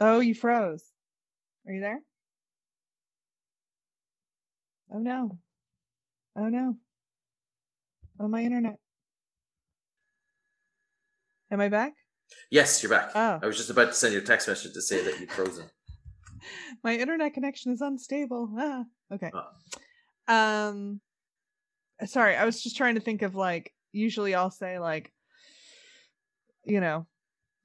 oh, 0.00 0.20
you 0.20 0.34
froze. 0.34 0.84
Are 1.66 1.72
you 1.72 1.80
there? 1.80 2.00
Oh 4.92 4.98
no! 4.98 5.38
Oh 6.36 6.48
no! 6.48 6.76
Oh 8.20 8.28
my 8.28 8.42
internet. 8.42 8.78
Am 11.50 11.60
I 11.60 11.68
back? 11.68 11.94
Yes, 12.50 12.82
you're 12.82 12.90
back. 12.90 13.10
Oh. 13.14 13.38
I 13.42 13.46
was 13.46 13.56
just 13.56 13.70
about 13.70 13.88
to 13.88 13.94
send 13.94 14.12
you 14.12 14.20
a 14.20 14.22
text 14.22 14.48
message 14.48 14.72
to 14.74 14.82
say 14.82 15.02
that 15.04 15.20
you'd 15.20 15.30
frozen. 15.30 15.66
my 16.84 16.96
internet 16.96 17.34
connection 17.34 17.72
is 17.72 17.80
unstable. 17.80 18.50
Ah, 18.58 18.84
okay. 19.12 19.30
Oh. 19.32 20.32
Um, 20.32 21.00
sorry, 22.04 22.36
I 22.36 22.44
was 22.44 22.62
just 22.62 22.76
trying 22.76 22.94
to 22.96 23.00
think 23.00 23.22
of 23.22 23.34
like. 23.34 23.72
Usually, 23.92 24.34
I'll 24.34 24.50
say 24.50 24.78
like, 24.78 25.10
you 26.64 26.80
know, 26.80 27.06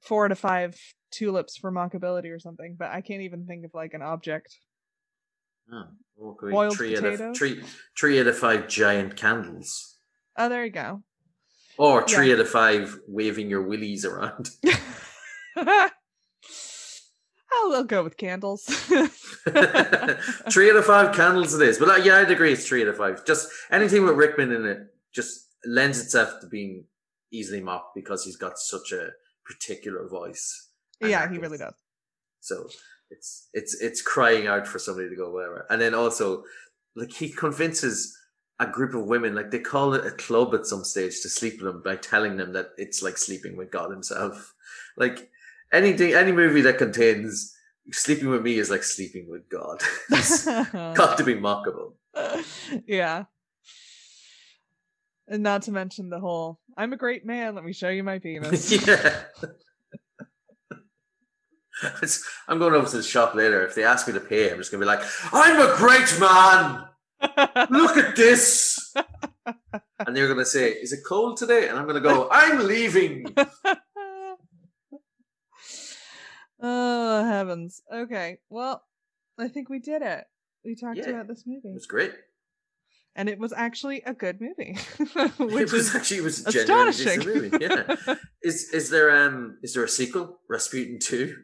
four 0.00 0.28
to 0.28 0.34
five 0.34 0.78
tulips 1.12 1.56
for 1.56 1.70
mockability 1.70 2.34
or 2.34 2.38
something, 2.40 2.76
but 2.78 2.90
I 2.90 3.00
can't 3.00 3.22
even 3.22 3.46
think 3.46 3.64
of 3.64 3.72
like 3.74 3.94
an 3.94 4.02
object. 4.02 4.58
Oh, 5.72 5.84
Boiled 6.18 6.76
three 6.76 6.96
out 6.96 7.02
potatoes? 7.02 7.30
of 7.30 7.36
three, 7.36 7.62
three 7.98 8.20
out 8.20 8.26
of 8.26 8.36
five 8.38 8.68
giant 8.68 9.16
candles, 9.16 9.96
Oh, 10.36 10.48
there 10.48 10.64
you 10.64 10.70
go. 10.72 11.02
or 11.78 12.06
three 12.06 12.32
out 12.32 12.40
of 12.40 12.48
five 12.48 12.98
waving 13.06 13.48
your 13.48 13.62
willies 13.62 14.04
around. 14.04 14.50
oh, 15.56 15.90
I'll 17.52 17.84
go 17.84 18.02
with 18.02 18.16
candles. 18.16 18.64
three 20.50 20.70
out 20.70 20.76
of 20.76 20.84
five 20.84 21.14
candles 21.14 21.54
it 21.54 21.66
is, 21.66 21.78
but 21.78 21.88
uh, 21.88 21.96
yeah, 21.96 22.16
I'd 22.18 22.30
agree 22.30 22.52
it's 22.52 22.66
three 22.66 22.82
out 22.82 22.88
of 22.88 22.96
five. 22.96 23.24
Just 23.24 23.48
anything 23.70 24.04
with 24.04 24.16
Rickman 24.16 24.52
in 24.52 24.66
it 24.66 24.78
just 25.14 25.48
lends 25.64 26.00
itself 26.00 26.40
to 26.40 26.46
being 26.48 26.84
easily 27.32 27.60
mocked 27.60 27.94
because 27.94 28.24
he's 28.24 28.36
got 28.36 28.58
such 28.58 28.92
a 28.92 29.10
particular 29.44 30.06
voice. 30.08 30.68
Yeah, 31.10 31.30
he 31.30 31.38
really 31.38 31.58
does. 31.58 31.74
So 32.40 32.68
it's 33.10 33.48
it's 33.52 33.80
it's 33.80 34.02
crying 34.02 34.46
out 34.46 34.66
for 34.66 34.78
somebody 34.78 35.08
to 35.08 35.16
go 35.16 35.30
whatever. 35.30 35.66
And 35.70 35.80
then 35.80 35.94
also, 35.94 36.44
like 36.96 37.12
he 37.12 37.28
convinces 37.28 38.16
a 38.58 38.66
group 38.66 38.94
of 38.94 39.06
women, 39.06 39.34
like 39.34 39.50
they 39.50 39.58
call 39.58 39.94
it 39.94 40.06
a 40.06 40.10
club 40.10 40.54
at 40.54 40.66
some 40.66 40.84
stage 40.84 41.20
to 41.22 41.28
sleep 41.28 41.60
with 41.60 41.74
him 41.74 41.82
by 41.82 41.96
telling 41.96 42.36
them 42.36 42.52
that 42.52 42.70
it's 42.76 43.02
like 43.02 43.18
sleeping 43.18 43.56
with 43.56 43.70
God 43.70 43.90
Himself. 43.90 44.54
Like 44.94 45.30
anything, 45.72 46.12
any 46.12 46.32
movie 46.32 46.60
that 46.60 46.76
contains 46.76 47.56
sleeping 47.92 48.28
with 48.28 48.42
me 48.42 48.58
is 48.58 48.68
like 48.68 48.82
sleeping 48.82 49.26
with 49.26 49.48
God. 49.48 49.80
It's 50.10 50.44
got 50.94 51.16
to 51.16 51.24
be 51.24 51.34
mockable. 51.34 51.94
yeah. 52.86 53.24
And 55.26 55.42
not 55.42 55.62
to 55.62 55.72
mention 55.72 56.10
the 56.10 56.20
whole 56.20 56.60
I'm 56.76 56.92
a 56.92 56.98
great 56.98 57.24
man, 57.24 57.54
let 57.54 57.64
me 57.64 57.72
show 57.72 57.88
you 57.88 58.04
my 58.04 58.18
penis. 58.18 58.86
yeah. 58.86 59.22
I'm 62.48 62.58
going 62.58 62.74
over 62.74 62.88
to 62.88 62.96
the 62.96 63.02
shop 63.02 63.34
later. 63.34 63.64
If 63.64 63.74
they 63.74 63.84
ask 63.84 64.06
me 64.06 64.14
to 64.14 64.20
pay, 64.20 64.50
I'm 64.50 64.58
just 64.58 64.70
gonna 64.70 64.82
be 64.82 64.86
like, 64.86 65.02
"I'm 65.32 65.60
a 65.60 65.74
great 65.76 66.18
man. 66.20 66.84
Look 67.70 67.96
at 67.96 68.16
this." 68.16 68.94
And 70.06 70.16
they're 70.16 70.28
gonna 70.28 70.44
say, 70.44 70.70
"Is 70.72 70.92
it 70.92 71.00
cold 71.06 71.36
today?" 71.36 71.68
And 71.68 71.78
I'm 71.78 71.86
gonna 71.86 72.00
go, 72.00 72.28
"I'm 72.30 72.66
leaving." 72.66 73.26
oh 76.60 77.24
heavens. 77.24 77.80
Okay. 77.92 78.38
Well, 78.48 78.82
I 79.38 79.48
think 79.48 79.68
we 79.68 79.78
did 79.78 80.02
it. 80.02 80.24
We 80.64 80.74
talked 80.76 80.98
Yeah. 80.98 81.08
about 81.10 81.28
this 81.28 81.40
It 81.40 81.48
movie. 81.48 81.72
was 81.72 81.86
great. 81.86 82.12
And 83.14 83.28
it 83.28 83.38
was 83.38 83.52
actually 83.52 84.00
a 84.06 84.14
good 84.14 84.40
movie. 84.40 84.76
it 84.98 85.38
Which 85.38 85.72
was 85.72 85.88
is 85.88 85.94
actually 85.94 86.18
it 86.18 86.22
was 86.24 86.44
genuinely 86.44 86.86
a 86.86 86.88
astonishing. 86.88 87.34
movie. 87.34 87.58
Yeah. 87.60 87.96
Is 88.42 88.70
is 88.72 88.90
there 88.90 89.10
um 89.10 89.58
is 89.62 89.74
there 89.74 89.84
a 89.84 89.88
sequel? 89.88 90.40
Rasputin 90.48 90.98
two? 90.98 91.36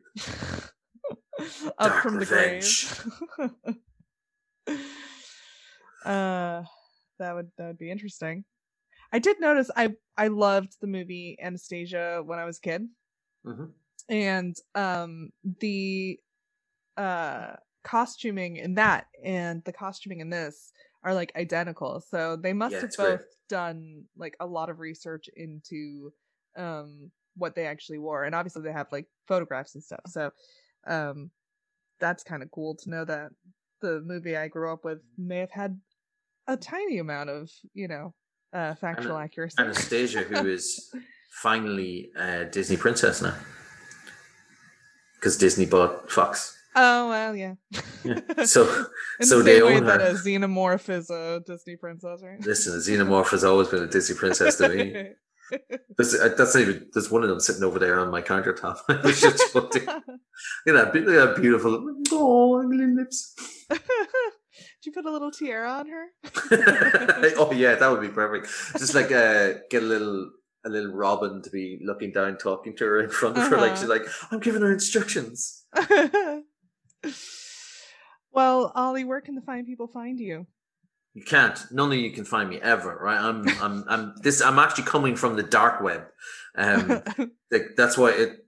Up 1.79 1.91
Dark 1.93 2.03
from 2.03 2.15
the 2.15 2.21
Revenge. 2.21 2.89
grave. 3.37 3.51
uh 6.05 6.63
that 7.19 7.35
would 7.35 7.51
that 7.59 7.67
would 7.69 7.79
be 7.79 7.91
interesting. 7.91 8.45
I 9.13 9.19
did 9.19 9.41
notice 9.41 9.71
I 9.77 9.95
I 10.17 10.29
loved 10.29 10.77
the 10.81 10.87
movie 10.87 11.37
Anastasia 11.41 12.23
when 12.25 12.39
I 12.39 12.45
was 12.45 12.59
a 12.59 12.63
kid. 12.63 12.89
Mhm. 13.47 13.73
And 14.09 14.57
um 14.75 15.31
the 15.61 16.19
uh 16.97 17.57
costuming 17.85 18.57
in 18.57 18.75
that 18.75 19.07
and 19.25 19.63
the 19.65 19.73
costuming 19.73 20.21
in 20.21 20.31
this 20.31 20.73
are 21.09 21.15
like 21.15 21.33
identical. 21.37 22.01
So 22.01 22.37
they 22.37 22.53
must 22.53 22.75
Yeah, 22.75 22.81
have 22.83 22.97
both 22.97 23.23
done 23.49 24.05
like 24.17 24.37
a 24.41 24.47
lot 24.47 24.69
of 24.69 24.79
research 24.79 25.29
into 25.37 26.13
um 26.57 27.11
what 27.35 27.55
they 27.55 27.67
actually 27.67 27.99
wore. 27.99 28.25
And 28.25 28.35
obviously 28.35 28.63
they 28.63 28.73
have 28.73 28.89
like 28.93 29.07
photographs 29.27 29.75
and 29.75 29.83
stuff. 29.83 30.01
So 30.07 30.31
um 30.87 31.31
that's 31.99 32.23
kind 32.23 32.43
of 32.43 32.51
cool 32.51 32.77
to 32.77 32.91
know 32.91 33.05
that 33.07 33.31
the 33.81 34.03
movie 34.05 34.37
I 34.37 34.49
grew 34.49 34.71
up 34.73 34.85
with 34.85 34.99
may 35.17 35.39
have 35.39 35.51
had 35.51 35.81
a 36.47 36.57
tiny 36.57 36.99
amount 36.99 37.31
of, 37.31 37.51
you 37.73 37.89
know, 37.89 38.15
uh 38.53 38.75
factual 38.75 39.17
Ana- 39.17 39.25
accuracy. 39.25 39.57
Anastasia, 39.59 40.21
who 40.23 40.47
is 40.47 40.95
finally 41.31 42.11
a 42.17 42.45
Disney 42.45 42.77
princess 42.77 43.23
now, 43.23 43.35
because 45.15 45.39
Disney 45.39 45.65
bought 45.65 46.11
Fox. 46.11 46.58
Oh 46.81 47.09
well, 47.09 47.35
yeah. 47.37 47.55
Yeah. 48.05 48.21
So 48.45 48.87
so 49.21 49.39
the 49.39 49.45
they 49.45 49.61
own 49.61 49.85
that 49.87 50.01
her. 50.01 50.09
a 50.09 50.13
xenomorph 50.15 50.89
is 50.89 51.11
a 51.11 51.41
Disney 51.45 51.77
princess, 51.77 52.23
right? 52.23 52.41
listen, 52.45 52.73
a 52.75 52.77
xenomorph 52.77 53.31
has 53.31 53.43
always 53.45 53.69
been 53.69 53.83
a 53.83 53.87
Disney 53.89 54.15
princess 54.17 54.57
to 54.57 54.69
me. 54.69 55.09
That's, 55.97 56.15
uh, 56.15 56.35
that's 56.37 56.55
not 56.55 56.61
even. 56.61 56.87
There's 56.93 57.11
one 57.11 57.23
of 57.23 57.31
them 57.31 57.41
sitting 57.41 57.65
over 57.65 57.79
there 57.79 57.99
on 57.99 58.11
my 58.11 58.21
countertop. 58.21 58.77
I 58.91 59.01
was 59.01 59.19
just 59.19 59.55
look 59.55 59.75
at 59.77 59.87
that, 59.87 60.03
look 60.67 60.77
at 60.95 61.07
that 61.07 61.37
beautiful. 61.41 61.73
Oh, 62.13 62.61
ugly 62.61 62.87
lips. 62.87 63.35
Did 63.71 63.81
you 64.85 64.93
put 64.93 65.07
a 65.07 65.11
little 65.11 65.31
tiara 65.31 65.71
on 65.81 65.87
her? 65.89 66.05
oh 67.39 67.51
yeah, 67.53 67.77
that 67.77 67.89
would 67.91 68.03
be 68.03 68.09
perfect. 68.11 68.47
Just 68.79 68.95
like 68.95 69.11
uh, 69.11 69.55
get 69.71 69.83
a 69.83 69.87
little 69.87 70.31
a 70.67 70.69
little 70.69 70.93
Robin 70.93 71.41
to 71.41 71.49
be 71.51 71.81
looking 71.83 72.13
down, 72.13 72.37
talking 72.37 72.77
to 72.77 72.85
her 72.85 73.01
in 73.01 73.09
front 73.09 73.39
of 73.39 73.49
her, 73.49 73.57
like 73.57 73.73
Uh-huh. 73.73 73.81
she's 73.81 73.89
like, 73.89 74.03
I'm 74.31 74.41
giving 74.41 74.61
her 74.61 74.73
instructions. 74.73 75.65
well, 78.33 78.73
Ollie, 78.75 79.05
where 79.05 79.21
can 79.21 79.35
the 79.35 79.43
fine 79.43 79.65
people 79.67 79.87
find 79.87 80.19
you? 80.19 80.47
You 81.15 81.25
can't. 81.25 81.59
None 81.73 81.91
of 81.91 81.99
you 81.99 82.13
can 82.13 82.25
find 82.25 82.49
me 82.49 82.61
ever, 82.61 82.97
right? 83.01 83.19
I'm 83.19 83.49
I'm 83.61 83.85
I'm 83.89 84.15
this. 84.23 84.41
I'm 84.41 84.59
actually 84.59 84.85
coming 84.85 85.17
from 85.17 85.37
the 85.37 85.43
dark 85.43 85.81
web. 85.81 86.03
Um, 86.55 87.03
like, 87.51 87.71
that's 87.77 87.99
why 87.99 88.11
it. 88.11 88.45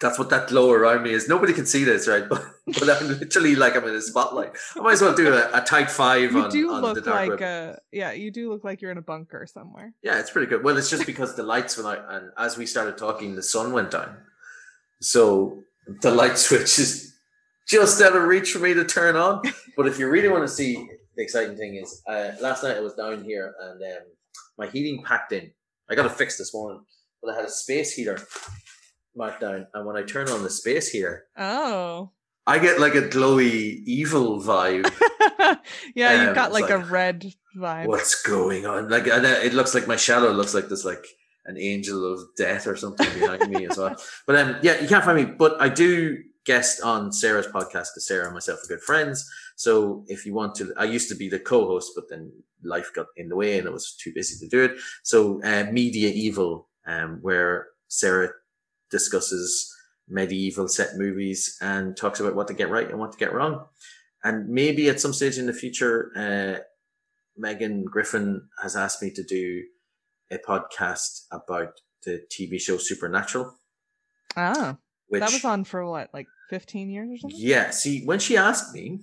That's 0.00 0.18
what 0.18 0.30
that 0.30 0.48
glow 0.48 0.72
around 0.72 1.04
me 1.04 1.12
is. 1.12 1.28
Nobody 1.28 1.52
can 1.52 1.64
see 1.64 1.84
this, 1.84 2.08
right? 2.08 2.24
But 2.28 2.44
but 2.66 2.88
I'm 2.90 3.08
literally 3.18 3.54
like 3.54 3.76
I'm 3.76 3.84
in 3.84 3.94
a 3.94 4.00
spotlight. 4.00 4.52
I 4.76 4.80
might 4.80 4.92
as 4.92 5.02
well 5.02 5.14
do 5.14 5.32
a, 5.32 5.50
a 5.52 5.60
tight 5.60 5.90
five 5.90 6.32
you 6.32 6.42
on, 6.42 6.50
do 6.50 6.72
on 6.72 6.94
the 6.94 7.00
dark 7.00 7.28
like 7.28 7.40
web. 7.40 7.42
a 7.42 7.78
yeah, 7.92 8.12
you 8.12 8.30
do 8.30 8.50
look 8.50 8.64
like 8.64 8.80
you're 8.80 8.90
in 8.90 8.98
a 8.98 9.02
bunker 9.02 9.46
somewhere. 9.46 9.94
Yeah, 10.02 10.18
it's 10.18 10.30
pretty 10.30 10.48
good. 10.48 10.64
Well, 10.64 10.76
it's 10.76 10.90
just 10.90 11.06
because 11.06 11.36
the 11.36 11.42
lights 11.42 11.76
went 11.76 11.98
out, 11.98 12.04
and 12.08 12.30
as 12.36 12.56
we 12.56 12.66
started 12.66 12.98
talking, 12.98 13.36
the 13.36 13.42
sun 13.42 13.72
went 13.72 13.90
down, 13.90 14.16
so 15.00 15.62
the 16.00 16.10
light 16.10 16.38
switch 16.46 16.78
is 16.78 17.11
just 17.68 18.00
out 18.02 18.16
of 18.16 18.22
reach 18.24 18.52
for 18.52 18.58
me 18.58 18.74
to 18.74 18.84
turn 18.84 19.16
on. 19.16 19.42
But 19.76 19.86
if 19.86 19.98
you 19.98 20.08
really 20.08 20.28
want 20.28 20.42
to 20.44 20.48
see, 20.48 20.74
the 21.16 21.22
exciting 21.22 21.56
thing 21.56 21.76
is, 21.76 22.02
uh, 22.06 22.32
last 22.40 22.62
night 22.62 22.76
I 22.76 22.80
was 22.80 22.94
down 22.94 23.24
here 23.24 23.54
and 23.60 23.82
um, 23.82 24.02
my 24.58 24.66
heating 24.66 25.02
packed 25.04 25.32
in. 25.32 25.50
I 25.90 25.94
got 25.94 26.06
it 26.06 26.12
fixed 26.12 26.38
this 26.38 26.52
morning, 26.54 26.84
but 27.22 27.32
I 27.32 27.36
had 27.36 27.44
a 27.44 27.50
space 27.50 27.92
heater 27.94 28.18
marked 29.14 29.40
down, 29.40 29.66
and 29.74 29.86
when 29.86 29.96
I 29.96 30.02
turn 30.02 30.28
on 30.28 30.42
the 30.42 30.50
space 30.50 30.88
heater, 30.90 31.24
Oh. 31.36 32.12
I 32.46 32.58
get 32.58 32.80
like 32.80 32.94
a 32.96 33.02
glowy 33.02 33.82
evil 33.86 34.40
vibe. 34.40 34.90
yeah, 35.94 36.12
Um, 36.14 36.26
you've 36.26 36.34
got 36.34 36.50
it's 36.50 36.60
like, 36.60 36.70
a 36.70 36.78
red 36.78 37.32
vibe. 37.56 37.86
what's 37.86 38.20
going 38.22 38.66
on? 38.66 38.88
Like, 38.88 39.06
and 39.06 39.24
uh, 39.24 39.28
it 39.42 39.52
looks 39.54 39.74
like 39.74 39.86
my 39.86 39.96
shadow 39.96 40.30
looks 40.32 40.52
like 40.54 40.68
this, 40.68 40.84
like 40.84 41.04
an 41.46 41.56
angel 41.58 42.12
of 42.12 42.20
death 42.36 42.66
or 42.66 42.74
something 42.76 43.08
behind 43.20 43.48
me 43.48 43.66
as 43.66 43.76
well. 43.78 43.94
But 44.26 44.36
um, 44.36 44.56
yeah, 44.62 44.80
you 44.80 44.88
can't 44.88 45.04
find 45.04 45.16
me. 45.18 45.24
But 45.24 45.60
I 45.60 45.68
do 45.68 46.18
guest 46.44 46.80
on 46.82 47.12
Sarah's 47.12 47.46
podcast 47.46 47.88
because 47.92 48.06
Sarah 48.06 48.24
and 48.24 48.34
myself 48.34 48.60
are 48.64 48.68
good 48.68 48.80
friends. 48.82 49.28
So 49.56 50.04
if 50.08 50.26
you 50.26 50.34
want 50.34 50.54
to, 50.56 50.72
I 50.76 50.84
used 50.84 51.08
to 51.10 51.14
be 51.14 51.28
the 51.28 51.38
co-host, 51.38 51.92
but 51.94 52.08
then 52.08 52.32
life 52.64 52.90
got 52.94 53.06
in 53.16 53.28
the 53.28 53.36
way 53.36 53.58
and 53.58 53.66
it 53.66 53.72
was 53.72 53.94
too 53.96 54.12
busy 54.14 54.38
to 54.44 54.48
do 54.48 54.64
it. 54.64 54.78
So 55.02 55.42
uh, 55.42 55.70
Media 55.70 56.10
Evil, 56.10 56.68
um, 56.86 57.18
where 57.22 57.68
Sarah 57.88 58.30
discusses 58.90 59.72
medieval 60.08 60.68
set 60.68 60.96
movies 60.96 61.56
and 61.60 61.96
talks 61.96 62.20
about 62.20 62.34
what 62.34 62.48
to 62.48 62.54
get 62.54 62.70
right 62.70 62.90
and 62.90 62.98
what 62.98 63.12
to 63.12 63.18
get 63.18 63.32
wrong. 63.32 63.64
And 64.24 64.48
maybe 64.48 64.88
at 64.88 65.00
some 65.00 65.12
stage 65.12 65.38
in 65.38 65.46
the 65.46 65.52
future, 65.52 66.12
uh, 66.16 66.62
Megan 67.36 67.84
Griffin 67.84 68.48
has 68.60 68.76
asked 68.76 69.02
me 69.02 69.10
to 69.12 69.22
do 69.22 69.62
a 70.30 70.38
podcast 70.38 71.26
about 71.30 71.80
the 72.04 72.22
TV 72.30 72.60
show 72.60 72.76
Supernatural, 72.78 73.54
Ah, 74.36 74.76
which 75.12 75.20
that 75.20 75.32
was 75.32 75.44
on 75.44 75.64
for 75.64 75.88
what, 75.88 76.10
like 76.12 76.26
15 76.50 76.90
years 76.90 77.08
or 77.10 77.18
something? 77.18 77.38
yeah. 77.40 77.70
See, 77.70 78.04
when 78.04 78.18
she 78.18 78.36
asked 78.36 78.74
me, 78.74 79.00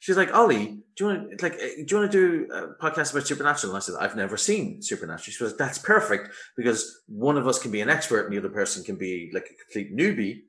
she's 0.00 0.16
like, 0.16 0.34
"Ollie, 0.34 0.66
do 0.96 1.04
you 1.04 1.06
want 1.06 1.38
to 1.38 1.44
like, 1.44 1.54
uh, 1.54 1.58
do 1.58 1.86
you 1.88 1.96
want 1.96 2.12
to 2.12 2.46
do 2.46 2.52
a 2.52 2.82
podcast 2.82 3.12
about 3.12 3.26
Supernatural?" 3.26 3.72
And 3.72 3.76
I 3.76 3.80
said, 3.80 3.96
"I've 4.00 4.16
never 4.16 4.36
seen 4.36 4.82
Supernatural." 4.82 5.32
She 5.32 5.42
goes, 5.42 5.56
"That's 5.56 5.78
perfect 5.78 6.30
because 6.56 7.02
one 7.06 7.36
of 7.36 7.48
us 7.48 7.58
can 7.58 7.70
be 7.70 7.80
an 7.80 7.90
expert 7.90 8.24
and 8.24 8.32
the 8.32 8.38
other 8.38 8.48
person 8.48 8.84
can 8.84 8.96
be 8.96 9.30
like 9.32 9.46
a 9.46 9.64
complete 9.64 9.96
newbie." 9.96 10.42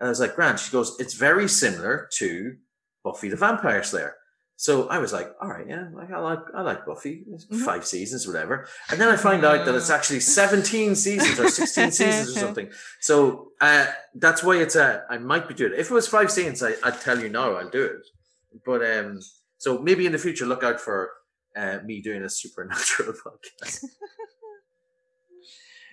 And 0.00 0.06
I 0.06 0.08
was 0.08 0.20
like, 0.20 0.34
"Grant." 0.34 0.58
She 0.58 0.72
goes, 0.72 0.96
"It's 0.98 1.14
very 1.14 1.48
similar 1.48 2.08
to 2.14 2.56
Buffy 3.02 3.28
the 3.28 3.36
Vampire 3.36 3.82
Slayer." 3.82 4.16
So 4.56 4.88
I 4.88 4.98
was 4.98 5.12
like, 5.12 5.28
"All 5.42 5.48
right, 5.48 5.66
yeah, 5.68 5.88
like 5.92 6.12
I 6.12 6.18
like 6.20 6.38
I 6.54 6.62
like 6.62 6.86
Buffy, 6.86 7.24
It's 7.32 7.44
Mhm. 7.46 7.64
five 7.64 7.84
seasons, 7.84 8.26
whatever." 8.26 8.68
And 8.90 9.00
then 9.00 9.08
I 9.08 9.16
find 9.16 9.44
out 9.44 9.66
that 9.66 9.74
it's 9.74 9.90
actually 9.90 10.20
seventeen 10.20 10.94
seasons 11.06 11.40
or 11.40 11.48
sixteen 11.50 11.90
seasons 11.90 12.36
or 12.36 12.40
something. 12.40 12.70
So 13.00 13.50
uh, 13.60 13.86
that's 14.14 14.42
why 14.44 14.56
it's 14.58 14.76
a. 14.76 15.04
I 15.10 15.18
might 15.18 15.48
be 15.48 15.54
doing 15.54 15.72
it. 15.72 15.80
If 15.80 15.90
it 15.90 15.94
was 15.94 16.06
five 16.06 16.30
seasons, 16.30 16.62
I, 16.62 16.74
I'd 16.84 17.00
tell 17.00 17.18
you 17.18 17.28
now 17.28 17.54
I'll 17.54 17.68
do 17.68 17.82
it. 17.84 18.06
But 18.64 18.80
um, 18.96 19.18
so 19.58 19.78
maybe 19.78 20.06
in 20.06 20.12
the 20.12 20.18
future, 20.18 20.46
look 20.46 20.62
out 20.62 20.80
for 20.80 21.10
uh, 21.56 21.78
me 21.84 22.00
doing 22.00 22.22
a 22.22 22.28
supernatural 22.30 23.12
podcast. 23.26 23.80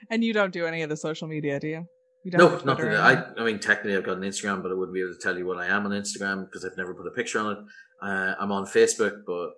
And 0.10 0.24
you 0.24 0.34
don't 0.34 0.52
do 0.52 0.66
any 0.66 0.82
of 0.82 0.90
the 0.90 0.98
social 0.98 1.28
media, 1.28 1.60
do 1.60 1.68
you? 1.68 1.86
You 2.24 2.32
no, 2.38 2.60
nothing. 2.66 2.90
I. 2.90 3.24
I 3.38 3.44
mean, 3.44 3.60
technically, 3.60 3.96
I've 3.96 4.04
got 4.04 4.18
an 4.18 4.24
Instagram, 4.24 4.62
but 4.62 4.72
I 4.72 4.76
wouldn't 4.76 4.94
be 4.94 5.02
able 5.02 5.14
to 5.14 5.20
tell 5.20 5.38
you 5.38 5.46
what 5.46 5.58
I 5.58 5.68
am 5.68 5.86
on 5.86 5.92
Instagram 5.92 6.46
because 6.46 6.66
I've 6.66 6.78
never 6.78 6.94
put 6.94 7.08
a 7.08 7.12
picture 7.12 7.40
on 7.40 7.52
it. 7.54 7.58
Uh, 8.02 8.34
I'm 8.40 8.52
on 8.52 8.66
Facebook, 8.66 9.22
but 9.26 9.52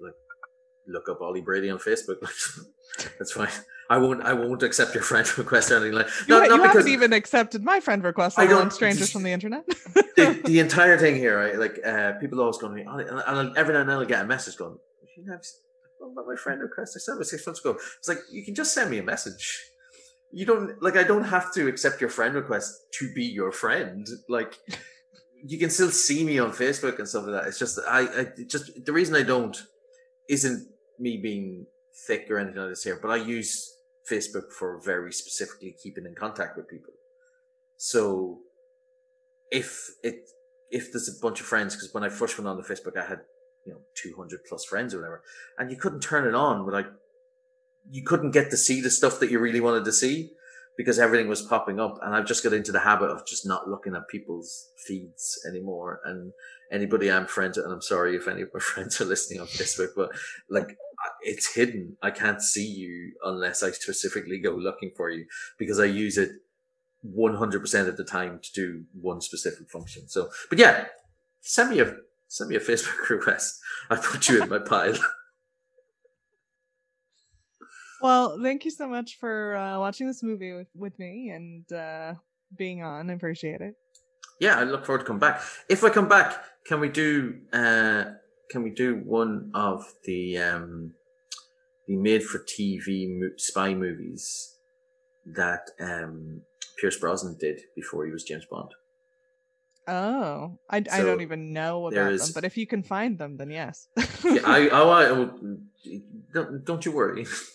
like, 0.00 0.14
look 0.88 1.08
up 1.08 1.20
Ollie 1.20 1.40
Brady 1.40 1.70
on 1.70 1.78
Facebook. 1.78 2.16
That's 3.18 3.32
fine. 3.32 3.48
I 3.88 3.98
won't. 3.98 4.22
I 4.22 4.32
won't 4.32 4.62
accept 4.64 4.94
your 4.94 5.04
friend 5.04 5.26
request 5.38 5.70
or 5.70 5.76
anything 5.76 5.92
like. 5.94 6.08
You, 6.26 6.34
Not, 6.34 6.42
ha- 6.42 6.48
not 6.48 6.56
you 6.56 6.62
because 6.62 6.76
haven't 6.78 6.92
even 6.92 7.12
accepted 7.12 7.62
my 7.62 7.78
friend 7.80 8.02
request. 8.02 8.38
I 8.38 8.42
I 8.42 8.46
don't- 8.48 8.72
strangers 8.72 9.12
from 9.12 9.22
the 9.22 9.30
internet. 9.30 9.64
the, 10.16 10.40
the 10.44 10.58
entire 10.58 10.98
thing 10.98 11.14
here, 11.14 11.38
right? 11.38 11.56
Like, 11.58 11.78
uh, 11.86 12.12
people 12.20 12.40
always 12.40 12.58
going 12.58 12.76
to 12.76 12.82
me, 12.82 12.88
and, 12.88 13.56
every 13.56 13.74
now 13.74 13.80
and 13.80 13.88
then 13.88 13.96
I'll 13.98 14.04
get 14.04 14.22
a 14.22 14.26
message 14.26 14.56
going, 14.56 14.76
"You 15.16 15.30
have 15.30 15.40
about 16.02 16.26
my 16.26 16.34
friend 16.36 16.60
request? 16.60 16.96
I 16.96 16.98
sent 16.98 17.20
it 17.20 17.24
six 17.26 17.46
months 17.46 17.60
ago." 17.60 17.76
It's 17.98 18.08
like 18.08 18.18
you 18.32 18.44
can 18.44 18.54
just 18.56 18.74
send 18.74 18.90
me 18.90 18.98
a 18.98 19.04
message. 19.04 19.62
You 20.32 20.46
don't 20.46 20.82
like. 20.82 20.96
I 20.96 21.04
don't 21.04 21.24
have 21.24 21.52
to 21.54 21.68
accept 21.68 22.00
your 22.00 22.10
friend 22.10 22.34
request 22.34 22.72
to 22.98 23.12
be 23.14 23.24
your 23.24 23.52
friend. 23.52 24.04
Like, 24.28 24.58
you 25.44 25.58
can 25.58 25.70
still 25.70 25.90
see 25.90 26.24
me 26.24 26.38
on 26.38 26.50
Facebook 26.50 26.98
and 26.98 27.08
stuff 27.08 27.26
like 27.26 27.42
that. 27.42 27.48
It's 27.48 27.58
just 27.58 27.78
I, 27.86 28.00
I 28.00 28.26
just 28.46 28.84
the 28.84 28.92
reason 28.92 29.14
I 29.14 29.22
don't 29.22 29.56
isn't 30.28 30.68
me 30.98 31.18
being 31.18 31.66
thick 32.06 32.30
or 32.30 32.38
anything 32.38 32.60
like 32.60 32.70
this 32.70 32.84
here, 32.84 32.98
but 33.00 33.10
I 33.10 33.16
use 33.16 33.74
Facebook 34.10 34.52
for 34.52 34.80
very 34.84 35.12
specifically 35.12 35.76
keeping 35.82 36.06
in 36.06 36.14
contact 36.14 36.56
with 36.56 36.68
people. 36.68 36.92
So 37.76 38.38
if 39.50 39.90
it 40.02 40.28
if 40.70 40.92
there's 40.92 41.08
a 41.08 41.20
bunch 41.20 41.40
of 41.40 41.46
friends, 41.46 41.74
because 41.74 41.92
when 41.94 42.04
I 42.04 42.08
first 42.08 42.38
went 42.38 42.48
on 42.48 42.56
the 42.56 42.62
Facebook, 42.62 42.96
I 42.96 43.06
had 43.06 43.20
you 43.64 43.72
know 43.72 43.80
200 43.94 44.40
plus 44.48 44.64
friends 44.64 44.94
or 44.94 44.98
whatever, 44.98 45.22
and 45.58 45.70
you 45.70 45.76
couldn't 45.76 46.00
turn 46.00 46.26
it 46.26 46.34
on 46.34 46.64
without 46.64 46.86
you 47.90 48.02
couldn't 48.02 48.32
get 48.32 48.50
to 48.50 48.56
see 48.56 48.80
the 48.80 48.90
stuff 48.90 49.20
that 49.20 49.30
you 49.30 49.38
really 49.38 49.60
wanted 49.60 49.84
to 49.84 49.92
see 49.92 50.32
because 50.76 50.98
everything 50.98 51.28
was 51.28 51.42
popping 51.42 51.80
up. 51.80 51.98
And 52.02 52.14
I've 52.14 52.26
just 52.26 52.42
got 52.42 52.52
into 52.52 52.72
the 52.72 52.80
habit 52.80 53.10
of 53.10 53.26
just 53.26 53.46
not 53.46 53.68
looking 53.68 53.94
at 53.94 54.08
people's 54.08 54.68
feeds 54.86 55.38
anymore. 55.48 56.00
And 56.04 56.32
anybody 56.70 57.10
I'm 57.10 57.26
friends 57.26 57.56
with, 57.56 57.64
and 57.64 57.74
I'm 57.74 57.82
sorry 57.82 58.16
if 58.16 58.28
any 58.28 58.42
of 58.42 58.50
my 58.52 58.60
friends 58.74 59.00
are 59.00 59.06
listening 59.06 59.40
on 59.40 59.46
Facebook, 59.46 59.90
but 59.96 60.10
like 60.50 60.76
it's 61.22 61.54
hidden. 61.54 61.96
I 62.02 62.10
can't 62.10 62.42
see 62.42 62.66
you 62.66 63.12
unless 63.24 63.62
I 63.62 63.70
specifically 63.70 64.38
go 64.38 64.50
looking 64.50 64.92
for 64.96 65.10
you 65.10 65.26
because 65.58 65.80
I 65.80 65.84
use 65.84 66.18
it 66.18 66.30
100% 67.04 67.88
of 67.88 67.96
the 67.96 68.04
time 68.04 68.40
to 68.42 68.52
do 68.52 68.84
one 69.00 69.20
specific 69.20 69.70
function. 69.70 70.08
So, 70.08 70.28
but 70.48 70.58
yeah, 70.58 70.86
send 71.40 71.70
me 71.70 71.80
a, 71.80 71.94
send 72.28 72.50
me 72.50 72.56
a 72.56 72.60
Facebook 72.60 73.08
request. 73.10 73.60
I 73.90 73.96
put 73.96 74.28
you 74.28 74.42
in 74.42 74.48
my 74.48 74.58
pile. 74.58 74.94
Well, 78.06 78.38
thank 78.40 78.64
you 78.64 78.70
so 78.70 78.86
much 78.86 79.18
for 79.18 79.56
uh, 79.56 79.80
watching 79.80 80.06
this 80.06 80.22
movie 80.22 80.52
with, 80.52 80.68
with 80.76 80.96
me 80.96 81.30
and 81.30 81.72
uh, 81.72 82.14
being 82.56 82.84
on. 82.84 83.10
I 83.10 83.14
appreciate 83.14 83.60
it. 83.60 83.74
Yeah, 84.38 84.60
I 84.60 84.62
look 84.62 84.86
forward 84.86 85.00
to 85.00 85.04
come 85.04 85.18
back. 85.18 85.42
If 85.68 85.82
I 85.82 85.90
come 85.90 86.06
back, 86.06 86.36
can 86.68 86.78
we 86.78 86.88
do 86.88 87.34
uh, 87.52 88.04
can 88.48 88.62
we 88.62 88.70
do 88.70 89.02
one 89.04 89.50
of 89.54 89.84
the 90.04 90.38
um, 90.38 90.92
the 91.88 91.96
made 91.96 92.22
for 92.22 92.38
TV 92.38 93.08
mo- 93.08 93.36
spy 93.38 93.74
movies 93.74 94.56
that 95.34 95.62
um, 95.80 96.42
Pierce 96.80 97.00
Brosnan 97.00 97.36
did 97.40 97.60
before 97.74 98.06
he 98.06 98.12
was 98.12 98.22
James 98.22 98.46
Bond? 98.48 98.70
Oh, 99.88 100.58
I, 100.68 100.78
I 100.78 101.02
don't 101.02 101.20
even 101.20 101.52
know 101.52 101.86
about 101.86 102.12
is, 102.12 102.26
them, 102.26 102.32
but 102.34 102.44
if 102.44 102.56
you 102.56 102.66
can 102.66 102.82
find 102.82 103.16
them, 103.16 103.36
then 103.36 103.50
yes. 103.50 103.88
yeah, 104.24 104.40
I, 104.44 104.68
oh, 104.72 104.90
I, 104.90 105.04
oh, 105.06 105.58
don't, 106.34 106.64
don't 106.64 106.84
you 106.84 106.90
worry. 106.90 107.24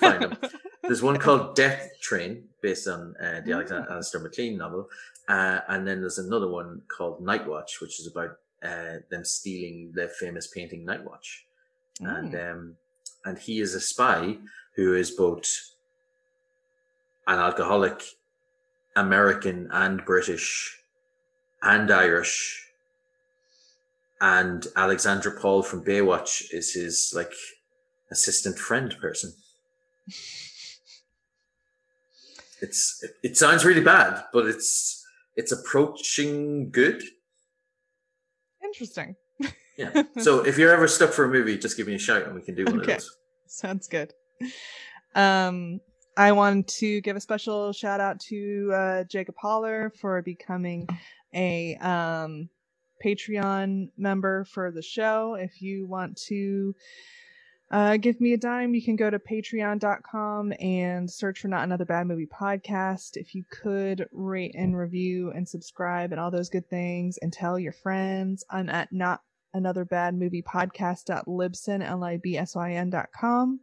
find 0.00 0.22
them. 0.22 0.36
There's 0.82 1.02
one 1.02 1.18
called 1.18 1.54
Death 1.54 1.90
Train, 2.00 2.44
based 2.62 2.88
on 2.88 3.14
uh, 3.22 3.42
the 3.44 3.52
Alexander 3.52 3.86
mm. 3.88 3.92
Alistair 3.92 4.20
MacLean 4.20 4.58
novel, 4.58 4.88
uh, 5.28 5.60
and 5.68 5.86
then 5.86 6.00
there's 6.00 6.18
another 6.18 6.48
one 6.48 6.82
called 6.88 7.20
Night 7.20 7.46
Watch, 7.46 7.80
which 7.80 8.00
is 8.00 8.08
about 8.08 8.38
uh, 8.62 8.98
them 9.10 9.24
stealing 9.24 9.92
the 9.94 10.08
famous 10.08 10.48
painting 10.48 10.84
Night 10.84 11.04
Watch, 11.04 11.46
mm. 12.00 12.18
and 12.18 12.34
um, 12.34 12.76
and 13.24 13.38
he 13.38 13.60
is 13.60 13.74
a 13.74 13.80
spy 13.80 14.38
who 14.74 14.94
is 14.94 15.12
both 15.12 15.74
an 17.28 17.38
alcoholic, 17.38 18.02
American 18.96 19.68
and 19.70 20.04
British 20.04 20.78
and 21.62 21.90
Irish. 21.90 22.64
And 24.20 24.66
Alexandra 24.74 25.32
Paul 25.40 25.62
from 25.62 25.84
Baywatch 25.84 26.52
is 26.52 26.72
his 26.74 27.12
like 27.14 27.32
assistant 28.10 28.58
friend 28.58 28.96
person. 29.00 29.32
it's 32.60 33.00
it, 33.02 33.10
it 33.22 33.36
sounds 33.36 33.64
really 33.64 33.80
bad, 33.80 34.24
but 34.32 34.46
it's 34.46 35.06
it's 35.36 35.52
approaching 35.52 36.70
good. 36.70 37.02
Interesting. 38.62 39.14
yeah. 39.76 40.02
So 40.18 40.44
if 40.44 40.58
you're 40.58 40.72
ever 40.72 40.88
stuck 40.88 41.12
for 41.12 41.24
a 41.24 41.28
movie, 41.28 41.56
just 41.56 41.76
give 41.76 41.86
me 41.86 41.94
a 41.94 41.98
shout 41.98 42.24
and 42.24 42.34
we 42.34 42.42
can 42.42 42.56
do 42.56 42.64
one 42.64 42.80
okay. 42.80 42.94
of 42.94 42.98
those. 42.98 43.16
Sounds 43.46 43.86
good. 43.86 44.12
Um, 45.14 45.80
I 46.18 46.32
want 46.32 46.66
to 46.78 47.00
give 47.02 47.14
a 47.14 47.20
special 47.20 47.72
shout 47.72 48.00
out 48.00 48.18
to 48.22 48.72
uh, 48.74 49.04
Jacob 49.04 49.36
Holler 49.40 49.92
for 50.00 50.20
becoming 50.20 50.88
a 51.32 51.76
um, 51.76 52.48
Patreon 53.04 53.90
member 53.96 54.44
for 54.44 54.72
the 54.72 54.82
show. 54.82 55.34
If 55.34 55.62
you 55.62 55.86
want 55.86 56.20
to 56.26 56.74
uh, 57.70 57.98
give 57.98 58.20
me 58.20 58.32
a 58.32 58.36
dime, 58.36 58.74
you 58.74 58.82
can 58.82 58.96
go 58.96 59.08
to 59.08 59.20
patreon.com 59.20 60.54
and 60.58 61.08
search 61.08 61.38
for 61.38 61.46
Not 61.46 61.62
Another 61.62 61.84
Bad 61.84 62.08
Movie 62.08 62.26
podcast. 62.26 63.10
If 63.14 63.36
you 63.36 63.44
could 63.48 64.08
rate 64.10 64.56
and 64.56 64.76
review 64.76 65.30
and 65.30 65.48
subscribe 65.48 66.10
and 66.10 66.20
all 66.20 66.32
those 66.32 66.50
good 66.50 66.68
things 66.68 67.18
and 67.18 67.32
tell 67.32 67.60
your 67.60 67.74
friends. 67.74 68.44
I'm 68.50 68.68
at 68.68 68.92
Not 68.92 69.20
Another 69.54 69.84
Bad 69.84 70.16
Movie 70.16 70.42
podcast.libsyn, 70.42 71.80
L-I-B-S-Y-N 71.86 72.90
dot 72.90 73.10
com, 73.14 73.60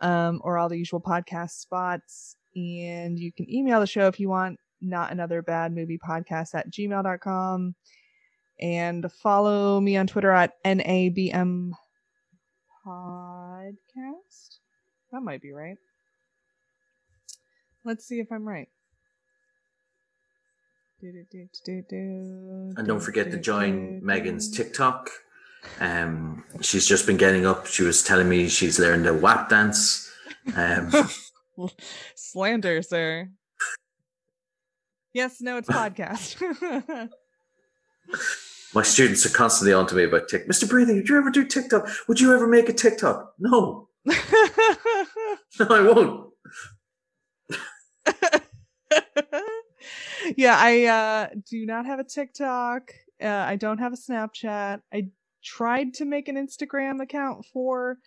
um, 0.00 0.40
or 0.44 0.58
all 0.58 0.68
the 0.68 0.78
usual 0.78 1.00
podcast 1.00 1.50
spots. 1.50 2.36
And 2.54 3.18
you 3.18 3.32
can 3.32 3.52
email 3.52 3.80
the 3.80 3.86
show 3.86 4.06
if 4.06 4.18
you 4.18 4.28
want 4.28 4.58
not 4.80 5.12
another 5.12 5.42
bad 5.42 5.74
movie 5.74 5.98
podcast 5.98 6.54
at 6.54 6.70
gmail.com 6.70 7.74
and 8.60 9.12
follow 9.12 9.80
me 9.80 9.96
on 9.96 10.06
Twitter 10.06 10.30
at 10.30 10.52
NABM 10.64 11.70
podcast. 12.86 14.58
That 15.12 15.22
might 15.22 15.40
be 15.40 15.52
right. 15.52 15.76
Let's 17.84 18.06
see 18.06 18.20
if 18.20 18.30
I'm 18.32 18.46
right. 18.46 18.68
And 22.76 22.86
don't 22.86 23.00
forget 23.00 23.30
to 23.30 23.38
join 23.38 24.04
Megan's 24.04 24.50
TikTok. 24.50 25.10
Um, 25.80 26.44
she's 26.60 26.86
just 26.86 27.06
been 27.06 27.16
getting 27.16 27.46
up. 27.46 27.66
She 27.66 27.82
was 27.82 28.02
telling 28.02 28.28
me 28.28 28.48
she's 28.48 28.78
learned 28.78 29.06
a 29.06 29.14
WAP 29.14 29.48
dance. 29.48 30.10
Um, 30.56 30.90
Slander, 32.14 32.82
sir. 32.82 33.28
Yes, 35.12 35.40
no, 35.40 35.56
it's 35.56 35.68
podcast. 35.68 36.40
My 38.74 38.82
students 38.82 39.24
are 39.24 39.30
constantly 39.30 39.72
on 39.72 39.86
to 39.86 39.94
me 39.94 40.04
about 40.04 40.28
TikTok. 40.28 40.48
Mr. 40.48 40.68
Breathing, 40.68 40.96
did 40.96 41.08
you 41.08 41.16
ever 41.16 41.30
do 41.30 41.44
TikTok? 41.44 41.88
Would 42.06 42.20
you 42.20 42.34
ever 42.34 42.46
make 42.46 42.68
a 42.68 42.72
TikTok? 42.72 43.32
No. 43.38 43.88
no, 44.04 44.14
I 45.70 45.82
won't. 45.82 46.30
yeah, 50.36 50.56
I 50.58 50.84
uh, 50.84 51.28
do 51.48 51.64
not 51.64 51.86
have 51.86 51.98
a 51.98 52.04
TikTok. 52.04 52.92
Uh, 53.20 53.26
I 53.26 53.56
don't 53.56 53.78
have 53.78 53.94
a 53.94 53.96
Snapchat. 53.96 54.82
I 54.92 55.08
tried 55.48 55.94
to 55.94 56.04
make 56.04 56.28
an 56.28 56.36
Instagram 56.36 57.02
account 57.02 57.46
for 57.52 57.98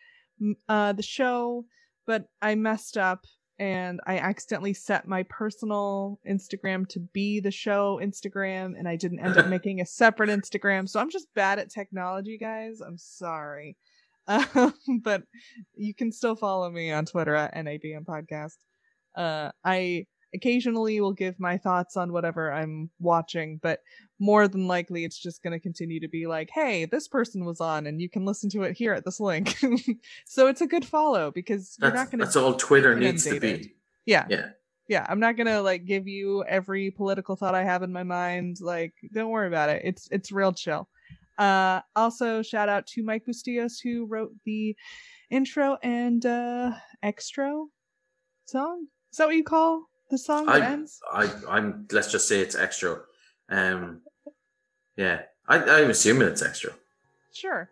uh, 0.69 0.93
the 0.93 1.03
show, 1.03 1.65
but 2.05 2.25
I 2.41 2.55
messed 2.55 2.97
up 2.97 3.25
and 3.59 3.99
I 4.07 4.17
accidentally 4.17 4.73
set 4.73 5.07
my 5.07 5.23
personal 5.23 6.19
Instagram 6.27 6.87
to 6.89 6.99
be 6.99 7.39
the 7.39 7.51
show 7.51 7.99
Instagram, 8.01 8.73
and 8.77 8.87
I 8.87 8.95
didn't 8.95 9.19
end 9.19 9.37
up 9.37 9.47
making 9.55 9.81
a 9.81 9.85
separate 9.85 10.29
Instagram. 10.29 10.89
So 10.89 10.99
I'm 10.99 11.11
just 11.11 11.27
bad 11.35 11.59
at 11.59 11.69
technology, 11.69 12.37
guys. 12.39 12.81
I'm 12.81 12.97
sorry. 12.97 13.77
Um, 14.27 14.73
but 15.03 15.23
you 15.75 15.93
can 15.93 16.11
still 16.11 16.35
follow 16.35 16.69
me 16.71 16.91
on 16.91 17.05
Twitter 17.05 17.35
at 17.35 17.53
NABM 17.53 18.05
Podcast. 18.05 18.57
Uh, 19.15 19.51
I 19.63 20.05
occasionally 20.33 20.99
will 21.01 21.13
give 21.13 21.39
my 21.39 21.57
thoughts 21.57 21.97
on 21.97 22.11
whatever 22.11 22.51
I'm 22.51 22.89
watching, 22.99 23.59
but 23.61 23.79
more 24.19 24.47
than 24.47 24.67
likely 24.67 25.03
it's 25.03 25.17
just 25.17 25.43
going 25.43 25.53
to 25.53 25.59
continue 25.59 25.99
to 25.99 26.07
be 26.07 26.27
like, 26.27 26.49
hey, 26.49 26.85
this 26.85 27.07
person 27.07 27.45
was 27.45 27.59
on 27.59 27.87
and 27.87 28.01
you 28.01 28.09
can 28.09 28.25
listen 28.25 28.49
to 28.51 28.63
it 28.63 28.77
here 28.77 28.93
at 28.93 29.05
this 29.05 29.19
link. 29.19 29.57
so 30.25 30.47
it's 30.47 30.61
a 30.61 30.67
good 30.67 30.85
follow 30.85 31.31
because 31.31 31.77
you're 31.81 31.93
not 31.93 32.11
going 32.11 32.19
to. 32.19 32.25
That's 32.25 32.35
all 32.35 32.53
Twitter 32.53 32.95
needs 32.95 33.25
to 33.25 33.39
be. 33.39 33.73
Yeah. 34.05 34.25
Yeah. 34.29 34.49
Yeah, 34.87 35.05
I'm 35.07 35.21
not 35.21 35.37
gonna 35.37 35.61
like 35.61 35.85
give 35.85 36.05
you 36.05 36.43
every 36.43 36.91
political 36.91 37.37
thought 37.37 37.55
I 37.55 37.63
have 37.63 37.81
in 37.81 37.93
my 37.93 38.03
mind. 38.03 38.57
Like, 38.59 38.93
don't 39.13 39.29
worry 39.29 39.47
about 39.47 39.69
it. 39.69 39.83
It's 39.85 40.09
it's 40.11 40.33
real 40.33 40.51
chill. 40.51 40.89
Uh, 41.37 41.79
also, 41.95 42.41
shout 42.41 42.67
out 42.67 42.87
to 42.87 43.03
Mike 43.03 43.23
Bustillos 43.25 43.75
who 43.81 44.05
wrote 44.05 44.33
the 44.43 44.75
intro 45.29 45.77
and 45.81 46.25
uh, 46.25 46.71
extra 47.01 47.63
song. 48.47 48.87
Is 49.11 49.17
that 49.17 49.27
what 49.27 49.35
you 49.37 49.45
call 49.45 49.87
the 50.11 50.17
song 50.17 50.47
I, 50.47 50.59
ends? 50.59 50.99
I, 51.11 51.31
I'm. 51.49 51.87
Let's 51.91 52.11
just 52.11 52.27
say 52.27 52.39
it's 52.41 52.55
extra. 52.55 52.99
Um, 53.49 54.01
yeah, 54.95 55.23
I, 55.47 55.57
I'm 55.57 55.89
assuming 55.89 56.27
it's 56.27 56.43
extra. 56.43 56.73
Sure. 57.33 57.69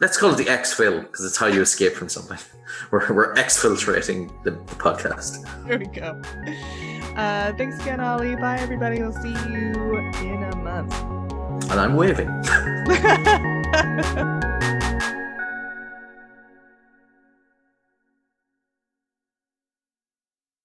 Let's 0.00 0.16
call 0.16 0.32
it 0.32 0.36
the 0.36 0.44
exfil 0.44 1.02
because 1.02 1.26
it's 1.26 1.36
how 1.36 1.46
you 1.46 1.60
escape 1.60 1.92
from 1.92 2.08
something. 2.08 2.38
We're 2.90 3.12
we're 3.12 3.34
exfiltrating 3.34 4.32
the, 4.44 4.52
the 4.52 4.74
podcast. 4.76 5.44
There 5.66 5.78
we 5.78 5.86
go. 5.86 6.22
Uh, 7.16 7.52
thanks 7.54 7.78
again, 7.80 8.00
Ollie. 8.00 8.36
Bye, 8.36 8.58
everybody. 8.60 9.00
We'll 9.00 9.12
see 9.12 9.28
you 9.28 9.96
in 10.22 10.42
a 10.44 10.56
month. 10.56 10.94
And 11.70 11.78
I'm 11.80 11.96
waving. 11.96 12.28